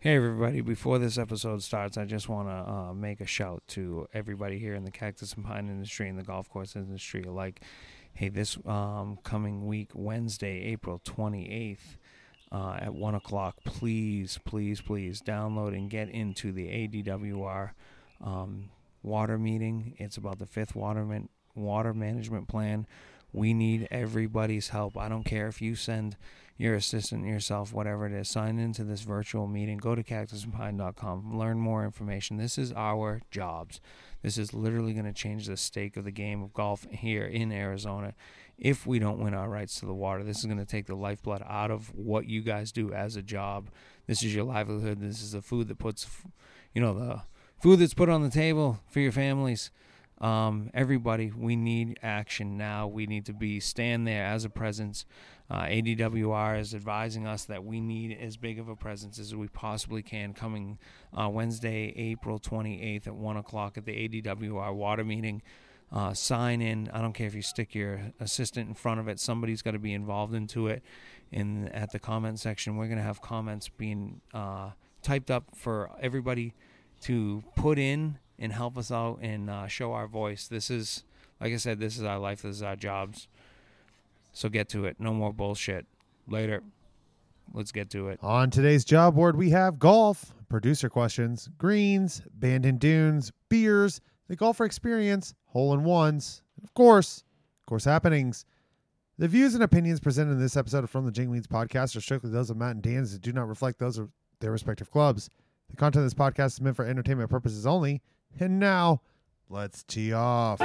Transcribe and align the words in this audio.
Hey, 0.00 0.14
everybody. 0.14 0.60
Before 0.60 1.00
this 1.00 1.18
episode 1.18 1.60
starts, 1.64 1.98
I 1.98 2.04
just 2.04 2.28
want 2.28 2.46
to 2.46 2.72
uh, 2.72 2.94
make 2.94 3.20
a 3.20 3.26
shout 3.26 3.64
to 3.70 4.06
everybody 4.14 4.56
here 4.56 4.76
in 4.76 4.84
the 4.84 4.92
cactus 4.92 5.32
and 5.32 5.44
pine 5.44 5.66
industry 5.66 6.08
and 6.08 6.16
the 6.16 6.22
golf 6.22 6.48
course 6.48 6.76
industry 6.76 7.24
alike. 7.24 7.62
Hey, 8.14 8.28
this 8.28 8.56
um, 8.64 9.18
coming 9.24 9.66
week, 9.66 9.90
Wednesday, 9.94 10.66
April 10.66 11.00
28th, 11.04 11.96
uh, 12.52 12.78
at 12.80 12.94
1 12.94 13.16
o'clock, 13.16 13.56
please, 13.64 14.38
please, 14.44 14.80
please 14.80 15.20
download 15.20 15.74
and 15.76 15.90
get 15.90 16.08
into 16.10 16.52
the 16.52 16.68
ADWR 16.68 17.70
um, 18.24 18.70
water 19.02 19.36
meeting. 19.36 19.96
It's 19.98 20.16
about 20.16 20.38
the 20.38 20.46
fifth 20.46 20.76
water, 20.76 21.04
man- 21.04 21.28
water 21.56 21.92
management 21.92 22.46
plan. 22.46 22.86
We 23.32 23.52
need 23.52 23.88
everybody's 23.90 24.68
help. 24.68 24.96
I 24.96 25.08
don't 25.08 25.24
care 25.24 25.48
if 25.48 25.60
you 25.60 25.74
send 25.74 26.16
your 26.58 26.74
assistant, 26.74 27.24
yourself, 27.24 27.72
whatever 27.72 28.06
it 28.06 28.12
is, 28.12 28.28
sign 28.28 28.58
into 28.58 28.82
this 28.82 29.02
virtual 29.02 29.46
meeting. 29.46 29.78
Go 29.78 29.94
to 29.94 30.02
cactusandpine.com, 30.02 31.38
learn 31.38 31.58
more 31.58 31.84
information. 31.84 32.36
This 32.36 32.58
is 32.58 32.72
our 32.72 33.22
jobs. 33.30 33.80
This 34.22 34.36
is 34.36 34.52
literally 34.52 34.92
going 34.92 35.06
to 35.06 35.12
change 35.12 35.46
the 35.46 35.56
stake 35.56 35.96
of 35.96 36.04
the 36.04 36.10
game 36.10 36.42
of 36.42 36.52
golf 36.52 36.84
here 36.90 37.24
in 37.24 37.52
Arizona. 37.52 38.14
If 38.58 38.88
we 38.88 38.98
don't 38.98 39.20
win 39.20 39.34
our 39.34 39.48
rights 39.48 39.78
to 39.78 39.86
the 39.86 39.94
water, 39.94 40.24
this 40.24 40.40
is 40.40 40.46
going 40.46 40.58
to 40.58 40.66
take 40.66 40.86
the 40.86 40.96
lifeblood 40.96 41.44
out 41.48 41.70
of 41.70 41.94
what 41.94 42.26
you 42.26 42.42
guys 42.42 42.72
do 42.72 42.92
as 42.92 43.14
a 43.14 43.22
job. 43.22 43.70
This 44.08 44.24
is 44.24 44.34
your 44.34 44.44
livelihood. 44.44 45.00
This 45.00 45.22
is 45.22 45.32
the 45.32 45.42
food 45.42 45.68
that 45.68 45.78
puts, 45.78 46.08
you 46.74 46.82
know, 46.82 46.92
the 46.92 47.22
food 47.62 47.78
that's 47.78 47.94
put 47.94 48.08
on 48.08 48.22
the 48.22 48.30
table 48.30 48.80
for 48.88 48.98
your 48.98 49.12
families. 49.12 49.70
Um, 50.20 50.70
everybody, 50.74 51.30
we 51.30 51.54
need 51.54 52.00
action 52.02 52.58
now. 52.58 52.88
We 52.88 53.06
need 53.06 53.26
to 53.26 53.32
be 53.32 53.60
stand 53.60 54.08
there 54.08 54.24
as 54.24 54.44
a 54.44 54.50
presence. 54.50 55.04
Uh, 55.50 55.62
ADWR 55.62 56.60
is 56.60 56.74
advising 56.74 57.26
us 57.26 57.44
that 57.46 57.64
we 57.64 57.80
need 57.80 58.18
as 58.20 58.36
big 58.36 58.58
of 58.58 58.68
a 58.68 58.76
presence 58.76 59.18
as 59.18 59.34
we 59.34 59.48
possibly 59.48 60.02
can 60.02 60.34
coming 60.34 60.78
uh, 61.18 61.28
Wednesday, 61.28 61.94
April 61.96 62.38
28th 62.38 63.06
at 63.06 63.14
1 63.14 63.36
o'clock 63.38 63.78
at 63.78 63.86
the 63.86 64.08
ADWR 64.08 64.74
water 64.74 65.04
meeting. 65.04 65.40
Uh, 65.90 66.12
sign 66.12 66.60
in. 66.60 66.90
I 66.92 67.00
don't 67.00 67.14
care 67.14 67.26
if 67.26 67.34
you 67.34 67.40
stick 67.40 67.74
your 67.74 68.12
assistant 68.20 68.68
in 68.68 68.74
front 68.74 69.00
of 69.00 69.08
it. 69.08 69.18
Somebody's 69.18 69.62
got 69.62 69.70
to 69.70 69.78
be 69.78 69.94
involved 69.94 70.34
into 70.34 70.66
it. 70.66 70.82
And 71.32 71.74
at 71.74 71.92
the 71.92 71.98
comment 71.98 72.38
section, 72.38 72.76
we're 72.76 72.86
going 72.86 72.98
to 72.98 73.04
have 73.04 73.22
comments 73.22 73.70
being 73.70 74.20
uh, 74.34 74.72
typed 75.02 75.30
up 75.30 75.44
for 75.54 75.90
everybody 76.00 76.52
to 77.02 77.42
put 77.56 77.78
in 77.78 78.18
and 78.38 78.52
help 78.52 78.76
us 78.76 78.90
out 78.90 79.18
and 79.22 79.48
uh, 79.48 79.66
show 79.66 79.94
our 79.94 80.06
voice. 80.06 80.46
This 80.46 80.70
is, 80.70 81.04
like 81.40 81.54
I 81.54 81.56
said, 81.56 81.80
this 81.80 81.96
is 81.96 82.04
our 82.04 82.18
life. 82.18 82.42
This 82.42 82.56
is 82.56 82.62
our 82.62 82.76
jobs. 82.76 83.28
So 84.32 84.48
get 84.48 84.68
to 84.70 84.84
it. 84.84 84.96
No 84.98 85.12
more 85.12 85.32
bullshit. 85.32 85.86
Later. 86.26 86.62
Let's 87.54 87.72
get 87.72 87.90
to 87.90 88.08
it. 88.08 88.18
On 88.22 88.50
today's 88.50 88.84
job 88.84 89.14
board, 89.14 89.36
we 89.36 89.50
have 89.50 89.78
golf, 89.78 90.34
producer 90.48 90.90
questions, 90.90 91.48
greens, 91.56 92.20
band 92.20 92.64
abandoned 92.64 92.80
dunes, 92.80 93.32
beers, 93.48 94.00
the 94.28 94.36
golfer 94.36 94.64
experience, 94.64 95.34
hole 95.46 95.72
in 95.72 95.82
ones, 95.82 96.42
and 96.56 96.64
of 96.64 96.74
course, 96.74 97.24
course 97.68 97.84
happenings. 97.84 98.44
The 99.18 99.28
views 99.28 99.54
and 99.54 99.62
opinions 99.62 100.00
presented 100.00 100.32
in 100.32 100.40
this 100.40 100.56
episode 100.56 100.84
of 100.84 100.90
From 100.90 101.04
the 101.04 101.12
Jingweeds 101.12 101.46
podcast 101.46 101.96
are 101.96 102.00
strictly 102.00 102.30
those 102.30 102.50
of 102.50 102.56
Matt 102.56 102.72
and 102.72 102.82
Dan's 102.82 103.12
and 103.12 103.20
do 103.20 103.32
not 103.32 103.48
reflect 103.48 103.78
those 103.78 103.98
of 103.98 104.10
their 104.40 104.52
respective 104.52 104.90
clubs. 104.90 105.28
The 105.70 105.76
content 105.76 106.04
of 106.04 106.06
this 106.06 106.14
podcast 106.14 106.54
is 106.54 106.60
meant 106.60 106.76
for 106.76 106.84
entertainment 106.84 107.30
purposes 107.30 107.66
only. 107.66 108.00
And 108.38 108.58
now, 108.58 109.02
let's 109.48 109.82
tee 109.82 110.12
off. 110.12 110.60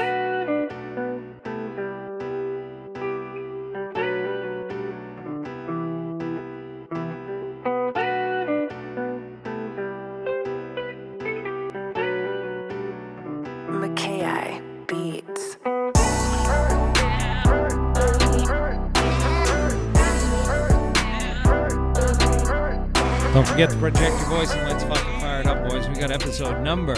Don't 23.34 23.48
forget 23.48 23.72
to 23.72 23.78
project 23.78 24.16
your 24.20 24.30
voice 24.30 24.54
and 24.54 24.70
let's 24.70 24.84
fucking 24.84 25.20
fire 25.20 25.42
it 25.42 25.48
up, 25.48 25.68
boys. 25.68 25.88
We 25.88 25.96
got 25.96 26.12
episode 26.12 26.62
number 26.62 26.94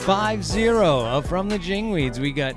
50 0.00 0.68
of 0.68 1.26
From 1.26 1.48
the 1.48 1.58
Jingweeds. 1.58 2.18
We 2.18 2.30
got 2.30 2.56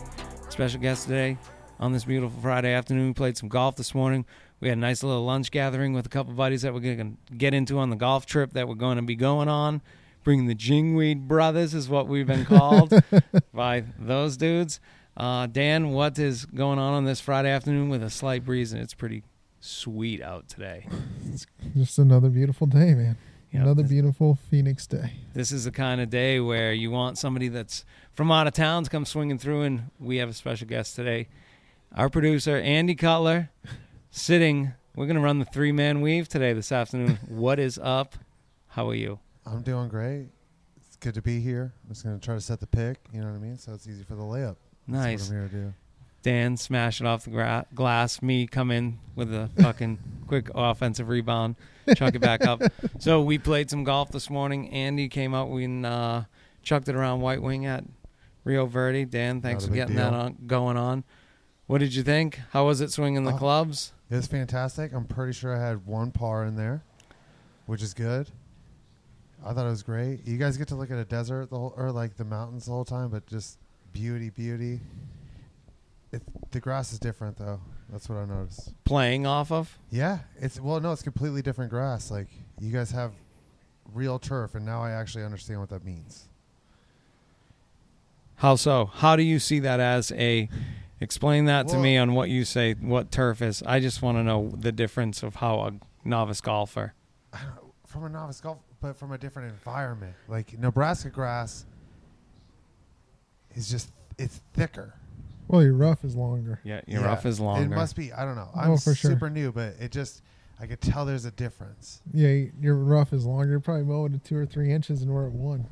special 0.50 0.81
guest 0.81 1.08
today 1.08 1.38
on 1.80 1.94
this 1.94 2.03
beautiful 2.03 2.41
Friday 2.41 2.74
afternoon. 2.74 3.08
We 3.08 3.14
played 3.14 3.38
some 3.38 3.47
golf 3.47 3.78
this 3.78 3.96
morning. 3.96 4.25
We 4.59 4.68
had 4.68 4.78
a 4.78 4.81
nice 4.81 5.02
little 5.02 5.24
lunch 5.24 5.50
gathering 5.50 5.94
with 5.94 6.06
a 6.06 6.09
couple 6.09 6.34
buddies 6.34 6.64
that 6.64 6.74
we're 6.74 6.81
going 6.81 7.18
to 7.30 7.34
get 7.36 7.53
into 7.53 7.80
on 7.80 7.90
the 7.90 7.96
golf 7.96 8.25
trip 8.25 8.52
that 8.52 8.68
we're 8.68 8.75
going 8.75 8.97
to 8.97 9.02
be 9.02 9.16
going 9.16 9.47
on. 9.47 9.81
Bringing 10.25 10.47
the 10.47 10.56
Jingweed 10.56 11.30
Brothers 11.30 11.74
is 11.74 11.88
what 11.88 12.09
we've 12.09 12.28
been 12.28 12.44
called 12.44 12.94
by 13.53 13.86
those 13.97 14.36
dudes. 14.36 14.81
Uh, 15.16 15.47
Dan, 15.47 15.91
what 15.91 16.20
is 16.20 16.44
going 16.44 16.80
on 16.80 16.96
on 16.96 17.06
this 17.06 17.22
Friday 17.22 17.50
afternoon 17.50 17.88
with 17.88 18.03
a 18.03 18.09
slight 18.09 18.44
breeze 18.44 18.74
and 18.74 18.81
it's 18.81 18.94
pretty 18.94 19.24
sweet 19.61 20.22
out 20.22 20.49
today? 20.49 20.88
It's 21.31 21.45
just 21.77 21.97
another 21.99 22.29
beautiful 22.29 22.67
day, 22.67 22.94
man. 22.94 23.17
Yeah, 23.51 23.61
another 23.61 23.83
this- 23.83 23.91
beautiful 23.91 24.35
Phoenix 24.49 24.85
day. 24.88 25.13
This 25.33 25.51
is 25.51 25.63
the 25.66 25.72
kind 25.72 26.01
of 26.01 26.09
day 26.09 26.39
where 26.39 26.73
you 26.73 26.91
want 26.91 27.17
somebody 27.17 27.47
that's 27.47 27.85
from 28.13 28.31
out 28.31 28.47
of 28.47 28.53
town 28.53 28.83
to 28.83 28.89
come 28.89 29.05
swinging 29.05 29.38
through, 29.38 29.61
and 29.61 29.91
we 29.99 30.17
have 30.17 30.29
a 30.29 30.33
special 30.33 30.67
guest 30.67 30.95
today. 30.95 31.27
Our 31.95 32.09
producer, 32.09 32.57
Andy 32.57 32.95
Cutler, 32.95 33.49
sitting. 34.09 34.73
We're 34.95 35.05
going 35.05 35.16
to 35.17 35.22
run 35.22 35.39
the 35.39 35.45
three 35.45 35.72
man 35.72 36.01
weave 36.01 36.28
today, 36.28 36.53
this 36.53 36.72
afternoon. 36.72 37.19
what 37.28 37.59
is 37.59 37.79
up? 37.81 38.16
How 38.67 38.89
are 38.89 38.95
you? 38.95 39.19
I'm 39.45 39.61
doing 39.61 39.89
great. 39.89 40.28
It's 40.88 40.95
good 40.97 41.13
to 41.16 41.22
be 41.22 41.39
here. 41.41 41.73
I'm 41.83 41.89
just 41.89 42.03
going 42.05 42.17
to 42.19 42.25
try 42.25 42.35
to 42.35 42.41
set 42.41 42.59
the 42.59 42.67
pick, 42.67 42.97
you 43.13 43.19
know 43.22 43.28
what 43.28 43.35
I 43.35 43.39
mean? 43.39 43.57
So 43.57 43.73
it's 43.73 43.88
easy 43.88 44.03
for 44.03 44.16
the 44.16 44.22
layup. 44.23 44.55
That's 44.88 45.03
Nice. 45.03 45.22
what 45.29 45.35
I'm 45.35 45.39
here 45.41 45.47
to 45.49 45.55
do. 45.55 45.73
Dan 46.24 46.56
smash 46.58 47.02
it 47.02 47.08
off 47.08 47.24
the 47.26 47.32
gra- 47.32 47.66
glass. 47.74 48.22
Me 48.22 48.46
come 48.48 48.70
in 48.72 49.00
with 49.16 49.34
a 49.34 49.50
fucking 49.59 49.98
quick 50.28 50.50
offensive 50.54 51.09
rebound, 51.09 51.56
chuck 51.96 52.14
it 52.16 52.20
back 52.20 52.46
up. 52.46 52.62
So 53.00 53.22
we 53.22 53.40
played 53.40 53.70
some 53.72 53.84
golf 53.84 54.12
this 54.12 54.30
morning. 54.30 54.70
Andy 54.70 55.09
came 55.09 55.34
out 55.34 55.50
We 55.50 55.66
uh, 55.84 56.24
chucked 56.62 56.88
it 56.88 56.96
around 56.96 57.22
White 57.22 57.42
Wing 57.42 57.66
at 57.66 57.84
Rio 58.44 58.68
Verde. 58.68 59.06
Dan, 59.06 59.42
thanks 59.42 59.66
for 59.66 59.74
getting 59.74 59.96
that 59.96 60.14
on, 60.14 60.38
going 60.46 60.78
on. 60.78 61.04
What 61.66 61.80
did 61.80 61.96
you 61.96 62.04
think? 62.04 62.40
How 62.52 62.66
was 62.68 62.82
it 62.82 62.92
swinging 62.92 63.24
the 63.24 63.32
Uh, 63.32 63.38
clubs? 63.40 63.94
It 64.12 64.16
was 64.16 64.28
fantastic. 64.28 64.94
I'm 64.94 65.06
pretty 65.06 65.34
sure 65.34 65.56
I 65.56 65.59
had 65.66 65.88
one 65.88 66.12
par 66.12 66.46
in 66.46 66.56
there, 66.56 66.84
which 67.66 67.82
is 67.82 67.94
good. 67.96 68.30
I 69.44 69.53
thought 69.53 69.66
it 69.66 69.70
was 69.70 69.82
great. 69.82 70.28
You 70.28 70.38
guys 70.38 70.58
get 70.58 70.68
to 70.68 70.76
look 70.76 70.92
at 70.92 70.98
a 71.00 71.06
desert 71.06 71.50
the 71.50 71.58
whole, 71.58 71.74
or 71.76 71.92
like 71.92 72.18
the 72.18 72.26
mountains 72.26 72.66
the 72.66 72.72
whole 72.72 72.86
time, 72.86 73.09
but 73.09 73.26
just 73.26 73.58
beauty, 73.94 74.30
beauty. 74.30 74.82
It, 76.11 76.22
the 76.51 76.59
grass 76.59 76.91
is 76.91 76.99
different 76.99 77.38
though. 77.38 77.61
That's 77.89 78.09
what 78.09 78.17
I 78.17 78.25
noticed. 78.25 78.73
Playing 78.85 79.25
off 79.25 79.51
of? 79.51 79.77
Yeah, 79.89 80.19
it's 80.39 80.59
well, 80.59 80.79
no, 80.79 80.91
it's 80.91 81.03
completely 81.03 81.41
different 81.41 81.72
grass. 81.72 82.11
Like 82.11 82.27
you 82.59 82.72
guys 82.72 82.91
have 82.91 83.13
real 83.94 84.19
turf, 84.19 84.55
and 84.55 84.66
now 84.66 84.81
I 84.81 84.91
actually 84.91 85.23
understand 85.23 85.59
what 85.59 85.69
that 85.69 85.85
means. 85.85 86.27
How 88.35 88.55
so? 88.55 88.85
How 88.85 89.16
do 89.16 89.23
you 89.23 89.39
see 89.39 89.59
that 89.59 89.79
as 89.79 90.11
a? 90.13 90.49
Explain 90.99 91.45
that 91.45 91.67
to 91.69 91.77
me 91.77 91.97
on 91.97 92.13
what 92.13 92.29
you 92.29 92.45
say. 92.45 92.73
What 92.73 93.11
turf 93.11 93.41
is? 93.41 93.63
I 93.63 93.79
just 93.79 94.03
want 94.03 94.19
to 94.19 94.23
know 94.23 94.51
the 94.55 94.72
difference 94.72 95.23
of 95.23 95.35
how 95.35 95.61
a 95.61 95.73
novice 96.05 96.41
golfer. 96.41 96.93
I 97.33 97.39
don't 97.39 97.55
know, 97.55 97.73
from 97.88 98.03
a 98.03 98.09
novice 98.09 98.39
golf, 98.39 98.59
but 98.79 98.95
from 98.95 99.11
a 99.11 99.17
different 99.17 99.49
environment. 99.49 100.13
Like 100.28 100.57
Nebraska 100.59 101.09
grass 101.09 101.66
is 103.55 103.69
just 103.69 103.91
it's 104.17 104.41
thicker. 104.53 104.93
Well, 105.51 105.63
your 105.63 105.73
rough 105.73 106.03
is 106.06 106.16
longer. 106.16 106.59
Yeah, 106.63 106.81
your 106.88 107.01
Yeah, 107.01 107.07
rough 107.07 107.25
is 107.25 107.39
longer. 107.39 107.72
It 107.72 107.75
must 107.75 107.95
be. 107.95 108.12
I 108.13 108.23
don't 108.25 108.35
know. 108.35 108.50
Oh, 108.56 108.59
I'm 108.59 108.78
for 108.78 108.95
sure. 108.95 109.12
super 109.12 109.29
new, 109.29 109.51
but 109.51 109.75
it 109.79 109.91
just 109.91 110.22
I 110.59 110.66
could 110.67 110.79
tell 110.81 111.06
there's 111.06 111.25
a 111.25 111.31
difference. 111.31 112.01
Yeah, 112.13 112.45
your 112.59 112.75
rough 112.75 113.13
is 113.13 113.25
longer. 113.25 113.50
You're 113.50 113.59
Probably 113.59 113.84
mowing 113.84 114.13
it 114.13 114.17
at 114.17 114.23
two 114.23 114.38
or 114.38 114.46
three 114.46 114.72
inches, 114.72 115.02
and 115.02 115.11
we're 115.11 115.28
at 115.28 115.34
one. 115.34 115.67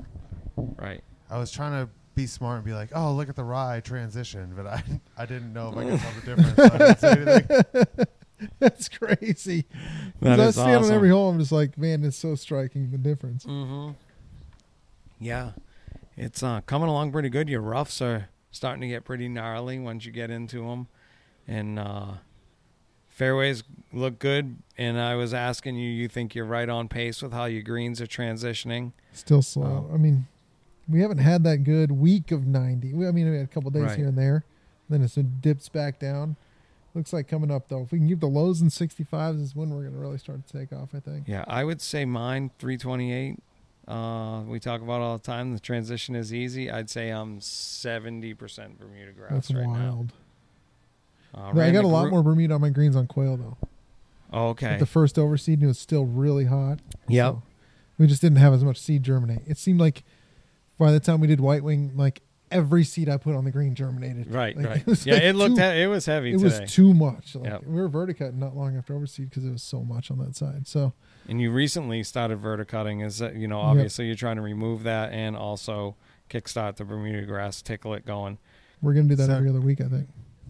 right. 0.57 1.01
I 1.29 1.37
was 1.37 1.51
trying 1.51 1.85
to 1.85 1.91
be 2.15 2.25
smart 2.25 2.57
and 2.57 2.65
be 2.65 2.73
like, 2.73 2.89
"Oh, 2.93 3.13
look 3.13 3.29
at 3.29 3.35
the 3.35 3.43
rye 3.43 3.79
transition," 3.79 4.53
but 4.55 4.65
I 4.67 4.83
I 5.17 5.25
didn't 5.25 5.53
know 5.53 5.69
if 5.69 5.77
I 5.77 5.83
could 5.89 5.99
tell 5.99 6.11
the 6.13 6.21
difference. 6.25 6.55
So 6.55 6.63
I 6.63 6.77
didn't 6.77 6.99
say 6.99 7.57
anything. 7.57 8.05
That's 8.59 8.89
crazy. 8.89 9.65
That 10.21 10.39
I 10.39 10.45
is 10.45 10.55
stand 10.55 10.71
awesome. 10.77 10.91
on 10.91 10.95
every 10.95 11.09
hole. 11.09 11.29
I'm 11.29 11.39
just 11.39 11.51
like, 11.51 11.77
man, 11.77 12.03
it's 12.03 12.17
so 12.17 12.35
striking 12.35 12.89
the 12.91 12.97
difference. 12.97 13.45
Mm-hmm. 13.45 13.91
Yeah, 15.19 15.51
it's 16.17 16.41
uh, 16.41 16.61
coming 16.61 16.87
along 16.89 17.11
pretty 17.11 17.29
good. 17.29 17.47
Your 17.49 17.61
roughs 17.61 18.01
are 18.01 18.29
starting 18.51 18.81
to 18.81 18.87
get 18.87 19.03
pretty 19.05 19.27
gnarly 19.27 19.79
once 19.79 20.05
you 20.05 20.11
get 20.11 20.29
into 20.31 20.67
them, 20.67 20.87
and 21.47 21.77
uh, 21.79 22.11
fairways 23.09 23.63
look 23.93 24.19
good. 24.19 24.57
And 24.77 24.99
I 24.99 25.15
was 25.15 25.33
asking 25.33 25.75
you, 25.75 25.89
you 25.89 26.07
think 26.07 26.35
you're 26.35 26.45
right 26.45 26.69
on 26.69 26.87
pace 26.87 27.21
with 27.21 27.33
how 27.33 27.45
your 27.45 27.61
greens 27.63 28.01
are 28.01 28.07
transitioning? 28.07 28.93
Still 29.13 29.41
slow. 29.41 29.87
Oh. 29.89 29.93
I 29.93 29.97
mean, 29.97 30.27
we 30.87 31.01
haven't 31.01 31.17
had 31.19 31.43
that 31.43 31.57
good 31.63 31.91
week 31.91 32.31
of 32.31 32.45
90. 32.47 32.93
We, 32.93 33.07
I 33.07 33.11
mean, 33.11 33.29
we 33.29 33.37
had 33.37 33.45
a 33.45 33.47
couple 33.47 33.69
days 33.71 33.83
Right. 33.83 33.97
here 33.97 34.07
and 34.07 34.17
there. 34.17 34.43
Then 34.89 35.03
it 35.03 35.41
dips 35.41 35.69
back 35.69 35.99
down. 35.99 36.35
Looks 36.95 37.13
like 37.13 37.27
coming 37.27 37.51
up 37.51 37.67
though. 37.69 37.83
If 37.83 37.91
we 37.91 37.99
can 37.99 38.07
keep 38.07 38.19
the 38.19 38.25
lows 38.25 38.61
in 38.61 38.69
65s, 38.69 39.39
is 39.39 39.55
when 39.55 39.69
we're 39.69 39.81
going 39.83 39.93
to 39.93 39.99
really 39.99 40.17
start 40.17 40.47
to 40.47 40.57
take 40.57 40.73
off. 40.73 40.89
I 40.95 40.99
think. 40.99 41.27
Yeah, 41.27 41.45
I 41.47 41.63
would 41.63 41.81
say 41.81 42.05
mine 42.05 42.49
328 42.57 43.37
Uh, 43.89 44.41
we 44.43 44.59
talk 44.59 44.81
about 44.81 45.01
all 45.01 45.17
the 45.17 45.23
time. 45.23 45.53
The 45.53 45.59
transition 45.59 46.15
is 46.15 46.31
easy. 46.33 46.69
I'd 46.69 46.89
say 46.89 47.09
I'm 47.09 47.39
70% 47.39 48.77
Bermuda 48.77 49.11
grass 49.13 49.31
That's 49.31 49.53
right 49.53 49.65
wild. 49.65 50.11
now. 51.33 51.41
Uh, 51.55 51.59
I 51.59 51.71
got 51.71 51.83
a 51.83 51.87
lot 51.87 52.03
gro- 52.03 52.11
more 52.11 52.23
Bermuda 52.23 52.53
on 52.55 52.61
my 52.61 52.69
greens 52.69 52.95
on 52.95 53.07
quail 53.07 53.37
though. 53.37 53.57
Oh, 54.31 54.49
okay. 54.49 54.71
But 54.73 54.79
the 54.79 54.85
first 54.85 55.17
overseed 55.17 55.55
and 55.55 55.63
it 55.63 55.67
was 55.67 55.79
still 55.79 56.05
really 56.05 56.45
hot. 56.45 56.79
Yep. 57.07 57.33
So 57.33 57.43
we 57.97 58.07
just 58.07 58.21
didn't 58.21 58.37
have 58.37 58.53
as 58.53 58.63
much 58.63 58.77
seed 58.77 59.03
germinate. 59.03 59.41
It 59.47 59.57
seemed 59.57 59.79
like 59.79 60.03
by 60.77 60.91
the 60.91 60.99
time 60.99 61.19
we 61.19 61.27
did 61.27 61.39
white 61.39 61.63
wing, 61.63 61.91
like 61.95 62.21
every 62.51 62.83
seed 62.83 63.09
I 63.09 63.17
put 63.17 63.35
on 63.35 63.43
the 63.45 63.51
green 63.51 63.73
germinated. 63.75 64.31
Right, 64.31 64.55
Like, 64.55 64.65
right. 64.65 64.87
It 64.87 65.05
yeah, 65.05 65.13
like 65.15 65.23
it 65.23 65.33
looked. 65.35 65.55
too, 65.57 65.61
he- 65.63 65.81
it 65.81 65.87
was 65.87 66.05
heavy 66.05 66.29
it 66.33 66.39
today. 66.39 66.59
was 66.61 66.71
too 66.73 66.93
much. 66.93 67.35
Like, 67.35 67.45
Yep. 67.45 67.63
We 67.65 67.81
were 67.81 67.89
verticutting 67.89 68.39
not 68.39 68.55
long 68.55 68.75
after 68.77 68.93
overseed 68.95 69.29
because 69.29 69.45
it 69.45 69.51
was 69.51 69.63
so 69.63 69.83
much 69.83 70.09
on 70.11 70.19
that 70.19 70.35
side. 70.35 70.67
So 70.67 70.93
and 71.29 71.39
you 71.39 71.51
recently 71.51 72.03
started 72.03 72.39
verticutting. 72.39 73.01
Is 73.01 73.19
that 73.19 73.35
you 73.35 73.47
know 73.47 73.59
Yep. 73.59 73.65
obviously 73.67 74.05
you're 74.07 74.15
trying 74.15 74.35
to 74.37 74.41
remove 74.41 74.83
that 74.83 75.11
and 75.13 75.35
also 75.37 75.95
kickstart 76.29 76.75
the 76.77 76.85
Bermuda 76.85 77.25
grass, 77.25 77.61
tickle 77.61 77.93
it 77.93 78.05
going. 78.05 78.37
we're 78.81 78.93
gonna 78.93 79.07
do 79.07 79.15
that 79.15 79.27
So- 79.27 79.35
every 79.35 79.49
other 79.49 79.61
week, 79.61 79.81
I 79.81 79.87
think. 79.89 80.07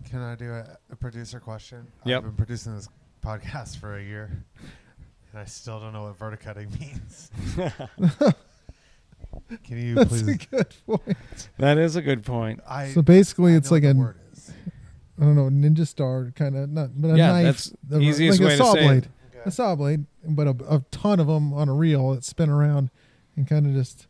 Can 0.10 0.20
I 0.22 0.36
do 0.36 0.52
a, 0.52 0.78
a 0.92 0.96
producer 0.96 1.40
question? 1.40 1.88
Yep. 2.06 2.18
I've 2.18 2.24
been 2.24 2.34
producing 2.34 2.76
this 2.76 2.90
podcast 3.24 3.78
for 3.78 3.98
a 3.98 4.04
year, 4.04 4.44
and 5.32 5.40
I 5.42 5.46
still 5.46 5.80
don't 5.80 5.94
know 5.94 6.04
what 6.04 6.18
verticutting 6.18 6.70
means. 6.80 7.30
Can 9.64 9.78
you 9.78 9.96
That's 9.96 10.22
a 10.22 10.24
please? 10.26 10.38
good 10.50 10.74
point. 10.86 11.50
That 11.58 11.78
is 11.78 11.96
a 11.96 12.02
good 12.02 12.24
point. 12.24 12.62
I, 12.68 12.90
So 12.90 13.02
basically, 13.02 13.54
I 13.54 13.58
it's 13.58 13.72
like 13.72 13.84
what 13.84 13.96
a 13.96 14.00
word. 14.00 14.16
I 15.20 15.24
don't 15.24 15.36
know 15.36 15.50
ninja 15.50 15.86
star 15.86 16.32
kind 16.36 16.56
of 16.56 16.70
not, 16.70 16.90
but 17.00 17.10
a 17.10 17.18
Yeah, 17.18 17.32
knife. 17.34 17.44
that's 17.46 17.74
the- 17.88 18.00
easiest 18.00 18.40
like 18.40 18.48
way 18.48 18.54
a 18.54 18.58
to 18.58 18.64
saw 18.64 18.74
say 18.74 18.80
it. 18.80 18.88
blade. 18.88 19.08
Okay. 19.32 19.42
a 19.46 19.52
saw 19.52 19.76
blade, 19.76 20.06
but 20.36 20.48
a, 20.48 20.56
a 20.76 20.84
ton 20.92 21.20
of 21.20 21.28
them 21.28 21.54
on 21.54 21.70
a 21.70 21.74
reel 21.74 22.12
that 22.12 22.24
spin 22.24 22.50
around 22.50 22.90
and 23.36 23.48
kind 23.48 23.66
of 23.66 23.74
just 23.74 24.08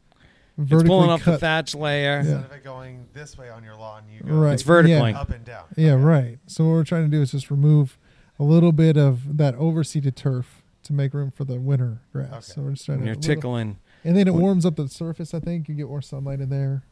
It's 0.58 0.70
vertically 0.70 0.88
pulling 0.90 1.10
up 1.10 1.22
the 1.24 1.38
thatch 1.38 1.74
layer. 1.76 2.14
Yeah. 2.14 2.20
Instead 2.20 2.46
of 2.46 2.52
it 2.52 2.64
going 2.64 3.08
this 3.14 3.38
way 3.38 3.50
on 3.50 3.64
your 3.64 3.76
lawn, 3.76 4.04
you 4.12 4.22
go 4.22 4.34
Right. 4.36 4.54
It's 4.54 4.64
vertically. 4.64 5.12
Yeah. 5.12 5.22
up 5.22 5.30
and 5.30 5.44
down. 5.46 5.66
Yeah, 5.78 5.94
Okay. 5.94 6.04
right. 6.04 6.40
So 6.48 6.64
what 6.66 6.72
we're 6.72 6.84
trying 6.84 7.04
to 7.10 7.16
do 7.16 7.22
is 7.22 7.32
just 7.32 7.50
remove 7.52 7.98
a 8.40 8.44
little 8.44 8.72
bit 8.72 8.98
of 8.98 9.38
that 9.38 9.56
overseeded 9.58 10.16
turf 10.16 10.64
to 10.84 10.94
make 10.94 11.14
room 11.14 11.30
for 11.32 11.44
the 11.44 11.60
winter 11.60 12.00
grass. 12.14 12.32
Okay. 12.32 12.42
So 12.42 12.62
we're 12.62 12.72
just 12.72 12.86
trying 12.86 13.00
And 13.00 13.04
to 13.04 13.06
you're 13.08 13.14
a 13.14 13.18
little- 13.18 13.36
tickling. 13.36 13.78
and 14.04 14.16
then 14.18 14.28
it 14.28 14.34
warms 14.34 14.66
up 14.66 14.76
the 14.78 14.88
surface. 14.88 15.34
I 15.34 15.40
think 15.40 15.68
you 15.68 15.76
get 15.76 15.88
more 15.88 16.02
sunlight 16.02 16.40
in 16.42 16.50
there. 16.50 16.84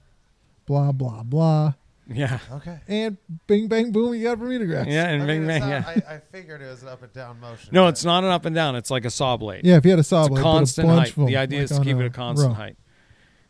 Blah 0.66 0.92
blah 0.92 1.24
blah, 1.24 1.74
Yeah. 2.10 2.40
Okay. 2.54 2.80
and 2.88 3.18
bing 3.48 3.68
bang 3.68 3.92
boom, 3.92 4.14
you 4.14 4.24
got 4.24 4.40
Bermuda 4.40 4.66
grass. 4.66 4.88
Yeah, 4.88 5.08
and 5.10 5.24
I 5.24 5.26
bing 5.26 5.40
mean, 5.40 5.48
bang. 5.48 5.60
not- 5.62 5.70
Yeah. 5.70 5.84
I, 6.10 6.16
I 6.16 6.20
figured 6.32 6.62
it 6.62 6.68
was 6.68 6.82
an 6.84 6.88
up 6.90 7.04
and 7.04 7.12
down 7.12 7.40
motion. 7.40 7.70
No, 7.74 7.88
it's 7.88 8.06
not 8.06 8.24
an 8.24 8.30
up 8.30 8.46
and 8.46 8.56
down. 8.56 8.76
It's 8.78 8.90
like 8.90 9.04
a 9.06 9.10
saw 9.10 9.36
blade. 9.38 9.62
Yeah, 9.66 9.76
if 9.78 9.84
you 9.86 9.92
had 9.92 10.00
a 10.00 10.04
saw 10.04 10.22
it's 10.22 10.28
a 10.28 10.30
blade, 10.32 10.42
put 10.42 10.50
constant 10.50 10.88
bunch 10.88 11.00
height. 11.00 11.10
of 11.10 11.16
them, 11.16 11.26
The 11.26 11.38
idea 11.38 11.60
like 11.60 11.64
is 11.66 11.70
to 11.72 11.76
on 11.78 11.84
keep 11.84 11.98
it 11.98 12.04
a 12.04 12.06
a 12.06 12.10
constant 12.10 12.50
row. 12.50 12.56
height. 12.56 12.78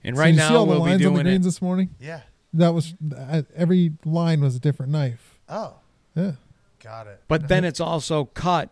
And 0.03 0.15
So 0.15 0.21
right 0.21 0.33
you 0.33 0.39
see 0.39 0.49
now 0.49 0.57
all 0.57 0.65
the 0.65 0.71
we'll 0.71 0.79
be 0.79 0.89
lines 0.89 0.93
on 0.93 0.97
the 0.97 1.03
doing 1.17 1.23
greens 1.25 1.45
it. 1.45 1.49
this 1.49 1.61
morning. 1.61 1.89
Yeah. 1.99 2.21
That 2.53 2.73
was 2.73 2.95
uh, 3.15 3.41
every 3.55 3.91
line 4.05 4.41
was 4.41 4.55
a 4.55 4.59
different 4.59 4.91
knife. 4.91 5.37
Oh, 5.49 5.75
Yeah, 6.15 6.31
got 6.83 7.05
it. 7.07 7.21
But 7.27 7.49
then 7.49 7.63
it's 7.63 7.79
also 7.79 8.25
cut 8.25 8.71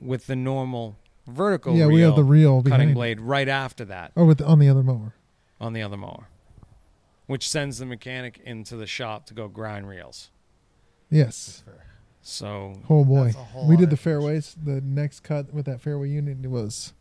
with 0.00 0.26
the 0.28 0.36
normal 0.36 0.96
vertical 1.26 1.74
yeah. 1.74 1.84
reel 1.84 1.94
We 1.94 2.00
have 2.02 2.16
the 2.16 2.24
reel 2.24 2.62
cutting 2.62 2.70
behind, 2.70 2.94
blade 2.94 3.20
right 3.20 3.48
after 3.48 3.84
that 3.86 4.12
or 4.14 4.24
with 4.24 4.40
on 4.40 4.60
the 4.60 4.68
other 4.68 4.82
mower. 4.82 5.14
on 5.60 5.72
the 5.72 5.82
other 5.82 5.96
mower, 5.96 6.28
which 7.26 7.48
sends 7.48 7.78
the 7.78 7.86
mechanic 7.86 8.40
into 8.44 8.76
the 8.76 8.86
shop 8.86 9.26
to 9.26 9.34
go 9.34 9.48
grind 9.48 9.88
reels. 9.88 10.30
Yes. 11.10 11.62
So 12.22 12.80
Oh 12.90 13.04
boy, 13.04 13.26
That's 13.26 13.36
a 13.36 13.38
whole 13.44 13.68
we 13.68 13.76
did 13.76 13.90
the 13.90 13.92
information. 13.92 13.96
fairways. 14.20 14.56
The 14.62 14.80
next 14.80 15.20
cut 15.20 15.52
with 15.54 15.66
that 15.66 15.80
fairway 15.80 16.08
unit 16.08 16.38
it 16.42 16.48
was. 16.48 16.92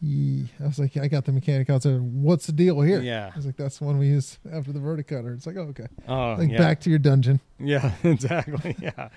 Yee. 0.00 0.48
I 0.60 0.64
was 0.66 0.78
like, 0.78 0.96
I 0.96 1.08
got 1.08 1.24
the 1.24 1.32
mechanic 1.32 1.70
out 1.70 1.82
there. 1.82 1.98
What's 1.98 2.46
the 2.46 2.52
deal 2.52 2.80
here? 2.80 3.00
yeah. 3.00 3.30
I 3.32 3.36
was 3.36 3.46
like, 3.46 3.56
that's 3.56 3.78
the 3.78 3.84
one 3.84 3.98
we 3.98 4.06
use 4.08 4.38
after 4.52 4.72
the 4.72 4.78
verticutter. 4.80 5.34
It's 5.34 5.46
like, 5.46 5.56
oh, 5.56 5.62
okay. 5.70 5.86
Oh 6.06 6.36
Like 6.38 6.50
yeah. 6.50 6.58
back 6.58 6.80
to 6.82 6.90
your 6.90 6.98
dungeon. 7.00 7.40
Yeah. 7.60 7.92
Exactly. 8.04 8.76
Yeah. 8.80 9.08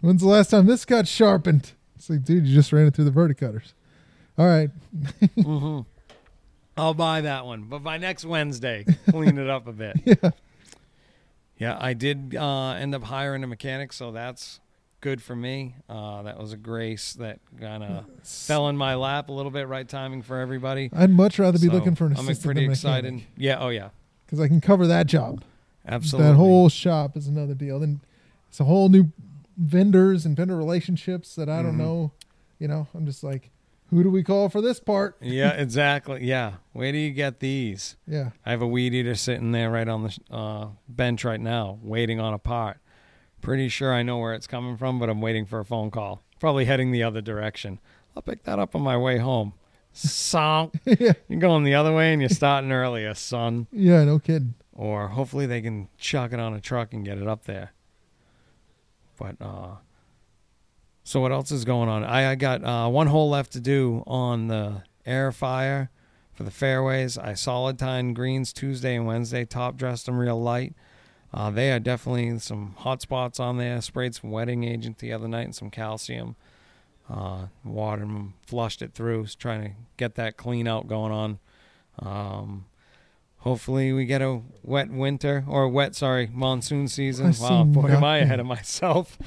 When's 0.00 0.22
the 0.22 0.28
last 0.28 0.50
time 0.50 0.66
this 0.66 0.84
got 0.84 1.06
sharpened? 1.06 1.72
It's 1.96 2.08
like, 2.10 2.24
dude, 2.24 2.46
you 2.46 2.54
just 2.54 2.72
ran 2.72 2.86
it 2.86 2.94
through 2.94 3.04
the 3.04 3.10
verticutters. 3.10 3.74
All 4.38 4.46
right. 4.46 4.70
hmm 5.36 5.80
I'll 6.80 6.94
buy 6.94 7.20
that 7.22 7.44
one, 7.46 7.64
but 7.64 7.80
by 7.84 7.98
next 7.98 8.24
Wednesday, 8.24 8.84
clean 9.10 9.38
it 9.38 9.48
up 9.50 9.66
a 9.66 9.72
bit. 9.72 9.96
Yeah. 10.22 10.30
Yeah, 11.58 11.76
I 11.78 11.92
did 11.92 12.34
uh, 12.34 12.70
end 12.70 12.94
up 12.94 13.02
hiring 13.02 13.44
a 13.44 13.46
mechanic, 13.46 13.92
so 13.92 14.12
that's 14.12 14.60
good 15.02 15.20
for 15.22 15.36
me. 15.36 15.74
Uh, 15.90 16.22
that 16.22 16.38
was 16.40 16.54
a 16.54 16.56
grace 16.56 17.12
that 17.14 17.38
kind 17.60 17.82
of 17.84 18.06
fell 18.22 18.68
in 18.70 18.78
my 18.78 18.94
lap 18.94 19.28
a 19.28 19.32
little 19.32 19.50
bit. 19.50 19.68
Right 19.68 19.86
timing 19.86 20.22
for 20.22 20.38
everybody. 20.40 20.88
I'd 20.94 21.10
much 21.10 21.38
rather 21.38 21.58
be 21.58 21.66
So, 21.66 21.72
looking 21.74 21.94
for 21.94 22.06
an 22.06 22.12
I'm 22.12 22.20
assistant 22.20 22.44
pretty 22.44 22.64
excited. 22.64 23.22
Yeah. 23.36 23.58
Oh 23.60 23.68
yeah. 23.68 23.90
because 24.24 24.40
I 24.40 24.48
can 24.48 24.62
cover 24.62 24.86
that 24.86 25.06
job. 25.06 25.44
Absolutely. 25.86 26.30
That 26.30 26.36
whole 26.36 26.70
shop 26.70 27.14
is 27.14 27.26
another 27.26 27.52
deal. 27.54 27.78
Then 27.78 28.00
it's 28.48 28.60
a 28.60 28.64
whole 28.64 28.88
new 28.88 29.12
vendors 29.58 30.24
and 30.24 30.34
vendor 30.34 30.56
relationships 30.56 31.34
that 31.34 31.50
I 31.50 31.60
don't 31.62 31.74
Mhm. 31.74 31.78
know. 31.78 32.12
You 32.58 32.68
know, 32.68 32.86
I'm 32.94 33.04
just 33.04 33.22
like, 33.22 33.50
who 33.90 34.02
do 34.02 34.10
we 34.10 34.22
call 34.22 34.48
for 34.48 34.60
this 34.60 34.80
part? 34.80 35.16
yeah. 35.20 35.50
Exactly. 35.50 36.24
Yeah. 36.24 36.54
Where 36.72 36.92
do 36.92 36.98
you 36.98 37.10
get 37.10 37.40
these? 37.40 37.96
Yeah. 38.06 38.30
I 38.46 38.50
have 38.50 38.62
a 38.62 38.66
weed 38.66 38.94
eater 38.94 39.14
sitting 39.14 39.52
there 39.52 39.70
right 39.70 39.88
on 39.88 40.04
the 40.04 40.18
uh, 40.34 40.68
bench 40.88 41.24
right 41.24 41.40
now, 41.40 41.78
waiting 41.82 42.20
on 42.20 42.32
a 42.32 42.38
part. 42.38 42.78
Pretty 43.40 43.68
sure 43.68 43.92
I 43.92 44.02
know 44.02 44.18
where 44.18 44.34
it's 44.34 44.46
coming 44.46 44.76
from, 44.76 44.98
but 44.98 45.08
I'm 45.08 45.20
waiting 45.20 45.46
for 45.46 45.58
a 45.60 45.64
phone 45.64 45.90
call. 45.90 46.22
Probably 46.38 46.66
heading 46.66 46.92
the 46.92 47.02
other 47.02 47.20
direction. 47.20 47.80
I'll 48.14 48.22
pick 48.22 48.44
that 48.44 48.58
up 48.58 48.74
on 48.74 48.82
my 48.82 48.96
way 48.96 49.18
home. 49.18 49.54
Son, 49.92 50.70
yeah. 50.84 51.14
you're 51.28 51.40
going 51.40 51.64
the 51.64 51.74
other 51.74 51.92
way 51.92 52.12
and 52.12 52.22
you're 52.22 52.28
starting 52.28 52.70
earlier, 52.70 53.12
son. 53.14 53.66
Yeah. 53.72 54.04
No 54.04 54.18
kidding. 54.18 54.54
Or 54.72 55.08
hopefully 55.08 55.46
they 55.46 55.60
can 55.60 55.88
chuck 55.98 56.32
it 56.32 56.40
on 56.40 56.54
a 56.54 56.60
truck 56.60 56.92
and 56.92 57.04
get 57.04 57.18
it 57.18 57.26
up 57.26 57.44
there. 57.44 57.72
But 59.18 59.36
uh, 59.40 59.76
so 61.10 61.20
what 61.20 61.32
else 61.32 61.50
is 61.50 61.64
going 61.64 61.88
on? 61.88 62.04
I, 62.04 62.30
I 62.30 62.34
got 62.36 62.62
uh, 62.62 62.88
one 62.88 63.08
hole 63.08 63.28
left 63.28 63.50
to 63.54 63.60
do 63.60 64.04
on 64.06 64.46
the 64.46 64.84
aerify 65.04 65.88
for 66.32 66.44
the 66.44 66.52
fairways. 66.52 67.18
I 67.18 67.34
solid 67.34 67.80
tine 67.80 68.14
greens 68.14 68.52
Tuesday 68.52 68.94
and 68.94 69.08
Wednesday. 69.08 69.44
Top 69.44 69.76
dressed 69.76 70.06
them 70.06 70.16
real 70.16 70.40
light. 70.40 70.76
Uh, 71.34 71.50
they 71.50 71.72
are 71.72 71.80
definitely 71.80 72.38
some 72.38 72.76
hot 72.78 73.02
spots 73.02 73.40
on 73.40 73.58
there. 73.58 73.80
Sprayed 73.80 74.14
some 74.14 74.30
wetting 74.30 74.62
agent 74.62 74.98
the 74.98 75.12
other 75.12 75.26
night 75.26 75.46
and 75.46 75.54
some 75.54 75.68
calcium. 75.68 76.36
Uh, 77.12 77.46
watered 77.64 78.06
them, 78.06 78.34
flushed 78.46 78.80
it 78.80 78.94
through. 78.94 79.26
Trying 79.36 79.64
to 79.64 79.70
get 79.96 80.14
that 80.14 80.36
clean 80.36 80.68
out 80.68 80.86
going 80.86 81.10
on. 81.10 81.38
Um, 81.98 82.66
hopefully 83.38 83.92
we 83.92 84.04
get 84.04 84.22
a 84.22 84.42
wet 84.62 84.92
winter 84.92 85.44
or 85.48 85.68
wet, 85.68 85.96
sorry, 85.96 86.30
monsoon 86.32 86.86
season. 86.86 87.34
I 87.36 87.42
wow, 87.42 87.64
boy, 87.64 87.88
am 87.88 88.04
I 88.04 88.18
ahead 88.18 88.38
of 88.38 88.46
myself. 88.46 89.18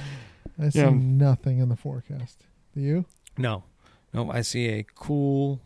I 0.59 0.69
see 0.69 0.79
Yeah. 0.79 0.89
nothing 0.91 1.59
in 1.59 1.69
the 1.69 1.75
forecast. 1.75 2.43
Do 2.73 2.81
you? 2.81 3.05
No, 3.37 3.63
no, 4.13 4.31
I 4.31 4.41
see 4.41 4.67
a 4.69 4.83
cool 4.95 5.61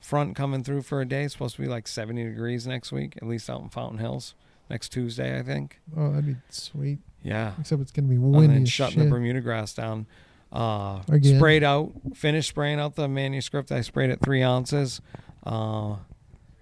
front 0.00 0.34
coming 0.36 0.64
through 0.64 0.82
for 0.82 1.00
a 1.00 1.06
day. 1.06 1.24
It's 1.24 1.34
supposed 1.34 1.56
to 1.56 1.62
be 1.62 1.68
like 1.68 1.86
70 1.86 2.24
degrees 2.24 2.66
next 2.66 2.90
week, 2.92 3.16
at 3.18 3.28
least 3.28 3.48
out 3.50 3.60
in 3.62 3.68
Fountain 3.68 3.98
Hills. 3.98 4.34
Next 4.70 4.90
Tuesday, 4.90 5.38
I 5.38 5.42
think. 5.42 5.80
Oh, 5.96 6.10
that'd 6.10 6.26
be 6.26 6.36
sweet. 6.48 7.00
Yeah. 7.22 7.54
Except 7.58 7.82
it's 7.82 7.90
gonna 7.92 8.08
be 8.08 8.14
and 8.14 8.32
windy 8.34 8.54
then 8.54 8.66
shutting 8.66 8.94
shit. 9.00 9.04
the 9.04 9.10
Bermuda 9.10 9.40
grass 9.40 9.74
down. 9.74 10.06
Uh, 10.52 11.02
Again. 11.08 11.36
sprayed 11.38 11.62
out, 11.64 11.92
finished 12.14 12.48
spraying 12.48 12.80
out 12.80 12.94
the 12.96 13.08
manuscript. 13.08 13.70
I 13.72 13.82
sprayed 13.82 14.10
it 14.10 14.20
three 14.22 14.42
ounces. 14.42 15.00
Uh, 15.44 15.96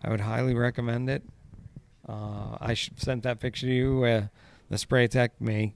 I 0.03 0.09
would 0.11 0.21
highly 0.21 0.55
recommend 0.55 1.09
it. 1.11 1.23
Uh, 2.09 2.57
I 2.61 2.75
sent 2.75 3.23
that 3.25 3.41
picture 3.41 3.67
to 3.67 3.73
you 3.73 3.99
where 4.01 4.31
the 4.71 4.79
spray 4.79 5.07
tech 5.07 5.39
me 5.41 5.75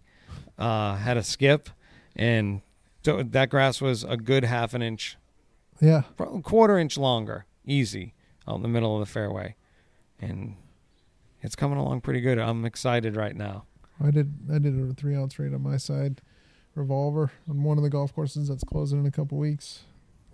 uh, 0.58 0.96
had 0.96 1.16
a 1.16 1.22
skip, 1.22 1.68
and 2.16 2.60
so 3.04 3.22
that 3.22 3.50
grass 3.50 3.80
was 3.80 4.04
a 4.04 4.16
good 4.16 4.44
half 4.44 4.74
an 4.74 4.82
inch, 4.82 5.16
yeah. 5.80 6.02
quarter 6.42 6.78
inch 6.78 6.96
longer, 6.96 7.46
easy 7.64 8.14
out 8.46 8.56
in 8.56 8.62
the 8.62 8.68
middle 8.68 8.94
of 8.94 9.00
the 9.06 9.12
fairway, 9.12 9.56
and 10.20 10.56
it's 11.40 11.56
coming 11.56 11.78
along 11.78 12.00
pretty 12.02 12.20
good. 12.20 12.38
I'm 12.38 12.64
excited 12.64 13.16
right 13.16 13.34
now. 13.36 13.64
I 14.02 14.10
did. 14.10 14.32
I 14.52 14.58
did 14.58 14.78
a 14.78 14.94
three 14.94 15.14
ounce 15.16 15.38
rate 15.38 15.54
on 15.54 15.62
my 15.62 15.76
side, 15.76 16.20
revolver 16.74 17.30
on 17.48 17.62
one 17.62 17.76
of 17.78 17.84
the 17.84 17.90
golf 17.90 18.14
courses 18.14 18.48
that's 18.48 18.64
closing 18.64 18.98
in 19.00 19.06
a 19.06 19.10
couple 19.10 19.38
weeks. 19.38 19.80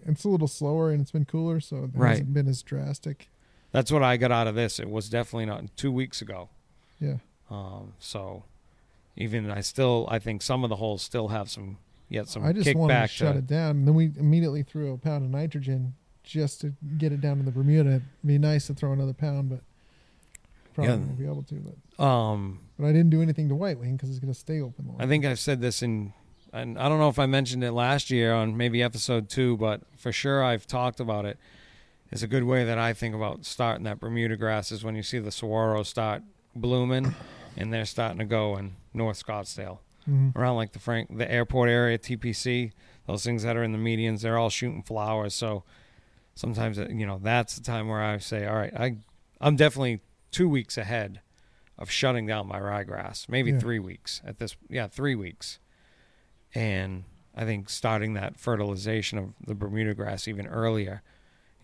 It's 0.06 0.24
a 0.24 0.28
little 0.28 0.48
slower 0.48 0.90
and 0.90 1.00
it's 1.02 1.10
been 1.10 1.24
cooler, 1.24 1.60
so 1.60 1.84
it 1.84 1.90
Right. 1.92 2.10
hasn't 2.10 2.32
been 2.32 2.48
as 2.48 2.62
drastic. 2.62 3.28
That's 3.72 3.90
what 3.92 4.02
I 4.02 4.16
got 4.16 4.30
out 4.32 4.46
of 4.46 4.54
this. 4.54 4.78
It 4.80 4.88
was 4.88 5.10
definitely 5.10 5.46
not 5.46 5.64
two 5.76 5.92
weeks 5.92 6.22
ago. 6.22 6.48
Yeah. 7.00 7.16
Um, 7.50 7.92
so 7.98 8.44
even 9.18 9.50
I 9.50 9.60
still 9.60 10.06
I 10.10 10.18
think 10.18 10.40
some 10.42 10.64
of 10.64 10.70
the 10.70 10.76
holes 10.76 11.02
still 11.02 11.28
have 11.28 11.50
some 11.50 11.78
yet 12.08 12.28
some 12.28 12.44
I 12.44 12.52
just 12.52 12.74
wanted 12.74 12.94
to 12.94 12.98
kickback 13.00 13.10
shut 13.10 13.32
to, 13.34 13.38
it 13.40 13.46
down. 13.46 13.70
And 13.76 13.86
then 13.88 13.94
we 13.94 14.12
immediately 14.18 14.62
threw 14.62 14.92
a 14.94 14.98
pound 14.98 15.24
of 15.24 15.30
nitrogen 15.30 15.94
just 16.22 16.60
to 16.62 16.72
get 16.96 17.12
it 17.12 17.20
down 17.20 17.38
to 17.38 17.42
the 17.42 17.50
Bermuda. 17.50 17.88
It'd 17.90 18.02
be 18.24 18.38
nice 18.38 18.66
to 18.68 18.74
throw 18.74 18.92
another 18.92 19.12
pound, 19.12 19.50
but 19.50 19.60
probably 20.74 20.92
Yeah. 20.92 20.98
won't 21.00 21.18
be 21.18 21.24
able 21.24 21.42
to. 21.42 21.54
But, 21.98 22.04
um 22.04 22.60
but 22.78 22.86
I 22.86 22.92
didn't 22.92 23.10
do 23.10 23.20
anything 23.22 23.48
to 23.48 23.54
White 23.56 23.78
Wing 23.78 23.96
because 23.96 24.08
it's 24.10 24.20
going 24.20 24.32
to 24.32 24.38
stay 24.38 24.60
open 24.60 24.86
long. 24.86 24.96
I 25.00 25.06
think 25.06 25.24
I've 25.24 25.40
said 25.40 25.60
this 25.60 25.82
in 25.82 26.12
and 26.52 26.78
I 26.78 26.88
don't 26.88 26.98
know 26.98 27.08
if 27.10 27.18
I 27.18 27.26
mentioned 27.26 27.62
it 27.64 27.72
last 27.72 28.10
year 28.10 28.32
on 28.32 28.56
maybe 28.56 28.82
episode 28.82 29.28
2 29.28 29.56
but 29.56 29.82
for 29.96 30.12
sure 30.12 30.42
I've 30.44 30.66
talked 30.66 31.00
about 31.00 31.24
it. 31.26 31.38
it 32.10 32.14
is 32.16 32.22
a 32.22 32.28
good 32.28 32.44
way 32.44 32.64
that 32.64 32.78
I 32.78 32.92
think 32.94 33.14
about 33.14 33.44
starting 33.44 33.84
that 33.84 33.98
Bermuda 34.00 34.36
grass 34.36 34.70
is 34.72 34.84
when 34.84 34.94
you 34.94 35.02
see 35.02 35.18
the 35.18 35.30
saguaro 35.32 35.82
start 35.82 36.22
blooming, 36.54 37.14
and 37.58 37.72
they're 37.72 37.84
starting 37.84 38.18
to 38.18 38.24
go 38.24 38.56
in 38.56 38.76
North 38.94 39.22
Scottsdale 39.24 39.80
Mhm. 40.08 40.34
around 40.34 40.56
like 40.56 40.72
the 40.72 40.78
Frank 40.78 41.18
the 41.18 41.30
airport 41.30 41.68
area, 41.68 41.98
TPC, 41.98 42.72
those 43.06 43.22
things 43.24 43.42
that 43.42 43.56
are 43.56 43.62
in 43.62 43.72
the 43.72 43.78
medians, 43.78 44.22
they're 44.22 44.38
all 44.38 44.48
shooting 44.48 44.82
flowers. 44.82 45.34
So 45.34 45.64
sometimes 46.34 46.78
you 46.78 47.04
know 47.04 47.18
that's 47.22 47.56
the 47.56 47.62
time 47.62 47.88
where 47.88 48.00
I 48.02 48.16
say, 48.18 48.46
all 48.46 48.56
right, 48.56 48.72
I 48.74 48.96
I'm 49.40 49.56
definitely 49.56 50.00
two 50.30 50.48
weeks 50.48 50.78
ahead 50.78 51.20
of 51.76 51.90
shutting 51.90 52.26
down 52.26 52.46
my 52.48 52.58
ryegrass, 52.58 53.28
maybe 53.28 53.50
Yeah. 53.50 53.58
three 53.58 53.78
weeks 53.78 54.20
at 54.24 54.38
this, 54.38 54.56
yeah, 54.68 54.86
three 54.88 55.14
weeks, 55.14 55.58
and 56.54 57.04
I 57.34 57.44
think 57.44 57.68
starting 57.70 58.14
that 58.14 58.38
fertilization 58.38 59.18
of 59.18 59.34
the 59.46 59.54
Bermuda 59.54 59.94
grass 59.94 60.26
even 60.26 60.46
earlier, 60.48 61.02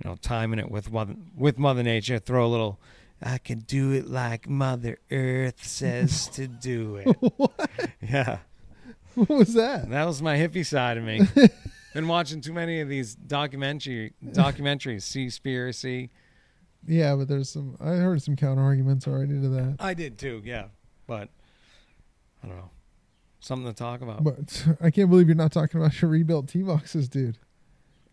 you 0.03 0.09
know, 0.09 0.17
timing 0.17 0.59
it 0.61 0.71
with 0.71 0.93
mother, 0.93 1.17
with 1.35 1.59
Mother 1.59 1.83
Nature, 1.83 2.19
throw 2.19 2.47
a 2.47 2.49
little. 2.49 2.81
I 3.25 3.38
can 3.38 3.61
do 3.61 3.93
it 3.93 4.07
like 4.07 4.49
Mother 4.49 4.99
Earth 5.11 5.64
says 5.64 6.28
to 6.28 6.47
do 6.47 6.97
it. 6.97 7.04
what? 7.37 7.71
Yeah. 8.02 8.38
What 9.14 9.31
was 9.31 9.54
that? 9.54 9.88
That 9.88 10.07
was 10.07 10.21
my 10.21 10.37
hippie 10.37 10.66
side 10.66 10.99
of 10.99 11.04
me. 11.04 11.23
Been 11.95 12.09
watching 12.09 12.40
too 12.40 12.52
many 12.52 12.81
of 12.81 12.88
these 12.88 13.14
documentary 13.14 14.12
documentaries, 14.23 15.02
Seaspiracy. 15.04 16.11
Yeah, 16.87 17.14
but 17.14 17.28
there's 17.28 17.49
some. 17.49 17.76
I 17.81 17.93
heard 17.93 18.21
some 18.21 18.37
counter 18.37 18.62
arguments 18.62 19.07
already 19.07 19.40
to 19.40 19.49
that. 19.49 19.76
I 19.78 19.95
did 19.95 20.19
too, 20.19 20.43
yeah. 20.45 20.66
But 21.07 21.28
I 22.43 22.49
don't 22.49 22.57
know. 22.57 22.71
Something 23.40 23.73
to 23.73 23.76
talk 23.76 24.02
about. 24.02 24.25
But 24.25 24.66
I 24.83 24.90
can't 24.90 25.09
believe 25.09 25.28
you're 25.28 25.37
not 25.37 25.52
talking 25.52 25.81
about 25.81 26.00
your 26.02 26.11
rebuilt 26.11 26.49
tee 26.49 26.62
boxes, 26.62 27.09
dude. 27.09 27.38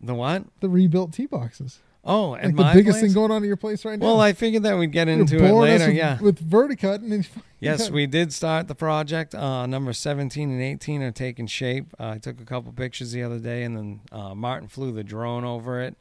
the 0.00 0.14
what? 0.14 0.44
The 0.60 0.68
rebuilt 0.68 1.12
tee 1.12 1.26
boxes, 1.26 1.80
Oh, 2.04 2.34
and 2.34 2.56
like 2.56 2.72
the 2.74 2.80
biggest 2.80 2.98
place? 2.98 3.12
thing 3.12 3.14
going 3.14 3.30
on 3.30 3.42
at 3.44 3.46
your 3.46 3.56
place 3.56 3.84
right 3.84 3.96
now. 3.98 4.06
Well, 4.06 4.20
I 4.20 4.32
figured 4.32 4.64
that 4.64 4.76
we'd 4.76 4.90
get 4.90 5.06
You're 5.06 5.20
into 5.20 5.36
it 5.36 5.52
later. 5.52 5.86
with, 5.86 5.94
Yeah. 5.96 6.20
with 6.20 6.50
verticut, 6.50 6.96
and 7.02 7.12
then 7.12 7.26
Yes, 7.60 7.90
we 7.90 8.06
did 8.06 8.32
start 8.32 8.66
the 8.66 8.74
project. 8.74 9.36
Uh, 9.36 9.66
number 9.66 9.92
17 9.92 10.50
and 10.50 10.60
18 10.60 11.00
are 11.02 11.12
taking 11.12 11.46
shape. 11.46 11.94
Uh, 12.00 12.10
I 12.10 12.18
took 12.18 12.40
a 12.40 12.44
couple 12.44 12.72
pictures 12.72 13.12
the 13.12 13.22
other 13.22 13.38
day, 13.38 13.62
and 13.62 13.76
then 13.76 14.00
uh, 14.10 14.34
Martin 14.34 14.66
flew 14.68 14.90
the 14.90 15.04
drone 15.04 15.44
over 15.44 15.80
it. 15.80 15.94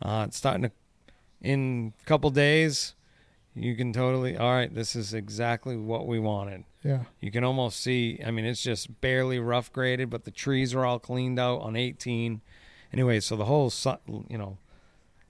Uh, 0.00 0.24
it's 0.26 0.38
starting 0.38 0.62
to, 0.62 0.70
in 1.42 1.92
a 2.00 2.04
couple 2.06 2.30
days, 2.30 2.94
you 3.54 3.76
can 3.76 3.92
totally, 3.92 4.38
all 4.38 4.50
right, 4.52 4.74
this 4.74 4.96
is 4.96 5.12
exactly 5.12 5.76
what 5.76 6.06
we 6.06 6.18
wanted. 6.18 6.64
Yeah, 6.82 7.04
You 7.20 7.30
can 7.30 7.44
almost 7.44 7.78
see, 7.80 8.18
I 8.26 8.30
mean, 8.30 8.46
it's 8.46 8.62
just 8.62 9.00
barely 9.02 9.38
rough 9.38 9.70
graded, 9.70 10.08
but 10.08 10.24
the 10.24 10.30
trees 10.30 10.74
are 10.74 10.86
all 10.86 10.98
cleaned 10.98 11.38
out 11.38 11.60
on 11.60 11.76
18. 11.76 12.40
Anyway, 12.92 13.20
so 13.20 13.36
the 13.36 13.44
whole, 13.44 13.70
you 14.28 14.38
know, 14.38 14.56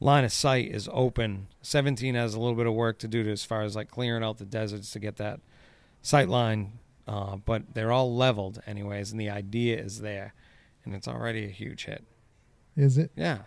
line 0.03 0.25
of 0.25 0.33
sight 0.33 0.69
is 0.71 0.89
open. 0.93 1.47
17 1.63 2.15
has 2.15 2.35
a 2.35 2.41
little 2.41 2.57
bit 2.57 2.67
of 2.67 2.75
work 2.75 2.99
to 3.01 3.09
do 3.09 3.23
to, 3.23 3.31
as 3.31 3.45
far 3.45 3.63
as 3.63 3.77
like 3.77 3.89
clearing 3.91 4.23
out 4.25 4.39
the 4.39 4.45
deserts 4.45 4.91
to 4.93 4.99
get 4.99 5.17
that 5.17 5.41
sight 6.03 6.29
line, 6.29 6.79
uh, 7.07 7.37
but 7.37 7.75
they're 7.75 7.93
all 7.93 8.15
leveled 8.15 8.61
anyways, 8.67 9.13
and 9.13 9.21
the 9.21 9.31
idea 9.31 9.79
is 9.79 10.01
there, 10.01 10.35
and 10.85 10.95
it's 10.95 11.07
already 11.09 11.45
a 11.45 11.49
huge 11.49 11.85
hit. 11.85 12.05
is 12.77 12.99
it? 12.99 13.11
Yeah. 13.17 13.39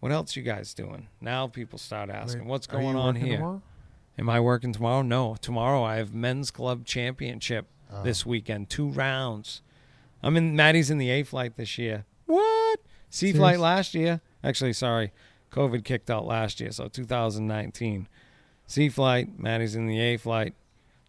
What 0.00 0.12
else 0.12 0.36
you 0.36 0.42
guys 0.42 0.74
doing? 0.74 1.08
Now 1.20 1.48
people 1.48 1.78
start 1.78 2.08
asking, 2.08 2.42
Wait, 2.42 2.48
what's 2.50 2.66
going 2.68 2.94
on 2.96 3.16
here? 3.16 3.36
tomorrow? 3.38 3.62
Am 4.16 4.30
I 4.30 4.38
working 4.40 4.72
tomorrow? 4.72 5.02
No. 5.02 5.36
Tomorrow 5.40 5.82
I 5.82 5.96
have 5.96 6.14
men's 6.14 6.50
club 6.50 6.84
championship 6.84 7.66
Oh. 7.90 8.02
this 8.02 8.24
weekend. 8.26 8.68
Two 8.68 8.88
rounds. 8.90 9.62
I'm 10.22 10.36
in 10.36 10.54
Maddie's 10.54 10.90
in 10.90 10.98
the 10.98 11.08
A 11.10 11.22
flight 11.22 11.56
this 11.56 11.78
year. 11.78 12.04
What? 12.26 12.80
C 13.10 13.32
flight 13.32 13.58
last 13.58 13.94
year. 13.94 14.20
Actually, 14.44 14.74
sorry. 14.74 15.12
COVID 15.50 15.84
kicked 15.84 16.10
out 16.10 16.26
last 16.26 16.60
year, 16.60 16.70
so 16.72 16.88
2019. 16.88 18.06
C 18.66 18.88
flight, 18.90 19.38
Maddie's 19.38 19.74
in 19.74 19.86
the 19.86 19.98
A 19.98 20.16
flight. 20.18 20.54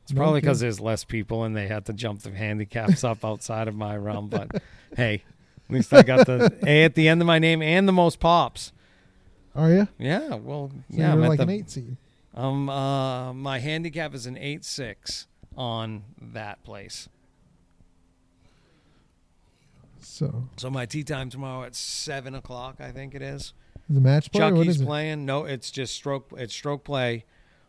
It's 0.03 0.13
probably 0.13 0.39
because 0.41 0.59
there's 0.59 0.79
less 0.79 1.03
people 1.03 1.43
and 1.43 1.55
they 1.55 1.67
had 1.67 1.85
to 1.85 1.93
jump 1.93 2.21
the 2.21 2.31
handicaps 2.31 3.03
up 3.03 3.23
outside 3.25 3.67
of 3.67 3.75
my 3.75 3.95
realm. 3.97 4.27
But 4.29 4.49
hey, 4.95 5.23
at 5.69 5.73
least 5.75 5.93
I 5.93 6.01
got 6.01 6.25
the 6.25 6.57
A 6.65 6.83
at 6.85 6.95
the 6.95 7.07
end 7.07 7.21
of 7.21 7.27
my 7.27 7.37
name 7.37 7.61
and 7.61 7.87
the 7.87 7.91
most 7.91 8.19
pops. 8.19 8.71
Are 9.55 9.69
you? 9.69 9.87
Yeah, 9.97 10.35
well, 10.35 10.71
So 10.89 10.97
yeah, 10.97 11.11
I'm 11.11 11.19
like 11.21 11.37
the- 11.37 11.43
an 11.43 11.49
eight 11.49 11.69
seed. 11.69 11.97
um, 12.33 12.69
uh, 12.69 13.33
my 13.33 13.59
handicap 13.59 14.15
is 14.15 14.25
an 14.25 14.37
eight 14.37 14.63
six 14.63 15.27
on 15.57 16.03
that 16.21 16.63
place. 16.63 17.09
So 19.99 20.47
So 20.57 20.69
my 20.69 20.85
tee 20.85 21.03
time 21.03 21.29
tomorrow 21.29 21.65
at 21.65 21.75
seven 21.75 22.33
o'clock, 22.35 22.77
I 22.79 22.91
think 22.91 23.13
it 23.13 23.21
is. 23.21 23.53
It 23.97 24.01
match 24.01 24.31
play? 24.31 24.41
or 24.41 24.53
what 24.53 24.65
Chucky's 24.65 24.81
playing. 24.81 25.25
No, 25.25 25.45
it's 25.45 25.71
just 25.71 25.93
stroke. 25.95 26.31
It's 26.37 26.53
stroke 26.53 26.83
play 26.83 27.25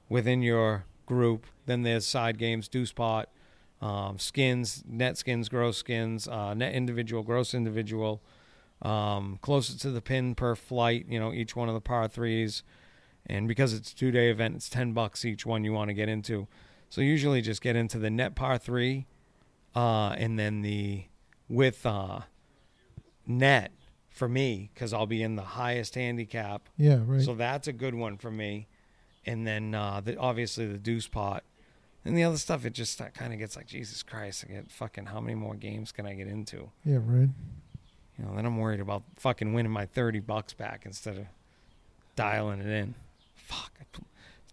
within 0.09 0.43
your 0.43 0.85
group. 1.07 1.47
Then 1.67 1.83
there's 1.83 2.07
side 2.07 2.39
games, 2.39 2.69
deuce 2.69 2.93
pot, 2.93 3.29
um, 3.81 4.19
skins, 4.19 4.85
net 4.87 5.17
skins, 5.17 5.49
gross 5.49 5.79
skins, 5.79 6.29
uh, 6.29 6.55
net 6.55 6.75
individual, 6.75 7.23
gross 7.23 7.55
individual. 7.55 8.23
Um, 8.83 9.39
closer 9.43 9.79
to 9.79 9.91
the 9.91 10.00
pin 10.00 10.35
per 10.35 10.55
flight. 10.55 11.07
You 11.09 11.21
know, 11.21 11.33
each 11.33 11.55
one 11.55 11.69
of 11.69 11.75
the 11.75 11.81
par 11.81 12.09
threes. 12.09 12.62
And 13.27 13.47
because 13.47 13.75
it's 13.75 13.93
a 13.93 13.95
two 13.95 14.11
day 14.11 14.31
event, 14.31 14.57
it's 14.57 14.69
ten 14.69 14.93
bucks 14.93 15.25
each 15.25 15.45
one 15.47 15.65
you 15.65 15.73
want 15.73 15.89
to 15.89 15.95
get 15.95 16.09
into. 16.09 16.49
So 16.89 17.00
usually 17.00 17.41
just 17.41 17.62
get 17.62 17.77
into 17.77 17.99
the 17.99 18.11
net 18.11 18.35
par 18.35 18.59
three, 18.59 19.07
uh, 19.77 20.11
and 20.11 20.39
then 20.39 20.62
the 20.62 21.05
with 21.49 21.85
uh, 21.87 22.21
net 23.27 23.73
for 24.21 24.29
me 24.29 24.71
because 24.75 24.93
I'll 24.93 25.07
be 25.07 25.23
in 25.23 25.37
the 25.37 25.43
highest 25.43 25.95
handicap. 25.95 26.69
Yeah, 26.77 26.99
right. 27.07 27.23
So 27.23 27.35
that's 27.35 27.69
a 27.69 27.73
good 27.73 27.95
one 27.95 28.19
for 28.19 28.31
me. 28.31 28.69
And 29.25 29.47
then 29.47 29.75
uh, 29.75 30.03
the, 30.05 30.19
obviously 30.19 30.67
the 30.67 30.77
deuce 30.77 31.09
pot. 31.09 31.43
And 32.05 32.15
the 32.15 32.25
other 32.25 32.37
stuff, 32.37 32.67
it 32.67 32.75
just 32.75 33.00
kind 33.15 33.33
of 33.33 33.39
gets 33.39 33.57
like, 33.57 33.67
Jesus 33.67 34.03
Christ, 34.03 34.45
I 34.47 34.53
get 34.53 34.71
fucking 34.71 35.07
how 35.07 35.21
many 35.21 35.37
more 35.37 35.55
games 35.55 35.91
can 35.91 36.05
I 36.05 36.12
get 36.12 36.27
into? 36.27 36.71
yeah, 36.85 36.99
right. 37.03 37.31
You 38.19 38.27
know, 38.27 38.37
then 38.37 38.45
I'm 38.45 38.59
worried 38.59 38.81
about 38.81 39.05
fucking 39.17 39.55
winning 39.55 39.73
my 39.73 39.87
30 39.87 40.21
bucks 40.21 40.53
back 40.53 40.83
instead 40.85 41.17
of 41.17 41.25
dialing 42.15 42.61
it 42.61 42.67
in. 42.67 42.95
Fuck. 43.37 43.73
I 43.81 43.85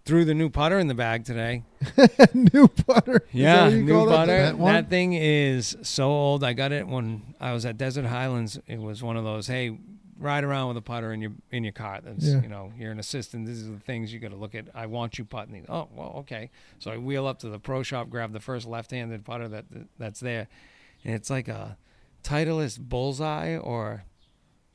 threw 0.08 0.26
the 0.26 0.34
new 0.34 0.50
putter 0.50 0.80
in 0.80 0.88
the 0.88 0.94
bag 0.96 1.26
today. 1.26 1.64
New 2.34 2.68
putter. 2.68 3.26
Yeah, 3.32 3.70
new 3.70 4.10
it? 4.10 4.26
That? 4.26 4.58
That 4.58 4.90
thing 4.90 5.14
is 5.14 5.78
so 5.84 6.10
old. 6.10 6.44
I 6.44 6.54
got 6.54 6.72
it 6.72 6.88
when 6.88 7.36
I 7.40 7.52
was 7.54 7.66
at 7.66 7.78
Desert 7.78 8.06
Highlands. 8.06 8.60
It 8.68 8.80
was 8.80 9.04
one 9.04 9.18
of 9.18 9.24
those, 9.24 9.48
hey, 9.48 9.78
ride 10.20 10.44
around 10.44 10.70
with 10.70 10.78
a 10.78 10.82
putter 10.82 11.14
in 11.14 11.22
your 11.22 11.34
in 11.52 11.64
your 11.64 11.74
car. 11.74 12.00
That's 12.04 12.26
Yeah. 12.26 12.42
you 12.42 12.48
know, 12.48 12.72
you're 12.78 12.92
an 12.92 13.00
assistant. 13.00 13.46
These 13.46 13.68
are 13.68 13.72
the 13.72 13.80
things 13.80 14.12
you 14.14 14.20
got 14.20 14.32
to 14.32 14.38
look 14.38 14.56
at. 14.56 14.68
I 14.74 14.86
want 14.88 15.18
you 15.18 15.26
putting 15.26 15.54
these. 15.54 15.66
Oh, 15.70 15.88
well, 15.94 16.14
okay. 16.20 16.50
So 16.80 16.92
I 16.92 16.98
wheel 16.98 17.28
up 17.28 17.40
to 17.40 17.50
the 17.50 17.60
pro 17.60 17.84
shop, 17.84 18.10
grab 18.10 18.32
the 18.34 18.40
first 18.40 18.66
left-handed 18.66 19.26
putter 19.26 19.48
that 19.50 19.66
that's 20.00 20.20
there, 20.22 20.48
and 21.04 21.14
it's 21.14 21.30
like 21.30 21.48
a 21.48 21.78
Titleist 22.24 22.80
bullseye 22.80 23.58
or 23.58 24.04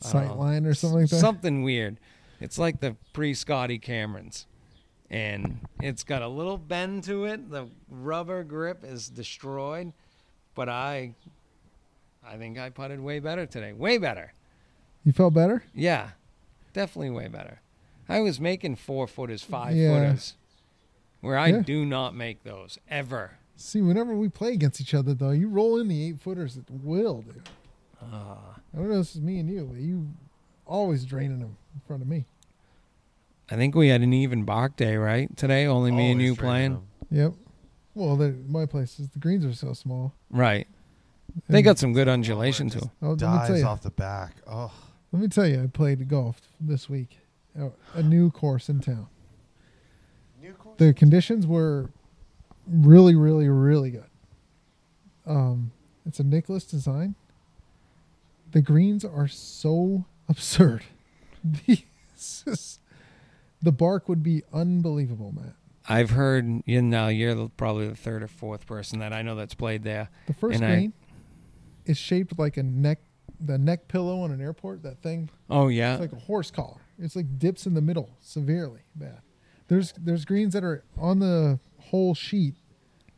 I 0.05 0.13
don't 0.13 0.23
know, 0.23 0.29
Sight 0.29 0.37
line 0.39 0.67
or 0.67 0.75
something 0.75 1.01
like 1.01 1.11
that. 1.11 1.21
Something 1.21 1.63
weird. 1.63 1.99
It's 2.41 2.59
like 2.59 2.81
the 2.81 2.97
pre 3.13 3.35
Scotty 3.35 3.79
Camerons. 3.79 4.47
And 5.13 5.61
it's 5.83 6.03
got 6.05 6.23
a 6.23 6.29
little 6.29 6.57
bend 6.57 7.05
to 7.05 7.27
it. 7.27 7.51
The 7.51 7.67
rubber 7.91 8.43
grip 8.45 8.83
is 8.83 9.09
destroyed. 9.09 9.93
But 10.55 10.69
I 10.69 11.15
I 12.27 12.37
think 12.39 12.59
I 12.59 12.71
putted 12.71 13.01
way 13.01 13.19
better 13.21 13.45
today. 13.47 13.73
Way 13.73 13.99
better. 13.99 14.33
You 15.05 15.13
felt 15.13 15.35
better? 15.35 15.65
Yeah. 15.75 16.11
Definitely 16.73 17.11
way 17.11 17.29
better. 17.29 17.61
I 18.09 18.21
was 18.21 18.41
making 18.41 18.77
four 18.77 19.07
footers, 19.07 19.43
five 19.43 19.77
Yeah. 19.77 19.89
footers. 19.95 20.35
Where 21.21 21.37
I 21.37 21.49
Yeah. 21.49 21.61
do 21.61 21.85
not 21.85 22.15
make 22.15 22.43
those 22.43 22.79
ever. 22.89 23.33
See, 23.57 23.83
whenever 23.83 24.17
we 24.17 24.29
play 24.29 24.53
against 24.55 24.81
each 24.81 24.95
other, 24.95 25.15
though, 25.15 25.31
you 25.31 25.49
roll 25.49 25.79
in 25.79 25.89
the 25.89 26.03
eight 26.09 26.21
footers 26.21 26.57
at 26.57 26.71
will, 26.71 27.23
dude. 27.23 27.49
Uh, 28.01 28.05
I 28.75 28.77
don't 28.77 28.89
know 28.89 28.97
this 28.99 29.15
is 29.15 29.21
me 29.21 29.39
and 29.39 29.49
you, 29.51 29.65
but 29.71 29.79
you 29.81 30.09
always 30.67 31.05
draining 31.05 31.39
them 31.41 31.57
in 31.75 31.81
front 31.87 32.03
of 32.03 32.09
me. 32.09 32.25
I 33.53 33.57
think 33.57 33.75
we 33.75 33.89
had 33.89 34.01
an 34.01 34.13
even 34.15 34.45
bark 34.45 34.77
day, 34.77 34.97
right? 34.97 35.35
Today, 35.37 35.67
only 35.67 35.91
me 35.91 36.11
and 36.13 36.21
Always 36.21 36.27
you 36.31 36.35
training 36.37 36.47
playing. 36.49 36.73
them. 36.73 36.87
Yep. 37.11 37.33
Well, 37.95 38.17
the, 38.17 38.35
my 38.49 38.65
place 38.65 38.99
is 38.99 39.09
the 39.11 39.19
greens 39.19 39.45
are 39.45 39.53
so 39.53 39.75
small. 39.75 40.15
Right. 40.31 40.67
They 41.49 41.59
And- 41.59 41.65
got 41.65 41.79
some 41.79 41.93
good 41.93 42.09
undulation 42.09 42.71
Just 42.71 42.85
too. 42.85 42.91
Oh, 43.03 43.09
let 43.11 43.13
me 43.13 43.19
tell 43.19 43.49
Dies 43.49 43.61
you. 43.61 43.67
off 43.67 43.83
the 43.83 43.91
back. 43.91 44.37
Oh, 44.47 44.73
Let 45.13 45.21
me 45.23 45.29
tell 45.29 45.47
you, 45.47 45.63
I 45.63 45.67
played 45.67 46.09
golf 46.09 46.41
this 46.61 46.89
week, 46.89 47.19
uh, 47.61 47.69
a 47.95 48.03
new 48.03 48.31
course 48.31 48.71
in 48.71 48.81
town. 48.81 49.09
new 50.41 50.53
course. 50.55 50.79
The 50.79 50.95
conditions 50.95 51.47
were 51.47 51.91
really, 52.67 53.15
really, 53.15 53.49
really 53.51 53.91
good. 53.91 54.07
Um, 55.27 55.73
it's 56.07 56.19
a 56.21 56.25
Nicklaus 56.25 56.65
design. 56.65 57.15
The 58.53 58.63
greens 58.63 59.05
are 59.05 59.29
so 59.29 60.07
absurd. 60.29 60.85
This 61.45 62.45
is- 62.47 62.79
the 63.63 63.73
bark 63.73 64.09
would 64.09 64.23
be 64.23 64.43
unbelievable, 64.53 65.33
Matt. 65.33 65.55
I've 65.89 66.11
heard 66.11 66.63
you 66.67 66.81
now. 66.83 67.09
You're 67.09 67.35
the- 67.35 67.49
probably 67.49 67.89
the 67.89 67.97
third 67.97 68.23
or 68.23 68.29
fourth 68.29 68.67
person 68.67 69.01
that 69.01 69.13
I 69.13 69.23
know 69.23 69.35
that's 69.35 69.55
played 69.55 69.83
there. 69.83 70.09
The 70.27 70.35
first 70.35 70.57
And 70.61 70.65
I- 70.65 70.75
green 70.77 70.93
is 71.87 71.99
shaped 71.99 72.39
like 72.39 72.57
a 72.57 72.63
neck, 72.63 73.01
the 73.41 73.59
neck 73.59 73.89
pillow 73.89 74.21
on 74.21 74.31
an 74.31 74.41
airport. 74.41 74.83
That 74.85 75.03
thing, 75.03 75.29
Oh 75.51 75.69
yeah, 75.69 75.95
it's 75.95 76.01
like 76.01 76.13
a 76.13 76.25
horse 76.25 76.51
collar. 76.51 76.81
It's 76.99 77.17
like 77.17 77.39
dips 77.39 77.67
in 77.67 77.75
the 77.75 77.81
middle 77.81 78.11
severely 78.21 78.83
bad. 78.95 79.21
There's 79.69 79.93
there's 79.93 80.25
greens 80.25 80.53
that 80.53 80.63
are 80.63 80.85
on 80.97 81.19
the 81.19 81.59
whole 81.79 82.15
sheet. 82.15 82.55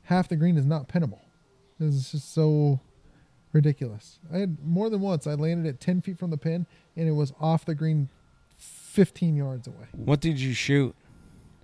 Half 0.05 0.29
the 0.29 0.37
green 0.37 0.57
is 0.57 0.65
not 0.67 0.89
pinnable. 0.89 1.21
It's 1.81 2.13
just 2.13 2.33
so 2.33 2.81
ridiculous. 3.53 4.19
I 4.33 4.39
had 4.39 4.65
more 4.65 4.89
than 4.91 5.01
once. 5.01 5.27
I 5.27 5.35
landed 5.35 5.69
at 5.69 5.81
ten 5.81 6.01
feet 6.01 6.19
from 6.19 6.31
the 6.31 6.39
pin, 6.39 6.67
and 6.97 7.09
it 7.09 7.13
was 7.13 7.33
off 7.41 7.65
the 7.65 7.75
green, 7.75 8.09
fifteen 8.95 9.37
yards 9.37 9.67
away. 9.67 9.87
What 9.93 10.21
did 10.21 10.41
you 10.41 10.55
shoot? 10.55 10.95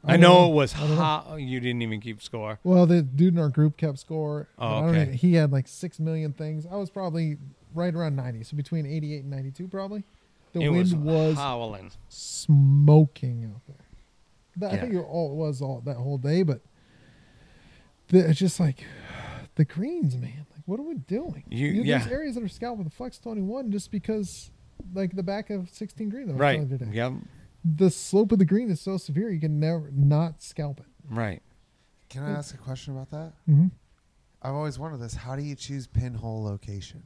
I 0.05 0.15
I, 0.15 0.17
know, 0.17 0.33
know. 0.47 0.51
it 0.51 0.55
was 0.55 0.75
I 0.75 0.81
don't 0.87 0.97
hot. 0.97 1.37
You 1.41 1.61
didn't 1.61 1.83
even 1.83 2.01
keep 2.01 2.23
score. 2.23 2.59
Well, 2.65 2.87
the 2.87 3.03
dude 3.03 3.35
in 3.35 3.41
our 3.41 3.51
group 3.51 3.77
kept 3.77 3.99
score. 3.99 4.49
Oh, 4.59 4.67
I 4.67 4.81
don't 4.81 4.89
okay. 4.91 5.03
even- 5.03 5.15
he 5.15 5.35
had 5.35 5.53
like 5.53 5.69
six 5.69 6.01
million 6.01 6.33
things. 6.33 6.67
I 6.71 6.77
was 6.77 6.89
probably 6.91 7.37
right 7.75 7.95
around 7.95 8.17
ninety, 8.17 8.43
so 8.45 8.57
between 8.57 8.87
eighty-eight 8.87 9.23
and 9.23 9.31
ninety-two, 9.31 9.69
probably. 9.69 10.05
The 10.53 10.63
it 10.63 10.69
wind 10.71 10.81
was, 10.81 10.95
was 10.95 11.37
howling. 11.37 11.93
smoking 12.09 13.45
out 13.55 13.61
there. 13.69 13.87
That, 14.57 14.73
I 14.73 14.79
think 14.79 14.95
it 14.95 14.99
all 14.99 15.33
it 15.33 15.37
was 15.37 15.63
all 15.63 15.81
that 15.85 15.97
whole 15.97 16.19
day, 16.19 16.43
but 16.43 16.61
the, 18.09 18.29
it's 18.31 18.39
just 18.39 18.59
like 18.59 18.83
the 19.55 19.65
greens, 19.65 20.17
man. 20.17 20.47
Like, 20.53 20.63
what 20.67 20.81
are 20.81 20.83
we 20.83 20.95
doing? 20.95 21.45
You- 21.49 21.85
There's 21.85 22.07
yeah. 22.07 22.13
areas 22.13 22.35
that 22.35 22.43
are 22.43 22.49
scalped 22.49 22.79
with 22.79 22.89
the 22.89 22.95
flex 22.95 23.19
twenty 23.19 23.43
one 23.43 23.71
just 23.71 23.91
because, 23.93 24.51
like 24.95 25.15
the 25.17 25.23
back 25.23 25.51
of 25.51 25.69
sixteen 25.71 26.09
green. 26.09 26.27
That 26.27 26.33
I 26.33 26.35
was 26.35 26.41
Right. 26.41 26.53
telling 26.57 26.71
you 26.71 26.79
today. 26.79 26.91
Yep. 26.95 27.13
The 27.77 27.91
slope 27.91 28.33
of 28.33 28.39
the 28.39 28.45
green 28.45 28.71
is 28.71 28.81
so 28.81 28.97
severe 28.97 29.31
you 29.31 29.41
can 29.41 29.61
never 29.61 29.91
not 29.93 30.43
scalp 30.43 30.81
it. 30.81 30.87
Right. 31.09 31.43
Can 32.09 32.23
I 32.25 32.31
ask 32.31 32.55
a 32.55 32.59
question 32.59 32.95
about 32.95 33.11
that? 33.11 33.33
Mm-hmm. 33.49 33.67
I've 34.43 34.55
always 34.55 34.79
wondered 34.79 35.01
this. 35.01 35.15
How 35.15 35.37
do 35.37 35.43
you 35.43 35.55
choose 35.55 35.87
pinhole 35.87 36.43
location? 36.43 37.03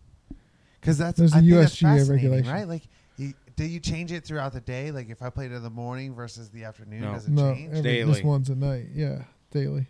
Because 0.81 0.97
that's 0.99 1.19
There's 1.19 1.33
a 1.35 1.39
I 1.39 1.41
think 1.41 1.53
that's 1.55 1.75
USGA 1.77 1.81
fascinating, 1.99 2.11
regulation. 2.31 2.53
right? 2.53 2.69
Like, 2.69 2.83
you, 3.17 3.35
do 3.57 3.65
you 3.65 3.81
change 3.81 4.13
it 4.13 4.25
throughout 4.25 4.53
the 4.53 4.61
day? 4.61 4.91
Like, 4.93 5.11
if 5.11 5.21
I 5.23 5.31
played 5.31 5.51
in 5.51 5.63
the 5.63 5.71
morning 5.71 6.15
versus 6.15 6.51
the 6.51 6.65
afternoon, 6.65 7.01
No. 7.01 7.13
does 7.15 7.27
it 7.27 7.33
No, 7.33 7.53
change? 7.55 7.71
every, 7.71 7.83
Daily. 7.83 8.13
this 8.13 8.23
one's 8.23 8.51
at 8.51 8.57
night. 8.59 8.87
Yeah, 8.95 9.25
daily. 9.51 9.89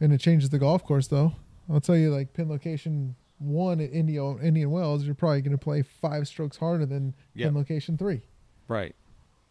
And 0.00 0.12
it 0.12 0.18
changes 0.18 0.50
the 0.50 0.58
golf 0.58 0.84
course 0.84 1.08
though. 1.08 1.32
I'll 1.68 1.80
tell 1.80 1.96
you, 1.96 2.10
like 2.14 2.32
pin 2.32 2.48
location 2.48 3.16
one 3.38 3.80
at 3.80 3.90
Indio, 3.92 4.38
Indian 4.40 4.70
Wells, 4.70 5.04
you're 5.04 5.14
probably 5.14 5.42
going 5.42 5.56
to 5.56 5.62
play 5.62 5.82
five 5.82 6.26
strokes 6.26 6.56
harder 6.56 6.86
than 6.86 7.14
Yep. 7.34 7.48
pin 7.48 7.54
location 7.54 7.96
three 7.98 8.22
Right. 8.68 8.94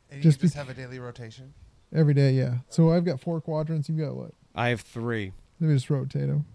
And 0.09 0.17
you 0.17 0.23
just 0.23 0.39
just, 0.41 0.53
be- 0.53 0.57
have 0.59 0.69
a 0.69 0.73
daily 0.73 0.99
rotation. 0.99 1.53
every 1.93 2.13
day. 2.13 2.31
Yeah. 2.33 2.59
So 2.69 2.91
I've 2.91 3.05
got 3.05 3.19
four 3.19 3.39
quadrants. 3.41 3.87
You've 3.89 3.97
got 3.99 4.15
what? 4.15 4.31
I 4.53 4.69
have 4.69 4.81
three. 4.81 5.31
Let 5.59 5.67
me 5.69 5.73
just 5.75 5.89
rotate 5.89 6.27
them. 6.27 6.45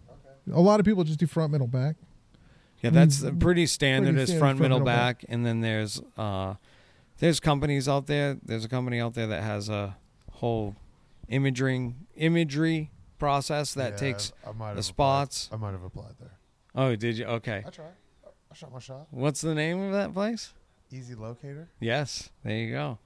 A 0.53 0.61
lot 0.61 0.81
of 0.81 0.87
people 0.87 1.05
just 1.05 1.19
do 1.21 1.27
front, 1.27 1.53
middle, 1.53 1.67
back. 1.67 1.97
Yeah, 2.83 2.91
that's 2.91 3.21
pretty 3.39 3.67
standard 3.67 4.15
pretty 4.15 4.23
as 4.23 4.29
standard 4.29 4.39
front, 4.39 4.39
front, 4.39 4.59
middle, 4.61 4.79
middle, 4.79 4.87
back. 4.87 5.21
back, 5.21 5.27
and 5.29 5.45
then 5.45 5.61
there's 5.61 6.01
uh, 6.17 6.55
there's 7.19 7.39
companies 7.41 7.89
out 7.89 8.07
there. 8.07 8.37
There's 8.43 8.65
a 8.65 8.69
company 8.69 9.01
out 9.01 9.15
there 9.15 9.27
that 9.27 9.43
has 9.43 9.69
a 9.69 9.97
whole 10.33 10.77
imaging 11.29 12.07
imagery 12.17 12.91
process 13.19 13.75
that 13.75 13.93
Yeah, 13.93 13.97
takes. 13.99 14.33
I 14.47 14.53
might 14.53 14.69
have 14.69 14.77
the 14.77 14.81
applied- 14.81 14.85
spots. 14.85 15.49
I 15.53 15.57
might 15.57 15.73
have 15.73 15.83
applied 15.83 16.15
there. 16.19 16.33
Oh, 16.75 16.95
did 16.97 17.19
you? 17.19 17.25
Okay. 17.27 17.63
I 17.67 17.71
tried. 17.71 17.93
I 18.51 18.55
shot 18.55 18.73
my 18.73 18.79
shot. 18.79 19.07
What's 19.11 19.41
the 19.41 19.55
name 19.55 19.81
of 19.81 19.93
that 19.93 20.13
place? 20.13 20.53
EZLocator. 20.93 21.67
Yes, 21.79 22.31
there 22.45 22.57
you 22.57 22.73
go. 22.73 22.99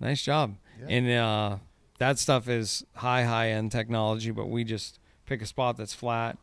Nice 0.00 0.22
job. 0.22 0.54
Yeah. 0.80 0.86
And 0.88 1.10
uh, 1.10 1.56
that 1.98 2.18
stuff 2.18 2.48
is 2.48 2.84
high, 2.94 3.24
high 3.24 3.50
end 3.50 3.72
technology, 3.72 4.30
but 4.30 4.46
we 4.46 4.64
just 4.64 4.98
pick 5.26 5.42
a 5.42 5.46
spot 5.46 5.76
that's 5.76 5.94
flat. 5.94 6.38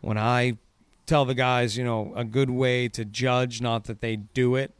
When 0.00 0.18
I 0.18 0.58
tell 1.06 1.24
the 1.24 1.34
guys, 1.34 1.76
you 1.76 1.84
know, 1.84 2.12
a 2.16 2.24
good 2.24 2.50
way 2.50 2.88
to 2.88 3.04
judge, 3.04 3.60
not 3.60 3.84
that 3.84 4.00
they 4.00 4.16
do 4.16 4.56
it, 4.56 4.72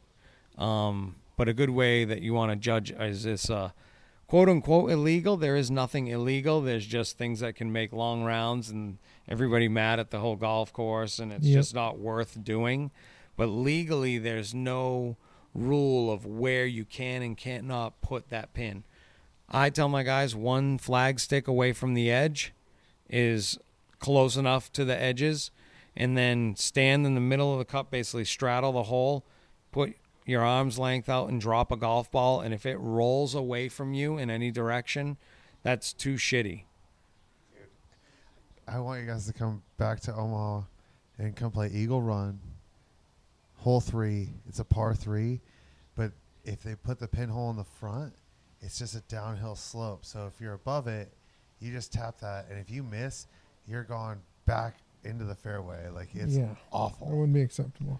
um, 0.57 1.15
but 1.37 1.47
a 1.47 1.53
good 1.53 1.69
way 1.69 2.03
that 2.03 2.21
you 2.21 2.33
want 2.33 2.51
to 2.51 2.55
judge 2.55 2.91
is 2.91 3.23
this 3.23 3.49
uh, 3.49 3.71
quote 4.27 4.49
unquote 4.49 4.91
illegal. 4.91 5.37
There 5.37 5.55
is 5.55 5.71
nothing 5.71 6.07
illegal. 6.07 6.61
There's 6.61 6.85
just 6.85 7.17
things 7.17 7.39
that 7.39 7.55
can 7.55 7.71
make 7.71 7.93
long 7.93 8.23
rounds 8.23 8.69
and 8.69 8.97
everybody 9.29 9.69
mad 9.69 9.99
at 9.99 10.09
the 10.09 10.19
whole 10.19 10.35
golf 10.35 10.73
course, 10.73 11.19
and 11.19 11.31
it's 11.31 11.45
Yep. 11.45 11.53
just 11.59 11.73
not 11.75 11.97
worth 11.99 12.43
doing. 12.43 12.91
But 13.37 13.45
legally, 13.47 14.17
there's 14.17 14.53
no 14.53 15.15
rule 15.55 16.11
of 16.11 16.25
where 16.25 16.65
you 16.65 16.83
can 16.83 17.21
and 17.21 17.37
can't 17.37 17.71
put 18.01 18.29
that 18.29 18.53
pin. 18.53 18.83
I 19.47 19.69
tell 19.69 19.87
my 19.87 20.03
guys 20.03 20.35
one 20.35 20.77
flag 20.77 21.19
stick 21.19 21.47
away 21.47 21.71
from 21.73 21.93
the 21.93 22.11
edge 22.11 22.53
is 23.09 23.57
close 23.99 24.35
enough 24.35 24.71
to 24.73 24.83
the 24.85 24.99
edges, 24.99 25.51
and 25.95 26.17
then 26.17 26.55
stand 26.55 27.05
in 27.05 27.15
the 27.15 27.21
middle 27.21 27.51
of 27.53 27.59
the 27.59 27.65
cup, 27.65 27.91
basically 27.91 28.25
straddle 28.25 28.71
the 28.73 28.83
hole, 28.83 29.25
put 29.71 29.95
your 30.25 30.43
arm's 30.43 30.77
length 30.77 31.09
out, 31.09 31.29
and 31.29 31.41
drop 31.41 31.71
a 31.71 31.75
golf 31.77 32.11
ball. 32.11 32.41
And 32.41 32.53
if 32.53 32.65
it 32.65 32.77
rolls 32.77 33.33
away 33.35 33.67
from 33.69 33.93
you 33.93 34.17
in 34.17 34.29
any 34.29 34.51
direction, 34.51 35.17
that's 35.63 35.91
too 35.93 36.15
shitty. 36.15 36.63
I 38.71 38.79
want 38.79 39.01
you 39.01 39.07
guys 39.07 39.25
to 39.27 39.33
come 39.33 39.61
back 39.77 39.99
to 40.01 40.13
Omaha 40.15 40.61
and 41.17 41.35
come 41.35 41.51
play 41.51 41.69
Eagle 41.73 42.01
Run. 42.01 42.39
Hole 43.57 43.81
three. 43.81 44.29
It's 44.47 44.59
a 44.59 44.63
par 44.63 44.93
three, 44.95 45.41
but 45.95 46.11
if 46.45 46.63
they 46.63 46.75
put 46.75 46.99
the 46.99 47.07
pinhole 47.07 47.49
in 47.49 47.57
the 47.57 47.63
front, 47.63 48.13
it's 48.61 48.77
just 48.79 48.95
a 48.95 49.01
downhill 49.01 49.55
slope. 49.55 50.05
So 50.05 50.27
if 50.27 50.39
you're 50.39 50.53
above 50.53 50.87
it, 50.87 51.11
you 51.59 51.71
just 51.73 51.91
tap 51.91 52.19
that, 52.21 52.45
and 52.49 52.57
if 52.57 52.69
you 52.69 52.83
miss, 52.83 53.27
you're 53.67 53.83
going 53.83 54.17
back 54.45 54.75
into 55.03 55.25
the 55.25 55.35
fairway. 55.35 55.89
Like 55.93 56.09
it's 56.13 56.35
Yeah. 56.35 56.47
That 56.47 56.57
awful. 56.71 57.07
wouldn't 57.07 57.33
be 57.33 57.41
acceptable. 57.41 57.99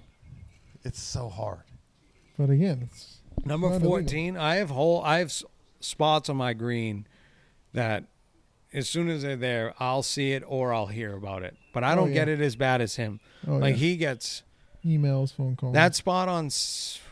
It's 0.83 0.99
so 1.01 1.27
hard. 1.29 1.63
But 2.37 2.49
again, 2.49 2.87
it's 2.89 3.17
Number 3.45 3.67
Not 3.69 3.75
illegal. 3.75 3.89
14, 3.91 4.37
I 4.37 4.55
have 4.55 4.69
whole 4.69 5.01
I 5.01 5.19
have 5.19 5.27
s- 5.29 5.43
spots 5.79 6.29
on 6.29 6.35
my 6.37 6.53
green 6.53 7.05
that 7.73 8.03
as 8.73 8.87
soon 8.89 9.09
as 9.09 9.21
they're 9.23 9.35
there, 9.35 9.73
I'll 9.79 10.03
see 10.03 10.31
it 10.33 10.43
or 10.47 10.73
I'll 10.73 10.87
hear 10.87 11.15
about 11.15 11.43
it. 11.43 11.55
But 11.73 11.83
I 11.83 11.93
Oh, 11.93 11.95
don't 11.95 12.09
yeah. 12.09 12.13
get 12.25 12.29
it 12.29 12.41
as 12.41 12.55
bad 12.55 12.81
as 12.81 12.95
him. 12.95 13.19
oh, 13.47 13.57
like 13.57 13.71
yeah. 13.75 13.77
he 13.79 13.97
gets 13.97 14.43
emails, 14.85 15.33
phone 15.35 15.55
calls. 15.55 15.73
that 15.73 15.95
spot 15.95 16.27
on 16.29 16.45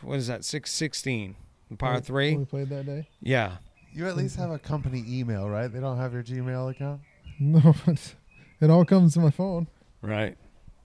what 0.01 0.17
is 0.17 0.27
that? 0.27 0.43
616. 0.45 1.35
Par 1.77 1.95
What- 1.95 2.05
3. 2.05 2.37
We 2.37 2.45
played 2.45 2.69
that 2.69 2.85
day. 2.85 3.07
Yeah. 3.21 3.57
You 3.93 4.07
at 4.07 4.15
least 4.15 4.35
have 4.37 4.51
a 4.51 4.59
company 4.59 5.03
email, 5.07 5.49
right? 5.49 5.67
They 5.67 5.79
don't 5.79 5.97
have 5.97 6.13
your 6.13 6.23
Gmail 6.23 6.71
account. 6.71 7.01
No, 7.39 7.75
but 7.85 8.15
it 8.61 8.69
all 8.71 8.83
comes 8.83 9.13
to 9.13 9.19
my 9.19 9.29
phone. 9.29 9.67
Right. 10.01 10.35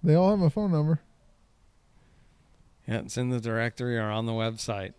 They 0.03 0.15
all 0.15 0.29
have 0.31 0.39
my 0.39 0.49
phone 0.51 0.71
number. 0.71 1.01
Yeah, 2.87 2.99
it's 2.99 3.17
in 3.17 3.31
the 3.31 3.41
directory 3.41 3.97
or 3.97 4.11
on 4.11 4.27
the 4.27 4.33
website. 4.33 4.93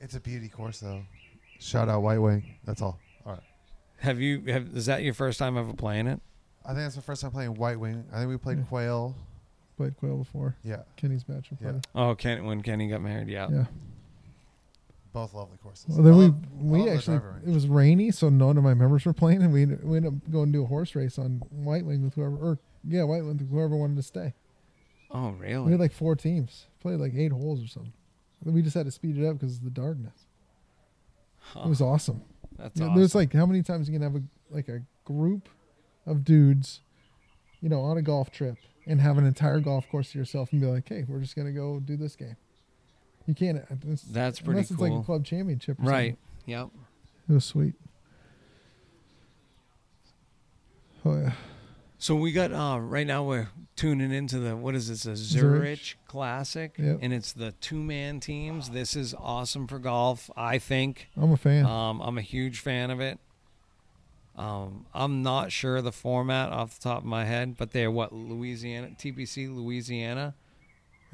It's 0.00 0.14
a 0.14 0.20
beauty 0.20 0.48
course, 0.48 0.80
though. 0.80 1.02
Shout 1.58 1.88
out 1.88 2.02
White 2.02 2.18
Wing. 2.18 2.54
That's 2.64 2.80
all. 2.80 2.98
All 4.02 4.06
right. 4.08 4.16
Have 4.16 4.20
you 4.20 4.42
have 4.52 4.68
is 4.76 4.86
that 4.86 5.02
your 5.02 5.14
first 5.14 5.38
time 5.38 5.56
ever 5.56 5.72
playing 5.74 6.06
it? 6.06 6.20
I 6.64 6.68
think 6.68 6.78
that's 6.78 6.94
the 6.96 7.02
first 7.02 7.22
time 7.22 7.30
playing 7.32 7.54
White 7.54 7.78
Wing. 7.80 8.04
I 8.12 8.18
think 8.18 8.28
we 8.30 8.36
played 8.36 8.58
Yeah. 8.58 8.64
Quail. 8.64 9.14
Played 9.76 9.96
Quail 9.96 10.18
before. 10.18 10.56
Yeah, 10.62 10.82
Kenny's 10.96 11.24
bachelor 11.24 11.58
Yeah. 11.60 11.70
party. 11.72 11.80
Oh, 11.94 12.14
Ken, 12.14 12.44
when 12.44 12.62
Kenny 12.62 12.88
got 12.88 13.00
married, 13.02 13.28
yeah. 13.28 13.48
Yeah. 13.50 13.64
both 15.12 15.34
lovely 15.34 15.58
courses. 15.62 15.88
Well, 15.94 16.02
then 16.04 16.16
we 16.16 16.24
Love- 16.24 16.52
we 16.62 16.78
love 16.78 16.86
the 16.88 16.94
actually 16.94 17.18
driver 17.18 17.32
range. 17.34 17.48
it 17.48 17.52
was 17.52 17.68
rainy, 17.68 18.10
so 18.12 18.28
none 18.30 18.56
of 18.56 18.64
my 18.64 18.72
members 18.72 19.04
were 19.04 19.12
playing, 19.12 19.42
and 19.42 19.52
we 19.52 19.66
we 19.66 19.96
ended 19.98 20.06
up 20.14 20.30
going 20.32 20.46
to 20.46 20.52
do 20.58 20.62
a 20.64 20.66
horse 20.66 20.94
race 20.94 21.18
on 21.18 21.40
White 21.50 21.84
Wing 21.84 22.02
with 22.02 22.14
whoever, 22.14 22.36
or 22.36 22.58
yeah, 22.84 23.02
White 23.02 23.18
Wing 23.24 23.36
with 23.38 23.50
whoever 23.50 23.76
wanted 23.76 23.96
to 23.96 24.02
stay. 24.02 24.32
Oh, 25.10 25.30
really? 25.32 25.38
We 25.40 25.48
really? 25.58 25.70
had 25.72 25.80
like 25.80 25.92
four 25.92 26.16
teams, 26.16 26.66
played 26.80 26.98
like 26.98 27.12
eight 27.14 27.30
holes 27.32 27.62
or 27.62 27.66
something. 27.66 27.92
We 28.44 28.62
just 28.62 28.74
had 28.74 28.86
to 28.86 28.90
speed 28.90 29.18
it 29.18 29.26
up 29.26 29.38
because 29.38 29.58
of 29.58 29.64
the 29.64 29.70
darkness. 29.70 30.24
Huh, 31.40 31.64
It 31.66 31.68
was 31.68 31.82
awesome. 31.82 32.22
That's 32.58 32.78
Yeah, 32.78 32.86
awesome. 32.86 32.96
There's 32.96 33.14
like 33.14 33.32
how 33.32 33.46
many 33.46 33.62
times 33.62 33.88
you 33.88 33.94
can 33.94 34.02
have 34.02 34.16
a 34.16 34.22
like 34.50 34.68
a 34.68 34.82
group 35.04 35.48
of 36.06 36.24
dudes, 36.24 36.80
you 37.60 37.68
know, 37.68 37.80
on 37.80 37.96
a 37.96 38.02
golf 38.02 38.30
trip 38.30 38.56
and 38.86 39.00
have 39.00 39.18
an 39.18 39.26
entire 39.26 39.60
golf 39.60 39.88
course 39.90 40.12
to 40.12 40.18
yourself 40.18 40.52
and 40.52 40.60
be 40.60 40.66
like, 40.66 40.88
hey, 40.88 41.04
we're 41.08 41.20
just 41.20 41.36
gonna 41.36 41.52
go 41.52 41.80
do 41.80 41.96
this 41.96 42.16
game. 42.16 42.36
You 43.26 43.34
can't. 43.34 43.58
Uh, 43.58 43.74
it's, 43.88 44.02
That's 44.02 44.40
pretty 44.40 44.58
unless 44.58 44.70
it's 44.70 44.80
like 44.80 44.92
a 44.92 45.02
club 45.02 45.24
championship. 45.24 45.78
Or 45.80 45.84
right. 45.84 46.10
something. 46.10 46.16
Yep. 46.46 46.68
It 47.28 47.32
was 47.32 47.44
sweet. 47.44 47.74
Oh 51.04 51.16
yeah. 51.16 51.32
So 52.02 52.16
we 52.16 52.32
got 52.32 52.52
uh 52.52 52.80
right 52.80 53.06
now 53.06 53.22
we're 53.22 53.46
tuning 53.76 54.10
into 54.10 54.40
the 54.40 54.56
what 54.56 54.74
is 54.74 54.88
this 54.88 55.06
a 55.06 55.14
Zurich. 55.14 55.78
Zurich 55.78 55.98
Classic 56.08 56.74
Yep. 56.76 56.98
and 57.00 57.12
it's 57.12 57.32
the 57.32 57.52
two 57.52 57.80
man 57.80 58.18
teams. 58.18 58.70
This 58.70 58.96
is 58.96 59.14
awesome 59.14 59.68
for 59.68 59.78
golf, 59.78 60.28
I 60.36 60.58
think. 60.58 61.08
I'm 61.16 61.30
a 61.30 61.36
fan. 61.36 61.64
Um 61.64 62.00
I'm 62.00 62.18
a 62.18 62.22
huge 62.22 62.58
fan 62.58 62.90
of 62.90 62.98
it. 62.98 63.20
Um 64.34 64.84
I'm 64.92 65.22
not 65.22 65.52
sure 65.52 65.80
the 65.80 65.92
format 65.92 66.50
off 66.50 66.76
the 66.76 66.82
top 66.82 66.98
of 66.98 67.04
my 67.04 67.24
head, 67.24 67.56
but 67.56 67.70
they're 67.70 67.88
what 67.88 68.12
Louisiana 68.12 68.88
TPC 68.98 69.54
Louisiana. 69.54 70.34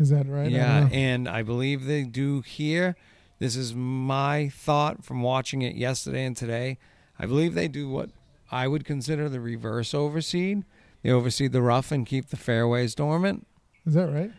Is 0.01 0.09
that 0.09 0.27
right? 0.27 0.51
Yeah, 0.51 0.85
know. 0.85 0.87
and 0.90 1.29
I 1.29 1.42
believe 1.42 1.85
they 1.85 2.05
do 2.05 2.40
here. 2.40 2.96
This 3.40 3.57
is 3.57 3.74
my 3.74 4.48
thought 4.48 5.05
from 5.05 5.20
watching 5.20 5.61
it 5.61 5.77
yesterday 5.77 6.24
and 6.24 6.35
today. 6.35 6.79
I 7.18 7.27
believe 7.27 7.53
they 7.53 7.68
do 7.68 7.90
what 7.90 8.09
I 8.51 8.66
would 8.66 8.87
consider 8.87 9.29
the 9.29 9.40
reverse 9.40 9.92
overseed. 9.92 10.64
They 11.02 11.11
oversee 11.11 11.48
the 11.48 11.62
rough 11.62 11.92
and 11.92 12.04
keep 12.06 12.28
the 12.28 12.37
fairways 12.37 12.94
dormant. 12.94 13.46
Is 13.87 13.94
that 13.94 14.08
right? 14.08 14.32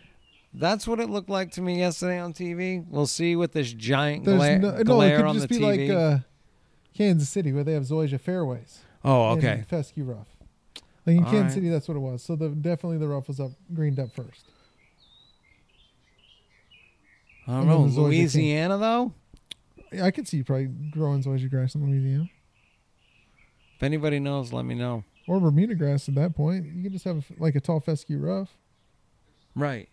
That's 0.53 0.87
what 0.87 0.99
it 0.99 1.09
looked 1.09 1.29
like 1.29 1.51
to 1.53 1.61
me 1.61 1.77
yesterday 1.79 2.19
on 2.19 2.33
TV. 2.33 2.83
We'll 2.89 3.07
see 3.07 3.35
with 3.35 3.53
this 3.53 3.71
giant 3.71 4.25
There's 4.25 4.37
glare, 4.37 4.59
no, 4.59 4.69
it 4.69 4.83
glare 4.85 5.17
could 5.17 5.25
on 5.25 5.35
just 5.35 5.47
the 5.49 5.55
be 5.59 5.63
TV. 5.63 5.89
like 5.89 5.97
uh, 5.97 6.17
Kansas 6.95 7.29
City 7.29 7.51
where 7.53 7.63
they 7.63 7.73
have 7.73 7.83
Zoysia 7.83 8.19
fairways. 8.19 8.79
oh, 9.05 9.29
okay. 9.37 9.63
fescue 9.69 10.03
rough. 10.03 10.27
Like 11.05 11.17
in 11.17 11.23
All 11.23 11.31
Kansas 11.31 11.43
right. 11.51 11.53
City, 11.53 11.69
that's 11.69 11.87
what 11.87 11.97
it 11.97 12.01
was. 12.01 12.23
So 12.23 12.35
the 12.35 12.49
definitely 12.49 12.97
the 12.97 13.07
rough 13.07 13.27
was 13.27 13.39
up 13.39 13.51
greened 13.73 13.99
up 13.99 14.13
first. 14.13 14.45
I 17.47 17.51
don't 17.53 17.67
know. 17.67 17.81
Louisiana 17.81 18.77
though. 18.77 19.13
Yeah, 19.91 20.05
I 20.05 20.11
could 20.11 20.27
see 20.27 20.37
you 20.37 20.43
probably 20.43 20.67
growing 20.91 21.23
Zoysia 21.23 21.49
grass 21.49 21.73
in 21.73 21.83
Louisiana 21.83 22.29
If 23.75 23.81
anybody 23.83 24.19
knows, 24.19 24.53
let 24.53 24.65
me 24.65 24.75
know. 24.75 25.03
Or 25.29 25.39
Bermuda 25.39 25.75
grass. 25.75 26.09
At 26.09 26.15
that 26.15 26.35
point, 26.35 26.65
you 26.75 26.83
can 26.83 26.91
just 26.91 27.05
have 27.05 27.17
a, 27.17 27.23
like 27.43 27.55
a 27.55 27.59
tall 27.61 27.79
fescue 27.79 28.17
rough. 28.17 28.49
Right. 29.55 29.87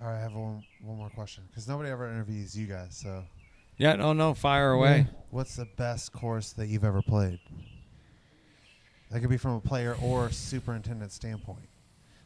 All 0.00 0.08
right, 0.08 0.16
I 0.16 0.20
have 0.20 0.32
one 0.34 0.64
one 0.82 0.96
more 0.96 1.10
question 1.10 1.44
because 1.48 1.68
nobody 1.68 1.90
ever 1.90 2.06
interviews 2.10 2.56
you 2.56 2.66
guys. 2.66 2.96
So, 2.96 3.24
Yeah. 3.76 3.94
No. 3.96 4.12
No. 4.12 4.34
Fire 4.34 4.72
away. 4.72 5.06
what's 5.30 5.56
the 5.56 5.66
best 5.76 6.12
course 6.12 6.52
that 6.52 6.66
you've 6.68 6.84
ever 6.84 7.02
played? 7.02 7.38
That 9.10 9.20
could 9.20 9.30
be 9.30 9.36
from 9.36 9.52
a 9.56 9.60
player 9.60 9.96
or 10.02 10.30
superintendent 10.30 11.12
standpoint. 11.12 11.68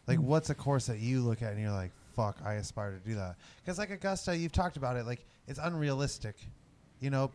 Like, 0.07 0.19
Hmm. 0.19 0.27
what's 0.27 0.51
a 0.51 0.55
course 0.55 0.87
that 0.87 0.99
you 0.99 1.21
look 1.23 1.41
at 1.43 1.53
and 1.53 1.61
you're 1.61 1.73
like, 1.73 1.91
"Fuck, 2.15 2.37
I 2.45 2.55
aspire 2.55 2.93
to 2.93 2.99
do 3.09 3.15
that." 3.17 3.37
Because 3.63 3.79
like 3.79 3.91
Augusta, 3.91 4.37
you've 4.37 4.53
talked 4.53 4.77
about 4.77 4.97
it. 4.97 5.07
Like, 5.07 5.25
it's 5.49 5.59
unrealistic. 5.59 6.37
You 7.01 7.11
know, 7.11 7.33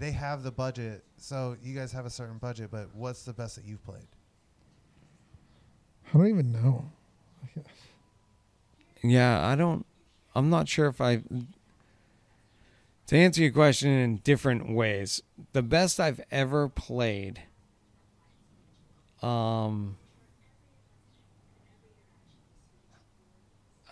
they 0.00 0.10
have 0.12 0.42
the 0.42 0.50
budget, 0.50 1.04
so 1.18 1.56
you 1.62 1.74
guys 1.78 1.92
have 1.92 2.06
a 2.06 2.10
certain 2.10 2.38
budget. 2.38 2.70
But 2.70 2.88
what's 2.94 3.22
the 3.22 3.34
best 3.34 3.54
that 3.56 3.66
you've 3.66 3.84
played? 3.84 4.06
I 6.08 6.16
don't 6.16 6.26
even 6.26 6.50
know. 6.52 6.90
Yeah. 9.02 9.46
I 9.46 9.54
don't. 9.54 9.86
I'm 10.34 10.50
not 10.50 10.68
sure 10.68 10.86
if 10.88 11.00
I. 11.00 11.22
To 13.08 13.16
answer 13.16 13.42
your 13.42 13.50
question 13.50 13.90
in 13.90 14.16
different 14.18 14.74
ways, 14.74 15.22
the 15.52 15.62
best 15.62 16.00
I've 16.00 16.20
ever 16.30 16.68
played. 16.68 17.42
Um. 19.22 19.98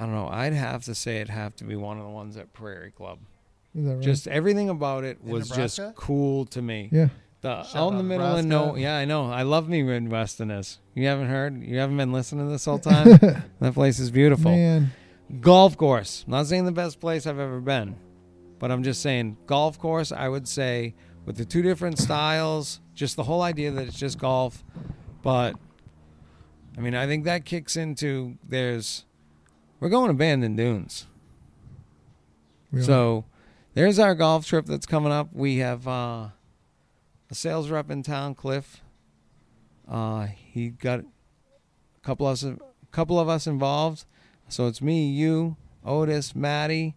I 0.01 0.07
don't 0.07 0.15
know. 0.15 0.29
I'd 0.29 0.53
have 0.55 0.85
to 0.85 0.95
say 0.95 1.17
it'd 1.17 1.29
have 1.29 1.57
to 1.57 1.65
be 1.65 1.77
one 1.77 1.99
of 1.99 2.05
the 2.05 2.11
ones 2.11 2.37
at 2.37 2.53
Prairie 2.53 2.93
Club. 2.93 3.19
Is 3.75 3.85
that 3.87 3.95
right? 3.95 4.01
Just 4.03 4.27
everything 4.29 4.69
about 4.71 5.05
it 5.05 5.19
In 5.25 5.31
was 5.31 5.49
just 5.49 5.79
Nebraska? 5.79 5.93
cool 5.97 6.47
to 6.47 6.63
me. 6.63 6.89
yeah. 6.93 7.09
The 7.41 7.63
Shout 7.63 7.77
out 7.77 7.89
in 7.91 7.95
out 7.95 7.97
the 7.99 8.03
middle 8.03 8.27
of 8.27 8.45
no, 8.45 8.59
Nebraska. 8.59 8.81
yeah, 8.81 8.97
I 8.97 9.05
know. 9.05 9.31
I 9.31 9.43
love 9.43 9.69
me 9.69 9.83
Midwesterness. 9.83 10.79
You 10.95 11.07
haven't 11.07 11.29
heard? 11.29 11.63
You 11.63 11.79
haven't 11.79 11.97
been 11.97 12.13
listening 12.13 12.47
to 12.47 12.51
this 12.51 12.65
whole 12.65 12.79
time? 12.81 13.07
that 13.61 13.75
place 13.75 14.01
is 14.01 14.11
beautiful. 14.11 14.51
Man, 14.51 14.91
Golf 15.41 15.77
course. 15.77 16.25
I'm 16.27 16.33
not 16.33 16.47
saying 16.47 16.65
the 16.65 16.73
best 16.73 16.99
place 16.99 17.27
I've 17.29 17.39
ever 17.39 17.61
been, 17.61 17.95
but 18.59 18.73
I'm 18.73 18.83
just 18.83 19.03
saying 19.03 19.37
golf 19.47 19.79
course. 19.79 20.11
I 20.11 20.29
would 20.29 20.49
say 20.49 20.95
with 21.27 21.37
the 21.37 21.45
two 21.45 21.63
different 21.63 21.99
styles, 22.01 22.81
just 22.95 23.15
the 23.15 23.23
whole 23.25 23.43
idea 23.43 23.71
that 23.71 23.87
it's 23.87 23.99
just 23.99 24.19
golf. 24.19 24.65
But 25.23 25.55
I 26.77 26.81
mean, 26.81 26.95
I 26.97 27.07
think 27.07 27.25
that 27.27 27.45
kicks 27.45 27.77
into 27.77 28.37
there's 28.43 29.05
we're 29.79 29.91
going 29.91 30.09
to 30.09 30.15
Bandon 30.15 30.57
Dunes. 30.57 31.07
we. 32.73 32.83
So 32.83 33.27
there's 33.79 34.01
our 34.01 34.17
golf 34.17 34.45
trip 34.45 34.67
that's 34.67 34.87
coming 34.87 35.13
up. 35.13 35.29
We 35.33 35.59
have 35.59 35.87
uh, 35.87 36.31
a 37.31 37.35
sales 37.35 37.71
rep 37.71 37.93
in 37.93 38.03
town, 38.03 38.35
Cliff. 38.35 38.83
Uh, 39.89 40.27
he 40.27 40.71
got 40.71 40.99
a 40.99 41.05
couple 42.03 42.27
of 42.27 42.33
us, 42.33 42.45
couple 42.91 43.21
of 43.21 43.29
us 43.29 43.47
involved. 43.47 44.05
So 44.49 44.67
it's 44.67 44.83
me, 44.83 45.09
you, 45.09 45.57
Otis, 45.85 46.35
Maddie, 46.35 46.97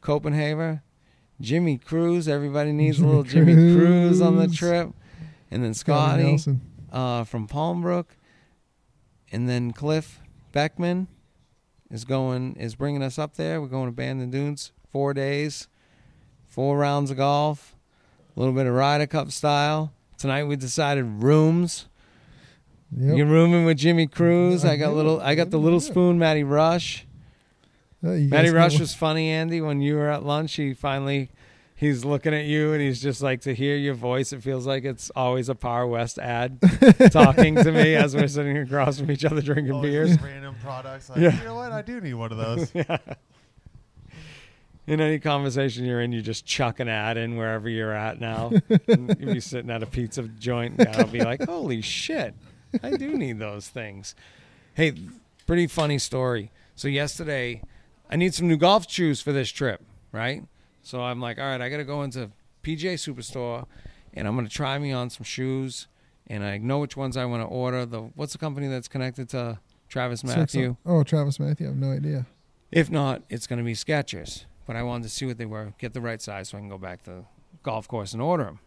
Copenhagen, 0.00 0.82
Jimmy 1.40 1.78
Cruz. 1.78 2.26
Everybody 2.26 2.72
needs 2.72 2.98
a 2.98 3.02
Jimmy 3.02 3.08
little 3.08 3.22
Jimmy 3.22 3.54
Cruz 3.54 4.20
on 4.20 4.38
the 4.38 4.48
trip, 4.48 4.90
and 5.52 5.62
then 5.62 5.72
Scotty 5.72 6.36
uh, 6.90 7.22
from 7.22 7.46
Palmbrook, 7.46 8.06
and 9.30 9.48
then 9.48 9.70
Cliff 9.70 10.18
Beckman 10.50 11.06
is 11.92 12.04
going 12.04 12.56
is 12.56 12.74
bringing 12.74 13.04
us 13.04 13.20
up 13.20 13.36
there. 13.36 13.60
We're 13.60 13.68
going 13.68 13.86
to 13.86 13.92
Bandon 13.92 14.32
Dunes, 14.32 14.72
four 14.90 15.14
days, 15.14 15.68
four 16.58 16.76
rounds 16.76 17.08
of 17.12 17.16
golf, 17.16 17.76
a 18.36 18.40
little 18.40 18.52
bit 18.52 18.66
of 18.66 18.74
Ryder 18.74 19.06
Cup 19.06 19.30
style. 19.30 19.92
Tonight 20.16 20.42
we 20.42 20.56
decided 20.56 21.04
rooms. 21.22 21.86
Yep. 22.96 23.16
You're 23.16 23.26
rooming 23.26 23.64
with 23.64 23.76
Jimmy 23.78 24.08
Cruz. 24.08 24.64
I 24.64 24.72
I 24.72 24.76
got 24.76 24.92
little. 24.92 25.20
I 25.20 25.36
got 25.36 25.50
the 25.50 25.58
little 25.60 25.78
spoon, 25.78 26.18
Matty 26.18 26.42
Rush. 26.42 27.06
Uh, 28.04 28.08
Matty 28.08 28.50
Rush 28.50 28.74
know- 28.74 28.80
was 28.80 28.92
funny, 28.92 29.28
Andy. 29.28 29.60
When 29.60 29.80
you 29.80 29.94
were 29.94 30.10
at 30.10 30.24
lunch, 30.24 30.54
he 30.56 30.74
finally 30.74 31.30
he's 31.76 32.04
looking 32.04 32.34
at 32.34 32.46
you 32.46 32.72
and 32.72 32.82
he's 32.82 33.00
just 33.00 33.22
like 33.22 33.42
to 33.42 33.54
hear 33.54 33.76
your 33.76 33.94
voice. 33.94 34.32
It 34.32 34.42
feels 34.42 34.66
like 34.66 34.82
it's 34.84 35.10
always 35.14 35.48
a 35.48 35.54
Power 35.54 35.86
West 35.86 36.18
ad 36.18 36.58
talking 37.12 37.54
to 37.54 37.70
me 37.70 37.94
as 37.94 38.16
we're 38.16 38.26
sitting 38.26 38.58
across 38.58 38.98
from 38.98 39.12
each 39.12 39.24
other 39.24 39.40
drinking 39.42 39.74
Oh, 39.74 39.80
beers. 39.82 40.20
random 40.20 40.56
products. 40.60 41.08
Like, 41.08 41.20
Yeah. 41.20 41.38
you 41.38 41.44
know 41.44 41.54
what? 41.54 41.70
I 41.70 41.82
do 41.82 42.00
need 42.00 42.14
one 42.14 42.32
of 42.32 42.38
those. 42.38 42.72
In 44.88 45.02
any 45.02 45.18
conversation 45.18 45.84
you're 45.84 46.00
in, 46.00 46.12
you 46.12 46.22
just 46.22 46.46
chuck 46.46 46.80
an 46.80 46.88
ad 46.88 47.18
in 47.18 47.36
wherever 47.36 47.68
you're 47.68 47.92
at 47.92 48.18
now. 48.20 48.50
And 48.88 49.14
You'll 49.20 49.34
be 49.34 49.40
sitting 49.40 49.70
at 49.70 49.82
a 49.82 49.86
pizza 49.86 50.22
joint, 50.22 50.78
and 50.78 50.88
I'll 50.88 51.06
be 51.06 51.20
like, 51.20 51.42
"Holy 51.44 51.82
shit, 51.82 52.34
I 52.82 52.92
do 52.92 53.12
need 53.18 53.38
those 53.38 53.68
things." 53.68 54.14
Hey, 54.72 54.94
pretty 55.46 55.66
funny 55.66 55.98
story. 55.98 56.50
So 56.74 56.88
yesterday, 56.88 57.60
I 58.08 58.16
need 58.16 58.32
some 58.32 58.48
new 58.48 58.56
golf 58.56 58.90
shoes 58.90 59.20
for 59.20 59.30
this 59.30 59.50
trip, 59.50 59.82
right? 60.10 60.44
So 60.82 61.02
I'm 61.02 61.20
like, 61.20 61.38
all 61.38 61.44
right, 61.44 61.60
I 61.60 61.68
got 61.68 61.76
to 61.76 61.84
go 61.84 62.02
into 62.02 62.30
PGA 62.62 62.94
Superstore, 62.94 63.66
and 64.14 64.26
I'm 64.26 64.36
gonna 64.36 64.48
try 64.48 64.78
me 64.78 64.90
on 64.90 65.10
some 65.10 65.24
shoes, 65.24 65.86
and 66.28 66.42
I 66.42 66.56
know 66.56 66.78
which 66.78 66.96
ones 66.96 67.18
I 67.18 67.26
want 67.26 67.42
to 67.42 67.46
order. 67.46 67.84
The 67.84 68.00
what's 68.14 68.32
the 68.32 68.38
company 68.38 68.68
that's 68.68 68.88
connected 68.88 69.28
to 69.30 69.58
Travis 69.90 70.24
Mathew? 70.24 70.76
Oh, 70.86 71.02
Travis 71.02 71.38
Mathew. 71.38 71.66
I 71.66 71.70
have 71.72 71.78
no 71.78 71.92
idea. 71.92 72.24
If 72.72 72.90
not, 72.90 73.22
it's 73.28 73.46
going 73.46 73.58
to 73.58 73.64
be 73.64 73.74
Skechers. 73.74 74.44
But 74.68 74.76
I 74.76 74.82
wanted 74.82 75.04
to 75.04 75.08
see 75.08 75.24
what 75.24 75.38
they 75.38 75.46
were, 75.46 75.72
get 75.78 75.94
the 75.94 76.02
right 76.02 76.20
size, 76.20 76.50
so 76.50 76.58
I 76.58 76.60
can 76.60 76.68
go 76.68 76.76
back 76.76 77.02
to 77.04 77.10
the 77.10 77.24
golf 77.62 77.88
course 77.88 78.12
and 78.12 78.20
order 78.20 78.44
them. 78.44 78.60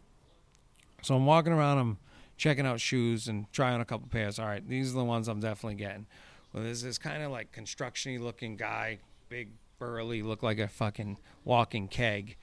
So 1.03 1.15
I'm 1.15 1.27
walking 1.27 1.53
around, 1.53 1.77
I'm 1.77 1.99
checking 2.37 2.65
out 2.65 2.79
shoes 2.79 3.27
and 3.27 3.45
trying 3.53 3.75
on 3.75 3.81
a 3.81 3.85
couple 3.85 4.07
pairs. 4.07 4.39
All 4.39 4.47
right, 4.47 4.67
these 4.67 4.89
are 4.89 4.97
the 4.97 5.03
ones 5.03 5.27
I'm 5.27 5.39
definitely 5.39 5.75
getting. 5.75 6.07
Well, 6.51 6.63
there's 6.63 6.81
this 6.81 6.97
kind 6.97 7.21
of 7.21 7.29
like 7.29 7.51
construction-y 7.51 8.17
looking 8.17 8.55
guy, 8.55 8.97
big, 9.29 9.49
burly, 9.77 10.23
look 10.23 10.41
like 10.41 10.57
a 10.57 10.67
fucking 10.67 11.19
walking 11.45 11.87
keg. 11.87 12.35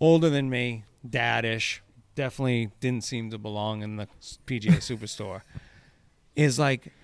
Older 0.00 0.30
than 0.30 0.48
me, 0.48 0.84
daddish, 1.06 1.82
definitely 2.14 2.70
didn't 2.80 3.04
seem 3.04 3.30
to 3.30 3.36
belong 3.36 3.82
in 3.82 3.96
the 3.96 4.08
PGA 4.46 4.78
Superstore. 4.78 5.42
Is 6.34 6.58
like 6.58 6.94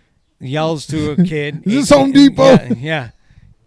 yells 0.41 0.87
to 0.87 1.11
a 1.11 1.17
kid. 1.17 1.63
Is 1.67 1.75
this 1.75 1.91
Home 1.91 2.13
Depot? 2.13 2.45
Yeah, 2.45 2.75
yeah, 2.79 3.11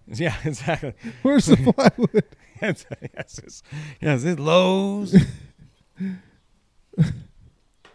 yeah, 0.13 0.35
exactly. 0.43 0.93
Where's 1.21 1.45
the 1.45 1.57
plywood? 1.75 2.23
yes, 2.61 2.85
yes, 3.15 3.63
yes, 4.01 4.23
it's 4.23 4.39
Lowe's. 4.39 5.15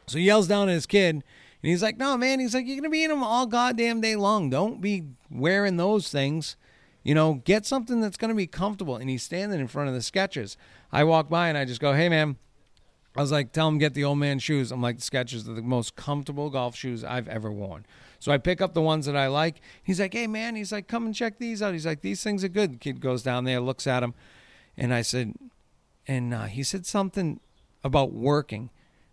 so 0.07 0.19
he 0.19 0.25
yells 0.25 0.47
down 0.47 0.69
at 0.69 0.75
his 0.75 0.87
kid, 0.87 1.17
and 1.17 1.23
he's 1.63 1.83
like, 1.83 1.97
"No, 1.97 2.17
man," 2.17 2.39
he's 2.39 2.55
like, 2.55 2.67
"You're 2.67 2.77
gonna 2.77 2.91
be 2.91 3.03
in 3.03 3.11
them 3.11 3.25
all 3.25 3.47
goddamn 3.47 4.01
day 4.01 4.15
long. 4.15 4.49
Don't 4.49 4.81
be 4.81 5.05
wearing 5.29 5.77
those 5.77 6.09
things. 6.09 6.57
You 7.03 7.15
know, 7.15 7.35
get 7.45 7.67
something 7.67 8.01
that's 8.01 8.17
gonna 8.17 8.35
be 8.35 8.47
comfortable." 8.47 8.97
And 8.97 9.11
he's 9.11 9.25
standing 9.25 9.59
in 9.59 9.67
front 9.67 9.89
of 9.89 9.95
the 9.95 10.01
Skechers. 10.01 10.57
I 10.93 11.03
walk 11.05 11.29
by 11.29 11.49
and 11.49 11.59
I 11.59 11.65
just 11.65 11.81
go, 11.81 11.95
"Hey, 11.95 12.09
man." 12.09 12.37
I 13.17 13.21
was 13.21 13.31
like, 13.31 13.53
tell 13.53 13.69
him 13.69 13.79
get 13.79 13.95
the 13.95 14.05
old 14.05 14.19
man 14.19 14.41
shoes. 14.41 14.73
I'm 14.73 14.83
like, 14.83 14.99
the 14.99 15.03
Skechers 15.03 15.49
are 15.49 15.55
the 15.55 15.63
most 15.63 15.95
comfortable 15.95 16.51
golf 16.51 16.75
shoes 16.75 17.05
I've 17.05 17.29
ever 17.29 17.51
worn. 17.51 17.87
So 18.19 18.33
I 18.33 18.39
pick 18.39 18.61
up 18.61 18.75
the 18.75 18.83
ones 18.83 19.07
that 19.07 19.17
I 19.17 19.29
like. 19.29 19.61
He's 19.83 20.01
like, 20.01 20.15
hey 20.15 20.27
man, 20.27 20.57
he's 20.57 20.73
like, 20.73 20.89
come 20.89 21.07
and 21.07 21.15
check 21.15 21.39
these 21.39 21.63
out. 21.63 21.75
He's 21.75 21.87
like, 21.87 22.01
these 22.01 22.25
things 22.25 22.43
are 22.43 22.49
good. 22.49 22.75
The 22.75 22.79
kid 22.79 23.01
goes 23.01 23.23
down 23.23 23.45
there, 23.45 23.61
looks 23.61 23.87
at 23.87 24.01
them, 24.01 24.15
and 24.77 24.93
I 24.93 25.03
said, 25.03 25.35
and 26.09 26.35
uh, 26.35 26.45
he 26.45 26.63
said 26.63 26.87
something 26.87 27.39
about 27.85 28.13
working 28.13 28.71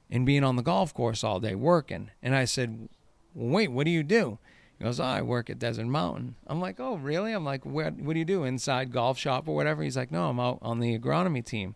and 0.10 0.26
being 0.26 0.44
on 0.44 0.56
the 0.56 0.64
golf 0.64 0.94
course 0.94 1.24
all 1.24 1.40
day 1.40 1.56
working. 1.56 2.10
And 2.24 2.36
I 2.36 2.46
said, 2.46 2.90
wait, 3.36 3.70
what 3.70 3.86
do 3.86 3.92
you 3.92 4.04
do? 4.04 4.40
He 4.78 4.86
goes, 4.86 5.00
oh, 5.00 5.04
I 5.04 5.22
work 5.22 5.50
at 5.50 5.60
Desert 5.60 5.86
Mountain. 5.86 6.36
I'm 6.48 6.60
like, 6.60 6.80
oh, 6.80 6.96
really? 6.96 7.34
I'm 7.34 7.46
like, 7.46 7.66
what 7.66 7.96
do 7.96 8.18
you 8.18 8.26
do? 8.26 8.46
Inside 8.46 8.92
golf 8.92 9.20
shop 9.20 9.48
or 9.48 9.56
whatever? 9.56 9.84
He's 9.84 9.96
like, 9.96 10.12
no, 10.12 10.30
I'm 10.30 10.40
out 10.40 10.58
on 10.62 10.80
the 10.80 10.98
agronomy 10.98 11.46
team 11.46 11.76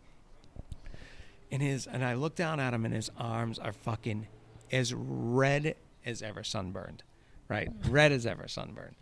and 1.52 1.62
his 1.62 1.88
and 1.88 2.04
I 2.04 2.14
look 2.14 2.36
down 2.36 2.60
at 2.60 2.74
him 2.74 2.86
and 2.86 2.94
his 2.94 3.12
arms 3.18 3.60
are 3.60 3.74
fucking 3.74 4.28
as 4.72 4.94
red 4.94 5.76
as 6.06 6.22
ever 6.22 6.44
sunburned. 6.44 7.04
Right? 7.48 7.70
Mm. 7.70 7.92
Red 7.92 8.12
as 8.12 8.26
ever 8.26 8.48
sunburned. 8.48 8.96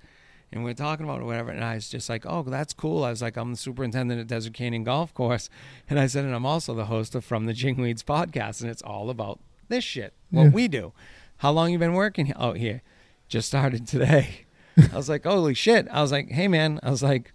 And 0.52 0.64
we 0.64 0.70
are 0.70 0.76
talking 0.76 1.04
about 1.04 1.20
it, 1.20 1.24
whatever, 1.26 1.50
and 1.50 1.64
I 1.64 1.74
was 1.76 1.90
just 1.90 2.10
like, 2.10 2.26
"Oh, 2.28 2.44
that's 2.44 2.74
cool." 2.74 3.04
I 3.04 3.10
was 3.10 3.24
like, 3.24 3.38
"I'm 3.38 3.52
the 3.52 3.58
superintendent 3.58 4.22
at 4.22 4.28
Desert 4.28 4.54
Canyon 4.54 4.84
Golf 4.84 5.12
Course," 5.14 5.50
and 5.90 6.00
I 6.00 6.06
said, 6.06 6.26
"And 6.26 6.36
I'm 6.36 6.46
also 6.46 6.76
the 6.76 6.86
host 6.86 7.16
of 7.16 7.26
From 7.26 7.48
the 7.48 7.54
Jingweeds 7.54 8.04
podcast, 8.04 8.62
and 8.62 8.70
it's 8.70 8.84
all 8.84 9.10
about 9.10 9.40
this 9.70 9.84
shit, 9.84 10.14
what 10.30 10.44
Yeah. 10.44 10.50
we 10.50 10.68
do. 10.68 10.94
How 11.38 11.52
long 11.52 11.72
you 11.72 11.80
been 11.80 11.94
working 11.94 12.32
out 12.34 12.40
oh, 12.40 12.54
here? 12.54 12.84
Just 13.28 13.48
started 13.48 13.88
today. 13.88 14.46
I 14.92 14.96
was 14.96 15.10
like, 15.10 15.24
holy 15.24 15.56
shit. 15.56 15.88
I 15.90 16.02
was 16.02 16.12
like, 16.12 16.30
hey 16.30 16.48
man, 16.48 16.80
I 16.84 16.92
was 16.92 17.02
like, 17.02 17.34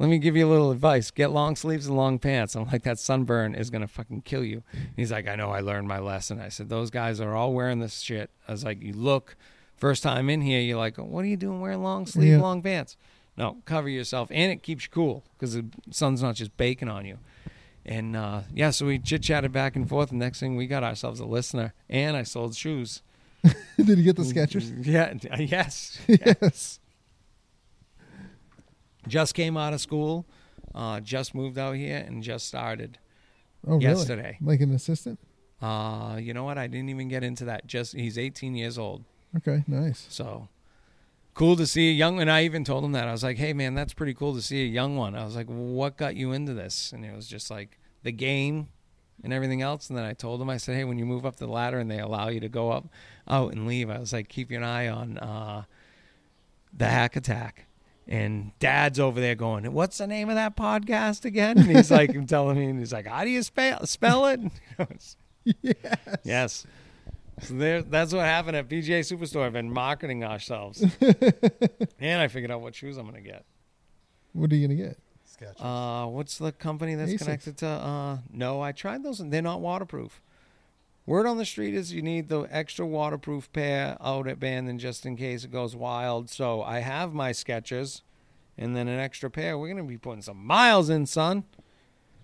let 0.00 0.08
me 0.08 0.18
give 0.18 0.34
you 0.34 0.46
a 0.46 0.50
little 0.50 0.72
advice. 0.72 1.10
Get 1.12 1.30
long 1.30 1.54
sleeves 1.54 1.86
and 1.86 1.96
long 1.96 2.18
pants. 2.18 2.56
I'm 2.56 2.66
like, 2.66 2.82
that 2.82 2.98
sunburn 2.98 3.54
is 3.54 3.70
gonna 3.70 3.86
fucking 3.86 4.22
kill 4.22 4.42
you. 4.44 4.62
He's 4.96 5.12
like, 5.12 5.28
I 5.28 5.36
know, 5.36 5.50
I 5.50 5.60
learned 5.60 5.86
my 5.86 5.98
lesson. 6.00 6.40
I 6.40 6.48
said, 6.48 6.68
those 6.68 6.90
guys 6.90 7.20
are 7.20 7.36
all 7.36 7.52
wearing 7.52 7.78
this 7.78 8.00
shit. 8.00 8.30
I 8.48 8.52
was 8.52 8.64
like, 8.64 8.82
you 8.82 8.92
look 8.94 9.36
first 9.76 10.02
time 10.02 10.28
in 10.28 10.40
here, 10.40 10.60
you're 10.60 10.78
like, 10.78 10.96
what 10.96 11.24
are 11.24 11.28
you 11.28 11.36
doing 11.36 11.60
wearing 11.60 11.82
long 11.82 12.06
sleeve, 12.06 12.28
Yeah. 12.32 12.40
long 12.40 12.62
pants? 12.62 12.96
No, 13.36 13.58
cover 13.64 13.88
yourself, 13.88 14.28
and 14.32 14.50
it 14.50 14.62
keeps 14.62 14.84
you 14.84 14.90
cool 14.90 15.22
because 15.38 15.54
the 15.54 15.64
sun's 15.90 16.20
not 16.22 16.34
just 16.34 16.56
baking 16.56 16.88
on 16.88 17.04
you. 17.06 17.18
And 17.86 18.16
uh, 18.16 18.40
yeah, 18.52 18.70
so 18.70 18.86
we 18.86 18.98
chit 18.98 19.22
chatted 19.22 19.52
back 19.52 19.76
and 19.76 19.88
forth. 19.88 20.10
And 20.10 20.18
next 20.18 20.40
thing 20.40 20.56
we 20.56 20.66
got 20.66 20.82
ourselves 20.82 21.20
a 21.20 21.24
listener, 21.26 21.72
and 21.88 22.16
I 22.16 22.24
sold 22.24 22.54
shoes. 22.56 23.02
Did 23.76 23.88
you 23.98 24.04
get 24.04 24.16
the 24.16 24.22
Skechers? 24.22 24.84
Yeah, 24.84 25.14
d- 25.14 25.28
yes. 25.44 25.98
yes. 26.06 26.79
Just 29.10 29.34
came 29.34 29.56
out 29.56 29.72
of 29.74 29.80
school, 29.80 30.24
uh, 30.74 31.00
just 31.00 31.34
moved 31.34 31.58
out 31.58 31.76
here, 31.76 32.02
and 32.06 32.22
just 32.22 32.46
started. 32.46 32.98
Oh, 33.66 33.72
really? 33.72 33.84
Yesterday. 33.84 34.38
Like 34.40 34.60
an 34.60 34.72
assistant? 34.72 35.18
Uh, 35.60 36.16
you 36.18 36.32
know 36.32 36.44
what? 36.44 36.56
I 36.56 36.66
didn't 36.66 36.88
even 36.88 37.08
get 37.08 37.22
into 37.22 37.44
that. 37.44 37.66
Just 37.66 37.94
he's 37.94 38.16
18 38.16 38.54
years 38.54 38.78
old, 38.78 39.04
Okay, 39.36 39.62
nice. 39.66 40.06
so 40.08 40.48
cool 41.34 41.54
to 41.56 41.66
see 41.66 41.90
a 41.90 41.92
young. 41.92 42.20
And 42.20 42.30
I 42.30 42.44
even 42.44 42.64
told 42.64 42.82
him 42.84 42.92
that 42.92 43.06
I 43.06 43.12
was 43.12 43.22
like, 43.22 43.36
"Hey, 43.36 43.52
man, 43.52 43.74
that's 43.74 43.92
pretty 43.92 44.14
cool 44.14 44.34
to 44.34 44.40
see 44.42 44.62
a 44.62 44.66
young 44.66 44.96
one." 44.96 45.14
I 45.14 45.24
was 45.24 45.36
like, 45.36 45.48
"What 45.48 45.96
got 45.98 46.16
you 46.16 46.32
into 46.32 46.54
this?" 46.54 46.92
And 46.92 47.04
it 47.04 47.14
was 47.14 47.26
just 47.28 47.50
like 47.50 47.78
the 48.02 48.12
game 48.12 48.68
and 49.22 49.34
everything 49.34 49.60
else. 49.60 49.90
And 49.90 49.98
then 49.98 50.06
I 50.06 50.14
told 50.14 50.40
him, 50.40 50.48
I 50.48 50.56
said, 50.56 50.76
"Hey, 50.76 50.84
when 50.84 50.98
you 50.98 51.04
move 51.04 51.26
up 51.26 51.36
the 51.36 51.46
ladder 51.46 51.78
and 51.78 51.90
they 51.90 51.98
allow 52.00 52.28
you 52.28 52.40
to 52.40 52.48
go 52.48 52.70
up, 52.70 52.88
out 53.28 53.52
and 53.52 53.66
leave," 53.66 53.90
I 53.90 53.98
was 53.98 54.12
like, 54.14 54.28
"Keep 54.30 54.50
your 54.50 54.64
eye 54.64 54.88
on 54.88 55.18
uh, 55.18 55.64
the 56.72 56.86
Hack 56.86 57.16
Attack." 57.16 57.66
And 58.10 58.50
Dad's 58.58 58.98
over 58.98 59.20
there 59.20 59.36
going, 59.36 59.72
"What's 59.72 59.98
the 59.98 60.06
name 60.08 60.28
of 60.28 60.34
that 60.34 60.56
podcast 60.56 61.24
again?" 61.24 61.56
And 61.58 61.70
he's 61.70 61.92
like, 61.92 62.12
"I'm 62.14 62.26
telling 62.26 62.58
me," 62.58 62.66
and 62.66 62.78
he's 62.78 62.92
like, 62.92 63.06
"How 63.06 63.22
do 63.22 63.30
you 63.30 63.42
spell 63.44 63.86
spell 63.86 64.26
it?" 64.26 64.40
yes. 64.82 65.16
Yes. 66.24 66.66
So 67.42 67.54
there, 67.54 67.82
that's 67.82 68.12
what 68.12 68.24
happened 68.24 68.56
at 68.56 68.68
PGA 68.68 69.00
Superstore. 69.00 69.44
I've 69.44 69.52
been 69.52 69.72
marketing 69.72 70.24
ourselves, 70.24 70.82
and 72.00 72.20
I 72.20 72.26
figured 72.28 72.50
out 72.50 72.60
what 72.60 72.74
shoes 72.74 72.96
I'm 72.98 73.08
going 73.08 73.22
to 73.22 73.28
get. 73.28 73.44
What 74.32 74.52
are 74.52 74.56
you 74.56 74.66
going 74.66 74.76
to 74.76 74.84
get? 74.84 74.98
Sketch. 75.24 75.60
Uh, 75.60 76.06
what's 76.06 76.36
the 76.36 76.52
company 76.52 76.96
that's 76.96 77.12
Asics. 77.12 77.18
connected 77.18 77.56
to? 77.58 77.66
Uh, 77.66 78.18
no, 78.32 78.60
I 78.60 78.72
tried 78.72 79.04
those, 79.04 79.20
and 79.20 79.32
they're 79.32 79.40
not 79.40 79.60
waterproof. 79.60 80.20
Word 81.10 81.26
on 81.26 81.38
the 81.38 81.44
street 81.44 81.74
is 81.74 81.92
you 81.92 82.02
need 82.02 82.28
the 82.28 82.42
extra 82.52 82.86
waterproof 82.86 83.52
pair 83.52 83.96
out 84.00 84.28
at 84.28 84.38
Bandon 84.38 84.78
just 84.78 85.04
in 85.04 85.16
case 85.16 85.42
it 85.42 85.50
goes 85.50 85.74
wild. 85.74 86.30
So 86.30 86.62
I 86.62 86.78
have 86.78 87.12
my 87.12 87.32
Skechers 87.32 88.02
and 88.56 88.76
then 88.76 88.86
an 88.86 89.00
extra 89.00 89.28
pair. 89.28 89.58
We're 89.58 89.66
going 89.66 89.78
to 89.78 89.82
be 89.82 89.98
putting 89.98 90.22
some 90.22 90.36
miles 90.46 90.88
in, 90.88 91.06
son. 91.06 91.42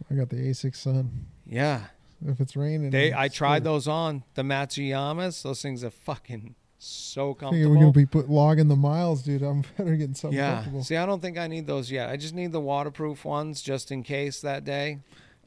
I 0.08 0.14
got 0.14 0.28
the 0.28 0.36
Asics 0.36 0.76
Sun. 0.76 1.26
Yeah, 1.44 1.86
If 2.24 2.38
it's 2.40 2.54
raining, 2.54 2.90
they. 2.90 3.08
it's 3.08 3.16
I 3.16 3.26
tried 3.26 3.64
good. 3.64 3.70
those 3.70 3.88
on 3.88 4.22
the 4.34 4.42
Matsuyamas. 4.42 5.42
Those 5.42 5.60
things 5.60 5.82
are 5.82 5.90
fucking 5.90 6.54
so 6.78 7.34
comfortable. 7.34 7.70
we're 7.70 7.80
going 7.80 7.92
to 7.92 7.98
be 7.98 8.06
put 8.06 8.30
logging 8.30 8.68
the 8.68 8.76
miles, 8.76 9.22
dude. 9.24 9.42
I'm 9.42 9.64
better 9.76 9.96
getting 9.96 10.14
something 10.14 10.38
Yeah. 10.38 10.54
comfortable. 10.56 10.84
See, 10.84 10.94
I 10.96 11.06
don't 11.06 11.20
think 11.20 11.38
I 11.38 11.48
need 11.48 11.66
those 11.66 11.90
yet. 11.90 12.08
I 12.08 12.16
just 12.16 12.34
need 12.34 12.52
the 12.52 12.60
waterproof 12.60 13.24
ones 13.24 13.62
just 13.62 13.90
in 13.90 14.04
case 14.04 14.40
that 14.42 14.64
day. 14.64 14.98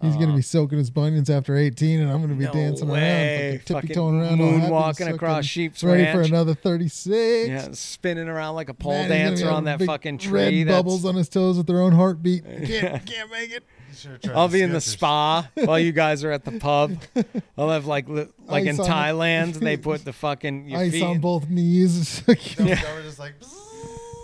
He's 0.02 0.14
going 0.16 0.28
to 0.28 0.34
Uh, 0.34 0.38
be 0.38 0.42
soaking 0.42 0.78
his 0.78 0.90
bunions 0.90 1.30
after 1.30 1.58
18, 1.58 2.00
and 2.00 2.10
I'm 2.10 2.18
going 2.20 2.30
to 2.30 2.36
be 2.36 2.46
no 2.46 2.54
dancing 2.54 2.88
way. 2.88 3.50
around, 3.50 3.60
tippy 3.66 3.74
Fucking 3.74 3.96
toeing 3.96 4.22
around, 4.22 4.40
all 4.42 4.52
moonwalking 4.54 5.14
across 5.14 5.38
sucking, 5.38 5.44
Sheep's 5.44 5.84
ready 5.84 6.06
for 6.12 6.22
another 6.22 6.54
36. 6.54 7.50
Yeah, 7.50 7.68
spinning 7.74 8.30
around 8.30 8.56
like 8.56 8.70
a 8.70 8.74
pole 8.74 8.94
Man, 8.94 9.10
dancer 9.10 9.50
on 9.50 9.66
that 9.66 9.80
big 9.80 9.88
fucking 9.88 10.20
tree. 10.20 10.32
Red 10.64 10.68
that's- 10.68 10.78
bubbles 10.78 11.04
on 11.04 11.16
his 11.16 11.28
toes 11.28 11.58
with 11.58 11.68
their 11.68 11.82
own 11.82 11.92
heartbeat. 11.92 12.44
Can't, 12.66 13.06
can't 13.06 13.30
make 13.32 13.52
it. 13.52 13.64
You 13.90 13.96
should've 13.96 14.22
tried 14.22 14.36
I'll 14.38 14.48
be 14.48 14.62
in 14.62 14.72
the 14.72 14.80
spa 14.82 15.50
while 15.56 15.80
you 15.80 15.92
guys 15.92 16.24
are 16.24 16.32
at 16.32 16.46
the 16.46 16.52
pub. 16.60 16.96
I'll 17.58 17.70
have 17.72 17.86
like 17.86 18.08
li- 18.08 18.28
like 18.46 18.64
in 18.66 18.76
Ice 18.76 18.80
on- 18.80 18.88
Thailand, 18.88 19.56
they 19.56 19.76
put 19.90 20.06
the 20.06 20.14
fucking 20.14 20.70
your 20.70 20.80
Ice 20.80 20.92
feet. 20.94 21.04
on 21.04 21.20
both 21.20 21.50
knees. 21.50 22.24
No, 22.28 22.36
Yeah. 22.66 22.76
they 22.76 22.94
were 22.94 23.02
just 23.02 23.20
like. 23.20 23.34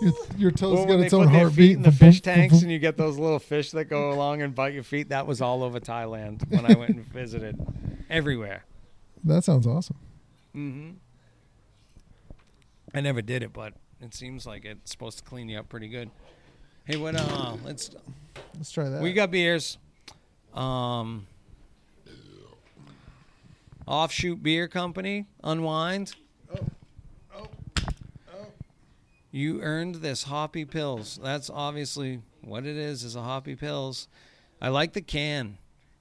Your, 0.00 0.12
your 0.36 0.50
toes 0.50 0.74
Well, 0.78 0.86
got 0.86 1.00
its 1.00 1.14
own 1.14 1.28
heartbeat. 1.28 1.56
feet 1.56 1.76
in 1.76 1.82
the 1.82 1.92
fish 1.92 2.20
tanks 2.20 2.62
and 2.62 2.70
you 2.70 2.78
get 2.78 2.96
those 2.96 3.18
little 3.18 3.38
fish 3.38 3.70
that 3.72 3.86
go 3.86 4.12
along 4.12 4.42
and 4.42 4.54
bite 4.54 4.74
your 4.74 4.82
feet. 4.82 5.08
That 5.10 5.26
was 5.26 5.40
all 5.40 5.62
over 5.62 5.80
Thailand 5.80 6.48
when 6.50 6.64
I 6.66 6.76
went 6.78 6.90
and 6.90 7.04
visited. 7.12 7.58
Everywhere. 8.10 8.64
That 9.24 9.42
sounds 9.44 9.66
awesome. 9.66 9.96
Mm-hmm. 10.54 10.90
I 12.94 13.00
never 13.00 13.20
did 13.22 13.42
it, 13.42 13.52
but 13.52 13.74
it 14.00 14.14
seems 14.14 14.46
like 14.46 14.64
it's 14.64 14.90
supposed 14.90 15.18
to 15.18 15.24
clean 15.24 15.48
you 15.48 15.58
up 15.58 15.68
pretty 15.68 15.88
good. 15.88 16.10
Hey, 16.84 16.96
what? 16.96 17.16
Uh, 17.16 17.56
let's. 17.64 17.90
Let's 18.54 18.70
try 18.70 18.88
that. 18.88 19.02
We 19.02 19.12
got 19.12 19.30
beers. 19.30 19.76
Um, 20.54 21.26
offshoot 23.86 24.42
beer 24.42 24.68
company, 24.68 25.26
Unwind. 25.44 26.14
oh, 27.34 27.48
You 29.36 29.60
earned 29.60 29.96
this 29.96 30.22
hoppy 30.22 30.64
pils. 30.64 31.22
That's 31.22 31.50
obviously 31.50 32.22
what 32.40 32.64
it 32.64 32.78
is. 32.78 33.04
Is 33.04 33.16
a 33.16 33.20
hoppy 33.20 33.54
pils. 33.54 34.06
I 34.62 34.70
like 34.70 34.94
the 34.94 35.02
can. 35.02 35.58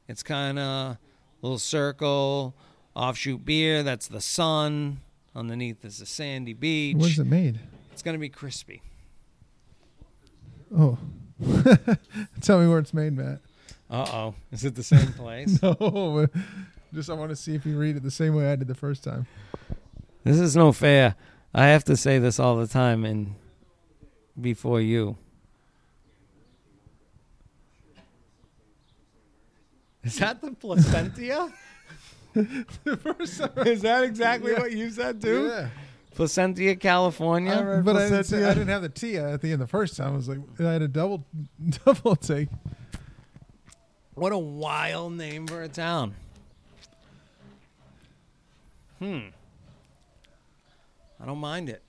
It's 0.07 0.23
kind 0.23 0.57
of 0.57 0.97
little 1.41 1.59
circle 1.59 2.55
offshoot 2.95 3.43
beer. 3.43 3.83
That's 3.83 4.07
the 4.07 4.21
sun. 4.21 5.01
Underneath 5.35 5.83
is 5.83 5.97
the 5.97 6.05
sandy 6.05 6.53
beach. 6.53 6.95
Where's 6.95 7.19
it 7.19 7.25
made? 7.25 7.59
It's 7.91 8.01
gonna 8.01 8.19
be 8.19 8.29
crispy. 8.29 8.81
Oh. 10.73 10.97
Tell 12.39 12.57
me 12.61 12.69
where 12.69 12.79
it's 12.79 12.93
made, 12.93 13.17
Matt. 13.17 13.41
Uh 13.89 14.05
oh. 14.13 14.35
Is 14.53 14.63
it 14.63 14.75
the 14.75 14.83
same 14.83 15.11
place? 15.11 15.59
No. 15.61 16.27
Just 16.93 17.09
I 17.09 17.13
want 17.13 17.31
to 17.31 17.35
see 17.35 17.53
if 17.53 17.65
you 17.65 17.77
read 17.77 17.97
it 17.97 18.03
the 18.03 18.11
same 18.11 18.33
way 18.33 18.49
I 18.49 18.55
did 18.55 18.69
the 18.69 18.75
first 18.75 19.03
time. 19.03 19.27
This 20.23 20.39
is 20.39 20.55
no 20.55 20.71
fair. 20.71 21.15
I 21.57 21.67
have 21.67 21.85
to 21.85 21.95
say 21.95 22.19
this 22.19 22.37
all 22.37 22.57
the 22.57 22.67
time 22.67 23.05
and 23.05 23.33
before 24.39 24.81
you. 24.81 25.15
Is 30.03 30.19
that 30.19 30.41
the 30.41 30.51
placentia? 30.51 31.53
the 32.33 32.97
first 33.01 33.39
time. 33.39 33.65
is 33.67 33.81
that 33.83 34.03
exactly 34.03 34.53
what 34.53 34.73
you 34.73 34.89
said 34.89 35.21
too? 35.21 35.47
Yeah. 35.47 35.69
Placentia, 36.13 36.75
California. 36.75 37.53
I 37.53 37.63
read 37.63 37.85
But 37.85 37.95
I 37.95 38.09
didn't, 38.09 38.25
say. 38.25 38.43
I 38.43 38.53
didn't 38.53 38.67
have 38.67 38.81
the 38.81 38.89
T 38.89 39.15
at 39.17 39.41
the 39.41 39.53
end 39.53 39.61
the 39.61 39.67
first 39.67 39.95
time. 39.95 40.11
I 40.11 40.15
was 40.17 40.27
like, 40.27 40.39
I 40.59 40.73
had 40.73 40.81
a 40.81 40.89
double, 40.89 41.23
double 41.85 42.17
take. 42.17 42.49
What 44.13 44.33
a 44.33 44.37
wild 44.37 45.13
name 45.13 45.47
for 45.47 45.61
a 45.63 45.69
town. 45.69 46.15
Hmm. 48.99 49.19
I 51.21 51.25
don't 51.25 51.37
mind 51.39 51.69
it. 51.69 51.81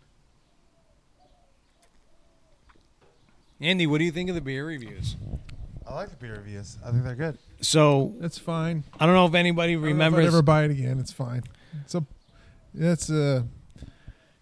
Andy, 3.60 3.86
what 3.86 3.98
do 3.98 4.04
you 4.04 4.12
think 4.12 4.28
of 4.28 4.34
the 4.34 4.40
beer 4.40 4.66
reviews? 4.66 5.16
I 5.88 5.94
like 5.94 6.10
the 6.10 6.16
beer 6.16 6.34
reviews. 6.36 6.78
I 6.84 6.90
think 6.90 7.04
they're 7.04 7.14
good. 7.14 7.38
So 7.60 8.14
That's 8.18 8.38
fine. 8.38 8.84
I 8.98 9.06
don't 9.06 9.14
know 9.14 9.26
if 9.26 9.34
anybody 9.34 9.72
I 9.72 9.74
don't 9.76 9.82
know 9.82 9.88
if 9.88 9.90
I'd 9.90 9.92
remembers. 9.94 10.26
ever 10.26 10.42
buy 10.42 10.64
it 10.64 10.70
again. 10.70 10.98
It's 10.98 11.12
fine. 11.12 11.42
It's 11.82 11.94
a, 11.94 12.04
that's 12.74 13.08
uh 13.10 13.42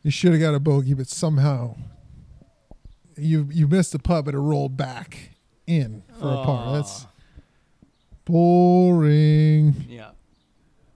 you 0.03 0.11
should 0.11 0.33
have 0.33 0.41
got 0.41 0.55
a 0.55 0.61
bogey, 0.61 0.95
but 0.95 1.07
somehow 1.07 1.77
you 3.17 3.49
you 3.53 3.69
missed 3.69 3.93
the 3.93 3.99
putt, 3.99 4.25
but 4.25 4.35
it 4.35 4.39
rolled 4.39 4.77
back 4.77 5.31
in 5.67 6.03
for 6.19 6.27
a 6.33 6.45
par. 6.45 6.75
That's 6.75 7.07
boring. 8.25 9.75
yeah. 9.89 10.11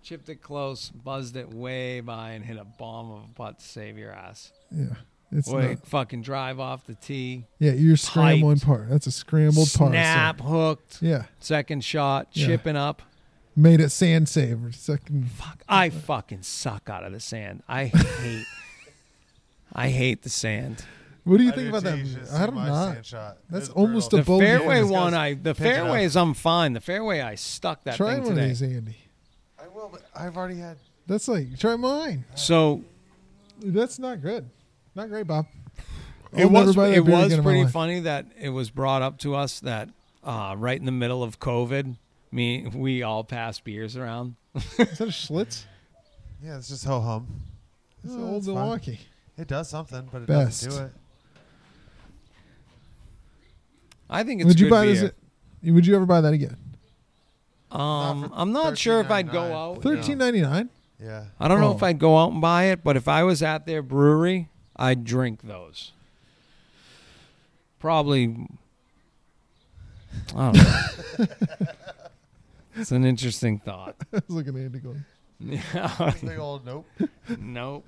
Chipped 0.09 0.31
it 0.31 0.41
close, 0.41 0.89
buzzed 0.89 1.37
it 1.37 1.53
way 1.53 2.01
by, 2.01 2.31
and 2.31 2.43
hit 2.43 2.57
a 2.57 2.65
bomb 2.65 3.11
of 3.11 3.25
a 3.25 3.35
putt 3.35 3.59
to 3.59 3.65
save 3.67 3.99
your 3.99 4.11
ass. 4.11 4.53
Yeah, 4.75 4.87
it's 5.31 5.51
Wait, 5.51 5.69
not. 5.81 5.87
fucking 5.87 6.23
drive 6.23 6.59
off 6.59 6.87
the 6.87 6.95
tee, 6.95 7.45
Yeah, 7.59 7.73
you're 7.73 7.99
scrambling 7.99 8.57
Piped. 8.57 8.67
par. 8.67 8.87
That's 8.89 9.07
a 9.07 9.11
scrambled 9.11 9.71
par. 9.77 9.91
snap, 9.91 10.39
so- 10.39 10.45
hooked, 10.47 11.03
Yeah, 11.03 11.25
second 11.41 11.85
shot, 11.85 12.29
Yeah. 12.33 12.47
chipping 12.47 12.75
up. 12.75 13.03
made 13.55 13.81
it 13.81 13.91
sand 13.91 14.31
save 14.31 14.65
or 14.65 14.73
second. 14.73 15.31
Fuck, 15.33 15.63
I 15.69 15.91
fucking 15.91 16.41
suck 16.43 16.89
out 16.89 17.05
of 17.05 17.13
the 17.13 17.21
sand. 17.21 17.63
I 17.69 17.87
hate, 17.87 18.47
I 19.75 19.91
hate 19.91 20.23
the 20.23 20.31
sand. 20.31 20.87
What 21.25 21.37
do 21.37 21.43
you 21.45 21.51
I 21.53 21.55
think 21.55 21.65
do 21.65 21.69
about 21.77 21.83
that? 21.83 21.99
You 21.99 22.07
should 22.07 22.27
see 22.29 22.35
I 22.35 22.47
don't 22.47 22.55
know. 22.55 22.97
That's 23.51 23.69
almost 23.69 24.11
brutal. 24.13 24.37
a 24.37 24.41
The 24.41 24.47
fairway 24.47 24.83
one, 24.85 25.13
I 25.13 25.35
the 25.35 25.55
pinch 25.55 25.59
it 25.61 25.75
fairways, 25.75 26.17
I'm 26.17 26.33
fine. 26.33 26.73
The 26.73 26.81
fairway, 26.81 27.21
I 27.21 27.35
stuck 27.35 27.85
that 27.85 27.97
Try 27.97 28.15
thing 28.15 28.23
one 28.25 28.35
today. 28.37 28.51
of 28.53 28.59
these, 28.59 28.63
Andy. 28.63 28.97
Well, 29.79 29.91
but 29.93 30.03
I've 30.13 30.37
already 30.37 30.59
had. 30.59 30.77
That's 31.07 31.29
like 31.29 31.57
try 31.57 31.77
mine. 31.77 32.25
So 32.35 32.83
That's 33.63 34.01
not 34.01 34.21
good. 34.21 34.51
Not 34.97 35.09
great, 35.09 35.29
Bob. 35.29 35.47
I'll 36.35 36.41
it 36.41 36.51
was 36.51 36.77
it 36.77 37.05
was 37.05 37.39
pretty 37.39 37.67
funny 37.69 38.01
that 38.01 38.27
it 38.39 38.49
was 38.49 38.71
brought 38.71 39.03
up 39.03 39.19
to 39.21 39.37
us 39.37 39.61
that 39.61 39.89
uh, 40.25 40.57
right 40.59 40.79
in 40.79 40.85
the 40.85 40.91
middle 40.93 41.23
of 41.23 41.39
COVID, 41.39 41.97
me 42.33 42.67
we 42.75 43.05
all 43.05 43.23
passed 43.23 43.63
beers 43.63 43.97
around. 43.97 44.35
Is 44.57 44.65
that 44.77 45.01
a 45.01 45.05
Schlitz? 45.07 45.65
Yeah, 46.43 46.57
it's 46.59 46.69
just 46.69 46.85
ho 46.85 47.01
hum. 47.01 47.29
It's 48.03 48.13
Oh, 48.15 48.25
old. 48.27 48.47
Milwaukee. 48.47 48.99
It 49.39 49.47
does 49.47 49.69
something, 49.69 50.09
but 50.13 50.23
it 50.23 50.27
doesn't 50.27 50.69
Best. 50.71 50.79
do 50.79 50.85
it. 50.87 50.93
I 54.11 54.25
think 54.25 54.41
it's 54.41 54.49
Would 54.49 54.59
you 54.61 54.69
buy 54.71 54.87
beer. 54.87 54.95
this? 55.63 55.73
Would 55.73 55.87
you 55.87 55.95
ever 55.95 56.07
buy 56.07 56.21
that 56.21 56.33
again? 56.33 56.57
Um, 57.71 58.21
Not 58.23 58.31
I'm 58.35 58.53
not 58.53 58.79
sure 58.79 59.01
if 59.01 59.11
I'd 59.11 59.31
go 59.31 59.43
$13.99. 59.43 59.53
out. 59.77 59.83
Thirteen 59.83 60.19
ninety 60.19 60.41
nine. 60.41 60.71
Yeah. 61.01 61.25
I 61.39 61.49
don't 61.49 61.61
know 61.61 61.73
Oh. 61.73 61.77
if 61.77 61.83
I'd 61.83 61.99
go 61.99 62.17
out 62.19 62.33
and 62.33 62.41
buy 62.41 62.65
it, 62.65 62.83
but 62.83 62.97
if 62.97 63.07
I 63.09 63.23
was 63.25 63.43
at 63.43 63.67
their 63.67 63.83
brewery, 63.83 64.49
I'd 64.77 65.05
drink 65.05 65.43
those. 65.43 65.93
Probably. 67.79 68.37
I 70.35 70.53
don't 70.53 70.57
know. 71.19 71.27
it's 72.77 72.91
an 72.91 73.05
interesting 73.05 73.59
thought. 73.59 73.97
I 74.13 74.17
was 74.17 74.23
looking 74.29 74.57
at 74.57 74.63
Andy 74.65 74.79
going. 74.81 75.05
Yeah. 75.41 76.13
Big 76.21 76.39
old 76.39 76.67
nope. 76.67 76.87
nope. 77.39 77.85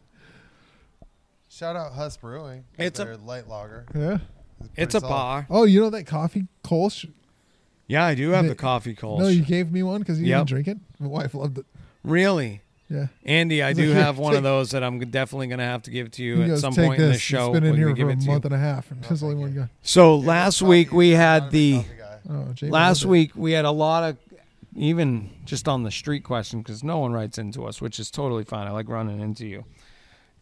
Shout 1.48 1.74
out 1.74 1.92
Huss 1.94 2.16
Brewing. 2.16 2.64
It's 2.78 3.00
a- 3.00 3.04
their 3.04 3.16
light 3.16 3.48
lager. 3.48 3.86
Yeah. 3.94 4.18
It's 4.76 4.92
pretty 4.92 4.98
a 4.98 5.00
solid. 5.00 5.10
bar. 5.10 5.46
Oh, 5.50 5.64
you 5.64 5.80
know 5.80 5.90
that 5.90 6.04
coffee 6.06 6.46
Kolsch? 6.62 7.10
Yeah, 7.90 8.04
I 8.04 8.14
do 8.14 8.30
have 8.30 8.46
The- 8.46 8.54
coffee 8.54 8.94
Kolsch. 8.94 9.18
No, 9.18 9.28
you 9.28 9.42
gave 9.42 9.72
me 9.72 9.82
one 9.82 10.00
because 10.00 10.20
you 10.20 10.26
Yep. 10.28 10.38
didn't 10.38 10.48
drink 10.48 10.68
it. 10.68 10.78
My 11.00 11.06
wife 11.08 11.34
loved 11.34 11.58
it. 11.58 11.66
really? 12.04 12.62
Yeah. 12.88 13.06
Andy, 13.24 13.62
I 13.62 13.72
do 13.72 13.86
like, 13.92 13.96
have 14.02 14.16
"Here, 14.16 14.22
one 14.24 14.32
of 14.34 14.38
take- 14.38 14.44
those 14.44 14.70
that 14.72 14.82
I'm 14.82 14.98
definitely 14.98 15.46
going 15.46 15.58
to 15.60 15.64
have 15.64 15.82
to 15.82 15.90
give 15.90 16.10
to 16.12 16.22
you 16.24 16.36
He 16.38 16.42
at 16.42 16.48
goes, 16.48 16.60
some 16.60 16.72
"Take 16.72 16.86
point 16.88 17.00
in 17.00 17.06
the 17.06 17.12
this. 17.12 17.20
show. 17.20 17.50
It's 17.54 17.60
been 17.60 17.64
in 17.70 17.76
here 17.76 17.94
for 17.94 18.08
a 18.08 18.12
it 18.12 18.16
to 18.18 18.24
you. 18.24 18.30
month 18.32 18.44
and 18.46 18.54
a 18.54 18.58
half, 18.58 18.90
and 18.90 19.02
there's 19.04 19.22
only 19.22 19.36
one 19.36 19.54
guy. 19.54 19.68
So 19.82 20.16
last 20.16 20.60
week 20.62 20.92
we 20.92 21.10
had 21.10 21.50
the. 21.52 21.84
Oh, 22.28 22.48
Jamie 22.54 22.72
last 22.72 23.02
loved 23.02 23.04
it. 23.04 23.08
week 23.10 23.30
we 23.36 23.52
had 23.52 23.64
a 23.64 23.70
lot 23.70 24.02
of 24.10 24.16
even 24.76 25.30
just 25.44 25.68
on 25.68 25.82
the 25.84 25.90
street 25.90 26.22
question 26.24 26.60
because 26.62 26.82
no 26.84 26.98
one 26.98 27.12
writes 27.12 27.38
into 27.38 27.64
us, 27.64 27.80
which 27.80 27.98
is 27.98 28.10
totally 28.10 28.44
fine. 28.44 28.66
I 28.66 28.70
like 28.70 28.88
running 28.88 29.20
into 29.20 29.46
you 29.46 29.64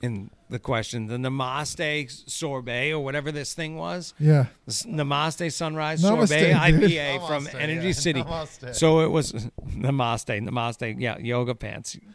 in 0.00 0.30
the 0.48 0.58
question. 0.58 1.06
The 1.06 1.16
Namaste 1.16 2.28
sorbet 2.28 2.92
or 2.92 3.00
whatever 3.00 3.32
this 3.32 3.54
thing 3.54 3.76
was, 3.76 4.14
Yeah. 4.18 4.46
this 4.66 4.84
Namaste 4.84 5.52
Sunrise 5.52 6.02
Namaste, 6.02 6.28
sorbet 6.28 6.70
dude. 6.70 6.90
IPA 6.90 7.26
from 7.26 7.48
Energy 7.60 7.88
yeah. 7.88 7.92
City. 7.92 8.22
Namaste. 8.22 8.74
So 8.74 9.00
it 9.00 9.08
was 9.10 9.32
Namaste, 9.68 10.40
Namaste, 10.40 10.96
yeah, 11.00 11.18
yoga 11.18 11.54
pants. 11.54 11.96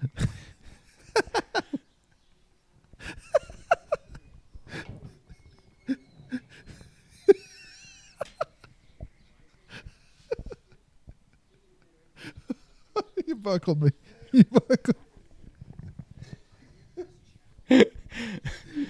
you 13.26 13.36
buckled 13.36 13.82
me. 13.84 13.90
You 14.32 14.44
buckled. 14.46 14.96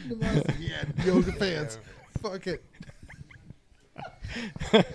yeah, 0.60 0.84
yoga 1.06 1.32
pants. 1.34 1.78
Fuck 2.22 2.48
it. 2.48 2.63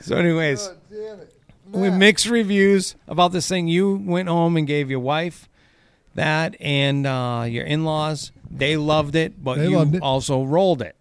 So, 0.00 0.16
anyways. 0.16 0.68
Damn 0.90 1.20
it. 1.20 1.32
Matt. 1.72 1.96
mixed 1.96 2.26
reviews 2.28 2.96
about 3.06 3.30
this 3.30 3.46
thing. 3.48 3.68
You 3.68 3.94
went 4.04 4.28
home 4.28 4.56
and 4.56 4.66
gave 4.66 4.90
your 4.90 4.98
wife 4.98 5.48
that 6.16 6.56
and 6.60 7.06
uh, 7.06 7.44
your 7.48 7.64
in 7.64 7.84
laws. 7.84 8.32
They 8.50 8.76
loved 8.76 9.14
it, 9.14 9.42
but 9.44 9.58
They 9.58 9.68
you 9.68 9.76
loved 9.78 9.94
it. 9.94 10.02
also 10.02 10.42
rolled 10.42 10.82
it. 10.82 10.96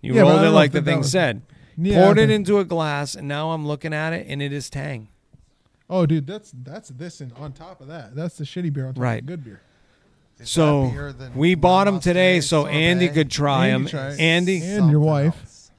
You 0.00 0.14
Yeah, 0.14 0.22
but 0.22 0.28
I 0.28 0.30
rolled 0.30 0.40
don't 0.44 0.52
it 0.52 0.54
like 0.56 0.72
the 0.72 0.80
that 0.80 0.90
thing 0.90 0.98
was- 1.00 1.10
said. 1.12 1.42
Yeah, 1.76 2.02
Poured 2.02 2.18
it 2.18 2.28
but- 2.28 2.34
into 2.34 2.58
a 2.58 2.64
glass, 2.64 3.14
and 3.14 3.28
now 3.28 3.50
I'm 3.50 3.66
looking 3.66 3.92
at 3.92 4.14
it, 4.14 4.26
and 4.26 4.40
it 4.40 4.54
is 4.54 4.70
Tang. 4.70 5.08
Oh, 5.90 6.06
dude, 6.06 6.26
that's 6.26 6.50
that's 6.64 6.88
this 6.88 7.20
and 7.20 7.30
on 7.34 7.52
top 7.52 7.82
of 7.82 7.88
that, 7.88 8.14
that's 8.16 8.38
the 8.38 8.44
shitty 8.44 8.72
beer 8.72 8.86
on 8.88 8.94
top 8.94 9.02
Right. 9.02 9.20
of 9.20 9.26
the 9.26 9.32
good 9.32 9.44
beer. 9.44 9.60
Is 10.40 10.50
So 10.50 11.12
than 11.12 11.34
we 11.34 11.54
bought 11.54 11.84
them 11.84 12.00
today, 12.00 12.40
so 12.40 12.62
sorbet? 12.64 12.76
Andy 12.76 13.08
could 13.08 13.30
try 13.30 13.68
them. 13.70 13.86
try 13.86 14.10
it. 14.10 14.20
Andy, 14.20 14.62
And 14.62 14.90
your 14.90 15.00
wife. 15.00 15.36
else. 15.42 15.70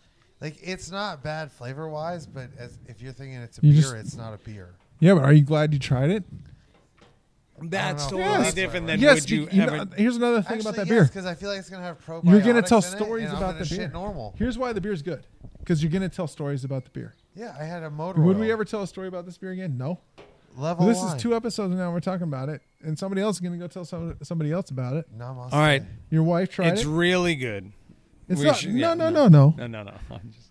Like 0.41 0.57
it's 0.61 0.89
not 0.91 1.23
bad 1.23 1.51
flavor 1.51 1.87
wise, 1.89 2.25
but 2.25 2.49
as, 2.57 2.77
if 2.87 3.01
you're 3.01 3.13
thinking 3.13 3.37
it's 3.41 3.57
a 3.59 3.65
You 3.65 3.73
beer, 3.73 3.81
just- 3.81 3.95
it's 3.95 4.15
not 4.15 4.33
a 4.33 4.37
beer. 4.37 4.75
Yeah, 4.99 5.13
but 5.13 5.23
are 5.23 5.33
you 5.33 5.43
glad 5.43 5.73
you 5.73 5.79
tried 5.79 6.09
it? 6.09 6.23
that's 7.61 8.05
totally 8.05 8.23
Yes. 8.23 8.53
different 8.53 8.87
than 8.87 9.01
yes. 9.01 9.21
would 9.21 9.29
you, 9.29 9.49
you 9.51 9.61
ever. 9.63 9.77
know, 9.79 9.85
here's 9.97 10.15
another 10.15 10.41
thing 10.41 10.61
about 10.61 10.75
that 10.77 10.87
beer. 10.87 11.03
because 11.03 11.25
I 11.25 11.35
feel 11.35 11.49
like 11.49 11.59
it's 11.59 11.69
gonna 11.69 11.83
have 11.83 11.99
probiotics. 12.05 12.31
You're 12.31 12.39
gonna 12.39 12.61
tell 12.61 12.77
in 12.77 12.83
stories 12.83 13.29
about 13.33 13.59
the 13.59 13.65
beer. 13.65 13.79
Shit 13.79 13.91
normal. 13.93 14.33
Here's 14.37 14.57
why 14.57 14.71
the 14.71 14.79
beer's 14.79 15.01
good. 15.01 15.27
Because 15.59 15.83
you're 15.83 15.91
gonna 15.91 16.07
tell 16.09 16.25
stories 16.27 16.63
about 16.63 16.85
the 16.85 16.91
beer. 16.91 17.15
Yeah, 17.35 17.53
I 17.59 17.65
had 17.65 17.83
a 17.83 17.89
motor. 17.89 18.21
Would 18.21 18.37
oil. 18.37 18.41
we 18.41 18.51
ever 18.51 18.63
tell 18.63 18.81
a 18.81 18.87
story 18.87 19.09
about 19.09 19.25
this 19.25 19.37
beer 19.37 19.51
again? 19.51 19.77
No. 19.77 19.99
Level? 20.59 20.85
this 20.85 21.01
line. 21.01 21.15
is 21.15 21.21
two 21.21 21.35
episodes 21.35 21.73
now. 21.75 21.91
We're 21.91 21.99
talking 21.99 22.23
about 22.27 22.49
it, 22.49 22.61
and 22.81 22.97
somebody 22.97 23.21
else 23.21 23.37
is 23.37 23.39
gonna 23.41 23.57
go 23.57 23.67
tell 23.67 23.85
some, 23.85 24.17
somebody 24.23 24.51
else 24.51 24.69
about 24.69 24.95
it. 24.95 25.05
Namaste. 25.17 25.53
All 25.53 25.59
right, 25.59 25.83
Your 26.09 26.23
wife 26.23 26.49
tried 26.51 26.73
it's 26.73 26.81
it. 26.83 26.87
really 26.87 27.35
good. 27.35 27.71
It's 28.27 28.39
we 28.39 28.45
not. 28.47 28.57
should- 28.57 28.71
no, 28.73 28.79
yeah, 28.89 28.93
no, 28.93 29.09
no. 29.09 29.27
no, 29.27 29.49
no, 29.49 29.67
No, 29.67 29.67
no, 29.67 29.83
no. 29.83 29.97
I'm 30.15 30.31
just, 30.31 30.49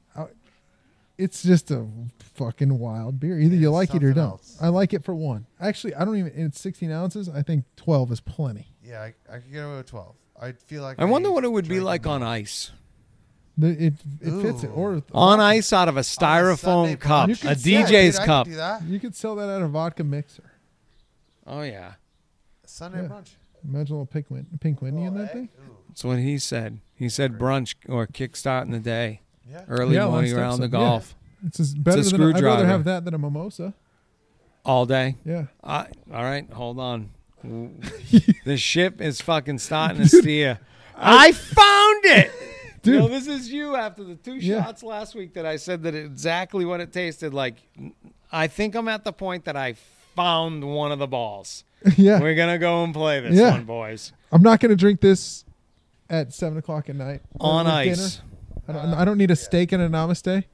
It's 1.17 1.43
just 1.43 1.71
a 1.71 1.87
fucking 2.35 2.79
wild 2.79 3.19
beer. 3.19 3.39
Either 3.41 3.57
you 3.57 3.71
like 3.71 3.91
it 3.91 4.05
or 4.05 4.09
something 4.09 4.15
don't. 4.15 4.25
else. 4.31 4.57
I 4.61 4.69
like 4.69 4.93
it 4.95 5.05
for 5.05 5.15
one. 5.15 5.47
Actually, 5.61 5.95
I 5.97 6.05
don't 6.05 6.17
even. 6.17 6.33
It's 6.35 6.61
16 6.61 6.91
ounces. 6.93 7.29
I 7.29 7.43
think 7.43 7.65
12 7.77 8.13
is 8.13 8.21
plenty. 8.21 8.69
Yeah, 8.85 9.01
I, 9.03 9.15
I 9.29 9.39
could 9.41 9.53
get 9.53 9.65
away 9.65 9.77
with 9.79 9.87
twelve. 9.87 10.15
I 10.41 10.53
feel 10.53 10.83
like 10.83 11.01
I 11.01 11.05
wonder 11.05 11.31
what 11.33 11.45
it 11.45 11.51
would 11.53 11.65
be 11.69 11.75
drank 11.77 11.85
like 11.87 12.07
on 12.07 12.23
enough. 12.23 12.29
ice. 12.31 12.71
The, 13.61 13.69
it 13.87 13.95
it 14.21 14.43
fits 14.43 14.63
it. 14.63 14.69
Ooh. 14.69 14.73
Or 14.75 15.03
On 15.13 15.41
ice 15.41 15.73
out 15.73 15.89
of 15.89 15.97
a 15.97 15.99
On 15.99 16.01
a 16.01 16.05
Sunday 16.05 16.43
styrofoam 16.55 17.01
cup, 17.01 17.29
You 17.29 17.35
a 17.35 17.37
could 17.39 17.61
say, 17.61 17.71
DJ's 17.73 17.89
dude, 17.91 17.97
I 17.97 18.11
could 18.19 18.27
cup. 18.27 18.47
do 18.47 18.55
that. 18.55 18.83
you 18.85 19.01
could 19.01 19.17
sell 19.17 19.35
that 19.37 19.49
at 19.49 19.63
a 19.63 19.67
vodka 19.67 20.05
mixer. 20.05 20.53
Oh 21.47 21.63
yeah, 21.63 21.95
Sunday 22.65 23.03
Yeah. 23.03 23.09
brunch. 23.09 23.31
Imagine 23.65 23.95
a 23.97 23.99
little 23.99 24.07
pink 24.07 24.27
win, 24.31 24.47
pink 24.61 24.81
winnie 24.81 25.05
in 25.05 25.15
Oh, 25.15 25.19
that 25.19 25.31
eh? 25.31 25.33
thing. 25.33 25.49
That's 25.89 26.05
what 26.05 26.19
he 26.21 26.39
said. 26.39 26.79
He 26.95 27.09
said 27.09 27.37
brunch 27.39 27.75
or 27.89 28.07
kickstart 28.07 28.63
in 28.63 28.71
the 28.71 28.79
day, 28.79 29.23
Yeah. 29.51 29.63
early 29.69 29.97
Yeah, 29.97 30.07
morning 30.07 30.31
last 30.33 30.39
around 30.39 30.59
the 30.61 30.65
episode, 30.67 30.79
yeah. 30.81 30.89
golf, 30.89 31.15
It's 31.47 31.57
just 31.57 31.83
better 31.83 31.99
a 32.01 32.03
than. 32.05 32.13
A, 32.13 32.15
I'd 32.15 32.21
rather 32.21 32.33
screwdriver. 32.39 32.67
have 32.67 32.85
that 32.85 33.05
than 33.05 33.15
a 33.15 33.19
mimosa. 33.19 33.75
all 34.65 34.87
day. 34.87 35.17
Yeah. 35.25 35.47
Uh, 35.65 35.85
all 36.13 36.23
right, 36.23 36.49
hold 36.53 36.79
on. 36.79 37.11
the 38.45 38.57
ship 38.57 39.01
is 39.01 39.21
fucking 39.21 39.59
starting 39.59 39.99
to 40.03 40.09
steer. 40.09 40.59
I 40.97 41.33
found 41.33 42.05
it. 42.05 42.31
Dude. 42.89 42.95
You 42.95 43.01
know, 43.01 43.09
this 43.09 43.27
is 43.27 43.51
you 43.53 43.77
after 43.77 44.05
the 44.05 44.15
two 44.17 44.35
Yeah. 44.37 44.65
shots 44.65 44.83
last 44.83 45.15
week 45.15 45.35
that 45.35 45.47
I 45.47 45.57
said 45.57 45.83
that 45.85 45.95
exactly 45.95 46.65
what 46.65 46.81
it 46.81 46.93
tasted 46.93 47.33
like. 47.35 47.57
I 48.33 48.47
think 48.47 48.75
I'm 48.75 48.89
at 48.89 49.05
the 49.05 49.13
point 49.13 49.45
that 49.45 49.57
I 49.57 49.75
found 50.17 50.65
one 50.65 50.93
of 50.93 50.99
the 50.99 51.07
balls. 51.07 51.65
yeah. 51.97 52.21
We're 52.21 52.35
gonna 52.35 52.59
go 52.59 52.83
and 52.85 52.93
play 52.93 53.21
this 53.21 53.35
Yeah. 53.35 53.53
one, 53.53 53.65
boys. 53.65 54.13
I'm 54.33 54.43
not 54.43 54.61
going 54.61 54.71
to 54.71 54.77
drink 54.77 55.01
this 55.01 55.45
at 56.11 56.35
seven 56.35 56.59
o'clock 56.59 56.89
at 56.91 56.97
night 56.97 57.23
On 57.41 57.65
with 57.65 57.73
ice. 57.75 58.17
dinner. 58.17 58.29
I 58.69 58.73
don't, 58.73 58.95
I 59.01 59.05
don't 59.07 59.17
need 59.19 59.31
a 59.31 59.37
steak 59.37 59.73
and 59.73 59.83
a 59.83 59.89
namaste. 59.89 60.45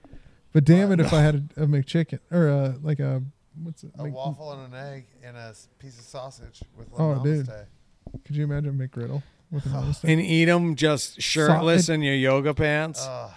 But 0.52 0.64
damn 0.64 0.92
it, 0.92 1.00
if 1.00 1.12
I 1.12 1.20
had 1.22 1.50
a, 1.56 1.64
a 1.64 1.66
McChicken 1.66 2.20
or 2.30 2.46
a, 2.48 2.76
like 2.82 3.00
a 3.00 3.22
what's 3.62 3.82
it? 3.82 3.90
A 3.98 4.04
Mc- 4.04 4.14
waffle 4.14 4.52
and 4.52 4.72
an 4.72 4.80
egg 4.94 5.06
and 5.24 5.36
a 5.36 5.52
piece 5.80 5.98
of 5.98 6.04
sausage 6.04 6.62
with 6.76 6.88
Oh, 6.96 7.22
dude. 7.24 7.46
namaste. 7.46 7.66
Could 8.24 8.36
you 8.36 8.44
imagine 8.44 8.68
a 8.70 8.72
McGriddle 9.54 9.64
with 9.64 9.66
a 9.66 9.68
namaste? 9.68 10.04
And 10.10 10.20
eat 10.20 10.44
them 10.46 10.74
just 10.76 11.20
shirtless 11.22 11.86
Solid. 11.86 11.96
in 11.96 12.02
your 12.02 12.14
yoga 12.14 12.54
pants. 12.54 13.04
Ugh. 13.08 13.30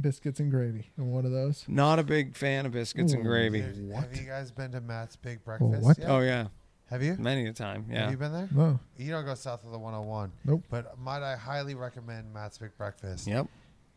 Biscuits 0.00 0.40
and 0.40 0.50
gravy 0.50 0.90
and 0.96 1.12
one 1.12 1.26
of 1.26 1.32
those. 1.32 1.64
Not 1.68 1.98
a 1.98 2.02
big 2.02 2.34
fan 2.34 2.64
of 2.64 2.72
biscuits 2.72 3.12
and 3.12 3.20
Ooh. 3.26 3.28
gravy. 3.28 3.60
Dude, 3.60 3.90
What? 3.90 4.04
Have 4.04 4.16
you 4.16 4.22
guys 4.26 4.50
been 4.50 4.72
to 4.72 4.80
Matt's 4.80 5.16
Big 5.16 5.40
oh, 5.42 5.44
Breakfast? 5.44 5.82
what? 5.82 5.98
yet? 5.98 6.08
Oh 6.08 6.20
yeah, 6.20 6.46
Have 6.88 7.02
you? 7.02 7.14
many 7.18 7.46
a 7.46 7.52
time. 7.52 7.84
Have 7.84 7.92
Yeah. 7.94 8.10
you 8.10 8.16
been 8.16 8.32
there? 8.32 8.48
No. 8.54 8.80
You 8.96 9.10
don't 9.10 9.26
go 9.26 9.34
south 9.34 9.64
of 9.64 9.70
the 9.70 9.78
101. 9.78 10.32
Nope. 10.46 10.62
But 10.70 10.98
might 10.98 11.22
I 11.22 11.36
highly 11.36 11.74
recommend 11.74 12.32
Matt's 12.32 12.56
Big 12.56 12.70
Breakfast? 12.78 13.26
Yep. 13.26 13.48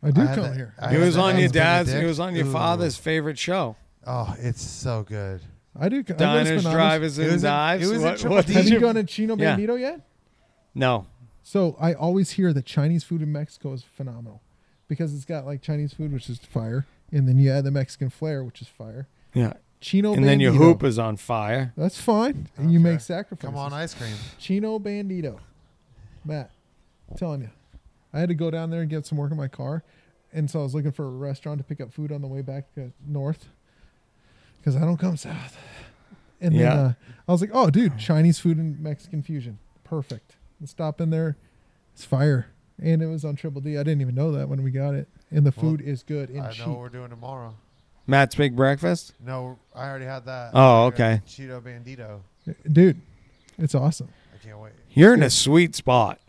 I 0.02 0.10
do 0.10 0.20
I 0.20 0.24
had 0.26 0.34
come 0.34 0.44
that- 0.48 0.56
here. 0.56 0.74
I 0.78 0.88
He 0.90 0.96
had 0.96 1.04
was 1.06 1.14
that 1.14 1.20
on 1.22 1.34
your 1.36 1.44
Eggs 1.44 1.52
dad's. 1.52 1.88
It 1.88 1.92
Benedict. 1.92 2.08
was 2.08 2.20
on 2.20 2.36
your 2.36 2.46
Ooh. 2.46 2.52
father's 2.52 2.96
favorite 2.98 3.38
show. 3.38 3.76
Oh, 4.06 4.36
it's 4.38 4.60
so 4.62 5.02
good. 5.02 5.40
I 5.78 5.88
do. 5.88 5.96
I 5.96 6.02
go 6.02 6.12
to 6.12 6.14
Diners, 6.14 6.62
Spinatos. 6.64 6.72
drivers, 6.72 7.18
It 7.18 7.22
and 7.24 7.32
was 7.32 7.42
in- 7.42 7.48
dives. 7.48 7.86
it 7.86 7.90
was 7.90 7.98
in 8.02 8.04
what, 8.04 8.18
Triple 8.18 8.36
what 8.36 8.46
D. 8.46 8.52
did 8.52 8.56
Have 8.58 8.66
you 8.68 8.72
you? 8.74 8.80
gone 8.80 8.94
to 8.96 9.04
Chino 9.04 9.36
Yeah. 9.36 9.56
Bandito 9.56 9.80
yet? 9.80 10.00
No. 10.76 11.06
So 11.42 11.76
I 11.80 11.94
always 11.94 12.32
hear 12.32 12.52
that 12.52 12.64
Chinese 12.66 13.02
food 13.04 13.22
in 13.22 13.32
Mexico 13.32 13.72
is 13.72 13.82
phenomenal 13.82 14.42
because 14.88 15.14
it's 15.14 15.24
got 15.24 15.46
like 15.46 15.62
Chinese 15.62 15.94
food, 15.94 16.12
which 16.12 16.28
is 16.28 16.38
fire, 16.38 16.86
and 17.10 17.26
then 17.28 17.38
you 17.38 17.50
add 17.50 17.64
the 17.64 17.70
Mexican 17.70 18.10
flair, 18.10 18.44
which 18.44 18.60
is 18.60 18.68
fire. 18.68 19.08
Yeah. 19.32 19.54
Chino 19.80 20.12
and 20.14 20.24
then 20.24 20.40
your 20.40 20.52
hoop 20.52 20.82
is 20.82 20.98
on 20.98 21.16
fire. 21.16 21.72
That's 21.76 22.00
fine. 22.00 22.48
And 22.56 22.72
you 22.72 22.80
make 22.80 23.00
sacrifices. 23.00 23.54
Come 23.54 23.58
on, 23.58 23.72
ice 23.72 23.94
cream. 23.94 24.14
Chino 24.38 24.78
Bandito. 24.78 25.38
Matt, 26.24 26.50
I'm 27.10 27.16
telling 27.16 27.42
you. 27.42 27.50
I 28.12 28.18
had 28.20 28.28
to 28.30 28.34
go 28.34 28.50
down 28.50 28.70
there 28.70 28.80
and 28.80 28.90
get 28.90 29.04
some 29.06 29.18
work 29.18 29.30
in 29.30 29.36
my 29.36 29.48
car. 29.48 29.84
And 30.32 30.50
so 30.50 30.60
I 30.60 30.62
was 30.62 30.74
looking 30.74 30.92
for 30.92 31.04
a 31.06 31.10
restaurant 31.10 31.58
to 31.58 31.64
pick 31.64 31.80
up 31.80 31.92
food 31.92 32.10
on 32.10 32.22
the 32.22 32.26
way 32.26 32.40
back 32.42 32.64
north 33.06 33.46
because 34.58 34.74
I 34.76 34.80
don't 34.80 34.96
come 34.96 35.16
south. 35.16 35.56
And 36.40 36.54
Yeah. 36.54 36.62
then 36.74 36.78
uh, 36.78 36.92
I 37.28 37.32
was 37.32 37.40
like, 37.40 37.50
oh, 37.52 37.70
dude, 37.70 37.98
Chinese 37.98 38.38
food 38.38 38.56
and 38.56 38.80
Mexican 38.80 39.22
fusion. 39.22 39.58
Perfect. 39.84 40.36
Let's 40.60 40.70
stop 40.72 41.00
in 41.00 41.10
there. 41.10 41.36
It's 41.94 42.04
fire. 42.04 42.48
And 42.82 43.00
it 43.02 43.06
was 43.06 43.24
on 43.24 43.36
Triple 43.36 43.60
D. 43.60 43.76
I 43.78 43.82
didn't 43.82 44.00
even 44.02 44.14
know 44.14 44.32
that 44.32 44.48
when 44.48 44.62
we 44.62 44.70
got 44.70 44.94
it. 44.94 45.08
And 45.30 45.46
the 45.46 45.52
Well, 45.56 45.70
food 45.70 45.80
is 45.80 46.02
good 46.02 46.28
and 46.30 46.42
I 46.42 46.50
cheap. 46.52 46.66
know 46.66 46.72
what 46.72 46.80
we're 46.80 46.88
doing 46.90 47.10
tomorrow. 47.10 47.54
Matt's 48.06 48.34
big 48.34 48.54
breakfast. 48.54 49.14
No, 49.24 49.58
I 49.74 49.88
already 49.88 50.04
had 50.04 50.24
that. 50.26 50.50
Oh, 50.54 50.86
I 50.86 50.90
got 50.90 50.94
okay. 50.94 51.22
Cheeto 51.26 51.60
Bandito. 51.60 52.20
Uh, 52.48 52.52
dude, 52.70 53.00
it's 53.58 53.74
awesome. 53.74 54.08
I 54.34 54.44
can't 54.46 54.58
wait. 54.60 54.72
You're 54.90 55.14
in 55.14 55.22
a 55.22 55.30
sweet 55.30 55.74
spot. 55.74 56.20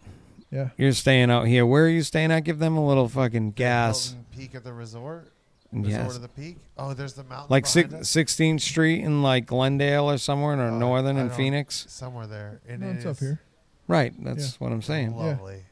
Yeah. 0.49 0.69
You're 0.78 0.93
staying 0.93 1.30
out 1.30 1.45
here. 1.45 1.65
Where 1.65 1.86
are 1.86 1.89
you 1.89 2.01
staying 2.01 2.32
at? 2.32 2.39
Give 2.45 2.57
them 2.57 2.78
a 2.78 2.86
little 2.88 3.07
fucking 3.09 3.51
gas. 3.51 4.11
Hilton 4.11 4.25
Peak 4.36 4.55
at 4.55 4.63
the 4.63 4.73
resort. 4.73 5.28
Resort 5.73 5.91
Yes. 5.91 6.15
of 6.15 6.21
the 6.21 6.30
Peak. 6.30 6.57
Oh, 6.78 6.93
there's 6.93 7.13
the 7.13 7.25
mountain. 7.25 7.47
Like 7.49 7.65
behind 7.65 7.91
six, 7.91 7.93
us. 7.93 8.09
16th 8.09 8.61
Street 8.61 9.03
in 9.03 9.21
like 9.21 9.45
Glendale 9.45 10.09
or 10.09 10.17
somewhere 10.17 10.57
or 10.57 10.61
Oh, 10.61 10.78
Northern 10.80 11.17
I 11.17 11.21
in 11.21 11.28
don't- 11.28 11.36
Phoenix. 11.38 11.86
somewhere 11.89 12.25
there. 12.25 12.61
And 12.67 12.80
No, 12.82 12.88
it 12.89 12.95
it's 12.95 13.05
up 13.05 13.11
is 13.11 13.19
here. 13.19 13.41
Right. 13.88 14.13
That's 14.23 14.59
what 14.59 14.71
I'm 14.71 14.81
saying. 14.81 15.15
Lovely. 15.15 15.63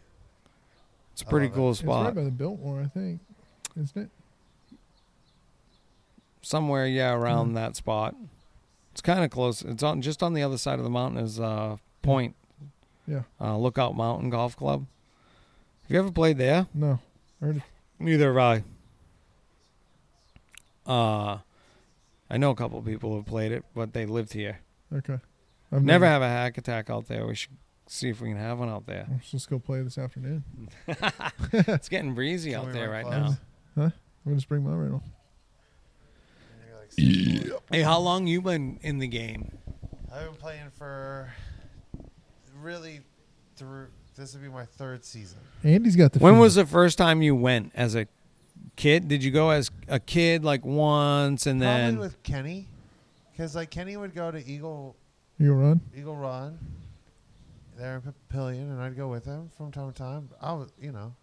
It's 1.13 1.21
a 1.21 1.27
I 1.27 1.29
pretty 1.29 1.47
love 1.47 1.53
it. 1.53 1.57
cool 1.57 1.71
It's 1.71 1.83
right 1.83 1.93
spot. 2.03 2.15
by 2.15 2.23
the 2.23 2.31
Biltmore, 2.31 2.81
I 2.81 2.87
think, 2.87 3.19
isn't 3.79 3.97
it? 4.03 4.09
Somewhere, 6.41 6.85
yeah, 6.87 7.13
around 7.13 7.51
Mhm. 7.51 7.55
that 7.55 7.75
spot. 7.75 8.15
It's 8.91 9.01
kind 9.01 9.23
of 9.23 9.31
close. 9.31 9.61
It's 9.61 9.83
on 9.83 10.01
just 10.01 10.21
on 10.23 10.33
the 10.33 10.43
other 10.43 10.57
side 10.57 10.77
of 10.79 10.83
the 10.83 10.89
mountain 10.89 11.23
is 11.23 11.39
uh, 11.39 11.77
Point 12.01 12.35
Yeah. 13.07 13.23
uh, 13.41 13.57
Lookout 13.57 13.95
Mountain 13.95 14.29
Golf 14.29 14.55
Club. 14.55 14.85
Have 15.83 15.91
you 15.91 15.99
ever 15.99 16.11
played 16.11 16.37
there? 16.37 16.67
No. 16.73 16.99
I 17.41 17.45
heard 17.45 17.57
it. 17.57 17.63
Neither 17.99 18.27
have 18.39 18.63
I. 20.85 20.91
Uh, 20.91 21.39
I 22.29 22.37
know 22.37 22.51
a 22.51 22.55
couple 22.55 22.81
people 22.81 23.09
who 23.11 23.15
have 23.17 23.25
played 23.25 23.51
it, 23.51 23.63
but 23.73 23.93
they 23.93 24.05
lived 24.05 24.33
here. 24.33 24.59
Okay. 24.93 25.17
I've 25.71 25.83
Never 25.83 26.05
have 26.05 26.21
a 26.21 26.27
hack 26.27 26.57
attack 26.57 26.89
out 26.89 27.07
there. 27.07 27.25
We 27.25 27.35
should 27.35 27.51
see 27.87 28.09
if 28.09 28.21
we 28.21 28.29
can 28.29 28.37
have 28.37 28.59
one 28.59 28.69
out 28.69 28.85
there. 28.85 29.07
Let's 29.11 29.31
just 29.31 29.49
go 29.49 29.59
play 29.59 29.81
this 29.81 29.97
afternoon. 29.97 30.43
It's 31.53 31.89
getting 31.89 32.13
breezy 32.13 32.51
Can 32.51 32.59
out 32.59 32.65
we 32.67 32.71
there 32.73 32.89
run 32.89 33.05
right 33.05 33.05
clubs? 33.05 33.37
now. 33.75 33.93
We'll 34.25 34.35
just 34.35 34.49
bring 34.49 34.63
my 34.63 34.73
rental. 34.73 35.03
And 36.51 36.69
you're 36.69 36.79
like, 36.79 36.91
six 36.91 37.51
foot. 37.51 37.63
Hey, 37.71 37.81
how 37.81 37.99
long 37.99 38.25
you 38.27 38.41
been 38.41 38.79
in 38.81 38.97
the 38.99 39.07
game? 39.07 39.57
I've 40.11 40.25
been 40.25 40.35
playing 40.35 40.71
for 40.77 41.31
really 42.61 43.01
through. 43.55 43.87
This 44.17 44.33
would 44.33 44.41
be 44.41 44.49
my 44.49 44.65
third 44.65 45.03
season. 45.03 45.39
Andy's 45.63 45.95
got 45.95 46.13
the. 46.13 46.19
When 46.19 46.33
fever. 46.33 46.41
was 46.41 46.55
the 46.55 46.65
first 46.65 46.97
time 46.97 47.21
you 47.21 47.35
went 47.35 47.71
as 47.75 47.95
a 47.95 48.07
kid? 48.77 49.07
Did 49.07 49.23
you 49.23 49.31
go 49.31 49.49
as 49.49 49.69
a 49.87 49.99
kid 49.99 50.43
like 50.45 50.65
once 50.65 51.45
and 51.45 51.61
then 51.61 51.67
Probably 51.67 51.91
then 51.91 51.99
with 51.99 52.23
Kenny, 52.23 52.67
because 53.31 53.55
like 53.55 53.69
Kenny 53.69 53.97
would 53.97 54.15
go 54.15 54.31
to 54.31 54.43
Eagle 54.49 54.95
you 55.37 55.53
run? 55.53 55.81
Eagle 55.95 56.15
Run 56.15 56.57
there 57.77 57.95
in 58.03 58.13
Papillion, 58.13 58.71
and 58.71 58.81
I'd 58.81 58.95
go 58.95 59.07
with 59.07 59.25
him 59.25 59.49
from 59.57 59.71
time 59.71 59.91
to 59.91 59.97
time. 59.97 60.29
I 60.41 60.53
was, 60.53 60.71
you 60.81 60.91
know, 60.91 61.13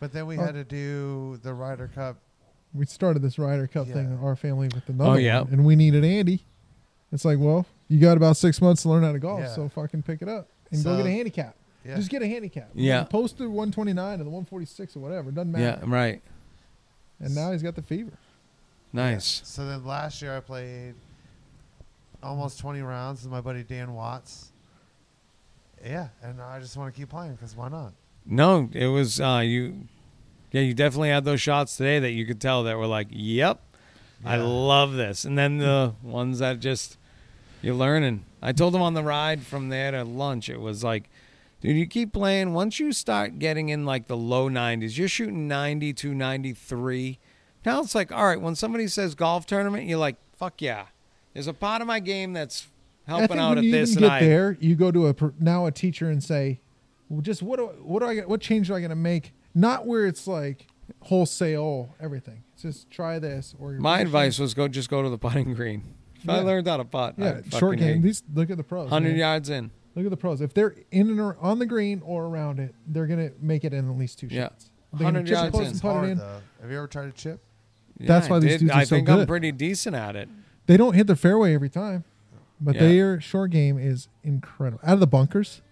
but 0.00 0.12
then 0.12 0.26
we 0.26 0.38
Oh. 0.38 0.42
had 0.44 0.54
to 0.54 0.64
do 0.64 1.38
the 1.42 1.54
Ryder 1.54 1.88
Cup. 1.88 2.16
We 2.74 2.86
started 2.86 3.22
this 3.22 3.38
Ryder 3.38 3.66
Cup 3.66 3.86
thing 3.86 4.06
in 4.06 4.18
our 4.18 4.36
family 4.36 4.68
with 4.74 4.88
another 4.88 5.10
Oh, 5.10 5.14
yeah. 5.14 5.40
one, 5.42 5.52
and 5.52 5.64
we 5.64 5.76
needed 5.76 6.04
Andy. 6.04 6.44
It's 7.12 7.24
like, 7.24 7.38
well, 7.38 7.66
you 7.88 8.00
got 8.00 8.16
about 8.16 8.36
six 8.36 8.60
months 8.60 8.82
to 8.82 8.88
learn 8.88 9.02
how 9.04 9.12
to 9.12 9.18
golf, 9.18 9.40
Yeah. 9.40 9.54
so 9.54 9.68
fucking 9.68 10.02
pick 10.02 10.20
it 10.22 10.28
up 10.28 10.48
and 10.70 10.80
So- 10.80 10.90
go 10.90 10.96
get 11.02 11.06
a 11.06 11.10
handicap. 11.12 11.54
Yeah, 11.84 11.96
Just 11.96 12.10
get 12.10 12.22
a 12.22 12.26
handicap. 12.26 12.70
Yeah. 12.74 13.04
Post 13.04 13.36
the 13.38 13.48
129 13.50 14.20
or 14.20 14.24
the 14.24 14.30
146 14.30 14.96
or 14.96 15.00
whatever. 15.00 15.30
Doesn't 15.30 15.52
matter. 15.52 15.64
Yeah, 15.64 15.70
matter. 15.76 15.86
right. 15.86 16.22
And 17.20 17.34
now 17.34 17.52
he's 17.52 17.62
got 17.62 17.74
the 17.74 17.82
fever. 17.82 18.12
Nice. 18.92 19.42
So 19.44 19.66
then 19.66 19.84
last 19.84 20.22
year 20.22 20.34
I 20.36 20.40
played 20.40 20.94
almost 22.22 22.58
20 22.58 22.80
rounds 22.80 23.22
with 23.22 23.30
my 23.30 23.40
buddy 23.42 23.62
Dan 23.62 23.92
Watts. 23.94 24.50
Yeah, 25.84 26.08
and 26.22 26.40
I 26.40 26.60
just 26.60 26.76
want 26.76 26.94
to 26.94 26.98
keep 26.98 27.10
playing 27.10 27.32
because 27.32 27.54
why 27.54 27.68
not? 27.68 27.92
No, 28.26 28.70
it 28.72 28.86
was 28.86 29.20
uh 29.20 29.42
you 29.44 29.86
yeah, 30.50 30.62
you 30.62 30.72
definitely 30.72 31.10
had 31.10 31.24
those 31.24 31.40
shots 31.40 31.76
today 31.76 31.98
that 31.98 32.12
you 32.12 32.24
could 32.24 32.40
tell 32.40 32.62
that 32.64 32.78
were 32.78 32.86
like, 32.86 33.08
"Yep, 33.10 33.60
I 34.24 34.36
love 34.36 34.94
this." 34.94 35.24
And 35.24 35.36
then 35.36 35.58
the 35.58 35.94
ones 36.02 36.38
that 36.38 36.60
just 36.60 36.96
you're 37.64 37.74
learning. 37.74 38.24
I 38.42 38.52
told 38.52 38.74
him 38.74 38.82
on 38.82 38.94
the 38.94 39.02
ride 39.02 39.42
from 39.42 39.70
there 39.70 39.90
to 39.90 40.04
lunch, 40.04 40.50
it 40.50 40.60
was 40.60 40.84
like, 40.84 41.08
dude, 41.62 41.76
you 41.76 41.86
keep 41.86 42.12
playing. 42.12 42.52
Once 42.52 42.78
you 42.78 42.92
start 42.92 43.38
getting 43.38 43.70
in 43.70 43.86
like 43.86 44.06
the 44.06 44.16
low 44.16 44.50
90s, 44.50 44.98
you're 44.98 45.08
shooting 45.08 45.48
92, 45.48 46.14
93. 46.14 47.18
Now 47.64 47.80
it's 47.80 47.94
like, 47.94 48.12
all 48.12 48.26
right, 48.26 48.40
when 48.40 48.54
somebody 48.54 48.86
says 48.86 49.14
golf 49.14 49.46
tournament, 49.46 49.88
you're 49.88 49.98
like, 49.98 50.16
fuck 50.36 50.60
yeah. 50.60 50.86
There's 51.32 51.46
a 51.46 51.54
part 51.54 51.80
of 51.80 51.88
my 51.88 52.00
game 52.00 52.34
that's 52.34 52.68
helping 53.06 53.28
think 53.28 53.40
out 53.40 53.48
when 53.50 53.58
at 53.58 53.64
you 53.64 53.72
this. 53.72 53.90
even 53.92 54.02
get 54.02 54.10
I, 54.12 54.20
there, 54.20 54.56
you 54.60 54.74
go 54.76 54.90
to 54.90 55.08
a 55.08 55.14
now 55.38 55.66
a 55.66 55.72
teacher 55.72 56.08
and 56.10 56.22
say, 56.22 56.60
well, 57.08 57.20
just 57.20 57.42
what 57.42 57.58
do 57.58 57.66
what 57.82 58.00
do 58.00 58.06
I 58.06 58.14
get? 58.14 58.28
What 58.28 58.40
change 58.40 58.68
do 58.68 58.74
I 58.74 58.80
going 58.80 58.90
to 58.90 58.96
make? 58.96 59.32
Not 59.54 59.86
where 59.86 60.06
it's 60.06 60.26
like 60.26 60.66
wholesale 61.02 61.94
everything. 62.00 62.42
It's 62.54 62.62
just 62.62 62.90
try 62.90 63.18
this 63.18 63.54
or 63.58 63.72
you're 63.72 63.80
My 63.80 64.00
advice 64.00 64.38
was 64.38 64.54
go 64.54 64.68
just 64.68 64.88
go 64.90 65.02
to 65.02 65.08
the 65.08 65.18
putting 65.18 65.54
green. 65.54 65.82
If 66.22 66.28
I 66.28 66.38
learned 66.38 66.66
how 66.66 66.78
to 66.78 66.84
putt, 66.84 67.14
Yeah, 67.18 67.40
I'd 67.44 67.52
short 67.52 67.78
game. 67.78 68.00
These 68.00 68.22
look 68.32 68.48
at 68.50 68.56
the 68.56 68.64
pros. 68.64 68.90
100 68.90 69.16
yards 69.16 69.50
in. 69.50 69.70
Look 69.94 70.06
at 70.06 70.10
the 70.10 70.16
pros. 70.16 70.40
If 70.40 70.54
they're 70.54 70.74
in 70.90 71.08
and 71.10 71.20
ar- 71.20 71.36
on 71.40 71.58
the 71.58 71.66
green 71.66 72.00
or 72.04 72.24
around 72.24 72.58
it, 72.58 72.74
they're 72.86 73.06
gonna 73.06 73.30
make 73.40 73.62
it 73.64 73.72
in 73.74 73.88
at 73.88 73.96
least 73.98 74.18
two 74.18 74.28
Yeah. 74.28 74.44
shots. 74.44 74.70
100 74.90 75.28
yards 75.28 75.54
in. 75.58 75.64
and 75.66 75.76
it 75.76 75.82
hard 75.82 76.08
in. 76.10 76.18
though. 76.18 76.40
Have 76.62 76.70
you 76.70 76.78
ever 76.78 76.86
tried 76.86 77.06
to 77.06 77.12
chip? 77.12 77.40
That's 78.00 78.26
I 78.26 78.30
why 78.30 78.38
these 78.40 78.50
did. 78.52 78.60
dudes 78.60 78.72
are 78.72 78.78
I 78.78 78.84
so 78.84 78.96
think 78.96 79.08
I'm 79.08 79.18
good. 79.18 79.28
pretty 79.28 79.52
decent 79.52 79.94
at 79.94 80.16
it. 80.16 80.28
They 80.66 80.76
don't 80.76 80.94
hit 80.94 81.06
the 81.06 81.14
fairway 81.16 81.54
every 81.54 81.68
time, 81.68 82.04
but 82.64 82.74
Yeah. 82.74 82.80
their 82.88 83.20
short 83.20 83.50
game 83.50 83.78
is 83.78 84.08
incredible. 84.22 84.80
Out 84.82 84.94
of 84.94 85.00
the 85.00 85.06
bunkers, 85.06 85.62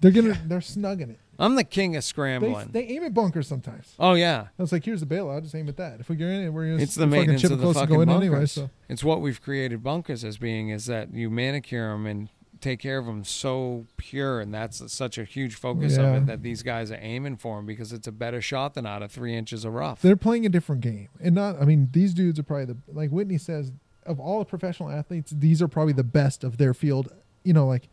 they're 0.00 0.10
gonna 0.10 0.38
they're 0.46 0.58
snugging 0.60 1.10
it. 1.10 1.18
I'm 1.40 1.54
the 1.54 1.62
king 1.62 1.94
of 1.94 1.98
They, 2.02 2.06
scrambling. 2.06 2.70
they 2.72 2.82
aim 2.86 3.04
at 3.04 3.14
bunkers 3.14 3.46
sometimes. 3.46 3.94
oh 4.00 4.14
yeah, 4.14 4.46
I 4.58 4.62
was 4.62 4.72
like, 4.72 4.84
here's 4.84 5.00
the 5.00 5.06
bailout. 5.06 5.42
Just 5.42 5.54
aim 5.54 5.68
at 5.68 5.76
that. 5.76 6.00
If 6.00 6.08
we 6.08 6.16
get 6.16 6.28
in 6.28 6.44
it, 6.46 6.48
we're 6.50 6.66
gonna 6.70 6.82
it's 6.82 6.94
the 6.96 7.02
fucking 7.02 7.10
maintenance 7.10 7.42
chip 7.42 7.50
of 7.52 7.60
the 7.60 7.72
fucking 7.74 7.96
bunkers. 7.96 8.16
anyway. 8.16 8.46
So 8.46 8.70
It's 8.88 9.04
what 9.04 9.20
we've 9.20 9.40
created 9.40 9.82
bunkers 9.82 10.24
as 10.24 10.38
being 10.38 10.70
is 10.70 10.86
that 10.86 11.12
you 11.14 11.30
manicure 11.30 11.90
them 11.92 12.06
and 12.06 12.28
take 12.60 12.80
care 12.80 12.98
of 12.98 13.06
them 13.06 13.22
so 13.22 13.86
pure, 13.96 14.40
and 14.40 14.52
that's 14.52 14.90
such 14.92 15.16
a 15.16 15.22
huge 15.22 15.54
focus 15.54 15.96
of 15.96 16.06
it 16.16 16.26
that 16.26 16.42
these 16.42 16.64
guys 16.64 16.90
are 16.90 16.98
aiming 17.00 17.36
for 17.36 17.54
them 17.56 17.66
because 17.66 17.92
it's 17.92 18.08
a 18.08 18.12
better 18.12 18.40
shot 18.40 18.74
than 18.74 18.84
out 18.84 19.00
of 19.00 19.12
three 19.12 19.36
inches 19.36 19.64
of 19.64 19.72
rough. 19.74 20.02
they're 20.02 20.16
playing 20.16 20.44
a 20.44 20.48
different 20.48 20.80
game, 20.80 21.08
and 21.20 21.36
not. 21.36 21.60
I 21.62 21.64
mean, 21.64 21.88
these 21.92 22.12
dudes 22.14 22.36
are 22.40 22.42
probably 22.42 22.64
the 22.64 22.76
like 22.92 23.10
Whitney 23.10 23.38
says 23.38 23.70
of 24.08 24.18
all 24.18 24.38
the 24.40 24.44
professional 24.44 24.90
athletes, 24.90 25.32
these 25.36 25.60
are 25.62 25.68
probably 25.68 25.92
the 25.92 26.02
best 26.04 26.42
of 26.44 26.56
their 26.58 26.74
field. 26.74 27.12
You 27.44 27.52
know, 27.52 27.66
like 27.66 27.88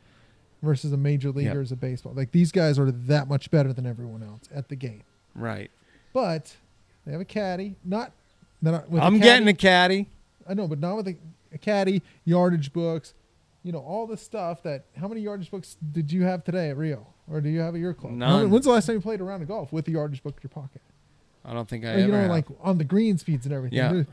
versus 0.64 0.92
a 0.92 0.98
major 0.98 1.30
leaguers 1.32 1.72
of 1.72 1.80
baseball. 1.80 2.14
Like 2.14 2.32
these 2.32 2.52
guys 2.52 2.80
are 2.80 2.90
that 2.92 3.28
much 3.28 3.52
better 3.52 3.72
than 3.74 3.86
everyone 3.86 4.24
else 4.24 4.50
at 4.54 4.70
the 4.70 4.76
game. 4.76 5.04
right. 5.36 5.70
But 6.14 6.56
they 7.06 7.12
have 7.12 7.22
a 7.22 7.26
caddy. 7.26 7.76
Not. 7.84 8.12
not 8.62 8.90
with 8.90 9.02
a 9.02 9.06
I'm 9.06 9.14
caddy- 9.20 9.24
getting 9.24 9.48
a 9.50 9.54
caddy. 9.54 10.10
I 10.50 10.54
know, 10.54 10.68
but 10.68 10.80
not 10.80 10.96
with 10.96 11.08
a, 11.10 11.16
a 11.54 11.58
caddy, 11.58 12.02
yardage 12.24 12.72
books, 12.72 13.14
you 13.64 13.72
know, 13.72 13.80
all 13.80 14.08
the 14.08 14.16
stuff 14.18 14.64
that. 14.64 14.86
How 14.98 15.08
many 15.08 15.22
yardage 15.22 15.52
books 15.52 15.76
did 15.92 16.12
you 16.12 16.24
have 16.24 16.44
today 16.44 16.70
at 16.70 16.78
Rio, 16.78 17.06
or 17.30 17.42
do 17.42 17.50
you 17.50 17.60
have 17.60 17.76
at 17.76 17.82
your 17.82 17.94
club? 17.94 18.14
None. 18.14 18.40
Many- 18.40 18.52
When's 18.52 18.66
the 18.66 18.72
last 18.72 18.86
time 18.88 18.96
you 18.96 19.02
played 19.02 19.20
a 19.22 19.24
round 19.26 19.42
of 19.44 19.48
golf 19.50 19.74
with 19.74 19.86
the 19.86 19.92
yardage 19.92 20.24
book 20.24 20.36
in 20.38 20.50
your 20.50 20.50
pocket? 20.64 20.82
I 21.44 21.54
don't 21.54 21.68
think 21.70 21.84
I 21.86 21.90
Or, 21.90 21.92
ever 21.92 22.02
you 22.02 22.08
know, 22.12 22.18
have. 22.22 22.30
like 22.30 22.46
on 22.62 22.78
the 22.80 22.84
green 22.86 23.18
speeds 23.20 23.46
and 23.46 23.54
everything. 23.54 23.78
Yeah. 23.78 24.04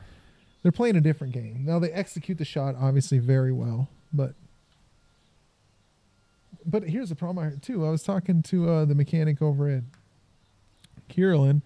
They're, 0.63 0.71
playing 0.71 0.95
a 0.95 1.01
different 1.01 1.33
game 1.33 1.65
now. 1.65 1.77
They 1.79 1.91
execute 1.91 2.37
the 2.37 2.45
shot 2.45 2.75
obviously 2.79 3.19
very 3.19 3.51
well, 3.51 3.89
but. 4.11 4.33
But 6.65 6.83
here's 6.83 7.09
the 7.09 7.15
problem 7.15 7.39
I 7.39 7.49
heard 7.49 7.61
too. 7.61 7.85
I 7.85 7.89
was 7.89 8.03
talking 8.03 8.41
to 8.43 8.69
uh, 8.69 8.85
the 8.85 8.95
mechanic 8.95 9.41
over 9.41 9.67
at 9.67 9.83
Kierland, 11.09 11.61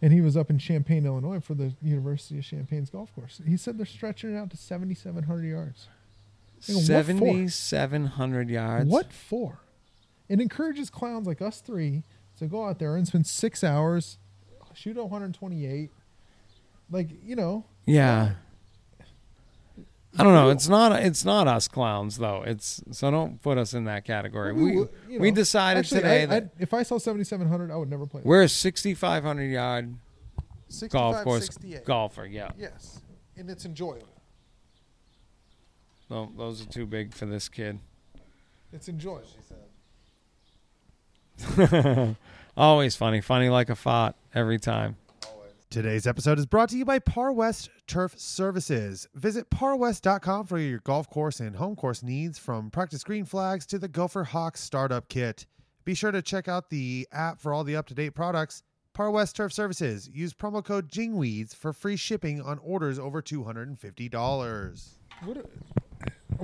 and 0.00 0.12
he 0.12 0.20
was 0.20 0.36
up 0.36 0.50
in 0.50 0.58
Champaign, 0.58 1.06
Illinois, 1.06 1.38
for 1.38 1.54
the 1.54 1.74
University 1.80 2.38
of 2.38 2.44
Champaign's 2.44 2.90
golf 2.90 3.14
course. 3.14 3.40
He 3.46 3.56
said 3.56 3.78
they're 3.78 3.86
stretching 3.86 4.34
it 4.34 4.36
out 4.36 4.50
to 4.50 4.56
7,700 4.56 5.44
yards. 5.44 5.86
I 6.68 6.72
go, 6.72 6.78
what 6.78 6.86
for? 6.86 6.92
7,700 6.92 8.50
yards. 8.50 8.90
What 8.90 9.12
for? 9.12 9.60
It 10.28 10.40
encourages 10.40 10.90
clowns 10.90 11.26
like 11.26 11.40
us 11.40 11.60
three 11.60 12.02
to 12.38 12.46
go 12.46 12.66
out 12.66 12.78
there 12.78 12.96
and 12.96 13.06
spend 13.06 13.26
six 13.26 13.62
hours, 13.62 14.18
shoot 14.74 14.96
128. 14.96 15.90
Like, 16.90 17.08
you 17.24 17.36
know, 17.36 17.64
Yeah. 17.86 18.32
I 20.18 20.24
don't 20.24 20.34
know. 20.34 20.50
It's 20.50 20.68
not. 20.68 20.92
It's 21.02 21.24
not 21.24 21.48
us 21.48 21.68
clowns 21.68 22.18
though. 22.18 22.42
It's 22.46 22.82
so 22.90 23.10
don't 23.10 23.40
put 23.40 23.56
us 23.56 23.72
in 23.72 23.84
that 23.84 24.04
category. 24.04 24.52
We 24.52 24.72
you 24.72 24.90
we 25.18 25.30
decided 25.30 25.78
actually, 25.80 26.02
today 26.02 26.22
I- 26.24 26.26
that 26.26 26.42
I'd- 26.42 26.50
if 26.58 26.74
I 26.74 26.82
saw 26.82 26.98
7,700, 26.98 27.70
I 27.70 27.76
would 27.76 27.88
never 27.88 28.04
play. 28.06 28.20
we're 28.22 28.42
a 28.42 28.48
6,500 28.48 29.44
yard 29.44 29.94
65, 30.68 30.90
golf 30.92 31.24
course 31.24 31.46
68. 31.46 31.84
golfer. 31.86 32.26
Yeah, 32.26 32.50
Yes, 32.58 33.00
and 33.38 33.48
it's 33.48 33.64
enjoyable. 33.64 34.06
no, 36.10 36.30
those 36.36 36.60
are 36.60 36.66
too 36.68 36.84
big 36.84 37.14
for 37.14 37.24
this 37.24 37.48
kid. 37.48 37.78
It's 38.70 38.90
enjoyable. 38.90 39.26
Always 42.56 42.96
funny, 42.96 43.20
funny 43.22 43.48
like 43.48 43.70
a 43.70 43.74
fart 43.74 44.14
every 44.34 44.58
time. 44.58 44.96
Today's 45.72 46.06
episode 46.06 46.38
is 46.38 46.44
brought 46.44 46.68
to 46.68 46.76
you 46.76 46.84
by 46.84 46.98
Par 46.98 47.32
West 47.32 47.70
Turf 47.86 48.18
Services. 48.18 49.08
Visit 49.14 49.48
parwest.com 49.48 50.44
for 50.44 50.58
your 50.58 50.80
golf 50.80 51.08
course 51.08 51.40
and 51.40 51.56
home 51.56 51.76
course 51.76 52.02
needs 52.02 52.38
from 52.38 52.70
practice 52.70 53.02
green 53.02 53.24
flags 53.24 53.64
to 53.68 53.78
the 53.78 53.88
Gopher 53.88 54.24
Hawk 54.24 54.58
startup 54.58 55.08
kit. 55.08 55.46
Be 55.86 55.94
sure 55.94 56.10
to 56.10 56.20
check 56.20 56.46
out 56.46 56.68
the 56.68 57.08
app 57.10 57.40
for 57.40 57.54
all 57.54 57.64
the 57.64 57.74
up 57.74 57.86
to 57.86 57.94
date 57.94 58.10
products. 58.10 58.62
Par 58.92 59.10
West 59.10 59.34
Turf 59.34 59.50
Services. 59.50 60.10
Use 60.12 60.34
promo 60.34 60.62
code 60.62 60.90
JINGWEEDS 60.90 61.54
for 61.54 61.72
free 61.72 61.96
shipping 61.96 62.42
on 62.42 62.58
orders 62.58 62.98
over 62.98 63.22
$250. 63.22 64.88
What, 65.24 65.36
we- 65.38 65.42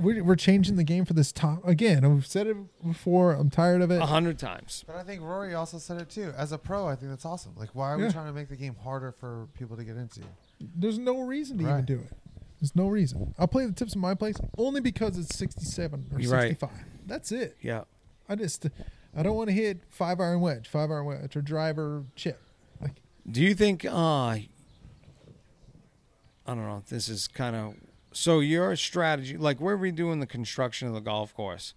we're 0.01 0.35
changing 0.35 0.75
the 0.75 0.83
game 0.83 1.05
for 1.05 1.13
this 1.13 1.31
top 1.31 1.67
again. 1.67 2.03
I've 2.05 2.25
said 2.25 2.47
it 2.47 2.57
before. 2.85 3.33
I'm 3.33 3.49
tired 3.49 3.81
of 3.81 3.91
it. 3.91 4.01
A 4.01 4.05
hundred 4.05 4.39
times. 4.39 4.83
But 4.87 4.95
I 4.95 5.03
think 5.03 5.21
Rory 5.21 5.53
also 5.53 5.77
said 5.77 6.01
it 6.01 6.09
too. 6.09 6.33
As 6.37 6.51
a 6.51 6.57
pro, 6.57 6.87
I 6.87 6.95
think 6.95 7.11
that's 7.11 7.25
awesome. 7.25 7.53
Like, 7.55 7.69
why 7.73 7.91
are 7.91 7.97
we 7.97 8.09
trying 8.11 8.27
to 8.27 8.33
make 8.33 8.49
the 8.49 8.55
game 8.55 8.75
harder 8.83 9.11
for 9.11 9.47
people 9.57 9.77
to 9.77 9.83
get 9.83 9.97
into? 9.97 10.21
There's 10.59 10.97
no 10.97 11.21
reason 11.21 11.57
to 11.59 11.63
even 11.63 11.85
do 11.85 11.95
it. 11.95 12.11
There's 12.59 12.75
no 12.75 12.87
reason. 12.87 13.33
I'll 13.39 13.47
play 13.47 13.65
the 13.65 13.71
tips 13.71 13.95
in 13.95 14.01
my 14.01 14.13
place 14.15 14.35
only 14.57 14.81
because 14.81 15.17
it's 15.17 15.35
67 15.37 16.07
or 16.11 16.19
You're 16.19 16.31
right. 16.31 16.49
65. 16.49 16.69
That's 17.05 17.31
it. 17.31 17.55
Yeah. 17.61 17.83
I 18.27 18.35
just 18.35 18.67
I 19.15 19.23
don't 19.23 19.35
want 19.35 19.49
to 19.49 19.53
hit 19.55 19.81
five 19.89 20.19
iron 20.19 20.41
wedge, 20.41 20.67
five 20.67 20.91
iron 20.91 21.05
wedge, 21.05 21.35
or 21.35 21.41
driver 21.41 22.03
chip. 22.15 22.41
Like 22.81 23.01
Do 23.29 23.41
you 23.41 23.55
think? 23.55 23.85
Uh, 23.85 23.91
I 24.29 24.47
don't 26.45 26.65
know. 26.65 26.83
This 26.89 27.09
is 27.09 27.27
kind 27.27 27.55
of 27.55 27.75
so 28.11 28.39
your 28.39 28.75
strategy. 28.75 29.37
Like 29.37 29.59
where 29.59 29.77
we're 29.77 29.91
redoing 29.91 30.19
the 30.19 30.27
construction 30.27 30.87
of 30.87 30.93
the 30.93 31.01
golf 31.01 31.33
course. 31.33 31.73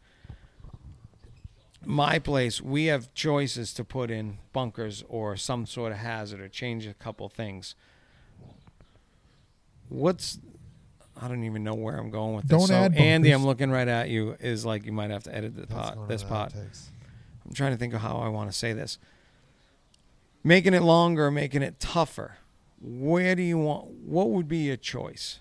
My 1.84 2.20
place, 2.20 2.60
we 2.60 2.86
have 2.86 3.12
choices 3.12 3.74
to 3.74 3.84
put 3.84 4.10
in 4.10 4.38
bunkers 4.52 5.02
or 5.08 5.36
some 5.36 5.66
sort 5.66 5.90
of 5.90 5.98
hazard 5.98 6.40
or 6.40 6.48
change 6.48 6.86
a 6.86 6.94
couple 6.94 7.28
things. 7.28 7.74
What's 9.88 10.38
I 11.20 11.28
don't 11.28 11.44
even 11.44 11.62
know 11.62 11.74
where 11.74 11.96
I'm 11.96 12.10
going 12.10 12.34
with 12.34 12.48
this. 12.48 12.58
Don't 12.58 12.68
so 12.68 12.74
add 12.74 12.96
Andy. 12.96 13.30
I'm 13.30 13.44
looking 13.44 13.70
right 13.70 13.86
at 13.86 14.08
you. 14.08 14.36
Is 14.40 14.64
like 14.64 14.84
you 14.84 14.92
might 14.92 15.10
have 15.10 15.22
to 15.24 15.34
edit 15.34 15.56
the 15.56 15.66
pot, 15.66 16.08
this 16.08 16.22
pot. 16.22 16.52
I'm 16.54 17.52
trying 17.52 17.72
to 17.72 17.78
think 17.78 17.94
of 17.94 18.00
how 18.00 18.16
I 18.16 18.28
want 18.28 18.50
to 18.50 18.56
say 18.56 18.72
this. 18.72 18.98
Making 20.42 20.74
it 20.74 20.82
longer, 20.82 21.30
making 21.30 21.62
it 21.62 21.78
tougher. 21.78 22.38
Where 22.80 23.34
do 23.34 23.42
you 23.42 23.58
want? 23.58 23.86
What 24.04 24.30
would 24.30 24.48
be 24.48 24.58
your 24.58 24.76
choice? 24.76 25.40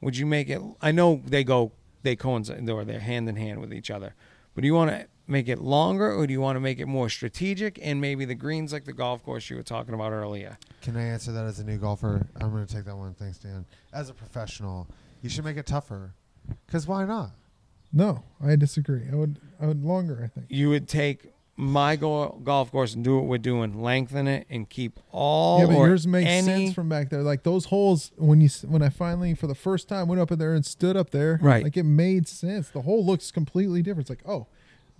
Would 0.00 0.16
you 0.16 0.26
make 0.26 0.48
it? 0.48 0.60
I 0.80 0.92
know 0.92 1.22
they 1.26 1.44
go, 1.44 1.72
they 2.02 2.16
coincide, 2.16 2.68
or 2.68 2.84
they're 2.84 3.00
hand 3.00 3.28
in 3.28 3.36
hand 3.36 3.60
with 3.60 3.72
each 3.72 3.90
other. 3.90 4.14
But 4.54 4.62
do 4.62 4.66
you 4.66 4.74
want 4.74 4.90
to 4.90 5.06
make 5.26 5.48
it 5.48 5.58
longer, 5.58 6.12
or 6.12 6.26
do 6.26 6.32
you 6.32 6.40
want 6.40 6.56
to 6.56 6.60
make 6.60 6.78
it 6.80 6.86
more 6.86 7.08
strategic 7.08 7.78
and 7.82 8.00
maybe 8.00 8.24
the 8.24 8.34
greens 8.34 8.72
like 8.72 8.84
the 8.84 8.92
golf 8.92 9.22
course 9.22 9.50
you 9.50 9.56
were 9.56 9.62
talking 9.62 9.94
about 9.94 10.12
earlier? 10.12 10.58
Can 10.82 10.96
I 10.96 11.02
answer 11.02 11.32
that 11.32 11.44
as 11.44 11.58
a 11.58 11.64
new 11.64 11.76
golfer? 11.78 12.26
I'm 12.40 12.50
going 12.50 12.66
to 12.66 12.74
take 12.74 12.84
that 12.86 12.96
one. 12.96 13.14
Thanks, 13.14 13.38
Dan. 13.38 13.66
As 13.92 14.08
a 14.08 14.14
professional, 14.14 14.88
you 15.22 15.28
should 15.28 15.44
make 15.44 15.56
it 15.56 15.66
tougher. 15.66 16.14
Because 16.66 16.86
why 16.86 17.04
not? 17.04 17.32
no, 17.92 18.22
I 18.44 18.56
disagree. 18.56 19.06
I 19.10 19.14
would 19.14 19.40
I 19.60 19.66
would 19.66 19.84
longer. 19.84 20.22
I 20.24 20.28
think. 20.28 20.46
You 20.50 20.70
would 20.70 20.88
take 20.88 21.32
my 21.58 21.96
go- 21.96 22.40
golf 22.44 22.70
course 22.70 22.94
and 22.94 23.02
do 23.02 23.16
what 23.16 23.24
we're 23.24 23.36
doing, 23.36 23.82
lengthen 23.82 24.28
it, 24.28 24.46
and 24.48 24.70
keep 24.70 25.00
all 25.10 25.58
yeah, 25.58 25.66
but 25.66 25.72
yours 25.72 26.06
makes 26.06 26.30
any, 26.30 26.46
sense 26.46 26.72
from 26.72 26.88
back 26.88 27.10
there. 27.10 27.22
Like 27.22 27.42
those 27.42 27.66
holes 27.66 28.12
when 28.16 28.40
you 28.40 28.48
when 28.66 28.80
I 28.80 28.88
finally 28.90 29.34
for 29.34 29.48
the 29.48 29.56
first 29.56 29.88
time 29.88 30.06
went 30.06 30.20
up 30.20 30.30
in 30.30 30.38
there 30.38 30.54
and 30.54 30.64
stood 30.64 30.96
up 30.96 31.10
there, 31.10 31.38
Right. 31.42 31.64
Like 31.64 31.76
it 31.76 31.82
made 31.82 32.28
sense. 32.28 32.70
The 32.70 32.82
hole 32.82 33.04
looks 33.04 33.30
completely 33.30 33.82
different. 33.82 34.08
It's 34.08 34.10
like 34.10 34.26
oh. 34.26 34.46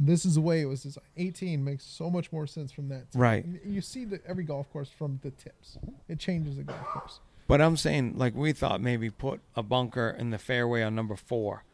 This 0.01 0.25
is 0.25 0.37
the 0.37 0.41
way 0.41 0.61
it 0.61 0.67
was. 0.67 0.85
This 0.85 0.97
18 1.17 1.65
makes 1.65 1.85
so 1.85 2.09
much 2.09 2.31
more 2.31 2.47
sense 2.47 2.71
from 2.71 2.89
that. 2.91 3.11
tip. 3.11 3.21
Right. 3.21 3.45
You 3.65 3.81
see 3.81 4.05
the, 4.05 4.21
every 4.29 4.45
golf 4.45 4.71
course 4.73 4.89
from 4.89 5.19
the 5.25 5.33
tips. 5.33 5.77
It 6.07 6.21
changes 6.21 6.57
the 6.57 6.63
golf 6.63 6.85
course. 6.85 7.19
But 7.49 7.61
I'm 7.61 7.77
saying, 7.77 8.15
like 8.17 8.37
we 8.37 8.53
thought, 8.53 8.81
maybe 8.81 9.11
put 9.11 9.41
a 9.57 9.63
bunker 9.65 10.15
in 10.17 10.31
the 10.31 10.39
fairway 10.39 10.83
on 10.83 10.95
number 10.95 11.17
four, 11.17 11.65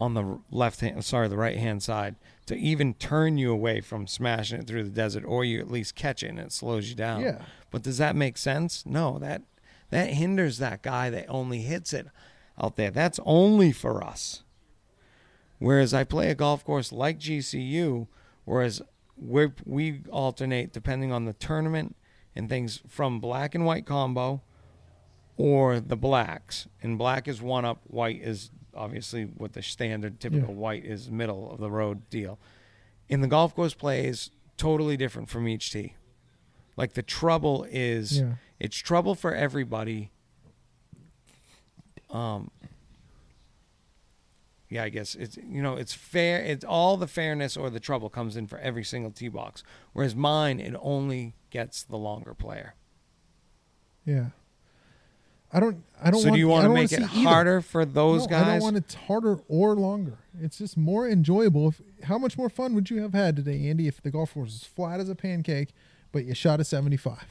on 0.00 0.14
the 0.14 0.38
left 0.50 0.80
hand, 0.80 1.04
sorry, 1.04 1.28
the 1.28 1.36
right 1.36 1.56
hand 1.56 1.82
side, 1.82 2.16
to 2.46 2.56
even 2.56 2.94
turn 2.94 3.38
you 3.38 3.50
away 3.50 3.80
from 3.80 4.06
smashing 4.06 4.60
it 4.60 4.66
through 4.66 4.84
the 4.84 4.90
desert, 4.90 5.24
or 5.24 5.44
you 5.44 5.58
at 5.58 5.70
least 5.70 5.94
catch 5.94 6.22
it 6.22 6.28
and 6.28 6.38
it 6.38 6.52
slows 6.52 6.88
you 6.88 6.94
down. 6.94 7.22
Yeah. 7.22 7.42
But 7.70 7.82
does 7.82 7.98
that 7.98 8.14
make 8.14 8.36
sense? 8.36 8.84
No, 8.86 9.18
that 9.18 9.42
that 9.90 10.10
hinders 10.10 10.58
that 10.58 10.82
guy 10.82 11.10
that 11.10 11.26
only 11.28 11.60
hits 11.62 11.92
it 11.92 12.06
out 12.60 12.76
there. 12.76 12.90
That's 12.90 13.20
only 13.24 13.72
for 13.72 14.02
us. 14.02 14.42
Whereas 15.58 15.94
I 15.94 16.04
play 16.04 16.30
a 16.30 16.34
golf 16.34 16.64
course 16.64 16.92
like 16.92 17.18
GCU, 17.18 18.06
whereas 18.44 18.82
we 19.16 19.48
we 19.64 20.02
alternate 20.10 20.72
depending 20.72 21.12
on 21.12 21.24
the 21.24 21.32
tournament 21.32 21.96
and 22.34 22.48
things 22.48 22.82
from 22.86 23.18
black 23.18 23.54
and 23.54 23.64
white 23.64 23.86
combo 23.86 24.42
or 25.38 25.80
the 25.80 25.96
blacks. 25.96 26.66
And 26.82 26.98
black 26.98 27.26
is 27.26 27.40
one 27.40 27.64
up, 27.64 27.80
white 27.86 28.20
is 28.20 28.50
obviously 28.76 29.24
what 29.24 29.52
the 29.54 29.62
standard 29.62 30.20
typical 30.20 30.50
Yeah. 30.50 30.60
white 30.60 30.84
is 30.84 31.10
middle 31.10 31.50
of 31.50 31.58
the 31.58 31.70
road 31.70 32.08
deal. 32.10 32.38
In 33.08 33.20
the 33.20 33.28
golf 33.28 33.54
course 33.54 33.74
plays 33.74 34.30
totally 34.56 34.96
different 34.96 35.28
from 35.28 35.46
each 35.48 35.70
tee. 35.72 35.94
Like 36.76 36.92
the 36.94 37.02
trouble 37.02 37.66
is 37.70 38.20
Yeah. 38.20 38.34
it's 38.60 38.76
trouble 38.76 39.14
for 39.14 39.34
everybody. 39.34 40.10
Um 42.10 42.50
yeah, 44.68 44.82
I 44.82 44.88
guess 44.88 45.14
it's 45.14 45.36
you 45.36 45.62
know 45.62 45.76
it's 45.76 45.92
fair. 45.92 46.42
It's 46.42 46.64
all 46.64 46.96
the 46.96 47.06
fairness 47.06 47.56
or 47.56 47.70
the 47.70 47.80
trouble 47.80 48.10
comes 48.10 48.36
in 48.36 48.46
for 48.46 48.58
every 48.58 48.82
single 48.84 49.10
tee 49.12 49.28
box. 49.28 49.62
Whereas 49.92 50.14
mine, 50.16 50.58
it 50.60 50.74
only 50.80 51.34
gets 51.50 51.82
the 51.84 51.96
longer 51.96 52.34
player. 52.34 52.74
Yeah. 54.04 54.30
I 55.56 55.60
don't. 55.60 55.82
I 56.02 56.10
don't. 56.10 56.20
so 56.20 56.26
want, 56.28 56.34
do 56.34 56.38
you 56.38 56.48
want 56.48 56.64
to 56.64 56.68
make 56.74 56.92
it 56.92 56.98
see 56.98 57.02
either. 57.20 57.28
harder 57.28 57.60
for 57.62 57.84
those 57.86 58.22
no, 58.24 58.26
guys? 58.28 58.46
I 58.46 58.52
don't 58.54 58.62
want 58.62 58.76
it 58.76 58.92
harder 59.06 59.38
or 59.48 59.74
longer. 59.74 60.18
It's 60.40 60.58
just 60.58 60.76
more 60.76 61.08
enjoyable. 61.08 61.68
If 61.68 61.80
how 62.04 62.18
much 62.18 62.36
more 62.36 62.50
fun 62.50 62.74
would 62.74 62.90
you 62.90 63.00
have 63.00 63.14
had 63.14 63.36
today, 63.36 63.66
Andy, 63.70 63.88
if 63.88 64.02
the 64.02 64.10
golf 64.10 64.34
course 64.34 64.52
was 64.52 64.64
flat 64.64 65.00
as 65.00 65.08
a 65.08 65.14
pancake, 65.14 65.70
but 66.12 66.24
you 66.26 66.34
shot 66.34 66.60
a 66.60 66.64
seventy-five? 66.64 67.24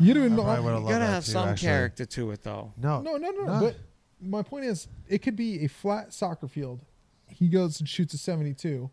You 0.00 0.14
don't 0.14 0.24
I 0.24 0.28
know. 0.36 0.42
probably 0.42 0.64
would've 0.64 0.82
you 0.82 0.88
gotta 0.88 1.06
have 1.06 1.24
too, 1.24 1.30
some 1.32 1.48
actually. 1.50 1.66
character 1.68 2.04
to 2.06 2.30
it, 2.32 2.42
though. 2.42 2.72
No. 2.76 3.00
No, 3.02 3.16
no, 3.16 3.30
no, 3.30 3.44
No. 3.44 3.60
But 3.60 3.76
my 4.20 4.42
point 4.42 4.64
is, 4.66 4.88
it 5.08 5.18
could 5.22 5.36
be 5.36 5.64
a 5.64 5.68
flat 5.68 6.12
soccer 6.12 6.48
field. 6.48 6.80
He 7.28 7.48
goes 7.48 7.78
and 7.80 7.88
shoots 7.88 8.14
a 8.14 8.18
seventy-two, 8.18 8.90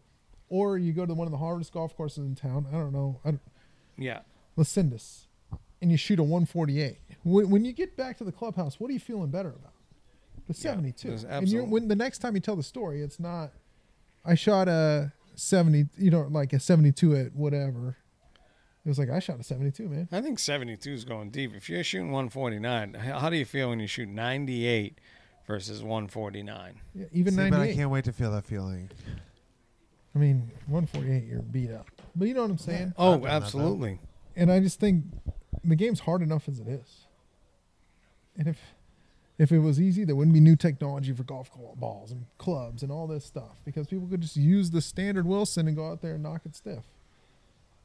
or 0.50 0.78
you 0.78 0.94
go 0.94 1.06
to 1.06 1.14
one 1.14 1.28
of 1.28 1.32
the 1.32 1.38
hardest 1.38 1.74
golf 1.74 1.96
courses 1.98 2.20
in 2.26 2.36
town. 2.36 2.68
I 2.70 2.74
don't 2.74 2.94
know. 2.94 3.20
I 3.26 3.32
don't, 3.32 3.42
Yeah, 3.98 4.20
Las 4.56 4.70
Sendas, 4.70 5.26
and 5.82 5.92
you 5.92 5.98
shoot 5.98 6.20
a 6.20 6.24
148. 6.24 6.98
When, 7.24 7.50
when 7.50 7.66
you 7.66 7.74
get 7.74 7.98
back 7.98 8.18
to 8.20 8.24
the 8.24 8.32
clubhouse, 8.32 8.80
what 8.80 8.90
are 8.90 8.94
you 8.94 9.00
feeling 9.00 9.30
better 9.30 9.50
about? 9.50 9.74
The 10.48 10.54
72. 10.54 11.08
there's 11.08 11.24
and 11.24 11.48
you 11.48 11.60
absolute- 11.60 11.70
when 11.72 11.88
the 11.88 11.96
next 11.96 12.20
time 12.20 12.36
you 12.36 12.42
tell 12.42 12.56
the 12.56 12.64
story, 12.64 13.02
it's 13.02 13.20
not. 13.20 13.52
I 14.26 14.36
shot 14.36 14.68
a 14.68 15.14
70. 15.36 15.88
You 15.98 16.12
know, 16.12 16.28
like 16.30 16.54
a 16.54 16.60
72 16.60 17.16
at 17.16 17.36
whatever. 17.36 17.98
It 18.84 18.90
was 18.90 18.98
like 18.98 19.12
I 19.12 19.20
shot 19.20 19.40
a 19.40 19.44
72, 19.44 19.88
man. 19.88 20.10
I 20.12 20.22
think 20.22 20.40
72 20.40 20.92
is 20.92 21.06
going 21.06 21.30
deep. 21.30 21.54
If 21.56 21.70
you're 21.70 21.84
shooting 21.84 22.12
149, 22.12 22.96
how 22.96 23.30
do 23.30 23.38
you 23.38 23.46
feel 23.46 23.70
when 23.70 23.80
you 23.80 23.86
shoot 23.86 24.10
98 24.10 24.98
versus 25.46 25.84
149? 25.84 26.82
Yeah, 26.96 27.06
even 27.12 27.36
See, 27.36 27.50
but 27.52 27.60
I 27.60 27.74
can't 27.74 27.92
wait 27.92 28.06
to 28.06 28.12
feel 28.12 28.32
that 28.32 28.46
feeling. 28.48 28.90
I 30.16 30.20
mean, 30.20 30.52
148, 30.66 31.26
you're 31.28 31.42
beat 31.44 31.72
up. 31.72 31.88
But 32.16 32.28
you 32.28 32.34
know 32.34 32.42
what 32.42 32.50
I'm 32.52 32.58
saying? 32.58 32.94
Oh, 32.98 33.12
done 33.12 33.22
that, 33.22 33.28
though. 33.28 33.34
absolutely. 33.36 34.00
and 34.36 34.52
I 34.52 34.60
just 34.60 34.80
think 34.80 35.06
the 35.64 35.76
game's 35.76 36.02
hard 36.02 36.22
enough 36.22 36.48
as 36.50 36.60
it 36.60 36.68
is. 36.68 37.06
And 38.38 38.48
if 38.48 38.58
if 39.38 39.52
it 39.52 39.60
was 39.60 39.82
easy, 39.82 40.04
there 40.04 40.16
wouldn't 40.16 40.34
be 40.34 40.40
new 40.40 40.56
technology 40.56 41.14
for 41.14 41.24
golf 41.24 41.50
balls 41.76 42.12
and 42.12 42.26
clubs 42.38 42.84
and 42.84 42.92
all 42.92 43.08
this 43.08 43.26
stuff 43.26 43.60
because 43.66 43.88
people 43.88 44.08
could 44.08 44.22
just 44.22 44.38
use 44.38 44.70
the 44.70 44.82
standard 44.82 45.26
Wilson 45.26 45.68
and 45.68 45.76
go 45.76 45.90
out 45.90 46.02
there 46.02 46.14
and 46.14 46.24
knock 46.24 46.42
it 46.46 46.56
stiff. 46.56 46.84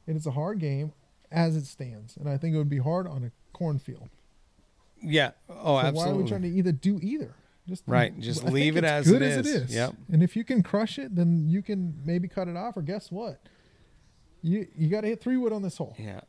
And 0.05 0.15
it's 0.15 0.25
a 0.27 0.31
hard 0.31 0.59
game 0.59 0.93
as 1.31 1.55
it 1.55 1.65
stands, 1.65 2.15
and 2.15 2.29
I 2.29 2.37
think 2.37 2.55
it 2.55 2.57
would 2.57 2.69
be 2.69 2.77
hard 2.77 3.07
on 3.07 3.23
a 3.23 3.31
cornfield. 3.57 4.09
Yeah. 5.01 5.31
Oh, 5.49 5.81
so 5.81 5.91
why 5.91 6.09
are 6.09 6.15
we 6.15 6.27
trying 6.27 6.43
to 6.43 6.47
either 6.47 6.71
do 6.71 6.99
either? 7.01 7.33
Just 7.67 7.83
Right, 7.85 8.17
just 8.19 8.45
I 8.45 8.49
leave 8.49 8.77
it 8.77 8.85
as 8.85 9.09
good 9.11 9.21
it 9.21 9.25
as 9.25 9.45
is. 9.45 9.55
it 9.55 9.63
is. 9.63 9.75
Yep. 9.75 9.93
And 10.13 10.23
if 10.23 10.35
you 10.37 10.43
can 10.45 10.63
crush 10.63 10.97
it, 10.97 11.15
then 11.15 11.49
you 11.49 11.61
can 11.61 12.01
maybe 12.05 12.27
cut 12.29 12.47
it 12.47 12.55
off. 12.55 12.77
Or 12.77 12.81
guess 12.81 13.11
what? 13.11 13.41
You 14.41 14.67
you 14.77 14.87
got 14.87 15.01
to 15.01 15.07
hit 15.07 15.21
three 15.21 15.35
wood 15.37 15.51
on 15.51 15.61
this 15.63 15.77
hole. 15.77 15.95
Yeah. 15.99 16.21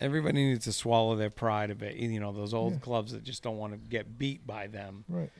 Everybody 0.00 0.44
needs 0.44 0.64
to 0.66 0.72
swallow 0.72 1.16
their 1.16 1.30
pride 1.30 1.70
a 1.70 1.74
bit. 1.74 1.96
You 1.96 2.20
know, 2.20 2.32
those 2.32 2.52
old 2.52 2.74
Yeah. 2.74 2.78
clubs 2.80 3.12
that 3.12 3.24
just 3.24 3.42
don't 3.42 3.56
want 3.56 3.72
to 3.72 3.78
get 3.78 4.18
beat 4.18 4.46
by 4.46 4.66
them. 4.66 5.04
Right. 5.08 5.30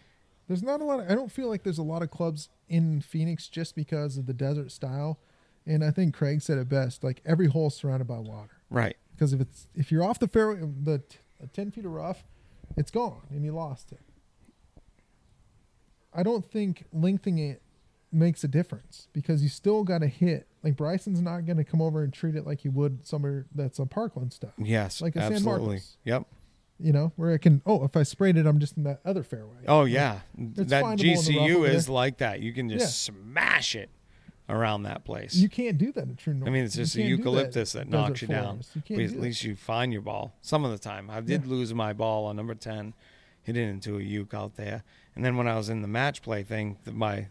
There's 0.48 0.62
not 0.62 0.80
a 0.80 0.84
lot. 0.84 1.00
Of, 1.00 1.10
I 1.10 1.14
don't 1.14 1.30
feel 1.30 1.48
like 1.48 1.62
there's 1.62 1.78
a 1.78 1.82
lot 1.82 2.02
of 2.02 2.10
clubs 2.10 2.48
in 2.68 3.00
Phoenix 3.00 3.48
just 3.48 3.74
because 3.74 4.16
of 4.16 4.26
the 4.26 4.32
desert 4.32 4.70
style, 4.72 5.18
and 5.66 5.84
I 5.84 5.90
think 5.90 6.14
Craig 6.14 6.40
said 6.40 6.56
it 6.58 6.68
best. 6.68 7.02
Like 7.04 7.20
every 7.26 7.48
hole's 7.48 7.74
surrounded 7.76 8.06
by 8.06 8.18
water. 8.18 8.52
Right. 8.70 8.96
Because 9.14 9.32
if 9.32 9.40
it's 9.40 9.66
if 9.74 9.90
you're 9.92 10.04
off 10.04 10.18
the 10.18 10.28
fairway, 10.28 10.60
the 10.60 10.98
t- 10.98 11.18
ten 11.52 11.70
feet 11.70 11.84
of 11.84 11.90
rough, 11.92 12.24
it's 12.76 12.90
gone 12.90 13.22
and 13.30 13.44
you 13.44 13.52
lost 13.52 13.92
it. 13.92 14.00
I 16.14 16.22
don't 16.22 16.44
think 16.50 16.84
lengthening 16.92 17.50
it 17.50 17.62
makes 18.12 18.42
a 18.44 18.48
difference 18.48 19.08
because 19.12 19.42
you 19.42 19.48
still 19.48 19.84
got 19.84 19.98
to 19.98 20.06
hit. 20.06 20.46
Like 20.66 20.76
Bryson's 20.76 21.20
not 21.20 21.46
going 21.46 21.58
to 21.58 21.64
come 21.64 21.80
over 21.80 22.02
and 22.02 22.12
treat 22.12 22.34
it 22.34 22.44
like 22.44 22.58
he 22.62 22.68
would 22.68 23.06
somewhere 23.06 23.46
that's 23.54 23.78
a 23.78 23.86
Parkland 23.86 24.32
stuff. 24.32 24.50
Yes. 24.58 25.00
Like 25.00 25.14
a 25.14 25.20
San 25.20 25.32
absolutely. 25.34 25.66
Marcos. 25.76 25.96
Yep. 26.04 26.26
You 26.80 26.92
know 26.92 27.12
where 27.14 27.30
it 27.30 27.38
can. 27.38 27.62
Oh, 27.64 27.84
if 27.84 27.96
I 27.96 28.02
sprayed 28.02 28.36
it, 28.36 28.46
I'm 28.46 28.58
just 28.58 28.76
in 28.76 28.82
that 28.82 28.98
other 29.04 29.22
fairway. 29.22 29.54
Oh 29.68 29.84
yeah, 29.84 30.20
that 30.36 30.68
findable 30.82 30.92
in 30.92 30.98
the 30.98 31.38
rough 31.38 31.48
GCU 31.62 31.68
is 31.68 31.88
like 31.88 32.18
that. 32.18 32.40
You 32.40 32.52
can 32.52 32.68
just 32.68 33.08
Yeah. 33.08 33.14
smash 33.14 33.76
it 33.76 33.90
around 34.48 34.82
that 34.82 35.04
place. 35.04 35.36
You 35.36 35.48
can't 35.48 35.78
do 35.78 35.92
that 35.92 36.08
at 36.08 36.18
True 36.18 36.34
North. 36.34 36.48
I 36.48 36.52
mean, 36.52 36.64
it's 36.64 36.76
You 36.76 36.82
just 36.84 36.96
a 36.96 37.02
eucalyptus 37.02 37.72
that, 37.72 37.82
at 37.82 37.88
knocks 37.88 38.20
you 38.22 38.28
down. 38.28 38.60
You 38.74 38.96
But 38.96 39.04
at 39.04 39.10
do 39.12 39.20
least 39.20 39.42
that. 39.42 39.48
you 39.48 39.54
find 39.56 39.92
your 39.92 40.02
ball. 40.02 40.34
Some 40.42 40.64
of 40.64 40.72
the 40.72 40.78
time, 40.78 41.08
I 41.10 41.20
did 41.20 41.44
Yeah. 41.44 41.50
lose 41.50 41.72
my 41.72 41.92
ball 41.92 42.26
on 42.26 42.34
number 42.36 42.54
ten, 42.56 42.92
hit 43.42 43.56
it 43.56 43.68
into 43.68 43.98
a 43.98 44.02
uke 44.02 44.34
out 44.34 44.56
there. 44.56 44.82
And 45.14 45.24
then 45.24 45.36
when 45.36 45.46
I 45.46 45.56
was 45.56 45.68
in 45.70 45.80
the 45.80 45.88
match 45.88 46.22
play 46.22 46.42
thing, 46.42 46.76
th- 46.84 46.94
my 46.96 47.28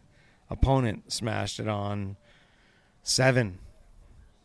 opponent 0.49 1.11
smashed 1.11 1.59
it 1.59 1.67
on 1.67 2.15
seven 3.07 3.59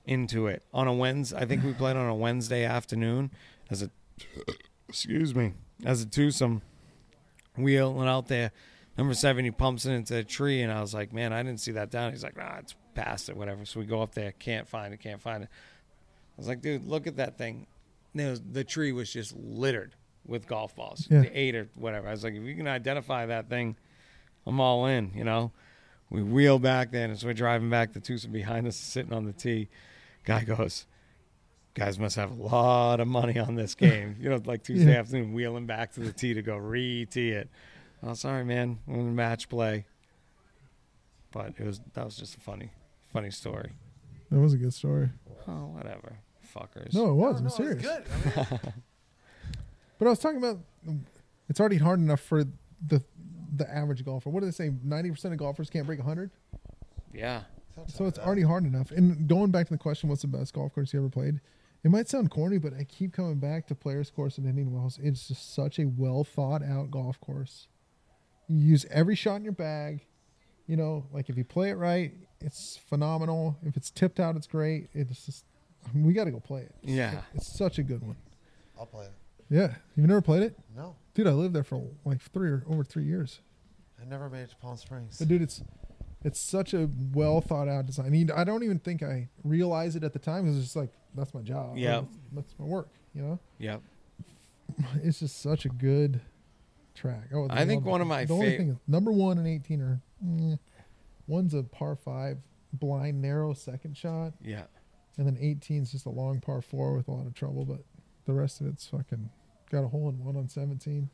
into 0.04 0.46
it 0.46 0.62
on 0.72 0.86
a 0.86 0.92
Wednesday. 0.92 1.38
I 1.38 1.46
think 1.46 1.64
we 1.64 1.72
played 1.72 1.96
on 1.96 2.08
a 2.08 2.14
Wednesday 2.14 2.64
afternoon 2.64 3.30
as 3.70 3.82
a 3.82 3.90
excuse 4.88 5.34
me 5.34 5.54
as 5.84 6.02
a 6.02 6.06
twosome 6.06 6.60
wheeling 7.56 8.06
out 8.08 8.28
there. 8.28 8.52
Number 8.98 9.14
seven, 9.14 9.44
he 9.44 9.50
pumps 9.50 9.86
it 9.86 9.92
into 9.92 10.16
a 10.18 10.24
tree, 10.24 10.60
and 10.60 10.70
I 10.70 10.80
was 10.80 10.92
like, 10.92 11.12
"Man, 11.12 11.32
I 11.32 11.42
didn't 11.42 11.60
see 11.60 11.72
that 11.72 11.90
down." 11.90 12.12
He's 12.12 12.22
like, 12.22 12.36
"Nah, 12.36 12.58
it's 12.58 12.74
past 12.94 13.28
it, 13.30 13.36
whatever." 13.36 13.64
So 13.64 13.80
we 13.80 13.86
go 13.86 14.02
up 14.02 14.14
there, 14.14 14.32
can't 14.32 14.68
find 14.68 14.92
it, 14.92 14.98
can't 15.00 15.22
find 15.22 15.44
it. 15.44 15.48
I 15.48 16.34
was 16.36 16.48
like, 16.48 16.60
"Dude, 16.60 16.86
look 16.86 17.06
at 17.06 17.16
that 17.16 17.38
thing." 17.38 17.66
Was- 18.14 18.42
the 18.42 18.64
tree 18.64 18.92
was 18.92 19.10
just 19.12 19.34
littered 19.36 19.94
with 20.26 20.46
golf 20.46 20.74
balls, 20.76 21.06
Yeah. 21.10 21.20
the 21.20 21.38
eight 21.38 21.54
or 21.54 21.68
whatever. 21.76 22.08
I 22.08 22.10
was 22.10 22.24
like, 22.24 22.34
"If 22.34 22.42
you 22.42 22.54
can 22.56 22.66
identify 22.66 23.24
that 23.26 23.48
thing, 23.48 23.76
I'm 24.46 24.60
all 24.60 24.86
in." 24.86 25.12
You 25.14 25.24
know. 25.24 25.52
We 26.10 26.22
wheel 26.22 26.58
back 26.58 26.90
then, 26.90 27.10
as 27.10 27.24
we're 27.24 27.34
driving 27.34 27.70
back. 27.70 27.92
The 27.92 28.00
twosome 28.00 28.32
behind 28.32 28.66
us 28.66 28.74
is 28.74 28.80
sitting 28.86 29.12
on 29.12 29.24
the 29.26 29.32
tee. 29.32 29.68
Guy 30.24 30.42
goes, 30.44 30.86
"Guys 31.74 31.98
must 31.98 32.16
have 32.16 32.32
a 32.32 32.42
lot 32.42 32.98
of 33.00 33.06
money 33.08 33.38
on 33.38 33.54
this 33.54 33.74
game." 33.76 34.16
You 34.20 34.30
know, 34.30 34.40
like 34.44 34.64
Tuesday 34.64 34.92
Yeah. 34.92 34.98
afternoon, 34.98 35.32
wheeling 35.32 35.66
back 35.66 35.92
to 35.92 36.00
the 36.00 36.12
tee 36.12 36.34
to 36.34 36.42
go 36.42 36.56
re-tee 36.56 37.30
it. 37.30 37.48
Oh, 38.02 38.14
sorry, 38.14 38.44
man. 38.44 38.78
We're 38.86 38.98
in 39.00 39.14
match 39.14 39.48
play. 39.48 39.84
But 41.32 41.54
it 41.58 41.64
was 41.64 41.80
that 41.94 42.04
was 42.04 42.16
just 42.16 42.36
a 42.36 42.40
funny, 42.40 42.70
funny 43.12 43.30
story. 43.30 43.72
That 44.30 44.40
was 44.40 44.52
a 44.52 44.56
good 44.56 44.74
story. 44.74 45.10
Oh, 45.46 45.66
whatever, 45.74 46.18
fuckers. 46.54 46.92
No, 46.92 47.10
it 47.10 47.14
was. 47.14 47.34
No, 47.34 47.36
I'm 47.38 47.42
no, 47.44 47.46
it's 47.48 47.56
serious. 47.56 47.82
good. 47.82 48.04
I 48.36 48.38
mean, 48.50 48.60
But 49.98 50.06
I 50.06 50.10
was 50.10 50.18
talking 50.18 50.38
about 50.38 50.58
it's 51.48 51.60
already 51.60 51.76
hard 51.76 52.00
enough 52.00 52.20
for 52.20 52.44
the 52.84 53.02
the 53.56 53.68
average 53.72 54.04
golfer. 54.04 54.30
What 54.30 54.40
do 54.40 54.46
they 54.46 54.52
say? 54.52 54.70
Ninety 54.82 55.10
percent 55.10 55.32
of 55.32 55.38
golfers 55.38 55.70
can't 55.70 55.86
break 55.86 56.00
hundred. 56.00 56.30
Yeah. 57.12 57.42
So 57.86 58.06
it's 58.06 58.18
already 58.18 58.42
hard 58.42 58.64
enough. 58.64 58.90
And 58.90 59.26
going 59.26 59.50
back 59.50 59.66
to 59.68 59.72
the 59.72 59.78
question, 59.78 60.08
what's 60.08 60.22
the 60.22 60.28
best 60.28 60.52
golf 60.52 60.74
course 60.74 60.92
you 60.92 61.00
ever 61.00 61.08
played? 61.08 61.40
It 61.82 61.90
might 61.90 62.08
sound 62.08 62.30
corny, 62.30 62.58
but 62.58 62.74
I 62.78 62.84
keep 62.84 63.12
coming 63.14 63.38
back 63.38 63.66
to 63.68 63.74
Players 63.74 64.10
Course 64.10 64.36
in 64.36 64.44
Indian 64.46 64.70
Wells. 64.70 64.98
It's 65.02 65.28
just 65.28 65.54
such 65.54 65.78
a 65.78 65.86
well 65.86 66.24
thought 66.24 66.62
out 66.62 66.90
golf 66.90 67.18
course. 67.20 67.68
You 68.48 68.58
use 68.58 68.84
every 68.90 69.14
shot 69.14 69.36
in 69.36 69.44
your 69.44 69.54
bag. 69.54 70.04
You 70.66 70.76
know, 70.76 71.06
like 71.12 71.30
if 71.30 71.38
you 71.38 71.44
play 71.44 71.70
it 71.70 71.74
right, 71.74 72.12
it's 72.40 72.76
phenomenal. 72.76 73.56
If 73.62 73.76
it's 73.76 73.90
tipped 73.90 74.20
out, 74.20 74.36
it's 74.36 74.46
great. 74.46 74.88
It's 74.92 75.24
just 75.24 75.44
we 75.94 76.12
got 76.12 76.24
to 76.24 76.30
go 76.30 76.40
play 76.40 76.62
it. 76.62 76.74
Yeah. 76.82 77.22
It's 77.34 77.56
such 77.56 77.78
a 77.78 77.82
good 77.82 78.02
one. 78.02 78.16
I'll 78.78 78.86
play 78.86 79.06
it. 79.06 79.12
Yeah, 79.48 79.74
you've 79.96 80.06
never 80.06 80.20
played 80.20 80.44
it, 80.44 80.56
No, 80.76 80.94
dude. 81.14 81.26
I 81.26 81.30
lived 81.32 81.54
there 81.54 81.64
for 81.64 81.82
like 82.04 82.20
three 82.20 82.50
or 82.50 82.64
over 82.68 82.84
three 82.84 83.04
years. 83.04 83.40
I 84.00 84.04
never 84.04 84.28
made 84.30 84.42
it 84.42 84.50
to 84.50 84.56
Palm 84.56 84.76
Springs. 84.76 85.18
But 85.18 85.28
dude, 85.28 85.42
it's 85.42 85.62
it's 86.24 86.40
such 86.40 86.74
a 86.74 86.88
well 87.12 87.40
thought 87.40 87.68
out 87.68 87.86
design. 87.86 88.06
I 88.06 88.10
mean, 88.10 88.30
I 88.30 88.44
don't 88.44 88.62
even 88.62 88.78
think 88.78 89.02
I 89.02 89.28
realized 89.44 89.96
it 89.96 90.04
at 90.04 90.12
the 90.12 90.18
time 90.18 90.44
because 90.44 90.56
it's 90.56 90.66
just 90.66 90.76
like 90.76 90.90
that's 91.14 91.34
my 91.34 91.40
job. 91.42 91.76
Yep. 91.76 92.04
that's, 92.04 92.18
that's 92.48 92.54
my 92.58 92.64
work. 92.66 92.88
You 93.14 93.22
know, 93.22 93.38
Yep. 93.58 93.82
it's 95.02 95.20
just 95.20 95.40
such 95.42 95.64
a 95.64 95.68
good 95.68 96.20
track. 96.94 97.24
Oh, 97.34 97.46
I 97.50 97.64
think 97.66 97.84
love- 97.84 97.90
one 97.92 98.00
of 98.00 98.06
my 98.06 98.24
the 98.24 98.34
only 98.34 98.56
thing 98.56 98.68
is 98.70 98.76
number 98.86 99.10
one 99.12 99.38
and 99.38 99.46
eighteen 99.46 99.80
are 99.80 100.00
mm, 100.24 100.58
one's 101.26 101.54
a 101.54 101.62
par 101.62 101.96
five 101.96 102.38
blind 102.72 103.20
narrow 103.20 103.52
second 103.52 103.96
shot, 103.96 104.32
Yeah. 104.40 104.62
and 105.18 105.26
then 105.26 105.36
18 105.40 105.82
is 105.82 105.90
just 105.90 106.06
a 106.06 106.10
long 106.10 106.40
par 106.40 106.62
four 106.62 106.94
with 106.94 107.08
a 107.08 107.10
lot 107.10 107.26
of 107.26 107.34
trouble. 107.34 107.64
But 107.64 107.80
the 108.26 108.32
rest 108.32 108.60
of 108.60 108.68
it's 108.68 108.86
fucking 108.86 109.28
got 109.70 109.84
a 109.84 109.88
hole 109.88 110.08
in 110.08 110.22
one 110.24 110.36
on 110.36 110.48
17. 110.48 111.08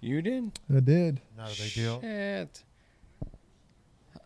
You 0.00 0.22
did. 0.22 0.58
I 0.74 0.80
did. 0.80 1.20
Not 1.36 1.52
a 1.56 1.62
big 1.62 1.72
deal. 1.74 2.00
Shit. 2.00 2.62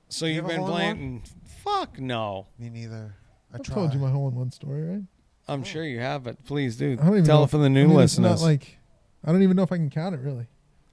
So 0.08 0.26
You 0.26 0.34
you've 0.36 0.44
a 0.44 0.48
been 0.48 0.58
hole 0.60 0.68
in 0.68 0.72
playing? 0.74 1.22
Fuck 1.62 1.98
no. 1.98 2.46
Me 2.58 2.68
neither. 2.70 3.14
I 3.52 3.56
I 3.56 3.58
tried. 3.60 3.74
told 3.74 3.94
you 3.94 4.00
my 4.00 4.10
hole 4.10 4.28
in 4.28 4.34
one 4.34 4.50
story, 4.50 4.82
right? 4.84 5.02
I'm 5.48 5.64
sure 5.64 5.84
you 5.84 5.98
have, 6.00 6.22
but 6.24 6.44
please 6.44 6.76
do 6.76 6.92
I 7.00 7.04
don't 7.04 7.08
even 7.14 7.24
tell 7.24 7.38
know 7.38 7.44
it 7.44 7.50
for 7.50 7.56
if- 7.56 7.60
the 7.62 7.66
I 7.66 7.68
new 7.68 7.88
mean, 7.88 8.00
it's 8.00 8.18
not 8.18 8.32
listeners. 8.32 8.42
like 8.42 8.78
I 9.24 9.32
don't 9.32 9.42
even 9.42 9.56
know 9.56 9.62
if 9.62 9.72
I 9.72 9.76
can 9.76 9.90
count 9.90 10.14
it 10.14 10.20
really. 10.20 10.46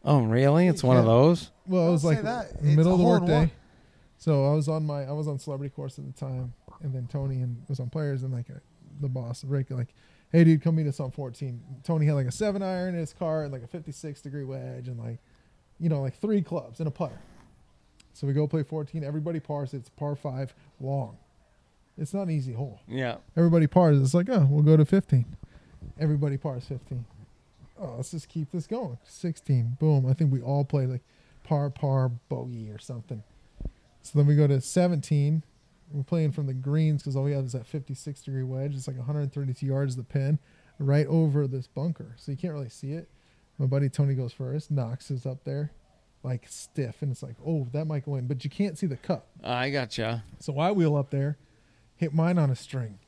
oh, 0.04 0.22
really? 0.22 0.68
It's 0.68 0.84
one 0.84 0.98
of 0.98 1.06
Yeah. 1.06 1.12
those. 1.12 1.52
Well, 1.68 1.82
it 1.82 1.86
Don't 1.86 1.92
was 1.94 2.02
say 2.02 2.08
like 2.08 2.22
that. 2.24 2.52
in 2.52 2.58
the 2.58 2.68
It's 2.70 2.78
middle 2.78 2.94
of 2.94 3.00
the 3.00 3.04
hole 3.04 3.16
in 3.16 3.22
workday. 3.22 3.40
one. 3.40 3.52
So 4.18 4.46
I 4.52 4.54
was 4.56 4.68
on 4.68 4.86
my 4.86 5.04
I 5.04 5.12
was 5.12 5.28
on 5.28 5.38
celebrity 5.40 5.74
course 5.74 6.00
at 6.00 6.06
the 6.06 6.12
time, 6.14 6.54
and 6.82 6.94
then 6.94 7.08
Tony 7.08 7.42
and 7.42 7.64
was 7.68 7.80
on 7.80 7.90
players, 7.90 8.24
and 8.24 8.34
like 8.34 8.50
uh, 8.50 8.56
the 9.00 9.10
boss 9.10 9.44
Rick 9.44 9.70
like, 9.72 9.94
hey 10.32 10.44
dude, 10.44 10.62
come 10.62 10.76
meet 10.76 10.88
us 10.88 11.00
on 11.00 11.12
14. 11.12 11.62
Tony 11.84 12.06
had 12.06 12.16
like 12.16 12.28
a 12.28 12.32
seven 12.32 12.62
iron 12.62 12.94
in 12.94 13.00
his 13.00 13.14
car 13.14 13.44
and 13.44 13.52
like 13.52 13.64
a 13.64 13.68
56 13.68 14.22
degree 14.22 14.44
wedge 14.44 14.88
and 14.88 15.00
like, 15.00 15.20
you 15.80 15.90
know, 15.90 16.02
like 16.02 16.20
three 16.20 16.42
clubs 16.42 16.80
and 16.80 16.88
a 16.88 16.92
putter. 16.92 17.20
So 18.14 18.26
we 18.26 18.34
go 18.34 18.48
play 18.48 18.64
14. 18.64 19.04
Everybody 19.04 19.40
pars. 19.40 19.74
It's 19.74 19.90
par 19.90 20.16
five 20.16 20.54
long. 20.82 21.18
It's 21.98 22.14
not 22.14 22.24
an 22.24 22.32
easy 22.32 22.54
hole. 22.54 22.82
Yeah. 22.88 23.18
Everybody 23.36 23.68
pars. 23.68 24.02
It's 24.02 24.14
like, 24.14 24.28
oh, 24.30 24.48
we'll 24.50 24.64
go 24.64 24.78
to 24.78 24.86
15. 24.86 25.26
Everybody 26.00 26.38
pars 26.38 26.66
15. 26.66 27.06
Oh, 27.80 27.94
let's 27.98 28.12
just 28.12 28.28
keep 28.28 28.52
this 28.52 28.66
going. 28.66 28.98
16. 29.04 29.78
Boom. 29.80 30.08
I 30.08 30.14
think 30.14 30.32
we 30.32 30.42
all 30.42 30.66
play 30.66 30.88
like 30.88 31.02
par, 31.44 31.70
par, 31.70 32.10
bogey 32.10 32.70
or 32.72 32.80
something. 32.80 33.24
So 34.02 34.18
then 34.18 34.26
we 34.28 34.36
go 34.36 34.48
to 34.48 34.62
17. 34.62 35.44
We're 35.92 36.04
playing 36.04 36.32
from 36.34 36.48
the 36.48 36.54
greens 36.54 37.02
because 37.02 37.16
all 37.16 37.24
we 37.24 37.32
have 37.34 37.46
is 37.46 37.54
that 37.54 37.66
56 37.66 38.22
degree 38.22 38.44
wedge. 38.44 38.76
It's 38.76 38.88
like 38.88 38.98
132 38.98 39.66
yards 39.66 39.96
the 39.96 40.04
pin 40.04 40.40
right 40.80 41.08
over 41.08 41.48
this 41.48 41.68
bunker. 41.68 42.14
So 42.18 42.32
you 42.32 42.38
can't 42.38 42.54
really 42.54 42.70
see 42.70 42.92
it. 42.92 43.10
My 43.58 43.66
buddy 43.66 43.90
Tony 43.90 44.14
goes 44.14 44.34
first, 44.34 44.70
knocks 44.70 45.10
us 45.12 45.26
up 45.26 45.44
there 45.44 45.72
like 46.24 46.46
stiff. 46.50 47.02
And 47.02 47.12
it's 47.12 47.24
like, 47.24 47.36
oh, 47.46 47.68
that 47.72 47.86
might 47.86 48.06
go 48.06 48.16
in. 48.16 48.28
But 48.28 48.44
you 48.44 48.50
can't 48.50 48.78
see 48.78 48.86
the 48.88 48.98
cup. 48.98 49.28
I 49.44 49.70
gotcha. 49.70 50.24
So 50.40 50.60
I 50.60 50.72
wheel 50.72 50.96
up 50.98 51.10
there, 51.10 51.38
hit 51.96 52.14
mine 52.14 52.38
on 52.38 52.50
a 52.50 52.56
string. 52.56 53.00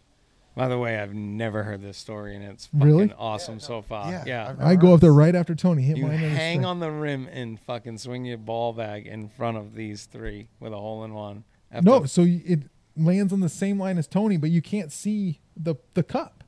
By 0.56 0.68
the 0.68 0.78
way, 0.78 1.00
I've 1.00 1.14
never 1.14 1.64
heard 1.64 1.82
this 1.82 1.98
story, 1.98 2.36
and 2.36 2.44
it's 2.44 2.66
fucking 2.66 2.86
Really? 2.86 3.14
awesome 3.18 3.60
so 3.60 3.82
far. 3.82 4.12
Yeah, 4.12 4.24
Yeah. 4.26 4.50
I've 4.50 4.62
I 4.62 4.76
go 4.76 4.94
up 4.94 5.00
there 5.00 5.14
right 5.14 5.34
after 5.36 5.54
Tony 5.56 5.84
hit 5.84 5.98
You 5.98 6.04
mine. 6.08 6.16
on 6.18 6.24
a 6.24 6.30
hang 6.30 6.56
string. 6.58 6.66
on 6.66 6.80
the 6.80 6.92
rim 6.92 7.28
and 7.32 7.60
fucking 7.62 7.98
swing 8.00 8.26
your 8.26 8.38
ball 8.40 8.74
bag 8.74 9.06
in 9.08 9.30
front 9.30 9.58
of 9.58 9.76
these 9.76 10.06
three 10.06 10.50
with 10.60 10.74
a 10.74 10.78
hole 10.78 11.04
in 11.06 11.14
one. 11.14 11.44
After- 11.72 11.86
No, 11.90 12.06
so 12.06 12.24
it 12.26 12.62
lands 12.98 13.32
on 13.32 13.40
the 13.40 13.50
same 13.50 13.80
line 13.80 13.98
as 13.98 14.08
Tony, 14.08 14.38
but 14.38 14.50
you 14.50 14.62
can't 14.62 14.92
see 14.92 15.40
the 15.56 15.76
the 15.94 16.04
cup. 16.04 16.44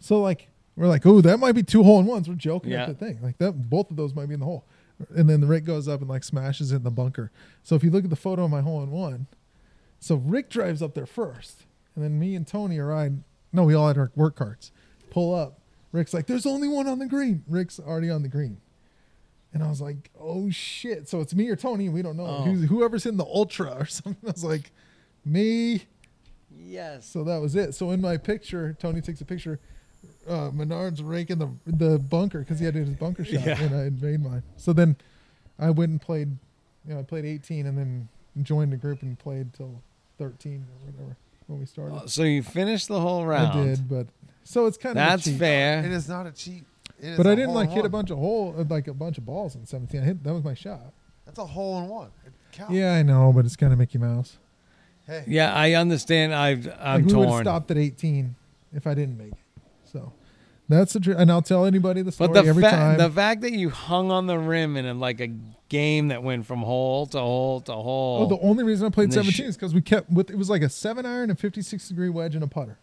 So 0.00 0.20
like 0.20 0.48
we're 0.76 0.86
like, 0.88 1.04
oh, 1.06 1.20
that 1.20 1.38
might 1.38 1.52
be 1.52 1.62
two 1.62 1.82
hole 1.82 2.00
in 2.00 2.06
ones. 2.06 2.28
We're 2.28 2.34
joking 2.34 2.72
Yeah. 2.72 2.84
at 2.84 2.88
the 2.98 3.06
thing 3.06 3.18
like 3.22 3.38
that. 3.38 3.52
Both 3.68 3.90
of 3.90 3.96
those 3.96 4.14
might 4.14 4.26
be 4.26 4.34
in 4.34 4.40
the 4.40 4.46
hole, 4.46 4.64
and 5.14 5.28
then 5.28 5.40
the 5.40 5.46
Rick 5.46 5.64
goes 5.64 5.86
up 5.86 6.00
and 6.00 6.08
like 6.08 6.24
smashes 6.24 6.72
it 6.72 6.76
in 6.76 6.82
the 6.82 6.90
bunker. 6.90 7.30
So 7.62 7.74
if 7.74 7.84
you 7.84 7.90
look 7.90 8.04
at 8.04 8.10
the 8.10 8.16
photo 8.16 8.44
of 8.44 8.50
my 8.50 8.62
hole 8.62 8.82
in 8.82 8.90
one, 8.90 9.26
so 10.00 10.16
Rick 10.16 10.48
drives 10.50 10.80
up 10.82 10.94
there 10.94 11.06
first, 11.06 11.64
and 11.94 12.02
then 12.04 12.18
me 12.18 12.34
and 12.34 12.46
Tony 12.46 12.78
are 12.78 12.86
riding. 12.86 13.24
No, 13.52 13.64
we 13.64 13.74
all 13.74 13.86
had 13.88 13.98
our 13.98 14.10
work 14.16 14.34
carts. 14.36 14.72
Pull 15.10 15.34
up. 15.34 15.58
Rick's 15.92 16.14
like, 16.14 16.26
there's 16.26 16.46
only 16.46 16.68
one 16.68 16.86
on 16.86 16.98
the 16.98 17.06
green. 17.06 17.44
Rick's 17.46 17.78
already 17.78 18.08
on 18.08 18.22
the 18.22 18.28
green. 18.28 18.56
And 19.54 19.62
I 19.62 19.68
was 19.68 19.80
like, 19.80 20.10
oh 20.18 20.48
shit. 20.50 21.08
So 21.08 21.20
it's 21.20 21.34
me 21.34 21.48
or 21.48 21.56
Tony. 21.56 21.88
We 21.90 22.00
don't 22.02 22.16
know. 22.16 22.26
Oh. 22.26 22.42
Who's, 22.42 22.68
whoever's 22.68 23.04
in 23.06 23.16
the 23.18 23.24
ultra 23.24 23.70
or 23.80 23.86
something. 23.86 24.16
I 24.26 24.32
was 24.32 24.44
like, 24.44 24.70
me. 25.24 25.82
yes. 26.58 27.06
So 27.06 27.24
that 27.24 27.40
was 27.40 27.54
it. 27.56 27.74
So 27.74 27.90
in 27.90 28.00
my 28.00 28.16
picture, 28.16 28.76
Tony 28.80 29.00
takes 29.00 29.20
a 29.20 29.24
picture. 29.24 29.58
Uh, 30.28 30.50
Menard's 30.52 31.02
raking 31.02 31.38
the 31.38 31.48
the 31.66 31.98
bunker 31.98 32.40
because 32.40 32.58
he 32.58 32.64
had 32.64 32.74
his 32.74 32.88
bunker 32.90 33.24
shot, 33.24 33.44
Yeah. 33.44 33.60
and 33.60 33.74
I 33.74 33.82
had 33.84 34.02
made 34.02 34.22
mine. 34.22 34.42
So 34.56 34.72
then 34.72 34.96
I 35.58 35.70
went 35.70 35.90
and 35.90 36.00
played. 36.00 36.28
You 36.86 36.94
know, 36.94 37.00
I 37.00 37.02
played 37.04 37.24
18, 37.24 37.66
and 37.66 37.76
then 37.78 38.08
joined 38.42 38.72
the 38.72 38.76
group 38.76 39.02
and 39.02 39.16
played 39.18 39.52
till 39.54 39.80
13 40.18 40.64
or 40.64 40.90
whatever 40.90 41.16
when 41.46 41.60
we 41.60 41.66
started. 41.66 41.94
Uh, 41.94 42.06
So 42.06 42.22
you 42.24 42.42
finished 42.42 42.88
the 42.88 43.00
whole 43.00 43.24
round. 43.26 43.58
I 43.60 43.64
did, 43.64 43.88
but 43.88 44.06
so 44.44 44.66
it's 44.66 44.76
kind 44.76 44.92
of 44.92 44.96
That's 44.96 45.26
a 45.28 45.32
fair. 45.32 45.84
It 45.84 45.92
is 45.92 46.08
not 46.08 46.26
a 46.26 46.32
cheat. 46.32 46.64
It 47.02 47.08
is 47.10 47.16
But 47.16 47.26
I 47.26 47.34
didn't 47.34 47.52
like 47.54 47.70
hit 47.70 47.84
a 47.84 47.88
bunch 47.88 48.10
of 48.10 48.18
hole, 48.18 48.54
uh, 48.56 48.64
like 48.68 48.86
a 48.88 48.94
bunch 48.94 49.18
of 49.18 49.26
balls 49.26 49.56
in 49.56 49.66
17. 49.66 50.00
I 50.00 50.04
hit 50.04 50.22
that 50.24 50.32
was 50.32 50.44
my 50.44 50.54
shot. 50.54 50.92
That's 51.26 51.38
a 51.38 51.44
hole 51.44 51.78
in 51.82 51.88
one. 51.88 52.10
It 52.24 52.32
counts. 52.52 52.72
Yeah, 52.72 52.94
I 52.94 53.02
know, 53.02 53.32
but 53.34 53.44
it's 53.44 53.56
kind 53.56 53.72
of 53.72 53.78
Mickey 53.78 53.98
Mouse. 53.98 54.38
Hey. 55.06 55.24
Yeah, 55.26 55.52
I 55.52 55.72
understand. 55.74 56.32
I've, 56.34 56.66
I'm 56.80 57.02
like 57.02 57.12
we 57.12 57.14
would 57.14 57.28
have 57.28 57.40
stopped 57.42 57.70
at 57.72 57.76
18 57.78 58.34
if 58.72 58.86
I 58.86 58.94
didn't 58.94 59.18
make 59.18 59.32
it. 59.32 59.38
So 59.84 60.12
that's 60.68 60.92
the 60.92 61.00
tr- 61.00 61.12
and 61.12 61.30
I'll 61.30 61.42
tell 61.42 61.66
anybody 61.66 62.02
the 62.02 62.12
story 62.12 62.28
But 62.28 62.42
the 62.44 62.48
every 62.48 62.62
fa- 62.62 62.70
time. 62.70 62.98
the 62.98 63.10
fact 63.10 63.40
that 63.42 63.52
you 63.52 63.70
hung 63.70 64.10
on 64.12 64.26
the 64.28 64.38
rim 64.38 64.76
in 64.76 64.86
a, 64.86 64.94
like 64.94 65.20
a 65.20 65.30
game 65.68 66.08
that 66.08 66.22
went 66.22 66.46
from 66.46 66.60
hole 66.62 67.06
to 67.06 67.18
hole 67.18 67.60
to 67.62 67.72
hole. 67.72 68.22
oh, 68.22 68.26
the 68.26 68.40
only 68.46 68.62
reason 68.62 68.86
I 68.86 68.90
played 68.90 69.12
17 69.12 69.32
sh- 69.32 69.40
is 69.40 69.56
because 69.56 69.74
we 69.74 69.80
kept 69.82 70.08
with 70.10 70.30
it 70.30 70.36
was 70.36 70.48
like 70.48 70.62
a 70.62 70.68
seven 70.68 71.04
iron 71.04 71.30
a 71.30 71.34
56 71.34 71.88
degree 71.88 72.08
wedge 72.08 72.34
and 72.36 72.44
a 72.44 72.46
putter, 72.46 72.78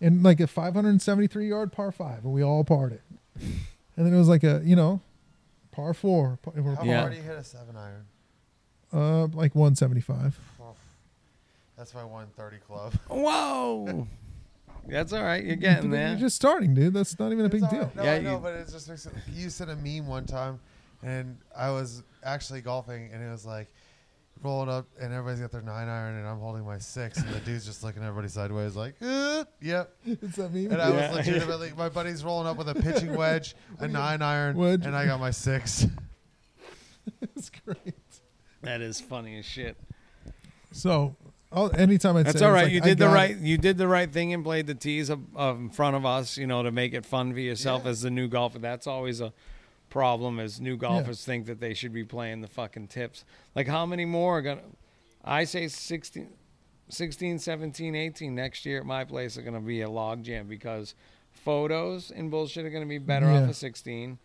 and 0.00 0.22
like 0.22 0.40
a 0.40 0.46
573 0.46 1.48
yard 1.48 1.72
par 1.72 1.90
five, 1.92 2.24
and 2.24 2.32
we 2.34 2.42
all 2.42 2.62
parred 2.62 2.92
it. 2.92 3.02
And 3.40 4.06
then 4.06 4.14
it 4.14 4.18
was 4.18 4.28
like 4.28 4.44
a 4.44 4.60
you 4.64 4.76
know, 4.76 5.00
par 5.72 5.94
four, 5.94 6.38
par, 6.42 6.54
How 6.56 6.84
Yeah. 6.84 7.00
hard 7.00 7.12
do 7.12 7.18
you 7.18 7.24
hit 7.24 7.36
a 7.38 7.44
seven 7.44 7.76
iron? 7.76 8.04
uh, 8.92 9.26
like 9.36 9.54
175. 9.54 10.38
Oh, 10.60 10.74
that's 11.76 11.94
my 11.94 12.04
130 12.04 12.56
club. 12.58 12.92
Whoa. 13.08 14.06
That's 14.86 15.12
all 15.12 15.22
right. 15.22 15.44
You're 15.44 15.56
getting 15.56 15.90
there. 15.90 16.08
You're 16.10 16.18
just 16.18 16.36
starting, 16.36 16.74
dude. 16.74 16.94
That's 16.94 17.18
not 17.18 17.30
even 17.32 17.44
a 17.44 17.48
big 17.50 17.62
It's 17.62 17.64
all 17.64 17.78
deal. 17.78 17.86
right. 17.88 17.96
No, 17.96 18.02
Yeah, 18.04 18.12
I 18.14 18.18
know, 18.20 18.32
you- 18.36 18.38
but 18.38 18.54
it 18.54 18.68
just 18.70 18.88
makes 18.88 19.04
it. 19.04 19.12
You 19.30 19.50
said 19.50 19.68
a 19.68 19.76
meme 19.76 20.06
one 20.06 20.24
time. 20.26 20.60
and 21.02 21.36
I 21.56 21.70
was 21.70 22.02
actually 22.24 22.60
golfing, 22.60 23.10
and 23.12 23.22
it 23.22 23.30
was 23.30 23.44
like 23.46 23.68
rolling 24.42 24.68
up, 24.68 24.86
and 25.00 25.12
everybody's 25.12 25.40
got 25.40 25.50
their 25.50 25.62
nine 25.62 25.88
iron, 25.88 26.16
and 26.16 26.26
I'm 26.26 26.38
holding 26.38 26.64
my 26.64 26.78
six, 26.78 27.18
and 27.18 27.28
the 27.32 27.40
dude's 27.40 27.66
just 27.66 27.82
looking 27.84 28.02
at 28.02 28.08
everybody 28.08 28.28
sideways, 28.28 28.76
like, 28.76 28.94
uh, 29.02 29.44
"Yep." 29.60 29.94
Is 30.06 30.34
that 30.36 30.52
me? 30.52 30.66
And 30.66 30.80
I 30.80 30.88
Yeah. 30.90 31.08
was 31.08 31.16
legitimately, 31.26 31.72
my 31.76 31.88
buddy's 31.88 32.24
rolling 32.24 32.46
up 32.46 32.56
with 32.56 32.68
a 32.68 32.74
pitching 32.74 33.14
wedge, 33.16 33.54
a 33.78 33.88
nine 33.88 34.22
iron, 34.22 34.56
Wedge. 34.56 34.84
and 34.86 34.94
I 34.96 35.06
got 35.06 35.20
my 35.20 35.30
six. 35.30 35.86
it's 37.22 37.50
great. 37.64 37.94
That 38.62 38.80
is 38.80 39.00
funny 39.00 39.38
as 39.38 39.44
shit. 39.46 39.76
So, 40.72 41.16
I'll, 41.50 41.74
anytime 41.74 42.16
I 42.16 42.24
That's 42.24 42.38
say 42.38 42.44
all 42.44 42.54
it's 42.54 42.64
like, 42.64 42.72
you 42.72 42.80
did 42.80 42.98
the 42.98 43.08
right. 43.08 43.30
it. 43.30 43.38
You 43.38 43.56
did 43.56 43.78
the 43.78 43.88
right 43.88 44.10
thing 44.12 44.34
and 44.34 44.44
played 44.44 44.66
the 44.66 44.74
tees 44.74 45.08
up, 45.10 45.20
up 45.36 45.56
in 45.56 45.70
front 45.70 45.96
of 45.96 46.04
us. 46.04 46.36
You 46.36 46.46
know, 46.46 46.62
to 46.62 46.70
make 46.70 46.92
it 46.92 47.06
fun 47.06 47.32
for 47.32 47.40
yourself 47.40 47.82
Yeah. 47.84 47.90
as 47.90 48.02
the 48.02 48.10
new 48.10 48.28
golfer. 48.28 48.58
That's 48.58 48.86
always 48.86 49.20
a 49.20 49.32
problem. 49.90 50.38
As 50.40 50.60
new 50.60 50.76
golfers 50.76 51.24
think 51.24 51.46
that 51.46 51.60
they 51.60 51.74
should 51.74 51.92
be 51.92 52.04
playing 52.04 52.40
the 52.40 52.48
fucking 52.48 52.88
tips. 52.88 53.24
Like 53.54 53.66
how 53.68 53.86
many 53.86 54.04
more 54.04 54.38
are 54.38 54.42
gonna? 54.42 54.62
I 55.24 55.44
say 55.44 55.68
16, 55.68 56.28
16 56.88 57.38
17, 57.38 57.94
18 57.94 58.34
next 58.34 58.64
year 58.66 58.78
at 58.80 58.86
my 58.86 59.04
place 59.04 59.36
are 59.36 59.42
gonna 59.42 59.60
be 59.60 59.80
a 59.82 59.90
log 59.90 60.22
jam 60.22 60.46
because 60.46 60.94
photos 61.30 62.10
and 62.10 62.30
bullshit 62.30 62.64
are 62.64 62.70
gonna 62.70 62.86
be 62.86 62.98
better 62.98 63.26
Yeah. 63.26 63.42
off 63.42 63.50
of 63.50 63.56
16. 63.56 64.18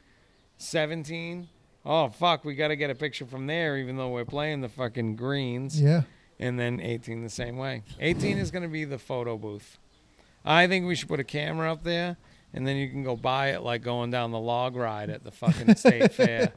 17. 0.58 1.50
Oh 1.86 2.08
fuck, 2.10 2.46
we 2.46 2.56
got 2.56 2.70
to 2.70 2.78
get 2.78 2.90
a 2.90 2.96
picture 2.96 3.26
from 3.26 3.46
there, 3.48 3.78
even 3.78 3.98
though 3.98 4.10
we're 4.10 4.24
playing 4.24 4.62
the 4.62 4.70
fucking 4.70 5.18
greens 5.18 5.82
Yeah. 5.82 6.04
and 6.40 6.58
then 6.58 6.80
18 6.80 7.22
the 7.24 7.30
same 7.30 7.58
way. 7.58 7.84
18 8.00 8.38
is 8.38 8.52
going 8.52 8.64
to 8.64 8.70
be 8.70 8.86
the 8.86 8.98
photo 8.98 9.38
booth. 9.38 9.78
I 10.46 10.68
think 10.68 10.86
we 10.86 10.96
should 10.96 11.10
put 11.10 11.20
a 11.20 11.26
camera 11.26 11.72
up 11.72 11.84
there, 11.84 12.16
and 12.54 12.68
then 12.68 12.78
you 12.78 12.90
can 12.90 13.04
go 13.04 13.16
buy 13.16 13.50
it 13.50 13.62
like 13.62 13.82
going 13.84 14.12
down 14.12 14.32
the 14.32 14.40
log 14.40 14.76
ride 14.76 15.10
at 15.10 15.24
the 15.24 15.32
fucking 15.32 15.76
state 15.76 16.12
fair. 16.14 16.48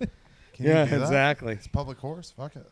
Can 0.54 0.66
yeah, 0.66 0.84
you 0.84 0.90
do 0.90 0.98
that? 0.98 1.02
exactly. 1.02 1.52
It's 1.54 1.66
public 1.66 1.98
horse. 1.98 2.32
Fuck 2.36 2.56
it. 2.56 2.66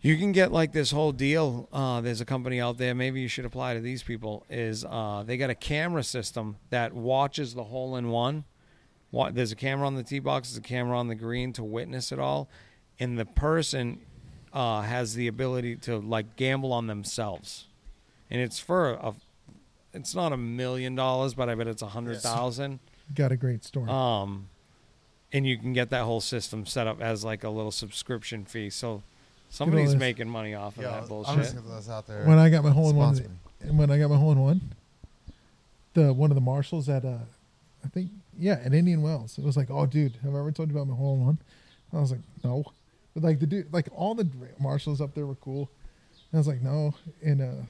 You 0.00 0.18
can 0.18 0.32
get 0.32 0.52
like 0.52 0.72
this 0.72 0.90
whole 0.90 1.12
deal. 1.12 1.68
Uh, 1.72 2.02
there's 2.02 2.20
a 2.20 2.26
company 2.26 2.60
out 2.60 2.76
there. 2.76 2.94
Maybe 2.94 3.22
you 3.22 3.28
should 3.28 3.46
apply 3.46 3.72
to 3.74 3.80
these 3.80 4.02
people. 4.02 4.44
Is 4.50 4.84
uh, 4.84 5.22
they 5.26 5.36
got 5.38 5.48
a 5.50 5.54
camera 5.54 6.02
system 6.02 6.56
that 6.70 6.92
watches 6.92 7.54
the 7.54 7.64
hole 7.64 7.96
in 7.96 8.10
one. 8.10 8.44
Wa- 9.12 9.30
There's 9.30 9.52
a 9.52 9.56
camera 9.56 9.86
on 9.86 9.94
the 9.94 10.02
tee 10.02 10.18
box. 10.18 10.50
There's 10.50 10.58
a 10.58 10.62
camera 10.62 10.98
on 10.98 11.08
the 11.08 11.14
green 11.14 11.52
to 11.54 11.64
witness 11.64 12.12
it 12.12 12.18
all, 12.18 12.50
and 13.00 13.18
the 13.18 13.24
person 13.24 14.00
uh, 14.52 14.82
has 14.82 15.14
the 15.14 15.26
ability 15.26 15.76
to 15.76 15.96
like 15.98 16.36
gamble 16.36 16.72
on 16.74 16.86
themselves, 16.86 17.66
and 18.30 18.40
it's 18.42 18.58
for 18.58 18.90
a. 18.90 19.14
It's 19.94 20.14
not 20.14 20.32
a 20.32 20.36
million 20.36 20.94
dollars, 20.94 21.34
but 21.34 21.48
I 21.48 21.54
bet 21.54 21.66
it's 21.68 21.82
a 21.82 21.86
hundred 21.88 22.20
thousand. 22.20 22.80
Got 23.14 23.32
a 23.32 23.36
great 23.36 23.64
story. 23.64 23.88
Um, 23.88 24.48
and 25.32 25.46
you 25.46 25.56
can 25.56 25.72
get 25.72 25.90
that 25.90 26.02
whole 26.04 26.20
system 26.20 26.66
set 26.66 26.86
up 26.86 27.00
as 27.00 27.24
like 27.24 27.44
a 27.44 27.48
little 27.50 27.70
subscription 27.70 28.44
fee. 28.44 28.70
So 28.70 29.02
somebody's 29.50 29.92
this. 29.92 30.00
making 30.00 30.28
money 30.28 30.54
off 30.54 30.76
of 30.76 30.82
Yeah, 30.82 30.90
that 30.90 30.94
I'm 30.96 31.00
just 31.02 31.08
bullshit. 31.08 31.36
gonna 31.36 31.60
throw 31.62 31.76
this 31.76 31.88
out 31.88 32.06
there. 32.06 32.24
when 32.24 32.38
I 32.38 32.50
got 32.50 32.64
my 32.64 32.70
hole 32.70 32.90
in 32.90 32.96
one, 32.96 33.14
Sponsor 33.16 33.30
me. 33.64 33.70
when 33.72 33.90
I 33.90 33.98
got 33.98 34.10
my 34.10 34.16
hole 34.16 34.32
in 34.32 34.40
one, 34.40 34.60
the 35.94 36.12
one 36.12 36.30
of 36.30 36.34
the 36.34 36.40
marshals 36.40 36.88
at 36.88 37.04
uh, 37.04 37.18
I 37.84 37.88
think 37.88 38.10
yeah, 38.38 38.60
at 38.64 38.74
Indian 38.74 39.00
Wells, 39.02 39.38
it 39.38 39.44
was 39.44 39.56
like, 39.56 39.70
oh 39.70 39.86
dude, 39.86 40.16
have 40.24 40.34
I 40.34 40.38
ever 40.38 40.50
told 40.50 40.70
you 40.70 40.76
about 40.76 40.88
my 40.88 40.96
hole 40.96 41.14
in 41.14 41.24
one? 41.26 41.38
I 41.92 42.00
was 42.00 42.10
like, 42.10 42.20
no, 42.42 42.64
but 43.14 43.22
like 43.22 43.38
the 43.38 43.46
dude, 43.46 43.72
like 43.72 43.88
all 43.94 44.14
the 44.16 44.28
marshals 44.58 45.00
up 45.00 45.14
there 45.14 45.26
were 45.26 45.36
cool. 45.36 45.70
And 46.32 46.38
I 46.38 46.38
was 46.38 46.48
like, 46.48 46.62
no, 46.62 46.94
and 47.22 47.40
uh, 47.40 47.62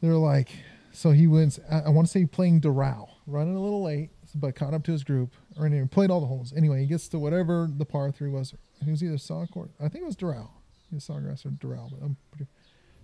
they 0.00 0.08
were 0.08 0.14
like, 0.14 0.48
so 0.92 1.10
he 1.10 1.26
wins. 1.26 1.60
I, 1.70 1.88
want 1.90 2.06
to 2.06 2.10
say 2.10 2.26
playing 2.26 2.60
Doral, 2.60 3.08
running 3.26 3.56
a 3.56 3.60
little 3.60 3.82
late, 3.82 4.10
but 4.34 4.54
caught 4.54 4.74
up 4.74 4.84
to 4.84 4.92
his 4.92 5.04
group, 5.04 5.32
or 5.56 5.66
anyway, 5.66 5.86
played 5.90 6.10
all 6.10 6.20
the 6.20 6.26
holes. 6.26 6.52
Anyway, 6.56 6.80
he 6.80 6.86
gets 6.86 7.08
to 7.08 7.18
whatever 7.18 7.68
the 7.70 7.84
par 7.84 8.10
three 8.10 8.30
was. 8.30 8.54
He 8.84 8.90
was 8.90 9.02
either 9.02 9.16
Sawgrass, 9.16 9.70
I 9.78 9.88
think 9.88 10.02
it 10.02 10.06
was 10.06 10.16
Doral. 10.16 10.50
He 10.88 10.96
was 10.96 11.04
Sawgrass 11.04 11.44
or 11.46 11.50
Doral, 11.50 11.90
but 11.90 12.04
I'm 12.04 12.16
pretty. 12.30 12.50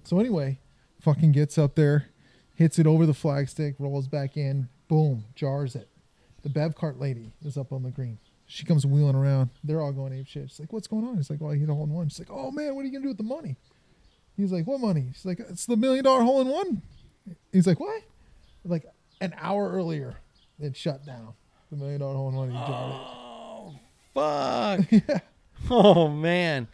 So 0.05 0.19
anyway, 0.19 0.61
fucking 1.01 1.33
gets 1.33 1.59
up 1.59 1.75
there, 1.75 2.09
hits 2.55 2.79
it 2.79 2.87
over 2.87 3.07
the 3.07 3.13
flagstick, 3.13 3.75
rolls 3.79 4.09
back 4.09 4.37
in, 4.37 4.69
boom, 4.89 5.25
jars 5.35 5.75
it. 5.75 5.89
The 6.43 6.49
Bev 6.49 6.75
cart 6.75 6.99
lady 6.99 7.33
is 7.45 7.57
up 7.57 7.73
on 7.73 7.83
the 7.83 7.91
green. 7.91 8.19
She 8.47 8.65
comes 8.65 8.87
wheeling 8.87 9.17
around. 9.17 9.51
They're 9.65 9.81
all 9.81 9.93
going 9.93 10.13
ape 10.13 10.29
shit. 10.29 10.51
She's 10.51 10.61
like, 10.61 10.73
"What's 10.73 10.87
going 10.87 11.05
on?" 11.05 11.17
He's 11.17 11.29
like, 11.29 11.41
"Well, 11.41 11.51
I 11.51 11.57
hit 11.57 11.69
a 11.69 11.75
hole 11.75 11.85
in 11.85 11.91
one." 11.91 12.09
She's 12.09 12.21
like, 12.21 12.31
"Oh 12.31 12.53
man, 12.53 12.75
what 12.75 12.83
are 12.83 12.85
you 12.85 12.93
gonna 12.93 13.03
do 13.03 13.09
with 13.09 13.17
the 13.17 13.25
money?" 13.25 13.57
He's 14.37 14.53
like, 14.53 14.67
"What 14.67 14.81
money?" 14.81 15.11
She's 15.13 15.25
like, 15.25 15.41
"It's 15.41 15.67
the 15.67 15.77
million 15.77 16.05
dollar 16.05 16.23
hole 16.23 16.41
in 16.41 16.49
one." 16.49 16.83
He's 17.53 17.67
like, 17.67 17.81
"What?" 17.81 18.03
Like 18.65 18.87
an 19.21 19.35
hour 19.39 19.71
earlier, 19.71 20.17
it 20.61 20.77
shut 20.77 21.05
down. 21.05 21.35
The 21.71 21.77
million 21.77 22.01
dollar 22.01 22.15
hole 22.15 22.29
in 22.29 22.35
one. 22.35 22.51
He. 22.51 22.57
Oh 22.57 23.75
fuck! 24.15 25.23
Oh 25.71 26.09
man, 26.09 26.69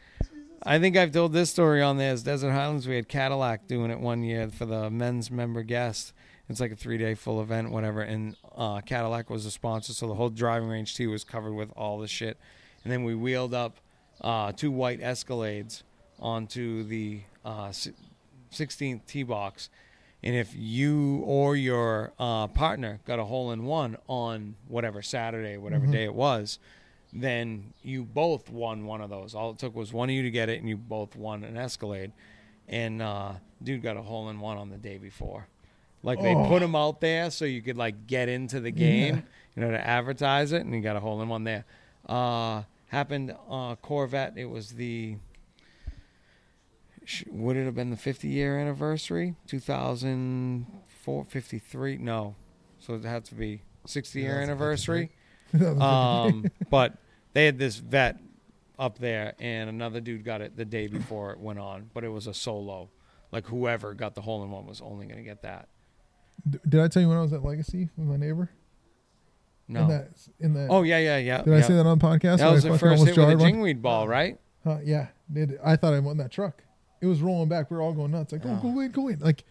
I 0.64 0.78
think 0.78 0.96
I've 0.96 1.12
told 1.12 1.32
this 1.32 1.50
story 1.50 1.80
on 1.80 1.96
there. 1.96 2.12
As 2.12 2.22
Desert 2.22 2.50
Highlands, 2.50 2.86
we 2.86 2.96
had 2.96 3.08
Cadillac 3.08 3.66
doing 3.68 3.90
it 3.90 4.00
one 4.00 4.22
year 4.22 4.50
for 4.50 4.66
the 4.66 4.90
men's 4.90 5.30
member 5.30 5.62
guest. 5.62 6.12
It's 6.48 6.60
like 6.60 6.72
a 6.72 6.76
three 6.76 6.98
day 6.98 7.14
full 7.14 7.40
event, 7.40 7.70
whatever. 7.70 8.02
And 8.02 8.36
uh, 8.54 8.80
Cadillac 8.82 9.30
was 9.30 9.46
a 9.46 9.50
sponsor, 9.50 9.94
so 9.94 10.06
the 10.06 10.14
whole 10.14 10.28
driving 10.28 10.68
range 10.68 10.94
too 10.94 11.10
was 11.10 11.24
covered 11.24 11.54
with 11.54 11.70
all 11.76 11.98
the 11.98 12.08
shit. 12.08 12.36
And 12.84 12.92
then 12.92 13.04
we 13.04 13.14
wheeled 13.14 13.54
up 13.54 13.78
uh, 14.20 14.52
two 14.52 14.70
white 14.70 15.00
Escalades 15.00 15.82
onto 16.20 16.82
the 16.84 17.22
uh, 17.44 17.72
16th 18.52 19.06
tee 19.06 19.22
box. 19.22 19.70
And 20.24 20.36
if 20.36 20.54
you 20.54 21.22
or 21.26 21.56
your 21.56 22.12
uh, 22.18 22.46
partner 22.48 23.00
got 23.06 23.18
a 23.18 23.24
hole 23.24 23.50
in 23.50 23.64
one 23.64 23.96
on 24.06 24.54
whatever 24.68 25.02
Saturday, 25.02 25.56
whatever 25.56 25.86
day 25.86 26.04
it 26.04 26.14
was, 26.14 26.58
then 27.12 27.72
you 27.82 28.04
both 28.04 28.48
won 28.48 28.86
one 28.86 29.00
of 29.00 29.10
those. 29.10 29.34
All 29.34 29.50
it 29.50 29.58
took 29.58 29.74
was 29.74 29.92
one 29.92 30.08
of 30.08 30.14
you 30.14 30.22
to 30.22 30.30
get 30.30 30.48
it, 30.48 30.60
and 30.60 30.68
you 30.68 30.76
both 30.76 31.16
won 31.16 31.42
an 31.44 31.56
Escalade. 31.56 32.12
And 32.68 33.02
uh, 33.02 33.32
dude 33.62 33.82
got 33.82 33.96
a 33.96 34.02
hole 34.02 34.28
in 34.30 34.38
one 34.40 34.56
on 34.58 34.70
the 34.70 34.78
day 34.78 34.96
before. 34.98 35.48
Like 36.04 36.20
they 36.22 36.34
Oh. 36.34 36.46
put 36.48 36.62
him 36.62 36.74
out 36.76 37.00
there 37.00 37.30
so 37.30 37.44
you 37.44 37.60
could 37.62 37.76
like 37.76 38.06
get 38.06 38.28
into 38.28 38.60
the 38.60 38.70
game, 38.70 39.24
you 39.56 39.62
know, 39.62 39.70
to 39.72 39.86
advertise 39.86 40.52
it, 40.52 40.62
and 40.64 40.72
he 40.72 40.80
got 40.80 40.96
a 40.96 41.00
hole 41.00 41.20
in 41.20 41.28
one 41.28 41.44
there. 41.44 41.64
Uh, 42.08 42.62
happened 42.88 43.34
uh, 43.50 43.74
Corvette. 43.76 44.34
It 44.36 44.46
was 44.46 44.70
the 44.70 45.16
would 47.30 47.56
it 47.56 47.64
have 47.64 47.74
been 47.74 47.90
the 47.90 47.96
50 47.96 48.28
year 48.28 48.58
anniversary 48.58 49.34
2004 49.46 51.24
53 51.24 51.96
no 51.98 52.34
so 52.78 52.94
it 52.94 53.04
had 53.04 53.24
to 53.26 53.34
be 53.34 53.62
60 53.86 54.20
year 54.20 54.40
2053. 54.46 55.10
anniversary 55.54 55.80
um, 55.80 56.50
but 56.70 56.96
they 57.34 57.44
had 57.46 57.58
this 57.58 57.76
vet 57.76 58.18
up 58.78 58.98
there 58.98 59.34
and 59.38 59.68
another 59.68 60.00
dude 60.00 60.24
got 60.24 60.40
it 60.40 60.56
the 60.56 60.64
day 60.64 60.86
before 60.86 61.32
it 61.32 61.38
went 61.40 61.58
on 61.58 61.90
but 61.94 62.04
it 62.04 62.08
was 62.08 62.26
a 62.26 62.34
solo 62.34 62.88
like 63.30 63.46
whoever 63.46 63.94
got 63.94 64.14
the 64.14 64.20
hole 64.22 64.42
in 64.42 64.50
one 64.50 64.66
was 64.66 64.80
only 64.80 65.06
going 65.06 65.18
to 65.18 65.24
get 65.24 65.42
that 65.42 65.68
D- 66.48 66.58
Did 66.68 66.80
I 66.80 66.88
tell 66.88 67.02
you 67.02 67.08
when 67.08 67.18
I 67.18 67.22
was 67.22 67.32
at 67.32 67.44
Legacy 67.44 67.88
with 67.96 68.08
my 68.08 68.16
neighbor? 68.16 68.50
no 69.68 69.82
In 69.82 69.88
that, 69.88 70.08
in 70.40 70.54
that. 70.54 70.68
oh 70.70 70.82
yeah 70.82 70.98
yeah 70.98 71.18
yeah 71.18 71.42
did 71.42 71.54
I 71.54 71.60
say 71.60 71.74
that 71.74 71.86
on 71.86 72.00
podcast? 72.00 72.38
that 72.38 72.50
was 72.50 72.64
the 72.64 72.76
first 72.78 73.04
hit 73.06 73.16
with 73.16 73.30
a 73.30 73.36
one? 73.36 73.38
jingweed 73.38 73.80
ball 73.82 74.08
right 74.18 74.38
Uh, 74.66 74.78
yeah, 74.82 75.08
it, 75.34 75.58
I 75.64 75.76
thought 75.76 75.92
I 75.94 75.98
won 76.00 76.16
that 76.18 76.30
truck. 76.30 76.62
It 77.02 77.06
was 77.06 77.20
rolling 77.20 77.48
back. 77.50 77.70
We 77.70 77.76
were 77.76 77.82
all 77.82 77.92
going 77.92 78.12
nuts. 78.12 78.32
Like, 78.32 78.42
oh, 78.46 78.56
go 78.62 78.80
in, 78.80 78.90
go 78.92 79.08
in. 79.08 79.18
Like, 79.18 79.44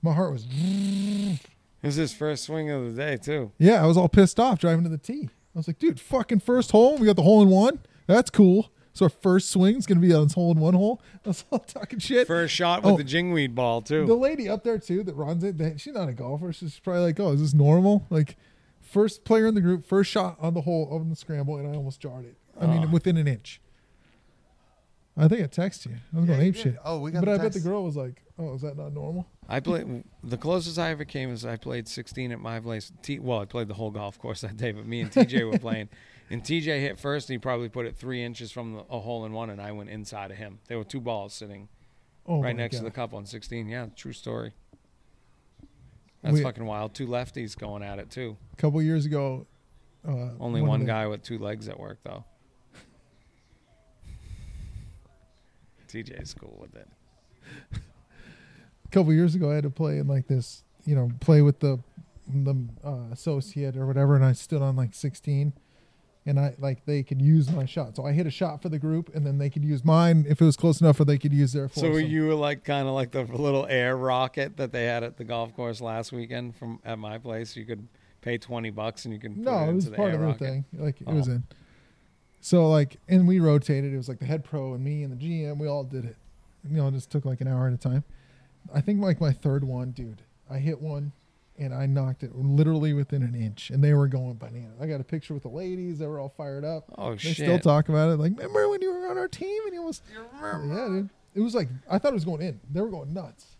my 0.00 0.14
heart 0.14 0.32
was. 0.32 0.46
it 0.50 1.38
was 1.82 1.96
his 1.96 2.14
first 2.14 2.44
swing 2.44 2.70
of 2.70 2.84
the 2.94 3.02
day 3.02 3.16
too 3.16 3.52
Yeah, 3.58 3.82
I 3.82 3.86
was 3.86 3.96
all 3.98 4.08
pissed 4.08 4.38
off 4.40 4.58
driving 4.60 4.84
to 4.84 4.88
the 4.90 4.96
tee. 4.98 5.28
I 5.54 5.58
was 5.58 5.66
like, 5.68 5.78
dude, 5.78 6.00
fucking 6.00 6.40
first 6.40 6.70
hole. 6.70 6.96
We 6.96 7.04
got 7.06 7.16
the 7.16 7.22
hole 7.22 7.42
in 7.42 7.48
one. 7.50 7.80
That's 8.06 8.30
cool. 8.30 8.70
So 8.94 9.06
our 9.06 9.10
first 9.10 9.50
swing's 9.50 9.86
gonna 9.86 10.00
be 10.00 10.12
on 10.12 10.24
this 10.24 10.34
hole 10.34 10.50
in 10.52 10.58
one 10.60 10.74
hole. 10.74 11.00
I 11.24 11.28
was 11.28 11.44
all 11.50 11.58
talking 11.58 11.98
shit. 11.98 12.26
first 12.26 12.54
shot 12.54 12.82
with 12.82 12.92
Oh. 12.94 12.96
the 12.96 13.04
jingweed 13.04 13.54
ball 13.54 13.80
too 13.82 14.06
The 14.06 14.14
lady 14.14 14.48
up 14.48 14.64
there 14.64 14.78
too 14.78 15.02
that 15.04 15.14
runs 15.14 15.42
it, 15.44 15.58
that, 15.58 15.80
she's 15.80 15.94
not 15.94 16.08
a 16.08 16.12
golfer. 16.12 16.52
She's 16.52 16.78
probably 16.78 17.02
like, 17.02 17.18
oh, 17.20 17.32
is 17.32 17.40
this 17.40 17.54
normal? 17.54 18.06
Like, 18.10 18.36
first 18.80 19.24
player 19.24 19.46
in 19.46 19.54
the 19.54 19.60
group, 19.60 19.86
first 19.86 20.10
shot 20.10 20.36
on 20.40 20.54
the 20.54 20.60
hole 20.62 20.88
on 20.92 21.08
the 21.10 21.16
scramble, 21.16 21.56
and 21.56 21.66
I 21.66 21.76
almost 21.76 22.00
jarred 22.00 22.26
it. 22.26 22.36
I 22.60 22.66
mean, 22.66 22.84
Oh. 22.84 22.90
within 22.92 23.16
an 23.16 23.26
inch. 23.26 23.60
I 25.16 25.28
think 25.28 25.42
I 25.42 25.46
texted 25.46 25.86
you. 25.90 25.96
I 26.14 26.20
was 26.20 26.28
Yeah, 26.28 26.34
going 26.36 26.46
ape 26.48 26.54
shit. 26.56 26.76
Oh, 26.84 26.98
we 27.00 27.10
got 27.10 27.24
But 27.24 27.32
the 27.36 27.40
I 27.40 27.44
bet 27.44 27.52
the 27.52 27.60
girl 27.60 27.84
was 27.84 27.96
like, 27.96 28.22
oh, 28.38 28.54
is 28.54 28.62
that 28.62 28.76
not 28.78 28.92
normal? 28.94 29.26
I 29.48 29.60
played 29.60 30.04
the 30.24 30.38
closest 30.38 30.78
I 30.78 30.90
ever 30.90 31.04
came 31.04 31.30
is 31.30 31.44
I 31.44 31.56
played 31.56 31.86
16 31.86 32.32
at 32.32 32.40
my 32.40 32.60
place. 32.60 32.90
T, 33.02 33.18
well, 33.18 33.40
I 33.40 33.44
played 33.44 33.68
the 33.68 33.74
whole 33.74 33.90
golf 33.90 34.18
course 34.18 34.40
that 34.40 34.56
day, 34.56 34.72
but 34.72 34.86
me 34.86 35.02
and 35.02 35.10
TJ 35.10 35.50
were 35.50 35.58
playing. 35.60 35.90
And 36.30 36.42
TJ 36.42 36.64
hit 36.80 36.98
first, 36.98 37.28
and 37.28 37.34
he 37.34 37.38
probably 37.38 37.68
put 37.68 37.84
it 37.84 37.94
three 37.96 38.22
inches 38.24 38.50
from 38.50 38.72
the, 38.72 38.78
a 38.88 39.00
hole 39.00 39.26
in 39.26 39.32
one, 39.32 39.50
and 39.50 39.60
I 39.60 39.72
went 39.72 39.90
inside 39.90 40.30
of 40.30 40.38
him. 40.38 40.60
There 40.68 40.78
were 40.78 40.84
two 40.84 41.00
balls 41.00 41.34
sitting 41.34 41.68
Oh, 42.26 42.40
right 42.40 42.56
my 42.56 42.62
next 42.62 42.78
to 42.78 42.84
the 42.84 42.90
cup 42.90 43.12
on 43.12 43.26
16. 43.26 43.68
Yeah, 43.68 43.88
true 43.94 44.12
story. 44.14 44.52
That's 46.22 46.34
We- 46.36 46.42
fucking 46.42 46.64
wild. 46.64 46.94
Two 46.94 47.06
lefties 47.06 47.58
going 47.58 47.82
at 47.82 47.98
it 47.98 48.08
too. 48.10 48.36
A 48.52 48.56
couple 48.56 48.80
years 48.80 49.04
ago, 49.04 49.46
uh, 50.08 50.30
Only 50.40 50.60
of 50.60 50.68
one 50.68 50.86
guy 50.86 51.06
with 51.06 51.22
two 51.22 51.38
legs 51.38 51.68
at 51.68 51.78
work 51.78 51.98
though. 52.04 52.24
TJ's 55.92 56.34
cool 56.34 56.56
with 56.60 56.74
it. 56.76 56.88
A 57.74 58.88
couple 58.90 59.12
years 59.12 59.34
ago, 59.34 59.50
I 59.50 59.54
had 59.54 59.64
to 59.64 59.70
play 59.70 59.98
in 59.98 60.06
like 60.06 60.26
this, 60.26 60.64
you 60.84 60.94
know, 60.94 61.10
play 61.20 61.42
with 61.42 61.60
the 61.60 61.78
the 62.32 62.54
uh, 62.84 63.10
associate 63.12 63.76
or 63.76 63.86
whatever, 63.86 64.14
and 64.16 64.24
I 64.24 64.32
stood 64.32 64.62
on 64.62 64.76
like 64.76 64.94
16, 64.94 65.52
and 66.24 66.38
I 66.40 66.54
like 66.58 66.84
they 66.86 67.02
could 67.02 67.20
use 67.20 67.50
my 67.50 67.64
shot. 67.66 67.96
So 67.96 68.06
I 68.06 68.12
hit 68.12 68.26
a 68.26 68.30
shot 68.30 68.62
for 68.62 68.68
the 68.68 68.78
group, 68.78 69.14
and 69.14 69.26
then 69.26 69.38
they 69.38 69.50
could 69.50 69.64
use 69.64 69.84
mine 69.84 70.24
if 70.28 70.40
it 70.40 70.44
was 70.44 70.56
close 70.56 70.80
enough, 70.80 71.00
or 71.00 71.04
they 71.04 71.18
could 71.18 71.32
use 71.32 71.52
their. 71.52 71.68
So 71.68 71.82
foursome. 71.92 72.06
you 72.06 72.26
were 72.26 72.34
like 72.34 72.64
kind 72.64 72.86
of 72.86 72.94
like 72.94 73.10
the 73.10 73.22
little 73.24 73.66
air 73.66 73.96
rocket 73.96 74.56
that 74.56 74.72
they 74.72 74.84
had 74.84 75.02
at 75.02 75.16
the 75.16 75.24
golf 75.24 75.54
course 75.54 75.80
last 75.80 76.12
weekend 76.12 76.54
from 76.56 76.78
at 76.84 76.98
my 76.98 77.18
place. 77.18 77.56
You 77.56 77.64
could 77.64 77.88
pay 78.20 78.38
twenty 78.38 78.70
bucks 78.70 79.04
and 79.04 79.12
you 79.12 79.20
can. 79.20 79.42
No, 79.42 79.58
it, 79.58 79.68
it 79.68 79.72
was 79.74 79.84
into 79.86 79.90
the 79.90 79.96
part 79.96 80.08
air 80.10 80.14
of 80.14 80.20
the 80.20 80.26
rocket. 80.26 80.38
thing. 80.44 80.64
Like 80.74 81.00
it 81.00 81.06
Oh. 81.08 81.14
was 81.14 81.28
in. 81.28 81.42
So 82.44 82.68
like, 82.68 82.98
and 83.08 83.26
we 83.26 83.38
rotated. 83.40 83.94
It 83.94 83.96
was 83.96 84.08
like 84.08 84.18
the 84.18 84.26
head 84.26 84.44
pro 84.44 84.74
and 84.74 84.84
me 84.84 85.04
and 85.04 85.16
the 85.18 85.24
GM. 85.24 85.58
We 85.58 85.68
all 85.68 85.84
did 85.84 86.04
it. 86.04 86.16
You 86.68 86.76
know, 86.76 86.88
it 86.88 86.92
just 86.92 87.08
took 87.10 87.24
like 87.24 87.40
an 87.40 87.46
hour 87.48 87.68
at 87.68 87.72
a 87.72 87.76
time. 87.78 88.02
I 88.74 88.80
think 88.80 89.00
like 89.00 89.20
my 89.20 89.32
third 89.32 89.64
one, 89.64 89.92
dude. 89.92 90.22
I 90.50 90.58
hit 90.58 90.80
one, 90.82 91.12
and 91.58 91.72
I 91.72 91.86
knocked 91.86 92.22
it 92.24 92.34
literally 92.34 92.92
within 92.92 93.22
an 93.22 93.34
inch, 93.34 93.70
and 93.70 93.82
they 93.82 93.94
were 93.94 94.06
going 94.08 94.34
bananas. 94.34 94.76
I 94.80 94.86
got 94.86 95.00
a 95.00 95.04
picture 95.04 95.34
with 95.34 95.44
the 95.44 95.48
ladies. 95.50 95.98
They 96.00 96.06
were 96.06 96.18
all 96.18 96.28
fired 96.36 96.64
up. 96.64 96.84
Oh 96.98 97.12
They 97.12 97.18
shit! 97.18 97.36
still 97.36 97.58
talk 97.60 97.88
about 97.88 98.10
it. 98.10 98.16
Like, 98.16 98.32
remember 98.36 98.68
when 98.68 98.82
you 98.82 98.92
were 98.92 99.08
on 99.08 99.18
our 99.18 99.28
team 99.28 99.62
and 99.66 99.72
you 99.74 99.80
almost. 99.80 100.02
Yeah, 100.12 100.88
dude. 100.88 101.10
It 101.34 101.40
was 101.40 101.54
like 101.54 101.68
I 101.88 101.98
thought 101.98 102.10
it 102.10 102.14
was 102.14 102.24
going 102.24 102.42
in. 102.42 102.60
They 102.70 102.80
were 102.80 102.90
going 102.90 103.14
nuts. 103.14 103.56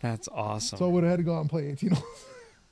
That's 0.00 0.28
awesome. 0.32 0.78
So 0.78 0.84
I 0.86 0.88
would 0.88 1.02
have 1.02 1.10
had 1.12 1.16
to 1.18 1.22
go 1.24 1.34
out 1.36 1.40
and 1.40 1.50
play 1.50 1.66
18 1.68 1.90
holes. 1.90 2.24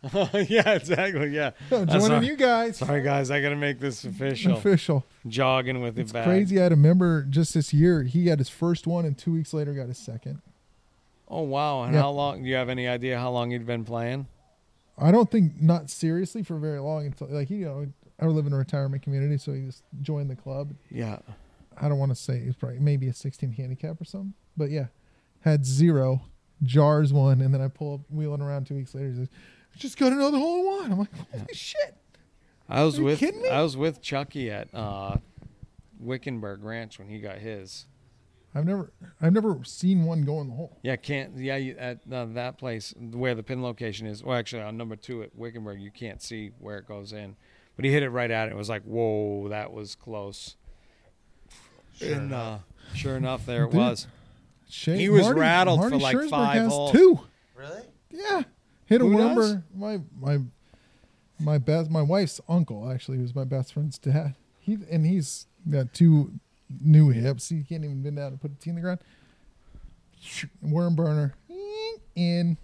yeah, 0.48 0.72
exactly. 0.74 1.28
Yeah. 1.28 1.52
I'm 1.70 1.86
joining 1.86 2.08
not- 2.08 2.24
you 2.24 2.36
guys. 2.36 2.78
Sorry, 2.78 3.02
guys. 3.02 3.30
I 3.30 3.40
gotta 3.40 3.56
make 3.56 3.78
this 3.78 4.04
official. 4.04 4.54
Official. 4.56 5.04
Jogging 5.26 5.80
with 5.80 5.94
the 5.94 6.00
It's 6.02 6.12
bag. 6.12 6.24
crazy. 6.24 6.58
I 6.58 6.64
had 6.64 6.72
a 6.72 6.76
member 6.76 7.22
just 7.22 7.54
this 7.54 7.72
year. 7.72 8.02
He 8.02 8.24
got 8.24 8.38
his 8.38 8.48
first 8.48 8.86
one, 8.86 9.04
and 9.04 9.16
two 9.16 9.32
weeks 9.32 9.54
later 9.54 9.72
got 9.74 9.86
his 9.88 9.98
second. 9.98 10.42
Oh 11.28 11.42
wow! 11.42 11.84
And 11.84 11.94
how 11.94 12.10
long? 12.10 12.42
Do 12.42 12.48
you 12.48 12.56
have 12.56 12.68
any 12.68 12.88
idea 12.88 13.18
how 13.18 13.30
long 13.30 13.52
he'd 13.52 13.64
been 13.66 13.84
playing? 13.84 14.26
I 14.98 15.10
don't 15.10 15.30
think 15.30 15.60
not 15.62 15.88
seriously 15.88 16.42
for 16.42 16.58
very 16.58 16.78
long 16.80 17.06
until 17.06 17.28
like 17.28 17.48
you 17.48 17.64
know 17.64 17.86
I 18.20 18.26
live 18.26 18.46
in 18.46 18.52
a 18.52 18.56
retirement 18.56 19.02
community, 19.02 19.38
so 19.38 19.52
he 19.52 19.66
just 19.66 19.82
joined 20.02 20.28
the 20.30 20.36
club. 20.36 20.74
Yeah. 20.90 21.18
I 21.80 21.88
don't 21.88 21.98
want 21.98 22.10
to 22.10 22.16
say 22.16 22.38
it's 22.38 22.54
probably 22.56 22.78
maybe 22.80 23.08
a 23.08 23.14
16 23.14 23.52
handicap 23.52 23.98
or 24.00 24.04
something, 24.04 24.34
but 24.58 24.70
yeah, 24.70 24.86
had 25.40 25.64
zero, 25.64 26.20
jars 26.62 27.14
one, 27.14 27.40
and 27.40 27.52
then 27.54 27.62
I 27.62 27.68
pull 27.68 27.94
up 27.94 28.00
wheeling 28.10 28.42
around 28.42 28.66
two 28.66 28.74
weeks 28.74 28.94
later. 28.94 29.08
He 29.08 29.14
says, 29.16 29.28
"Just 29.78 29.98
got 29.98 30.12
another 30.12 30.38
hole 30.38 30.60
in 30.60 30.66
one." 30.66 30.92
I'm 30.92 30.98
like, 31.00 31.14
"Holy 31.32 31.54
shit!" 31.54 31.96
I 32.68 32.84
was 32.84 32.96
Are 32.96 33.00
you 33.02 33.04
with 33.06 33.18
kidding 33.18 33.42
me? 33.42 33.48
I 33.48 33.62
was 33.62 33.76
with 33.76 34.00
Chucky 34.00 34.50
at 34.50 34.72
uh, 34.74 35.16
Wickenburg 35.98 36.62
Ranch 36.62 36.98
when 36.98 37.08
he 37.08 37.18
got 37.20 37.38
his. 37.38 37.86
I've 38.54 38.66
never 38.66 38.92
I've 39.20 39.32
never 39.32 39.64
seen 39.64 40.04
one 40.04 40.24
go 40.24 40.40
in 40.42 40.48
the 40.48 40.54
hole. 40.54 40.78
Yeah, 40.82 40.96
can't. 40.96 41.36
Yeah, 41.38 41.56
you, 41.56 41.74
at 41.78 42.00
uh, 42.12 42.26
that 42.34 42.58
place 42.58 42.92
where 42.98 43.34
the 43.34 43.42
pin 43.42 43.62
location 43.62 44.06
is. 44.06 44.22
Well, 44.22 44.36
actually, 44.36 44.62
on 44.62 44.76
number 44.76 44.94
two 44.96 45.22
at 45.22 45.34
Wickenburg, 45.34 45.80
you 45.80 45.90
can't 45.90 46.20
see 46.22 46.50
where 46.58 46.76
it 46.78 46.86
goes 46.86 47.12
in, 47.14 47.36
but 47.76 47.84
he 47.86 47.90
hit 47.90 48.02
it 48.02 48.10
right 48.10 48.30
at 48.30 48.48
it. 48.48 48.52
It 48.52 48.56
was 48.56 48.68
like, 48.68 48.82
whoa, 48.82 49.48
that 49.48 49.72
was 49.72 49.94
close. 49.94 50.56
Sure 51.94 52.12
and 52.12 52.22
enough. 52.26 52.60
uh, 52.60 52.94
sure 52.94 53.16
enough, 53.16 53.46
there 53.46 53.64
it 53.64 53.70
Dude. 53.70 53.80
was. 53.80 54.06
Shea, 54.68 54.96
He 54.98 55.08
was 55.08 55.22
Marty- 55.22 55.40
rattled 55.40 55.80
for 55.80 55.90
Marty 55.90 56.02
like 56.02 56.16
Schurzberg 56.16 56.30
five 56.30 56.66
holes. 56.68 56.92
Two. 56.92 57.20
Really? 57.56 57.82
Yeah, 58.10 58.42
hit 58.92 59.00
a 59.00 59.04
Who 59.04 59.16
number. 59.16 59.40
does? 59.42 59.56
My 59.74 60.00
my 60.20 60.38
my 61.40 61.58
best 61.58 61.90
my 61.90 62.02
wife's 62.02 62.40
uncle 62.48 62.90
actually 62.90 63.18
was 63.18 63.34
my 63.34 63.44
best 63.44 63.72
friend's 63.72 63.98
dad. 63.98 64.34
He 64.60 64.78
and 64.90 65.04
he's 65.06 65.46
got 65.68 65.92
two 65.92 66.32
new 66.80 67.08
hips. 67.10 67.48
He 67.48 67.62
can't 67.62 67.84
even 67.84 68.02
bend 68.02 68.16
down 68.16 68.28
and 68.28 68.40
put 68.40 68.52
a 68.52 68.54
tee 68.54 68.70
in 68.70 68.76
the 68.76 68.82
ground. 68.82 69.00
Worm 70.62 70.94
burner 70.94 71.34
in. 72.14 72.56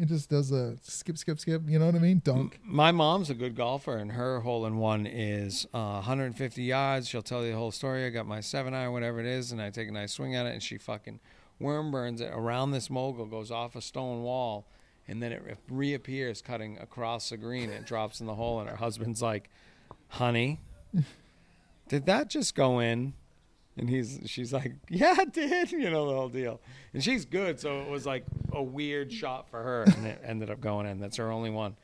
It 0.00 0.06
just 0.06 0.30
does 0.30 0.52
a 0.52 0.76
skip, 0.82 1.18
skip, 1.18 1.40
skip. 1.40 1.62
You 1.66 1.80
know 1.80 1.86
what 1.86 1.96
I 1.96 1.98
mean? 1.98 2.22
Dunk. 2.24 2.60
My 2.64 2.92
mom's 2.92 3.28
a 3.28 3.34
good 3.34 3.56
golfer, 3.56 3.96
and 3.96 4.12
her 4.12 4.38
hole 4.40 4.64
in 4.64 4.76
one 4.76 5.04
is 5.04 5.66
uh, 5.74 5.94
150 5.94 6.62
yards. 6.62 7.08
She'll 7.08 7.22
tell 7.22 7.44
you 7.44 7.50
the 7.50 7.58
whole 7.58 7.72
story. 7.72 8.06
I 8.06 8.10
got 8.10 8.24
my 8.24 8.40
seven 8.40 8.72
iron, 8.72 8.92
whatever 8.92 9.18
it 9.18 9.26
is, 9.26 9.50
and 9.50 9.60
I 9.60 9.70
take 9.70 9.88
a 9.88 9.92
nice 9.92 10.12
swing 10.12 10.36
at 10.36 10.46
it, 10.46 10.52
and 10.52 10.62
she 10.62 10.78
fucking 10.78 11.18
worm 11.58 11.90
burns 11.90 12.20
it 12.20 12.30
around 12.32 12.70
this 12.70 12.88
mogul, 12.88 13.26
goes 13.26 13.50
off 13.50 13.74
a 13.74 13.82
stone 13.82 14.22
wall, 14.22 14.64
and 15.10 15.22
then 15.22 15.32
it 15.32 15.58
reappears 15.68 16.40
cutting 16.40 16.78
across 16.78 17.28
the 17.30 17.36
green. 17.36 17.68
It 17.70 17.84
drops 17.84 18.20
in 18.20 18.26
the 18.26 18.34
hole, 18.34 18.60
and 18.60 18.68
her 18.70 18.76
husband's 18.76 19.20
like, 19.20 19.50
"Honey, 20.08 20.60
did 21.88 22.06
that 22.06 22.30
just 22.30 22.54
go 22.54 22.78
in?" 22.78 23.14
And 23.76 23.88
he's, 23.88 24.20
she's 24.26 24.52
like, 24.52 24.74
"Yeah, 24.88 25.14
it 25.20 25.32
did." 25.32 25.72
You 25.80 25.90
know 25.90 26.06
the 26.08 26.14
whole 26.14 26.28
deal. 26.28 26.60
And 26.92 27.02
she's 27.02 27.24
good, 27.24 27.58
so 27.60 27.80
it 27.80 27.88
was 27.88 28.06
like 28.06 28.24
a 28.52 28.62
weird 28.62 29.12
shot 29.12 29.48
for 29.50 29.62
her, 29.62 29.82
and 29.84 30.06
it 30.06 30.20
ended 30.24 30.50
up 30.50 30.60
going 30.60 30.86
in. 30.86 31.00
That's 31.00 31.16
her 31.16 31.30
only 31.30 31.50
one. 31.50 31.76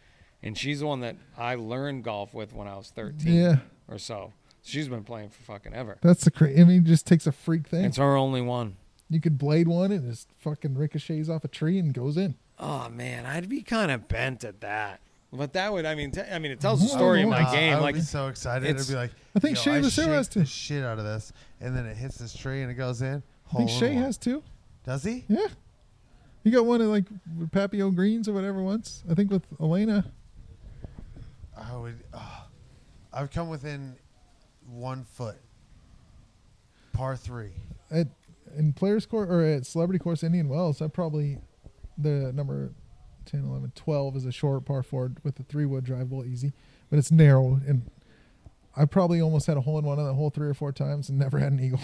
And 0.43 0.57
she's 0.57 0.81
the 0.81 0.87
one 0.87 1.01
that 1.01 1.17
I 1.37 1.55
learned 1.55 2.05
golf 2.05 2.35
with 2.35 2.53
when 2.53 2.69
I 2.69 2.77
was 2.77 2.91
13 2.91 3.33
Yeah, 3.33 3.57
or 3.89 3.99
so. 3.99 4.33
She's 4.63 4.89
been 4.89 5.05
playing 5.05 5.31
for 5.31 5.43
fucking 5.45 5.73
ever. 5.75 5.97
that's 6.03 6.25
the 6.25 6.31
cra 6.31 6.51
I 6.51 6.65
mean, 6.65 6.83
it 6.83 6.85
just 6.85 7.07
takes 7.07 7.27
a 7.27 7.33
freak 7.33 7.67
thing. 7.69 7.85
It's 7.85 7.97
her 7.97 8.17
only 8.17 8.43
one. 8.43 8.77
You 9.09 9.21
could 9.21 9.39
blade 9.39 9.69
one 9.69 9.93
and 9.93 10.11
just 10.11 10.29
fucking 10.39 10.75
ricochets 10.75 11.29
off 11.29 11.45
a 11.45 11.49
tree 11.49 11.79
and 11.79 11.95
goes 11.95 12.17
in. 12.17 12.35
Oh 12.59 12.89
man, 12.89 13.27
I'd 13.27 13.49
be 13.49 13.63
kind 13.63 13.91
of 13.91 14.09
bent 14.09 14.45
at 14.45 14.61
that. 14.63 15.01
But 15.33 15.53
that 15.55 15.73
would, 15.73 15.85
I 15.85 15.95
mean, 15.95 16.13
t- 16.13 16.21
I 16.23 16.39
mean, 16.39 16.53
it 16.53 16.61
tells 16.61 16.81
the 16.81 16.87
story 16.89 17.23
of 17.23 17.29
my 17.29 17.43
Uh, 17.43 17.53
game. 17.53 17.73
I 17.73 17.77
would 17.77 17.83
Like, 17.83 17.95
be 17.97 18.01
so 18.01 18.29
excited. 18.29 18.65
it's- 18.69 18.85
It'd 18.85 18.95
be 18.95 18.99
like, 18.99 19.11
I 19.35 19.41
think 19.41 19.57
yo, 19.57 19.63
Shea 19.63 19.71
I 19.73 19.79
Lucero 19.81 20.07
shake 20.07 20.15
has 20.15 20.29
the 20.29 20.41
to. 20.41 20.47
shit 20.47 20.85
out 20.85 20.99
of 20.99 21.05
this, 21.05 21.33
and 21.61 21.77
then 21.77 21.85
it 21.85 21.97
hits 21.97 22.17
this 22.17 22.35
tree 22.35 22.63
and 22.63 22.71
it 22.71 22.75
goes 22.75 23.03
in. 23.03 23.09
I 23.09 23.11
think 23.13 23.23
Hole 23.47 23.61
in 23.63 23.69
Shea 23.69 23.95
one. 23.95 24.05
has 24.05 24.17
two. 24.17 24.43
Does 24.85 25.03
he? 25.05 25.25
Yeah. 25.29 25.49
He 26.45 26.51
got 26.53 26.65
one 26.65 26.81
at 26.81 26.87
like 26.87 27.05
Papio 27.51 27.95
Greens 27.95 28.29
or 28.29 28.33
whatever 28.33 28.63
once. 28.63 29.03
I 29.11 29.15
think 29.15 29.31
with 29.31 29.43
Elena. 29.61 30.11
I 31.57 31.77
would. 31.77 31.99
Uh, 32.15 32.41
I've 33.13 33.31
come 33.31 33.49
within 33.49 33.97
one 34.67 35.05
foot. 35.05 35.37
Par 36.93 37.17
three. 37.17 37.51
At 37.91 38.09
in 38.57 38.73
Players 38.73 39.07
Course 39.07 39.29
or 39.29 39.43
at 39.43 39.67
Celebrity 39.67 39.99
Course 39.99 40.23
Indian 40.23 40.49
Wells, 40.49 40.81
I 40.81 40.87
probably 40.87 41.39
the 41.99 42.33
number 42.33 42.73
10, 43.27 43.45
11, 43.45 43.73
12 43.75 44.17
is 44.17 44.25
a 44.25 44.33
short 44.33 44.65
par 44.65 44.83
four 44.83 45.13
with 45.25 45.39
a 45.41 45.43
three 45.43 45.67
wood 45.67 45.85
drivable 45.85 46.27
easy, 46.27 46.53
but 46.91 46.99
it's 46.99 47.11
narrow 47.11 47.61
and 47.67 47.91
I 48.77 48.85
probably 48.85 49.21
almost 49.23 49.47
had 49.47 49.57
a 49.57 49.63
hole 49.63 49.79
in 49.79 49.85
one 49.85 49.99
on 49.99 50.07
that 50.07 50.13
hole 50.15 50.31
three 50.31 50.49
or 50.49 50.55
four 50.55 50.71
times 50.73 51.09
and 51.09 51.19
never 51.19 51.39
had 51.39 51.53
an 51.53 51.61
eagle. 51.61 51.81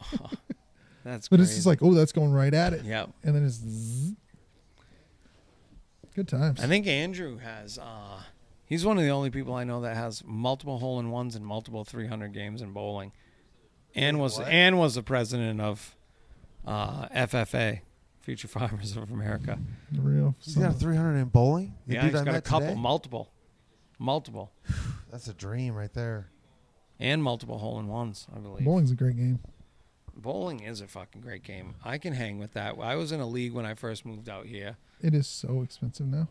that's 1.04 1.28
But 1.28 1.36
crazy. 1.36 1.42
it's 1.50 1.54
just 1.54 1.66
like, 1.66 1.82
oh, 1.82 1.94
that's 1.94 2.12
going 2.12 2.32
right 2.32 2.52
at 2.52 2.72
it, 2.72 2.84
yeah. 2.84 3.06
and 3.22 3.34
then 3.34 3.44
it's 3.44 3.54
zzz. 3.56 4.12
good 6.14 6.28
times. 6.28 6.60
I 6.60 6.66
think 6.66 6.86
Andrew 6.86 7.38
has, 7.38 7.78
uh, 7.78 8.22
he's 8.64 8.84
one 8.84 8.98
of 8.98 9.04
the 9.04 9.10
only 9.10 9.30
people 9.30 9.54
I 9.54 9.64
know 9.64 9.80
that 9.82 9.96
has 9.96 10.22
multiple 10.26 10.78
hole 10.78 10.98
in 10.98 11.10
ones 11.10 11.34
and 11.36 11.46
multiple 11.46 11.84
300 11.84 12.32
games 12.32 12.60
in 12.62 12.72
bowling. 12.72 13.12
And 13.94 14.18
was, 14.20 14.38
what? 14.38 14.48
and 14.48 14.78
was 14.78 14.94
the 14.96 15.02
president 15.02 15.60
of 15.60 15.96
uh, 16.66 17.08
FFA, 17.08 17.80
Future 18.28 18.46
Farmers 18.48 18.94
of 18.94 19.10
America. 19.10 19.58
The 19.90 20.02
real. 20.02 20.34
He's 20.40 20.54
got 20.56 20.72
a 20.72 20.74
300 20.74 21.16
in 21.16 21.24
bowling. 21.28 21.72
The 21.86 21.94
yeah, 21.94 22.02
dude 22.02 22.10
he's 22.10 22.20
I 22.20 22.24
got 22.24 22.28
a 22.28 22.32
met 22.34 22.44
couple, 22.44 22.68
today? 22.68 22.78
multiple, 22.80 23.32
multiple, 23.98 24.52
That's 25.10 25.28
a 25.28 25.32
dream 25.32 25.74
right 25.74 25.90
there. 25.94 26.28
and 27.00 27.22
multiple 27.22 27.56
hole 27.56 27.78
in 27.80 27.88
ones, 27.88 28.26
I 28.36 28.38
believe. 28.40 28.66
Bowling's 28.66 28.90
a 28.90 28.94
great 28.96 29.16
game. 29.16 29.38
Bowling 30.14 30.60
is 30.60 30.82
a 30.82 30.86
fucking 30.86 31.22
great 31.22 31.42
game. 31.42 31.76
I 31.82 31.96
can 31.96 32.12
hang 32.12 32.38
with 32.38 32.52
that. 32.52 32.74
I 32.78 32.96
was 32.96 33.12
in 33.12 33.20
a 33.20 33.26
league 33.26 33.54
when 33.54 33.64
I 33.64 33.72
first 33.72 34.04
moved 34.04 34.28
out 34.28 34.44
here. 34.44 34.76
It 35.00 35.14
is 35.14 35.26
so 35.26 35.62
expensive 35.62 36.06
now. 36.08 36.28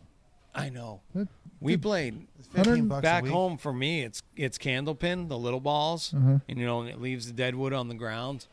I 0.54 0.68
know. 0.68 1.00
That- 1.16 1.26
We 1.60 1.76
played 1.76 2.28
It's 2.38 2.46
15 2.48 2.86
bucks 2.86 2.98
a 3.00 3.02
back 3.02 3.22
week. 3.24 3.32
home 3.32 3.58
for 3.58 3.72
me. 3.72 4.02
It's 4.04 4.22
it's 4.36 4.56
candlepin, 4.56 5.28
the 5.28 5.36
little 5.38 5.58
balls, 5.58 6.14
Uh-huh. 6.14 6.38
and 6.48 6.58
you 6.60 6.64
know, 6.64 6.80
and 6.82 6.88
it 6.90 7.00
leaves 7.00 7.26
the 7.26 7.32
dead 7.32 7.56
wood 7.56 7.72
on 7.72 7.88
the 7.88 7.96
ground. 7.96 8.46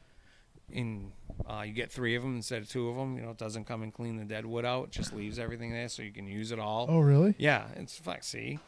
And 0.74 1.12
uh, 1.50 1.64
you 1.66 1.74
get 1.74 1.92
three 1.92 2.16
of 2.16 2.24
them 2.24 2.36
instead 2.36 2.62
of 2.62 2.70
two 2.70 2.90
of 2.90 2.96
them. 2.96 3.18
You 3.18 3.24
know, 3.24 3.32
it 3.32 3.38
doesn't 3.38 3.66
come 3.66 3.84
and 3.84 3.94
clean 3.94 4.18
the 4.18 4.26
dead 4.26 4.46
wood 4.46 4.66
out. 4.66 4.86
It 4.86 4.92
just 4.92 5.14
leaves 5.14 5.40
everything 5.40 5.72
there 5.72 5.90
so 5.90 6.02
you 6.02 6.12
can 6.12 6.28
use 6.28 6.52
it 6.52 6.60
all. 6.60 6.88
Oh, 6.90 7.00
really? 7.00 7.36
Yeah, 7.38 7.68
it's 7.76 7.98
fuck. 7.98 8.24
See, 8.24 8.60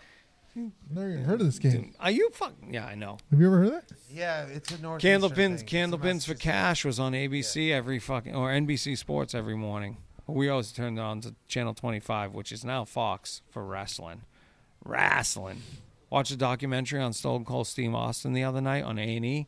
Never 0.89 1.11
even 1.11 1.23
heard 1.23 1.39
of 1.39 1.45
this 1.45 1.59
game. 1.59 1.93
are 1.99 2.09
you 2.09 2.31
fucking? 2.31 2.73
Yeah, 2.73 2.85
I 2.85 2.95
know. 2.95 3.19
Have 3.29 3.39
you 3.39 3.45
ever 3.45 3.57
heard 3.59 3.67
of 3.67 3.73
that? 3.73 3.91
Yeah, 4.11 4.45
it's 4.45 4.71
a 4.71 4.81
north. 4.81 5.03
Candlepins, 5.03 5.63
Candlepins 5.63 6.25
for 6.25 6.33
Cash 6.33 6.83
was 6.83 6.99
on 6.99 7.11
ABC 7.13 7.71
every 7.71 7.99
fucking 7.99 8.35
or 8.35 8.49
NBC 8.49 8.97
Sports 8.97 9.35
every 9.35 9.55
morning. 9.55 9.97
We 10.25 10.49
always 10.49 10.71
turned 10.71 10.99
on 10.99 11.21
to 11.21 11.35
Channel 11.47 11.73
25, 11.75 12.33
which 12.33 12.51
is 12.51 12.65
now 12.65 12.85
Fox 12.85 13.43
for 13.49 13.63
wrestling. 13.63 14.23
Wrestling. 14.83 15.61
Watched 16.09 16.31
a 16.31 16.37
documentary 16.37 17.01
on 17.01 17.13
Stone 17.13 17.45
Cold 17.45 17.67
Steve 17.67 17.93
Austin 17.93 18.33
the 18.33 18.43
other 18.43 18.61
night 18.61 18.83
on 18.83 18.97
A&E. 18.97 19.47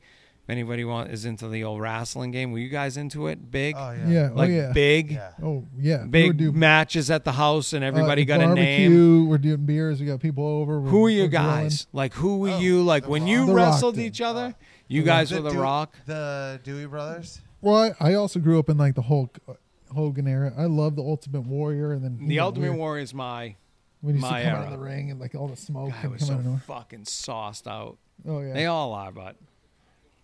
If 0.50 0.54
anybody 0.54 0.84
want 0.84 1.12
is 1.12 1.26
into 1.26 1.48
the 1.48 1.64
old 1.64 1.80
wrestling 1.80 2.32
game, 2.32 2.52
were 2.52 2.58
you 2.58 2.70
guys 2.70 2.98
into 2.98 3.28
it? 3.28 3.52
Big, 3.52 3.76
Oh 3.78 3.92
Yeah. 3.92 4.10
yeah. 4.10 4.30
like 4.34 4.50
oh 4.50 4.52
yeah. 4.54 4.72
big, 4.74 5.12
Yeah. 5.12 5.32
Oh 5.44 5.64
yeah. 5.78 6.02
We 6.06 6.10
big 6.10 6.28
would 6.30 6.38
do, 6.38 6.52
matches 6.52 7.12
at 7.12 7.24
the 7.24 7.34
house, 7.34 7.72
and 7.74 7.84
everybody 7.84 8.24
uh, 8.24 8.26
got 8.26 8.42
a 8.42 8.46
barbecue, 8.48 8.90
name. 8.90 9.30
We're 9.30 9.38
doing 9.38 9.66
beers. 9.68 10.00
We 10.00 10.08
got 10.08 10.20
people 10.22 10.44
over. 10.48 10.82
We're, 10.82 10.90
Who 10.90 11.06
are 11.06 11.10
you 11.12 11.24
we're 11.26 11.28
grilling. 11.30 11.48
guys? 11.48 11.86
Like 11.94 12.16
who 12.16 12.40
were 12.40 12.50
Oh, 12.50 12.60
you? 12.60 12.82
Like 12.82 13.04
The 13.04 13.10
when 13.12 13.22
Rock. 13.22 13.30
you 13.30 13.46
The 13.46 13.54
Rock 13.54 13.66
wrestled 13.74 13.96
did. 13.96 14.06
each 14.06 14.22
other, 14.22 14.56
you 14.88 15.04
guys 15.04 15.32
were 15.32 15.42
the 15.42 15.52
Dew- 15.52 15.60
Rock. 15.62 15.96
The 16.08 16.60
Dewey 16.64 16.88
Brothers. 16.88 17.42
Well, 17.62 17.94
I, 18.00 18.10
I 18.10 18.14
also 18.16 18.40
grew 18.40 18.58
up 18.58 18.70
in 18.70 18.78
like 18.80 18.96
the 18.96 19.04
Hulk 19.04 19.38
Hogan 19.94 20.28
era. 20.28 20.52
I 20.58 20.66
love 20.66 20.96
the 20.96 21.04
Ultimate 21.04 21.42
Warrior, 21.42 21.92
and 21.94 22.04
then 22.04 22.18
he 22.20 22.28
The 22.28 22.36
got 22.38 22.46
Ultimate 22.46 22.70
weird. 22.70 22.78
Warrior 22.80 23.04
is 23.04 23.14
my 23.14 23.56
when 24.02 24.16
he's 24.16 24.22
My 24.24 24.30
coming 24.42 24.46
era. 24.48 24.58
out 24.60 24.66
of 24.66 24.72
the 24.72 24.80
ring 24.80 25.12
and 25.12 25.20
like 25.20 25.36
all 25.36 25.48
the 25.48 25.56
smoke 25.58 25.92
Guy 25.92 25.98
and 26.04 26.12
was 26.14 26.22
coming 26.22 26.28
so 26.28 26.34
out 26.34 26.40
of 26.40 26.46
nowhere. 26.46 26.62
fucking 26.66 27.06
sauced 27.06 27.68
out. 27.68 27.98
Oh 28.28 28.40
yeah. 28.42 28.54
They 28.54 28.66
all 28.66 28.94
are, 28.94 29.12
but 29.12 29.36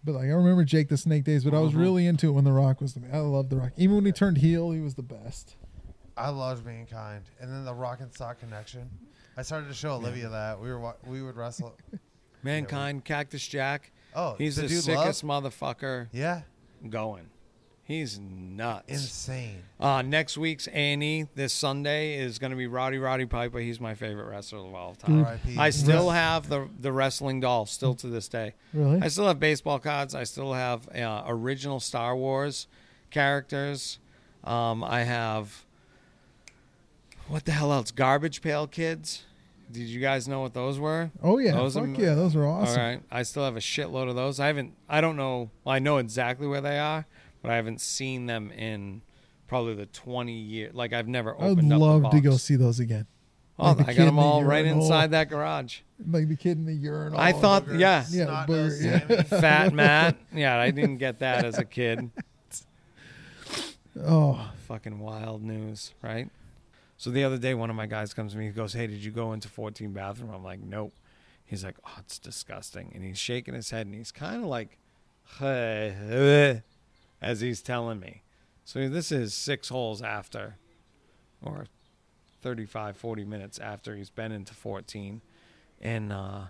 But 0.06 0.14
like 0.14 0.26
I 0.26 0.34
remember 0.34 0.64
Jake 0.64 0.88
the 0.89 0.97
Snake 0.97 1.24
days, 1.24 1.43
but 1.43 1.53
I 1.56 1.60
was 1.60 1.74
Mhm. 1.74 1.80
really 1.80 2.06
into 2.08 2.28
it 2.28 2.32
when 2.32 2.43
The 2.43 2.51
Rock 2.51 2.80
was 2.80 2.93
the 2.93 2.99
man. 2.99 3.12
I 3.14 3.20
loved 3.20 3.49
The 3.49 3.58
Rock. 3.58 3.72
Even 3.76 3.95
when 3.95 4.06
he 4.06 4.12
turned 4.12 4.38
heel, 4.38 4.72
he 4.72 4.80
was 4.80 4.93
the 4.95 5.01
best. 5.03 5.56
I 6.16 6.30
loved 6.30 6.66
mankind, 6.66 7.24
and 7.41 7.51
then 7.51 7.66
the 7.66 7.74
Rock 7.74 7.99
and 7.99 8.14
Sock 8.14 8.39
connection. 8.39 8.89
I 9.36 9.41
started 9.41 9.68
to 9.68 9.74
show 9.74 9.93
Olivia 9.95 10.30
that 10.30 10.62
we 10.62 10.70
were 10.70 10.80
wa- 10.80 10.93
we 11.06 11.22
would 11.22 11.36
wrestle. 11.36 11.76
mankind, 12.43 13.03
Cactus 13.03 13.45
Jack, 13.47 13.91
Oh, 14.16 14.36
he's 14.38 14.56
the, 14.56 14.68
dude 14.68 14.84
sickest 14.84 15.24
love? 15.24 15.43
motherfucker 15.43 16.08
Yeah, 16.14 16.43
going. 16.89 17.28
He's 17.88 18.19
nuts. 18.19 18.86
insane. 18.88 19.61
Uh, 19.79 20.01
next 20.01 20.39
week's 20.39 20.67
A 20.67 20.71
and 20.93 21.03
E 21.03 21.27
this 21.36 21.53
Sunday 21.53 22.15
is 22.17 22.39
going 22.39 22.49
to 22.49 22.57
be 22.57 22.65
Rowdy 22.65 22.97
Roddy 22.97 23.27
Piper. 23.27 23.59
He's 23.59 23.79
my 23.79 23.93
favorite 23.93 24.27
wrestler 24.27 24.59
of 24.65 24.73
all 24.73 24.95
time. 24.95 25.23
R.I.P. 25.23 25.55
I 25.57 25.69
still 25.69 26.09
have 26.09 26.49
the 26.49 26.67
the 26.79 26.91
wrestling 26.91 27.41
doll 27.41 27.67
still 27.67 27.93
to 27.95 28.07
this 28.07 28.27
day. 28.27 28.53
Really? 28.73 29.01
I 29.03 29.07
still 29.09 29.27
have 29.27 29.39
baseball 29.39 29.77
cards. 29.77 30.15
I 30.15 30.23
still 30.23 30.53
have 30.53 30.89
uh, 30.95 31.23
original 31.27 31.79
Star 31.79 32.15
Wars 32.15 32.65
characters. 33.11 33.99
Um, 34.43 34.83
I 34.83 35.03
have 35.03 35.63
what 37.27 37.45
the 37.45 37.51
hell 37.51 37.71
else? 37.71 37.91
Garbage 37.91 38.41
Pail 38.41 38.65
Kids. 38.67 39.23
Did 39.71 39.81
you 39.88 39.99
guys 39.99 40.27
know 40.27 40.41
what 40.41 40.53
those 40.53 40.79
were? 40.79 41.09
oh 41.23 41.38
yeah. 41.39 41.53
those 41.53 41.73
Fuck 41.75 41.83
are- 41.83 42.01
yeah, 42.01 42.13
those 42.13 42.36
were 42.36 42.45
awesome. 42.47 42.79
All 42.79 42.86
right. 42.88 43.01
I 43.11 43.23
still 43.23 43.43
have 43.43 43.55
a 43.57 43.59
shitload 43.61 44.09
of 44.09 44.15
those. 44.15 44.39
I 44.39 44.47
haven't. 44.47 44.73
I 44.89 45.01
don't 45.01 45.17
know. 45.17 45.49
Well, 45.63 45.75
I 45.75 45.79
know 45.79 45.97
exactly 45.97 46.47
where 46.47 46.61
they 46.61 46.77
are, 46.77 47.05
but 47.45 47.51
I 47.51 47.55
haven't 47.55 47.81
seen 47.81 48.25
them 48.25 48.51
in 48.51 49.01
probably 49.47 49.75
the 49.75 49.85
twenty 49.85 50.37
year. 50.37 50.71
Like 50.73 50.93
I've 50.93 51.07
never 51.07 51.33
opened. 51.35 51.45
I'd 51.47 51.51
opened 51.51 51.73
up. 51.73 51.79
love 51.79 52.01
the 52.03 52.09
to 52.09 52.21
go 52.21 52.37
see 52.37 52.55
those 52.55 52.79
again. 52.79 53.07
Oh, 53.57 53.71
like 53.71 53.81
I 53.81 53.83
kid 53.93 53.97
got 53.97 53.99
in 53.99 54.05
them 54.07 54.15
the 54.15 54.21
all 54.21 54.43
right 54.43 54.65
inside 54.65 55.11
that 55.11 55.29
garage. 55.29 55.79
Like 56.05 56.27
the 56.27 56.35
kid 56.35 56.57
in 56.57 56.65
the 56.65 56.73
urinal. 56.73 57.17
I 57.19 57.31
thought, 57.31 57.65
Boogers, 57.65 57.79
yeah, 57.79 58.03
Yeah, 58.09 58.45
snot 58.45 58.49
yeah. 58.81 59.21
Fat 59.23 59.73
Matt. 59.73 60.17
Yeah, 60.33 60.57
I 60.59 60.71
didn't 60.71 60.97
get 60.97 61.19
that 61.19 61.45
as 61.45 61.57
a 61.57 61.65
kid. 61.65 62.09
Oh, 64.03 64.51
Fucking 64.67 64.99
wild 64.99 65.41
news, 65.41 65.93
right? 66.01 66.29
So 66.97 67.09
the 67.11 67.23
other 67.23 67.37
day, 67.37 67.53
one 67.53 67.69
of 67.69 67.77
my 67.77 67.85
guys 67.85 68.13
comes 68.13 68.33
to 68.33 68.37
me. 68.37 68.47
He 68.47 68.51
goes, 68.51 68.73
"Hey, 68.73 68.87
did 68.87 69.03
you 69.03 69.11
go 69.11 69.31
into 69.31 69.47
14 69.47 69.93
bathroom?" 69.93 70.31
I'm 70.33 70.43
like, 70.43 70.59
"Nope." 70.59 70.93
He's 71.45 71.63
like, 71.63 71.77
"Oh, 71.85 71.93
it's 71.99 72.19
disgusting," 72.19 72.91
and 72.93 73.03
he's 73.03 73.17
shaking 73.17 73.53
his 73.53 73.69
head, 73.69 73.85
and 73.85 73.95
he's 73.95 74.11
kind 74.11 74.37
of 74.43 74.49
like, 74.49 74.77
"Hey," 75.39 76.61
as 77.22 77.41
he's 77.41 77.61
telling 77.61 77.99
me. 77.99 78.22
So 78.63 78.89
this 78.89 79.11
is 79.11 79.34
six 79.34 79.70
holes 79.70 80.01
after, 80.01 80.55
or 81.43 81.68
35, 82.41 82.97
40 82.97 83.24
minutes 83.24 83.59
after 83.59 83.95
he's 83.95 84.09
been 84.09 84.32
into 84.32 84.53
14, 84.53 85.22
and 85.82 86.11
uh, 86.11 86.45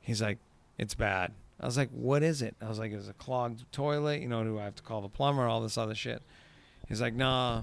he's 0.00 0.20
like, 0.20 0.38
"It's 0.78 0.94
bad." 0.94 1.32
I 1.60 1.66
was 1.66 1.76
like, 1.76 1.90
"What 1.90 2.22
is 2.22 2.42
it?" 2.42 2.56
I 2.60 2.68
was 2.68 2.78
like, 2.78 2.92
"It's 2.92 3.08
a 3.08 3.12
clogged 3.12 3.70
toilet. 3.72 4.20
You 4.20 4.28
know, 4.28 4.42
do 4.42 4.58
I 4.58 4.64
have 4.64 4.74
to 4.76 4.82
call 4.82 5.02
the 5.02 5.08
plumber? 5.08 5.46
All 5.46 5.60
this 5.60 5.78
other 5.78 5.94
shit." 5.94 6.22
He's 6.88 7.00
like, 7.00 7.14
"Nah, 7.14 7.62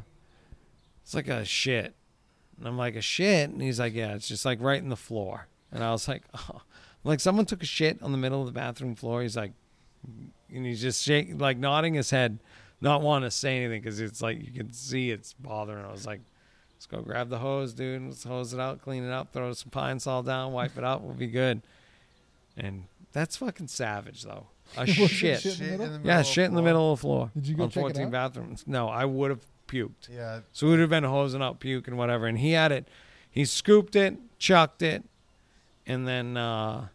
it's 1.03 1.13
like 1.13 1.27
a 1.27 1.43
shit." 1.43 1.93
And 2.57 2.67
I'm 2.67 2.77
like, 2.77 2.95
"A 2.95 3.01
shit?" 3.01 3.49
And 3.49 3.61
he's 3.61 3.79
like, 3.79 3.93
"Yeah, 3.93 4.15
it's 4.15 4.27
just 4.27 4.45
like 4.45 4.61
right 4.61 4.81
in 4.81 4.89
the 4.89 4.95
floor." 4.95 5.47
And 5.71 5.83
I 5.83 5.91
was 5.91 6.07
like, 6.07 6.23
"Oh." 6.33 6.61
Like 7.03 7.19
someone 7.19 7.45
took 7.45 7.63
a 7.63 7.65
shit 7.65 8.01
on 8.03 8.11
the 8.11 8.17
middle 8.17 8.41
of 8.41 8.45
the 8.45 8.53
bathroom 8.53 8.95
floor." 8.95 9.21
He's 9.21 9.35
like, 9.35 9.53
and 10.53 10.65
he's 10.65 10.81
just 10.81 11.03
shaking, 11.03 11.37
like 11.37 11.57
nodding 11.57 11.93
his 11.93 12.09
head, 12.09 12.39
not 12.81 13.01
wanting 13.01 13.27
to 13.27 13.31
say 13.31 13.57
anything 13.57 13.81
because 13.81 13.99
it's 13.99 14.21
like 14.21 14.43
you 14.43 14.51
can 14.51 14.73
see 14.73 15.11
it's 15.11 15.33
bothering. 15.33 15.83
I 15.85 15.91
was 15.91 16.05
like, 16.05 16.21
"Let's 16.75 16.85
go 16.87 17.01
grab 17.01 17.29
the 17.29 17.39
hose, 17.39 17.73
dude. 17.73 18.01
Let's 18.03 18.23
hose 18.23 18.53
it 18.53 18.59
out, 18.59 18.81
clean 18.81 19.03
it 19.03 19.11
up, 19.11 19.31
throw 19.33 19.51
some 19.53 19.69
pine 19.71 19.99
sol 19.99 20.23
down, 20.23 20.51
wipe 20.53 20.77
it 20.77 20.83
out. 20.83 21.01
We'll 21.03 21.13
be 21.13 21.27
good." 21.27 21.61
And 22.57 22.85
that's 23.13 23.37
fucking 23.37 23.67
savage, 23.67 24.23
though. 24.23 24.47
A 24.77 24.81
Was 24.81 24.89
shit. 25.09 25.41
shit 25.41 25.59
in 25.61 25.71
the 25.71 25.77
middle? 25.89 25.99
Yeah, 26.07 26.19
of 26.21 26.25
shit 26.25 26.45
in 26.45 26.53
the 26.53 26.61
middle 26.61 26.93
of 26.93 26.99
the 26.99 27.01
floor. 27.01 27.31
Did 27.35 27.47
you 27.47 27.55
go 27.55 27.63
on 27.63 27.69
check 27.69 27.81
it 27.81 27.95
14 27.95 28.05
out? 28.05 28.11
bathrooms? 28.11 28.63
No, 28.67 28.87
I 28.87 29.03
would 29.05 29.29
have 29.31 29.45
puked. 29.67 30.09
Yeah, 30.09 30.41
So 30.53 30.65
we 30.67 30.71
would 30.71 30.79
have 30.79 30.89
been 30.89 31.03
hosing 31.03 31.41
out 31.41 31.59
puke 31.59 31.87
and 31.87 31.97
whatever. 31.97 32.25
And 32.27 32.37
he 32.37 32.51
had 32.53 32.71
it. 32.71 32.87
He 33.29 33.43
scooped 33.45 33.95
it, 33.95 34.17
chucked 34.37 34.81
it, 34.81 35.03
and 35.85 36.07
then 36.07 36.35
uh, 36.37 36.87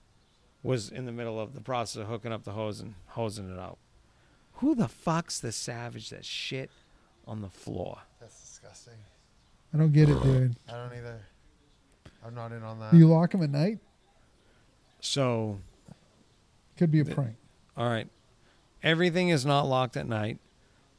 was 0.67 0.89
in 0.91 1.07
the 1.07 1.13
middle 1.13 1.39
of 1.41 1.55
the 1.55 1.61
process 1.61 2.03
of 2.03 2.09
hooking 2.09 2.33
up 2.33 2.45
the 2.45 2.53
hose 2.53 2.81
and 2.81 2.95
hosing 3.09 3.51
it 3.53 3.59
out. 3.59 3.79
Who 4.55 4.75
the 4.75 4.89
fuck's 4.89 5.39
the 5.41 5.53
savage 5.53 6.11
that 6.11 6.25
shit 6.25 6.71
on 7.27 7.41
the 7.43 7.49
floor? 7.51 7.99
that's 8.21 8.41
disgusting. 8.41 8.95
I 9.75 9.79
don't 9.79 9.93
get 9.93 10.09
it, 10.09 10.23
dude. 10.23 10.57
I 10.69 10.73
don't 10.73 10.93
either. 10.97 11.21
I'm 12.25 12.35
not 12.35 12.53
in 12.53 12.63
on 12.63 12.81
that. 12.81 12.93
Do 12.93 12.99
you 12.99 13.07
lock 13.09 13.31
them 13.33 13.43
at 13.43 13.51
night? 13.51 13.79
So, 15.01 15.61
Could 16.77 16.91
be 16.91 17.01
a 17.01 17.05
The- 17.05 17.15
prank. 17.15 17.37
all 17.77 17.89
right, 17.89 18.09
everything 18.83 19.29
is 19.29 19.47
not 19.47 19.67
locked 19.67 19.97
at 19.97 20.07
night. 20.07 20.39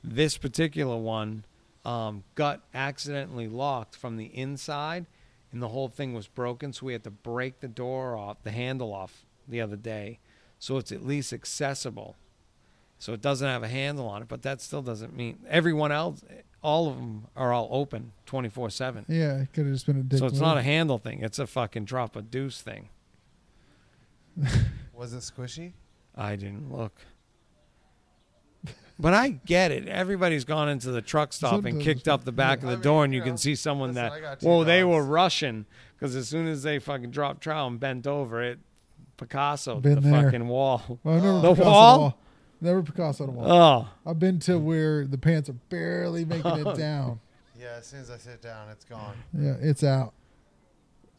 This 0.04 0.38
particular 0.38 0.98
one 0.98 1.46
um, 1.86 2.24
got 2.36 2.62
accidentally 2.74 3.48
locked 3.48 3.96
from 3.96 4.18
the 4.18 4.26
inside, 4.26 5.06
and 5.52 5.62
the 5.62 5.70
whole 5.70 5.88
thing 5.88 6.14
was 6.14 6.28
broken. 6.28 6.74
So 6.74 6.86
we 6.86 6.94
had 6.94 7.04
to 7.06 7.12
break 7.12 7.60
the 7.60 7.68
door 7.68 8.16
off, 8.18 8.44
the 8.44 8.52
handle 8.52 8.94
off, 8.94 9.26
the 9.48 9.62
other 9.62 9.76
day, 9.76 10.20
so 10.60 10.78
it's 10.78 10.92
at 10.92 11.06
least 11.06 11.34
accessible. 11.34 12.16
So 13.00 13.14
it 13.14 13.22
doesn't 13.22 13.48
have 13.48 13.62
a 13.64 13.68
handle 13.68 14.08
on 14.08 14.24
it, 14.24 14.28
but 14.28 14.42
that 14.42 14.60
still 14.60 14.82
doesn't 14.82 15.16
mean 15.16 15.40
everyone 15.48 15.92
else. 15.92 16.24
All 16.64 16.90
of 16.90 16.96
them 16.98 17.28
are 17.36 17.54
all 17.54 17.70
open 17.72 18.12
twenty 18.26 18.50
four 18.50 18.70
seven. 18.72 19.06
Yeah, 19.08 19.38
it 19.42 19.54
could 19.54 19.66
have 19.66 19.74
just 19.76 19.86
been 19.86 19.98
a 19.98 20.04
dick 20.04 20.18
So 20.20 20.26
it's 20.26 20.34
move. 20.34 20.42
not 20.42 20.58
a 20.58 20.64
handle 20.64 20.98
thing; 20.98 21.22
it's 21.22 21.38
a 21.40 21.46
fucking 21.48 21.86
drop 21.86 22.16
a 22.16 22.22
deuce 22.22 22.62
thing. 22.62 22.90
Was 24.94 25.14
it 25.14 25.20
squishy? 25.20 25.74
I 26.16 26.36
didn't 26.36 26.72
look. 26.72 26.94
But 29.00 29.14
I 29.14 29.30
get 29.30 29.72
it. 29.72 29.88
Everybody's 29.88 30.44
gone 30.44 30.70
into 30.70 30.90
the 30.90 31.04
truck 31.04 31.32
stop 31.32 31.64
and 31.66 31.80
kicked 31.80 32.08
up 32.08 32.24
the 32.24 32.32
back 32.32 32.60
of 32.60 32.66
I 32.66 32.72
the 32.72 32.78
mean, 32.78 32.84
door, 32.84 33.04
and 33.06 33.14
you 33.14 33.20
you 33.20 33.24
can 33.24 33.38
see 33.38 33.54
someone 33.54 33.90
listen, 33.94 34.10
that. 34.12 34.22
got 34.22 34.40
two 34.40 34.48
Well, 34.48 34.64
they 34.64 34.84
were 34.84 35.04
rushing 35.04 35.68
because 35.94 36.16
as 36.16 36.28
soon 36.28 36.48
as 36.48 36.64
they 36.64 36.80
fucking 36.80 37.12
dropped 37.12 37.42
trowel 37.42 37.68
and 37.68 37.80
bent 37.80 38.08
over 38.08 38.42
it, 38.42 38.58
Picasso 39.18 39.80
Been 39.80 39.96
the 39.96 40.02
there. 40.02 40.24
fucking 40.24 40.48
wall. 40.48 41.00
Well, 41.04 41.16
I've 41.16 41.24
never 41.24 41.42
The 41.42 41.54
Picasso 41.56 41.70
wall? 41.72 42.20
Never 42.62 42.84
Picasso 42.84 43.26
the 43.26 43.32
wall. 43.32 43.52
Oh, 43.52 44.10
I've 44.10 44.20
been 44.20 44.40
to 44.42 44.58
where 44.60 45.06
the 45.06 45.18
pants 45.18 45.50
are 45.50 45.54
barely 45.70 46.26
making 46.26 46.52
it 46.60 46.68
oh. 46.68 46.76
down. 46.76 47.20
Yeah, 47.60 47.76
as 47.78 47.88
soon 47.88 48.02
as 48.02 48.10
I 48.12 48.18
sit 48.18 48.42
down, 48.42 48.70
it's 48.70 48.86
gone. 48.86 49.16
Yeah, 49.34 49.56
it's 49.60 49.84
out. 49.84 50.14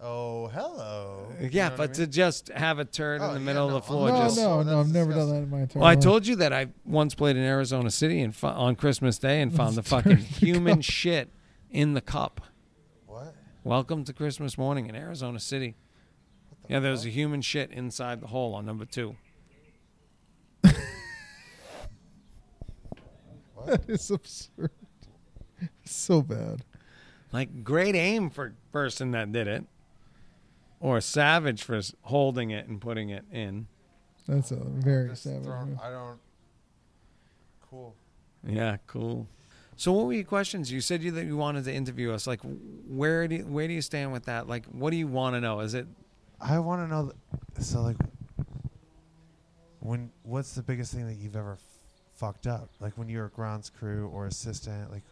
Oh, 0.01 0.46
hello. 0.49 1.26
You 1.40 1.49
yeah, 1.51 1.70
know 1.70 1.76
but 1.76 1.90
I 1.90 1.92
to 1.94 2.07
just 2.07 2.49
have 2.51 2.78
a 2.78 2.84
turn 2.84 3.20
Oh, 3.20 3.30
in 3.30 3.34
the 3.34 3.40
yeah, 3.40 3.46
middle 3.46 3.68
no, 3.70 3.76
of 3.76 3.82
the 3.82 3.86
floor. 3.88 4.09
no, 4.11 4.16
just, 4.22 4.36
no, 4.36 4.57
that's 4.59 4.68
no. 4.68 4.80
I've 4.80 4.92
never 4.92 5.11
done 5.12 5.28
that 5.30 5.36
in 5.42 5.51
my 5.51 5.61
entire 5.62 5.80
Well, 5.80 5.90
I 5.90 5.96
told 5.96 6.24
you 6.24 6.36
that 6.36 6.53
I 6.53 6.68
once 6.84 7.16
played 7.16 7.36
in 7.36 7.42
Arizona 7.42 7.90
City 7.90 8.20
and 8.20 8.34
fu- 8.34 8.46
on 8.46 8.76
Christmas 8.76 9.18
Day 9.18 9.40
and 9.42 9.53
found 9.53 9.74
the 9.74 9.82
fucking 9.84 10.11
the 10.16 10.22
human 10.22 10.76
cup. 10.76 10.84
shit 10.84 11.30
in 11.70 11.94
the 11.94 12.01
cup. 12.01 12.40
what? 13.07 13.34
Welcome 13.64 14.05
to 14.05 14.12
Christmas 14.12 14.57
morning 14.57 14.86
in 14.88 14.94
Arizona 14.94 15.40
City. 15.40 15.74
What 16.68 16.72
the 16.72 16.74
Yeah, 16.74 16.80
there 16.80 16.90
was 16.92 17.04
a 17.06 17.10
human 17.10 17.42
shit 17.42 17.70
inside 17.70 18.20
the 18.20 18.26
hole 18.28 18.54
on 18.54 18.64
number 18.66 18.84
two. 18.84 19.16
that 23.66 23.88
is 23.88 24.10
absurd. 24.10 24.70
so 25.84 26.22
bad. 26.22 26.62
Like 27.32 27.62
great 27.64 27.94
aim 27.94 28.30
for 28.30 28.54
person 28.72 29.10
that 29.10 29.32
did 29.32 29.46
it, 29.48 29.64
or 30.80 31.00
savage 31.00 31.62
for 31.62 31.76
s- 31.76 31.94
holding 32.02 32.50
it 32.50 32.66
and 32.68 32.80
putting 32.80 33.10
it 33.10 33.24
in. 33.30 33.66
That's 34.26 34.50
a 34.50 34.56
very 34.56 35.08
Just 35.10 35.24
savage. 35.24 35.44
thrown- 35.44 35.70
move. 35.70 35.78
I 35.82 35.90
don't. 35.90 36.18
Cool. 37.68 37.94
Yeah, 38.46 38.78
cool. 38.86 39.26
So, 39.76 39.92
what 39.92 40.06
were 40.06 40.12
your 40.14 40.24
questions? 40.24 40.72
You 40.72 40.80
said 40.80 41.02
you 41.02 41.10
that 41.12 41.24
you 41.26 41.36
wanted 41.36 41.64
to 41.64 41.72
interview 41.74 42.12
us. 42.12 42.26
Like, 42.26 42.40
where 42.88 43.28
do 43.28 43.36
you, 43.36 43.42
where 43.46 43.68
do 43.68 43.74
you 43.74 43.82
stand 43.82 44.10
with 44.12 44.24
that? 44.24 44.48
Like, 44.48 44.64
what 44.66 44.90
do 44.90 44.96
you 44.96 45.06
want 45.06 45.36
to 45.36 45.40
know? 45.40 45.60
Is 45.60 45.74
it 45.74 45.86
I 46.41 46.59
want 46.59 46.82
to 46.82 46.89
know. 46.89 47.12
th- 47.55 47.64
So, 47.66 47.82
like, 47.82 47.97
when 49.80 50.11
what's 50.22 50.55
the 50.55 50.62
biggest 50.62 50.93
thing 50.95 51.07
that 51.07 51.14
you've 51.14 51.36
ever 51.36 51.53
f- 51.55 51.61
fucked 52.14 52.47
up? 52.47 52.68
Like 52.80 52.97
when 52.99 53.09
you 53.09 53.18
were 53.18 53.28
grounds 53.28 53.70
crew 53.70 54.09
or 54.12 54.26
assistant. 54.26 54.91
Like, 54.93 55.03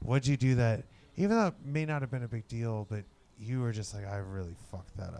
what'd 0.00 0.26
you 0.26 0.36
do 0.36 0.54
that? 0.56 0.84
Even 1.16 1.36
though 1.36 1.48
it 1.48 1.54
may 1.64 1.84
not 1.84 2.00
have 2.02 2.10
been 2.10 2.22
a 2.22 2.28
big 2.28 2.46
deal, 2.48 2.86
but 2.90 3.04
you 3.38 3.60
were 3.60 3.72
just 3.72 3.94
like, 3.94 4.06
I 4.06 4.16
really 4.16 4.54
fucked 4.70 4.96
that 4.96 5.12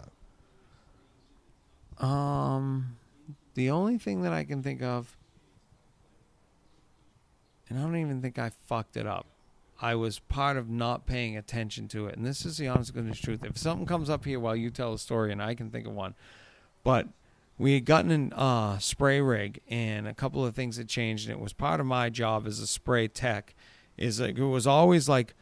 up. 1.99 2.05
Um, 2.07 2.97
the 3.55 3.71
only 3.71 3.99
thing 3.99 4.23
that 4.23 4.33
I 4.33 4.45
can 4.45 4.63
think 4.63 4.83
of, 4.83 5.15
and 7.69 7.79
I 7.79 7.83
don't 7.83 7.97
even 7.97 8.23
think 8.23 8.39
I 8.39 8.51
fucked 8.67 8.97
it 8.97 9.07
up. 9.07 9.27
I 9.81 9.95
was 9.95 10.19
part 10.19 10.57
of 10.57 10.69
not 10.69 11.07
paying 11.07 11.37
attention 11.37 11.89
to 11.89 12.07
it, 12.07 12.17
and 12.17 12.27
this 12.27 12.45
is 12.45 12.59
the 12.59 12.69
honest 12.69 12.93
goodness 12.93 13.19
truth. 13.19 13.45
If 13.45 13.57
something 13.57 13.87
comes 13.87 14.11
up 14.11 14.25
here 14.25 14.39
while 14.39 14.55
you 14.55 14.71
tell 14.71 14.93
a 14.93 14.99
story, 14.99 15.33
and 15.33 15.43
I 15.43 15.55
can 15.55 15.71
think 15.71 15.87
of 15.87 15.95
one, 15.95 16.15
but 16.85 17.09
we 17.57 17.75
had 17.75 17.85
gotten 17.85 18.33
a 18.35 18.37
uh, 18.37 18.79
spray 18.79 19.21
rig, 19.21 19.61
and 19.69 20.07
a 20.07 20.15
couple 20.15 20.45
of 20.45 20.55
things 20.55 20.77
had 20.77 20.89
changed, 20.89 21.29
and 21.29 21.39
it 21.39 21.43
was 21.43 21.53
part 21.53 21.81
of 21.81 21.87
my 21.87 22.11
job 22.11 22.47
as 22.47 22.59
a 22.59 22.67
spray 22.67 23.09
tech. 23.09 23.55
Is 23.97 24.19
like 24.21 24.39
it 24.39 24.45
was 24.45 24.67
always 24.67 25.09
like 25.09 25.35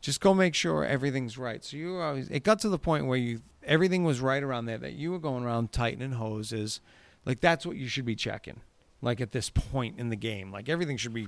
just 0.00 0.20
go 0.20 0.32
make 0.32 0.54
sure 0.54 0.84
everything's 0.84 1.36
right. 1.36 1.64
So 1.64 1.76
you 1.76 1.98
always 1.98 2.28
it 2.28 2.44
got 2.44 2.60
to 2.60 2.68
the 2.68 2.78
point 2.78 3.06
where 3.06 3.18
you 3.18 3.40
everything 3.64 4.04
was 4.04 4.20
right 4.20 4.42
around 4.42 4.66
there 4.66 4.78
that 4.78 4.92
you 4.92 5.10
were 5.10 5.18
going 5.18 5.44
around 5.44 5.72
tightening 5.72 6.12
hoses. 6.12 6.80
Like 7.24 7.40
that's 7.40 7.66
what 7.66 7.76
you 7.76 7.88
should 7.88 8.04
be 8.04 8.14
checking. 8.14 8.60
Like 9.02 9.20
at 9.20 9.32
this 9.32 9.50
point 9.50 9.98
in 9.98 10.08
the 10.08 10.16
game. 10.16 10.52
Like 10.52 10.68
everything 10.68 10.96
should 10.96 11.14
be 11.14 11.26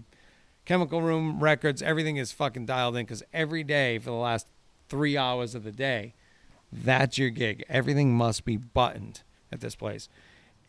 chemical 0.68 1.00
room 1.00 1.42
records, 1.42 1.80
everything 1.80 2.18
is 2.18 2.30
fucking 2.30 2.66
dialed 2.66 2.94
in 2.94 3.06
because 3.06 3.22
every 3.32 3.64
day 3.64 3.98
for 3.98 4.10
the 4.10 4.16
last 4.16 4.46
three 4.90 5.16
hours 5.16 5.54
of 5.54 5.64
the 5.64 5.72
day, 5.72 6.12
that's 6.70 7.16
your 7.16 7.30
gig. 7.30 7.64
Everything 7.70 8.12
must 8.12 8.44
be 8.44 8.58
buttoned 8.58 9.22
at 9.50 9.62
this 9.62 9.74
place. 9.74 10.10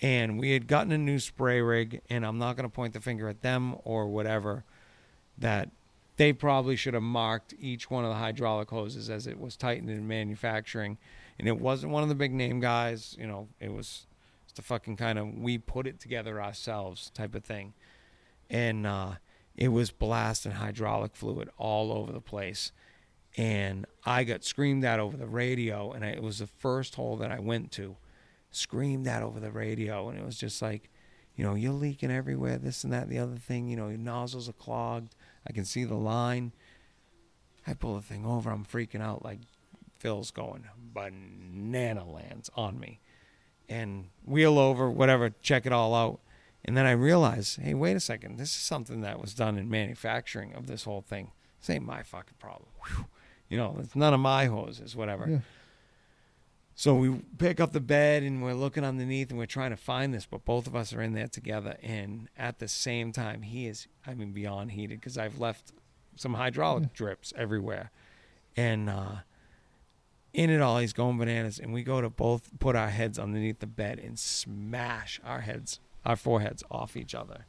And 0.02 0.40
we 0.40 0.52
had 0.52 0.68
gotten 0.68 0.94
a 0.94 0.98
new 0.98 1.20
spray 1.20 1.60
rig, 1.60 2.00
and 2.10 2.26
I'm 2.26 2.38
not 2.38 2.56
going 2.56 2.64
to 2.64 2.74
point 2.74 2.94
the 2.94 3.02
finger 3.02 3.28
at 3.28 3.42
them 3.42 3.76
or 3.84 4.08
whatever, 4.08 4.64
that 5.38 5.70
they 6.16 6.32
probably 6.32 6.78
should 6.78 6.94
have 6.94 7.04
marked 7.04 7.54
each 7.60 7.92
one 7.92 8.06
of 8.06 8.10
the 8.10 8.16
hydraulic 8.16 8.70
hoses 8.70 9.10
as 9.10 9.28
it 9.28 9.38
was 9.38 9.58
tightened 9.58 9.90
in 9.90 10.08
manufacturing. 10.08 10.98
And 11.38 11.46
it 11.46 11.60
wasn't 11.60 11.92
one 11.92 12.04
of 12.04 12.10
the 12.10 12.16
big 12.16 12.32
name 12.32 12.62
guys, 12.62 13.18
you 13.20 13.28
know, 13.28 13.50
it 13.60 13.74
was 13.74 14.06
the 14.56 14.62
fucking 14.62 14.96
kind 14.96 15.20
of 15.20 15.38
we 15.38 15.58
put 15.58 15.88
it 15.88 16.00
together 16.00 16.42
ourselves 16.42 17.10
type 17.14 17.36
of 17.36 17.44
thing. 17.44 17.74
And 18.50 18.88
uh, 18.88 19.16
it 19.60 19.68
was 19.68 19.92
blasting 19.92 20.54
hydraulic 20.54 21.18
fluid 21.18 21.50
all 21.58 21.92
over 21.92 22.14
the 22.14 22.22
place. 22.22 22.72
And 23.36 23.86
I 24.06 24.24
got 24.24 24.46
screamed 24.46 24.86
at 24.86 25.02
over 25.02 25.18
the 25.18 25.28
radio, 25.28 25.92
and 25.92 26.06
I, 26.06 26.12
it 26.12 26.24
was 26.24 26.40
the 26.40 26.48
first 26.48 26.96
hole 26.96 27.18
that 27.18 27.30
I 27.30 27.40
went 27.40 27.74
to. 27.74 27.98
Screamed 28.52 29.06
at 29.06 29.22
over 29.22 29.42
the 29.42 29.52
radio, 29.52 30.08
and 30.08 30.18
it 30.18 30.26
was 30.26 30.38
just 30.38 30.62
like, 30.62 30.90
you 31.36 31.44
know, 31.44 31.56
you're 31.56 31.74
leaking 31.74 32.10
everywhere, 32.10 32.58
this 32.58 32.86
and 32.86 32.94
that, 32.94 33.04
and 33.04 33.12
the 33.12 33.20
other 33.20 33.36
thing. 33.36 33.68
You 33.68 33.76
know, 33.76 33.90
your 33.90 33.98
nozzles 33.98 34.48
are 34.48 34.54
clogged. 34.54 35.14
I 35.46 35.52
can 35.52 35.66
see 35.66 35.84
the 35.84 35.96
line. 35.96 36.54
I 37.68 37.74
pull 37.74 37.96
the 37.96 38.02
thing 38.02 38.26
over. 38.26 38.50
I'm 38.50 38.66
freaking 38.66 39.02
out 39.02 39.26
like 39.26 39.40
Phil's 40.00 40.32
going 40.32 40.64
banana 40.94 42.10
lands 42.10 42.50
on 42.56 42.80
me. 42.80 43.02
And 43.68 44.06
wheel 44.24 44.58
over, 44.58 44.90
whatever, 44.90 45.32
check 45.42 45.66
it 45.66 45.74
all 45.74 45.94
out. 45.94 46.22
And 46.66 46.76
then 46.76 46.86
I 46.86 46.92
realize, 46.92 47.58
hey, 47.62 47.74
wait 47.74 47.96
a 47.96 48.00
second. 48.00 48.38
This 48.38 48.50
is 48.50 48.62
something 48.62 49.02
that 49.02 49.20
was 49.20 49.34
done 49.34 49.58
in 49.58 49.70
manufacturing 49.70 50.54
of 50.54 50.68
this 50.68 50.84
whole 50.84 51.02
thing. 51.02 51.32
This 51.60 51.70
ain't 51.70 51.86
my 51.86 52.04
fucking 52.04 52.36
problem. 52.40 52.70
Whew. 52.86 53.06
You 53.48 53.58
know, 53.58 53.78
it's 53.80 53.96
none 53.96 54.14
of 54.14 54.20
my 54.20 54.46
hoses, 54.46 54.96
whatever. 54.96 55.26
Yeah. 55.30 55.40
So 56.76 56.96
we 56.96 57.10
pick 57.38 57.60
up 57.60 57.74
the 57.74 57.82
bed 57.82 58.24
and 58.24 58.42
we're 58.42 58.54
looking 58.54 58.86
underneath 58.86 59.30
and 59.32 59.38
we're 59.40 59.46
trying 59.48 59.72
to 59.72 59.78
find 59.78 60.14
this, 60.14 60.26
but 60.26 60.46
both 60.46 60.66
of 60.68 60.76
us 60.76 60.94
are 60.94 61.02
in 61.02 61.14
there 61.14 61.28
together. 61.28 61.78
And 61.84 62.30
at 62.38 62.60
the 62.60 62.68
same 62.70 63.12
time, 63.12 63.42
he 63.42 63.68
is, 63.68 63.88
I 64.08 64.14
mean, 64.14 64.32
beyond 64.32 64.72
heated 64.72 65.00
because 65.02 65.18
I've 65.18 65.40
left 65.40 65.74
some 66.16 66.36
hydraulic 66.36 66.84
Yeah. 66.84 66.90
drips 66.94 67.34
everywhere. 67.36 67.92
And 68.56 68.90
uh, 68.90 69.16
in 70.34 70.50
it 70.50 70.62
all, 70.62 70.78
he's 70.80 70.94
going 70.94 71.18
bananas. 71.18 71.60
And 71.60 71.74
we 71.74 71.84
go 71.84 72.00
to 72.00 72.10
both 72.10 72.58
put 72.60 72.76
our 72.78 72.90
heads 72.90 73.20
underneath 73.20 73.60
the 73.60 73.68
bed 73.68 74.00
and 74.00 74.18
smash 74.18 75.20
our 75.26 75.42
heads, 75.42 75.80
our 76.10 76.16
foreheads 76.16 76.64
off 76.72 76.98
each 76.98 77.14
other. 77.14 77.46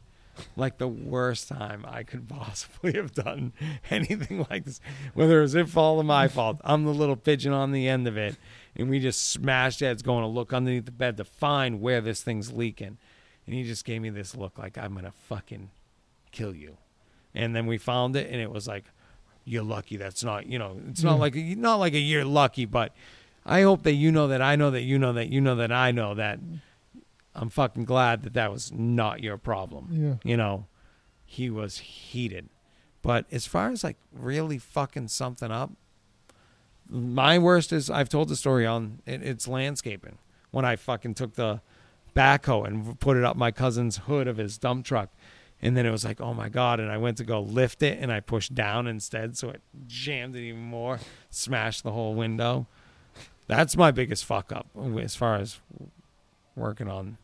Like 0.57 0.79
the 0.79 0.89
worst 0.89 1.49
time 1.49 1.85
I 1.89 2.03
could 2.03 2.29
possibly 2.41 2.93
have 2.93 3.13
done 3.13 3.53
anything 3.91 4.47
like 4.51 4.65
this. 4.65 4.81
Whether 5.15 5.39
it 5.39 5.43
was 5.43 5.53
his 5.53 5.71
fault 5.71 5.99
or 6.01 6.05
my 6.05 6.29
fault, 6.29 6.61
I'm 6.63 6.85
the 6.85 6.95
little 6.95 7.17
pigeon 7.17 7.53
on 7.53 7.73
the 7.73 7.89
end 7.89 8.07
of 8.07 8.17
it 8.17 8.37
and 8.77 8.89
we 8.89 9.01
just 9.01 9.31
smashed 9.31 9.81
heads 9.81 10.03
going 10.03 10.23
to 10.23 10.29
look 10.29 10.53
underneath 10.53 10.85
the 10.85 10.93
bed 10.93 11.17
to 11.17 11.25
find 11.25 11.81
where 11.81 12.01
this 12.01 12.23
thing's 12.23 12.53
leaking. 12.53 12.99
And 13.47 13.55
he 13.55 13.65
just 13.65 13.85
gave 13.85 14.01
me 14.03 14.11
this 14.11 14.35
look 14.37 14.59
like 14.59 14.79
I'm 14.79 14.95
gonna 14.95 15.11
fucking 15.29 15.71
kill 16.31 16.55
you. 16.55 16.77
And 17.35 17.57
then 17.57 17.67
we 17.67 17.79
found 17.79 18.15
it, 18.15 18.31
and 18.31 18.41
it 18.41 18.51
was 18.51 18.69
like, 18.69 18.85
"You're 19.45 19.65
lucky. 19.65 19.97
That's 19.97 20.23
not, 20.23 20.47
you 20.47 20.59
know, 20.59 20.81
it's 20.89 21.03
not 21.03 21.15
Yeah. 21.15 21.21
like 21.21 21.37
a, 21.37 21.55
not 21.57 21.77
like 21.77 21.95
a 21.95 21.99
you're 21.99 22.25
lucky, 22.25 22.65
but 22.65 22.95
I 23.45 23.63
hope 23.63 23.83
that 23.85 23.95
you 23.95 24.13
know 24.13 24.29
that 24.29 24.41
I 24.43 24.55
know 24.55 24.71
that 24.71 24.83
you 24.83 24.99
know 25.01 25.13
that 25.15 25.31
you 25.31 25.41
know 25.41 25.57
that 25.57 25.73
I 25.73 25.91
know 25.91 26.15
that 26.15 26.39
I'm 27.41 27.49
fucking 27.49 27.87
glad 27.87 28.23
that 28.25 28.35
that 28.35 28.53
was 28.53 28.71
not 28.71 29.23
your 29.23 29.39
problem. 29.39 29.89
Yeah. 29.91 30.31
You 30.31 30.37
know, 30.37 30.67
he 31.25 31.49
was 31.49 31.79
heated. 31.79 32.51
But 33.01 33.25
as 33.33 33.47
far 33.47 33.71
as 33.71 33.83
like 33.83 33.97
really 34.13 34.59
fucking 34.59 35.09
something 35.09 35.51
up, 35.51 35.73
my 36.87 37.39
worst 37.39 37.73
is 37.73 37.89
I've 37.89 38.11
told 38.11 38.29
the 38.29 38.37
story 38.37 38.67
on 38.67 39.01
it, 39.07 39.23
it's 39.23 39.49
landscaping 39.49 40.19
when 40.51 40.67
I 40.67 40.77
fucking 40.77 41.15
took 41.15 41.35
the 41.35 41.63
backhoe 42.15 42.67
and 42.67 43.01
put 43.01 43.17
it 43.17 43.25
up 43.25 43.37
my 43.37 43.51
cousin's 43.51 43.97
hood 43.99 44.29
of 44.29 44.37
his 44.37 44.59
dump 44.59 44.85
truck. 44.85 45.09
And 45.63 45.75
then 45.75 45.87
it 45.87 45.91
was 45.91 46.05
like, 46.05 46.21
oh 46.21 46.35
my 46.35 46.51
God. 46.51 46.79
And 46.79 46.93
I 46.93 46.99
went 46.99 47.17
to 47.19 47.25
go 47.25 47.41
lift 47.41 47.83
it 47.83 47.99
and 48.03 48.13
I 48.13 48.21
pushed 48.21 48.55
down 48.55 48.87
instead. 48.87 49.39
So 49.39 49.49
it 49.49 49.63
jammed 49.87 50.37
it 50.37 50.43
even 50.43 50.61
more, 50.61 50.99
smashed 51.31 51.85
the 51.85 51.93
whole 51.93 52.15
window. 52.15 52.67
That's 53.47 53.79
my 53.79 53.93
biggest 53.93 54.27
fuck 54.27 54.53
up 54.53 54.67
as 54.99 55.17
far 55.17 55.37
as 55.37 55.59
working 56.55 56.89
on. 56.89 57.17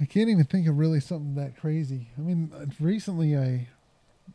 I 0.00 0.04
can't 0.06 0.28
even 0.28 0.44
think 0.44 0.66
of 0.66 0.76
really 0.78 1.00
something 1.00 1.34
that 1.36 1.56
crazy. 1.56 2.08
I 2.18 2.20
mean, 2.20 2.50
uh, 2.54 2.66
recently 2.80 3.36
I 3.36 3.68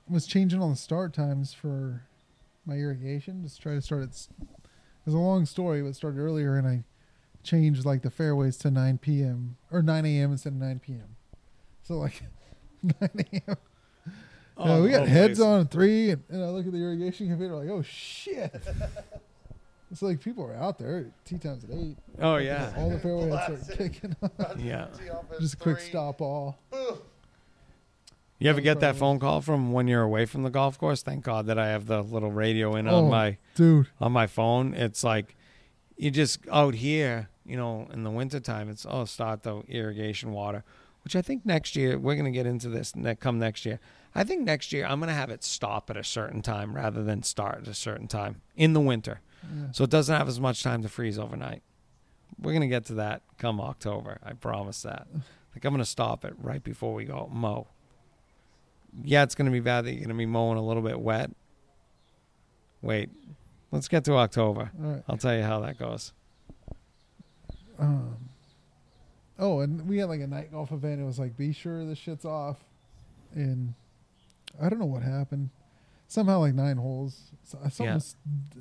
was 0.09 0.25
changing 0.25 0.61
all 0.61 0.69
the 0.69 0.75
start 0.75 1.13
times 1.13 1.53
for 1.53 2.03
my 2.65 2.75
irrigation. 2.75 3.43
Just 3.43 3.61
try 3.61 3.73
to 3.73 3.81
start 3.81 4.03
it. 4.03 4.09
s- 4.09 4.29
It 4.41 4.47
was 5.05 5.13
a 5.13 5.17
long 5.17 5.45
story, 5.45 5.81
but 5.81 5.89
it 5.89 5.95
started 5.95 6.19
earlier, 6.19 6.55
and 6.55 6.67
I 6.67 6.83
changed 7.43 7.85
like 7.85 8.01
the 8.03 8.09
fairways 8.11 8.57
to 8.57 8.71
9 8.71 8.97
p.m. 8.99 9.57
or 9.71 9.81
9 9.81 10.05
a.m. 10.05 10.31
instead 10.31 10.53
of 10.53 10.59
9 10.59 10.79
p.m. 10.79 11.15
So 11.83 11.95
like 11.97 12.23
9 12.83 12.93
a.m. 13.33 13.57
Uh, 14.57 14.81
we 14.83 14.89
got 14.89 15.07
heads 15.07 15.39
on 15.39 15.61
at 15.61 15.71
three, 15.71 16.11
and, 16.11 16.23
and 16.29 16.43
I 16.43 16.49
look 16.49 16.65
at 16.65 16.71
the 16.73 16.77
irrigation 16.79 17.27
computer 17.29 17.55
like, 17.55 17.69
oh 17.69 17.81
shit. 17.81 18.61
it's 19.91 20.01
like 20.01 20.21
people 20.21 20.43
are 20.45 20.55
out 20.55 20.77
there. 20.77 21.07
Tee 21.25 21.37
times 21.37 21.63
at 21.63 21.71
eight. 21.71 21.97
Oh, 22.21 22.37
yeah. 22.37 22.73
All 22.77 22.89
the 22.89 22.99
fairways 23.01 23.27
start 23.33 23.47
Classic. 23.47 23.77
kicking 23.77 24.15
up. 24.21 24.33
Yeah. 24.57 24.87
Just 25.39 25.55
a 25.55 25.57
quick 25.57 25.79
stop 25.79 26.21
all. 26.21 26.57
You 28.41 28.49
ever 28.49 28.61
get 28.61 28.79
that 28.79 28.95
phone 28.95 29.19
call 29.19 29.41
from 29.41 29.73
when 29.73 29.87
you're 29.87 30.01
away 30.03 30.25
from 30.25 30.43
the 30.43 30.49
golf 30.49 30.77
course? 30.77 31.01
Thank 31.01 31.25
God 31.25 31.47
that 31.47 31.59
I 31.59 31.67
have 31.67 31.87
the 31.87 32.01
little 32.01 32.31
radio 32.31 32.75
in 32.75 32.87
Oh. 32.87 33.03
on 33.03 33.09
my 33.09 33.37
Dude. 33.55 33.87
on 33.99 34.13
my 34.13 34.27
phone. 34.27 34.73
It's 34.73 35.03
like 35.03 35.35
you 35.97 36.09
just 36.09 36.39
out 36.49 36.75
here, 36.75 37.27
you 37.45 37.57
know, 37.57 37.87
in 37.91 38.03
the 38.03 38.11
wintertime, 38.11 38.69
it's 38.69 38.85
oh 38.89 39.03
start 39.03 39.43
the 39.43 39.61
irrigation 39.67 40.31
water. 40.31 40.63
Which 41.03 41.15
I 41.17 41.21
think 41.21 41.45
next 41.45 41.75
year 41.75 41.97
we're 41.97 42.15
gonna 42.15 42.31
get 42.31 42.45
into 42.45 42.69
this 42.69 42.95
ne- 42.95 43.15
come 43.15 43.39
next 43.39 43.65
year. 43.65 43.79
I 44.15 44.23
think 44.23 44.43
next 44.45 44.71
year 44.71 44.85
I'm 44.85 45.01
gonna 45.01 45.13
have 45.13 45.29
it 45.29 45.43
stop 45.43 45.89
at 45.89 45.97
a 45.97 46.03
certain 46.03 46.41
time 46.41 46.75
rather 46.75 47.03
than 47.03 47.23
start 47.23 47.59
at 47.63 47.67
a 47.67 47.73
certain 47.73 48.07
time 48.07 48.41
in 48.55 48.71
the 48.71 48.79
winter. 48.79 49.19
Yeah. 49.43 49.71
So 49.71 49.83
it 49.83 49.89
doesn't 49.89 50.15
have 50.15 50.27
as 50.27 50.39
much 50.39 50.63
time 50.63 50.81
to 50.83 50.89
freeze 50.89 51.17
overnight. 51.17 51.61
We're 52.41 52.53
gonna 52.53 52.67
get 52.67 52.85
to 52.85 52.93
that 52.95 53.21
come 53.37 53.59
October. 53.59 54.19
I 54.23 54.33
promise 54.33 54.81
that. 54.83 55.07
Like 55.55 55.65
I'm 55.65 55.73
gonna 55.73 55.85
stop 55.85 56.25
it 56.25 56.33
right 56.41 56.63
before 56.63 56.93
we 56.93 57.05
go 57.05 57.29
mow. 57.31 57.67
Yeah, 59.03 59.23
it's 59.23 59.35
gonna 59.35 59.51
be 59.51 59.59
bad 59.59 59.85
that 59.85 59.93
you're 59.93 60.01
gonna 60.01 60.13
be 60.13 60.25
mowing 60.25 60.57
a 60.57 60.65
little 60.65 60.83
bit 60.83 60.99
wet. 60.99 61.31
Wait, 62.81 63.09
let's 63.71 63.87
get 63.87 64.05
to 64.05 64.13
October. 64.13 64.71
Right. 64.77 65.03
I'll 65.07 65.17
tell 65.17 65.35
you 65.35 65.43
how 65.43 65.59
that 65.61 65.77
goes. 65.77 66.13
Um, 67.77 68.17
oh, 69.37 69.61
and 69.61 69.87
we 69.87 69.97
had 69.97 70.09
like 70.09 70.21
a 70.21 70.27
night 70.27 70.51
golf 70.51 70.71
event. 70.71 71.01
It 71.01 71.05
was 71.05 71.19
like, 71.19 71.37
be 71.37 71.51
sure 71.53 71.85
the 71.85 71.95
shit's 71.95 72.25
off. 72.25 72.57
And 73.33 73.73
I 74.61 74.69
don't 74.69 74.79
know 74.79 74.85
what 74.85 75.03
happened. 75.03 75.49
Somehow, 76.09 76.39
like 76.39 76.53
nine 76.55 76.75
holes. 76.77 77.31
so- 77.43 77.57
Something, 77.61 77.85
Yeah. 77.85 77.93
was- 77.93 78.15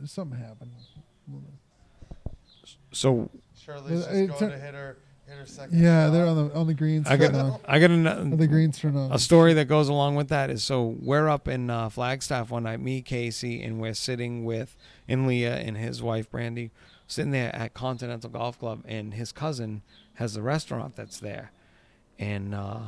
something 0.07 0.39
happened. 0.39 0.71
So 2.93 3.31
Shirley's 3.55 4.07
Uh, 4.07 4.11
it 4.11 4.27
just 4.29 4.39
tur- 4.39 4.47
going 4.49 4.59
to 4.59 4.65
hit 4.65 4.75
her, 4.75 4.97
hit 5.27 5.37
her 5.39 5.47
second 5.47 5.79
Yeah, 5.79 6.07
shot. 6.07 6.13
they're 6.13 6.27
on 6.27 6.37
the 6.49 6.55
on 6.55 6.67
the 6.67 6.75
greens. 6.75 7.07
I 7.07 7.17
turn 7.17 7.33
got 7.33 7.53
on. 7.53 7.61
I 7.67 7.79
got 7.79 7.91
an, 7.91 8.37
the 8.37 8.47
greens 8.47 8.79
turn 8.79 8.97
on. 8.97 9.13
a 9.13 9.19
story 9.19 9.53
that 9.55 9.67
goes 9.67 9.89
along 9.89 10.15
with 10.17 10.29
that 10.29 10.49
is 10.51 10.63
so 10.65 10.97
we're 11.01 11.29
up 11.29 11.49
in 11.49 11.69
uh, 11.71 11.89
Flagstaff 11.91 12.51
one 12.51 12.63
night, 12.63 12.81
me, 12.81 13.03
Casey, 13.03 13.63
and 13.63 13.81
we're 13.81 13.95
sitting 13.95 14.45
with 14.45 14.77
and 15.07 15.27
Leah 15.27 15.57
and 15.57 15.77
his 15.77 16.03
wife 16.03 16.31
Brandy, 16.31 16.71
sitting 17.07 17.31
there 17.33 17.55
at 17.55 17.75
Continental 17.75 18.31
Golf 18.31 18.59
Club, 18.59 18.83
and 18.87 19.15
his 19.15 19.33
cousin 19.33 19.83
has 20.15 20.35
a 20.37 20.43
restaurant 20.43 20.97
that's 20.97 21.19
there, 21.21 21.53
and 22.19 22.55
uh, 22.55 22.81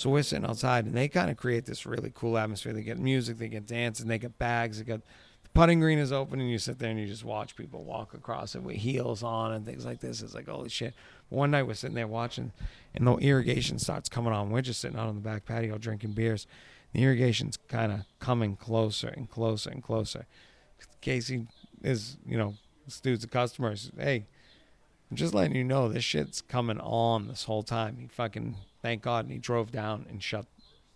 so 0.00 0.08
we're 0.08 0.22
sitting 0.22 0.46
outside, 0.46 0.86
and 0.86 0.94
they 0.94 1.08
kind 1.08 1.30
of 1.30 1.36
create 1.36 1.66
this 1.66 1.84
really 1.84 2.10
cool 2.14 2.38
atmosphere. 2.38 2.72
They 2.72 2.82
get 2.82 2.98
music, 2.98 3.36
they 3.36 3.48
get 3.48 3.66
dancing, 3.66 4.08
they 4.08 4.18
get 4.18 4.38
bags, 4.38 4.78
they 4.78 4.84
got 4.84 5.02
the 5.42 5.50
putting 5.50 5.78
green 5.78 5.98
is 5.98 6.10
open, 6.10 6.40
and 6.40 6.50
you 6.50 6.56
sit 6.56 6.78
there 6.78 6.88
and 6.88 6.98
you 6.98 7.06
just 7.06 7.22
watch 7.22 7.54
people 7.54 7.84
walk 7.84 8.14
across 8.14 8.54
it 8.54 8.62
with 8.62 8.76
heels 8.76 9.22
on 9.22 9.52
and 9.52 9.66
things 9.66 9.84
like 9.84 10.00
this. 10.00 10.22
It's 10.22 10.32
like 10.32 10.48
holy 10.48 10.70
shit. 10.70 10.94
One 11.28 11.50
night 11.50 11.64
we're 11.64 11.74
sitting 11.74 11.96
there 11.96 12.06
watching, 12.06 12.52
and 12.94 13.06
the 13.06 13.16
irrigation 13.16 13.78
starts 13.78 14.08
coming 14.08 14.32
on. 14.32 14.48
We're 14.48 14.62
just 14.62 14.80
sitting 14.80 14.98
out 14.98 15.08
on 15.08 15.16
the 15.16 15.20
back 15.20 15.44
patio 15.44 15.76
drinking 15.76 16.12
beers. 16.12 16.46
The 16.94 17.02
irrigation's 17.02 17.58
kind 17.68 17.92
of 17.92 18.00
coming 18.20 18.56
closer 18.56 19.08
and 19.08 19.28
closer 19.28 19.68
and 19.68 19.82
closer. 19.82 20.24
Casey 21.02 21.46
is, 21.82 22.16
you 22.26 22.38
know, 22.38 22.54
this 22.86 23.00
dude's 23.00 23.24
a 23.24 23.28
customer. 23.28 23.72
He 23.72 23.76
says, 23.76 23.92
hey, 23.98 24.24
I'm 25.10 25.16
just 25.18 25.34
letting 25.34 25.56
you 25.56 25.64
know 25.64 25.90
this 25.90 26.04
shit's 26.04 26.40
coming 26.40 26.80
on 26.80 27.28
this 27.28 27.44
whole 27.44 27.62
time. 27.62 27.98
He 28.00 28.06
fucking, 28.06 28.56
thank 28.82 29.02
God, 29.02 29.24
and 29.24 29.32
he 29.32 29.38
drove 29.38 29.70
down 29.70 30.06
and 30.08 30.22
shut 30.22 30.46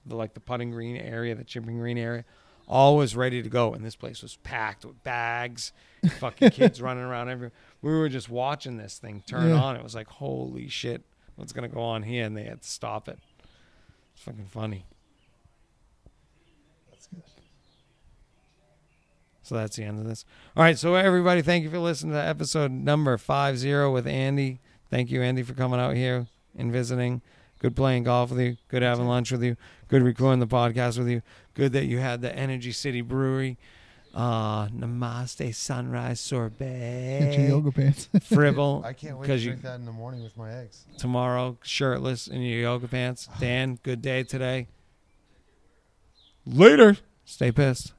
the 0.07 0.17
like 0.17 0.35
the 0.35 0.41
putting 0.41 0.71
green 0.71 0.97
area, 0.97 1.35
the 1.35 1.45
chipping 1.45 1.79
green 1.79 1.97
area, 1.99 2.25
all 2.69 2.97
was 2.97 3.15
ready 3.17 3.43
to 3.43 3.49
go, 3.49 3.73
and 3.75 3.85
this 3.85 3.97
place 3.97 4.23
was 4.23 4.37
packed 4.37 4.85
with 4.85 5.03
bags, 5.03 5.73
fucking 6.19 6.51
kids 6.51 6.81
running 6.83 7.05
around 7.05 7.29
everywhere. 7.29 7.53
We 7.83 7.93
were 7.93 8.09
just 8.09 8.29
watching 8.29 8.77
this 8.77 8.99
thing 8.99 9.23
turn 9.27 9.49
Yeah. 9.51 9.57
on. 9.61 9.77
It 9.77 9.83
was 9.83 9.95
like, 9.95 10.09
holy 10.09 10.69
shit, 10.69 11.03
what's 11.37 11.53
gonna 11.53 11.69
go 11.69 11.81
on 11.83 12.03
here? 12.03 12.25
And 12.25 12.37
they 12.37 12.45
had 12.45 12.63
to 12.63 12.69
stop 12.69 13.09
it. 13.09 13.19
It's 14.15 14.23
fucking 14.23 14.47
funny. 14.47 14.87
That's 16.91 17.07
good. 17.09 17.23
So 19.43 19.57
that's 19.57 19.77
the 19.77 19.85
end 19.85 19.99
of 19.99 20.07
this. 20.07 20.25
All 20.57 20.63
right, 20.63 20.79
so 20.79 20.95
everybody, 20.95 21.43
thank 21.43 21.65
you 21.65 21.71
for 21.71 21.79
listening 21.79 22.13
to 22.15 22.19
episode 22.25 22.71
number 22.71 23.17
five 23.19 23.59
zero 23.59 23.93
with 23.93 24.07
Andy. 24.07 24.61
Thank 24.91 25.11
you, 25.11 25.21
Andy, 25.23 25.43
for 25.43 25.53
coming 25.55 25.81
out 25.81 25.97
here 25.97 26.29
and 26.57 26.73
visiting. 26.73 27.21
Good 27.65 27.77
playing 27.77 28.03
golf 28.03 28.29
with 28.31 28.41
you. 28.41 28.59
Good 28.69 28.83
having 28.83 29.07
lunch 29.07 29.33
with 29.33 29.43
you. 29.43 29.57
Good 29.89 30.03
recording 30.03 30.39
the 30.39 30.47
podcast 30.47 30.99
with 30.99 31.09
you. 31.09 31.23
Good 31.55 31.73
that 31.73 31.87
you 31.87 31.97
had 31.97 32.21
the 32.21 32.31
Energy 32.37 32.73
City 32.73 33.01
Brewery. 33.01 33.57
Uh, 34.15 34.67
Namaste 34.69 35.55
Sunrise 35.55 36.21
Sorbet. 36.21 37.21
Get 37.21 37.39
your 37.39 37.49
yoga 37.49 37.73
pants. 37.73 38.11
Fribble. 38.21 38.83
I 38.85 38.93
can't 38.93 39.17
wait 39.17 39.29
to 39.29 39.33
'Cause 39.33 39.45
you- 39.45 39.53
drink 39.53 39.63
that 39.63 39.77
in 39.77 39.87
the 39.87 39.93
morning 39.93 40.23
with 40.23 40.37
my 40.37 40.53
eggs. 40.53 40.85
tomorrow, 40.99 41.57
shirtless 41.63 42.27
in 42.29 42.43
your 42.43 42.61
yoga 42.61 42.87
pants. 42.87 43.31
Dan, 43.41 43.79
good 43.83 44.03
day 44.03 44.25
today. 44.25 44.69
Later. 46.45 46.99
Stay 47.25 47.51
pissed. 47.51 47.95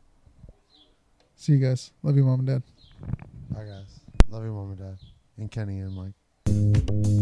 See 1.36 1.54
you 1.54 1.58
guys. 1.58 1.92
Love 2.04 2.16
you, 2.18 2.24
mom 2.24 2.42
and 2.42 2.48
dad. 2.50 2.64
Bye, 3.50 3.64
guys. 3.66 4.00
Love 4.30 4.44
you, 4.46 4.52
mom 4.52 4.70
and 4.74 4.78
dad. 4.78 4.98
And 5.38 5.50
Kenny 5.50 5.80
and 5.80 5.96
Mike. 5.96 7.15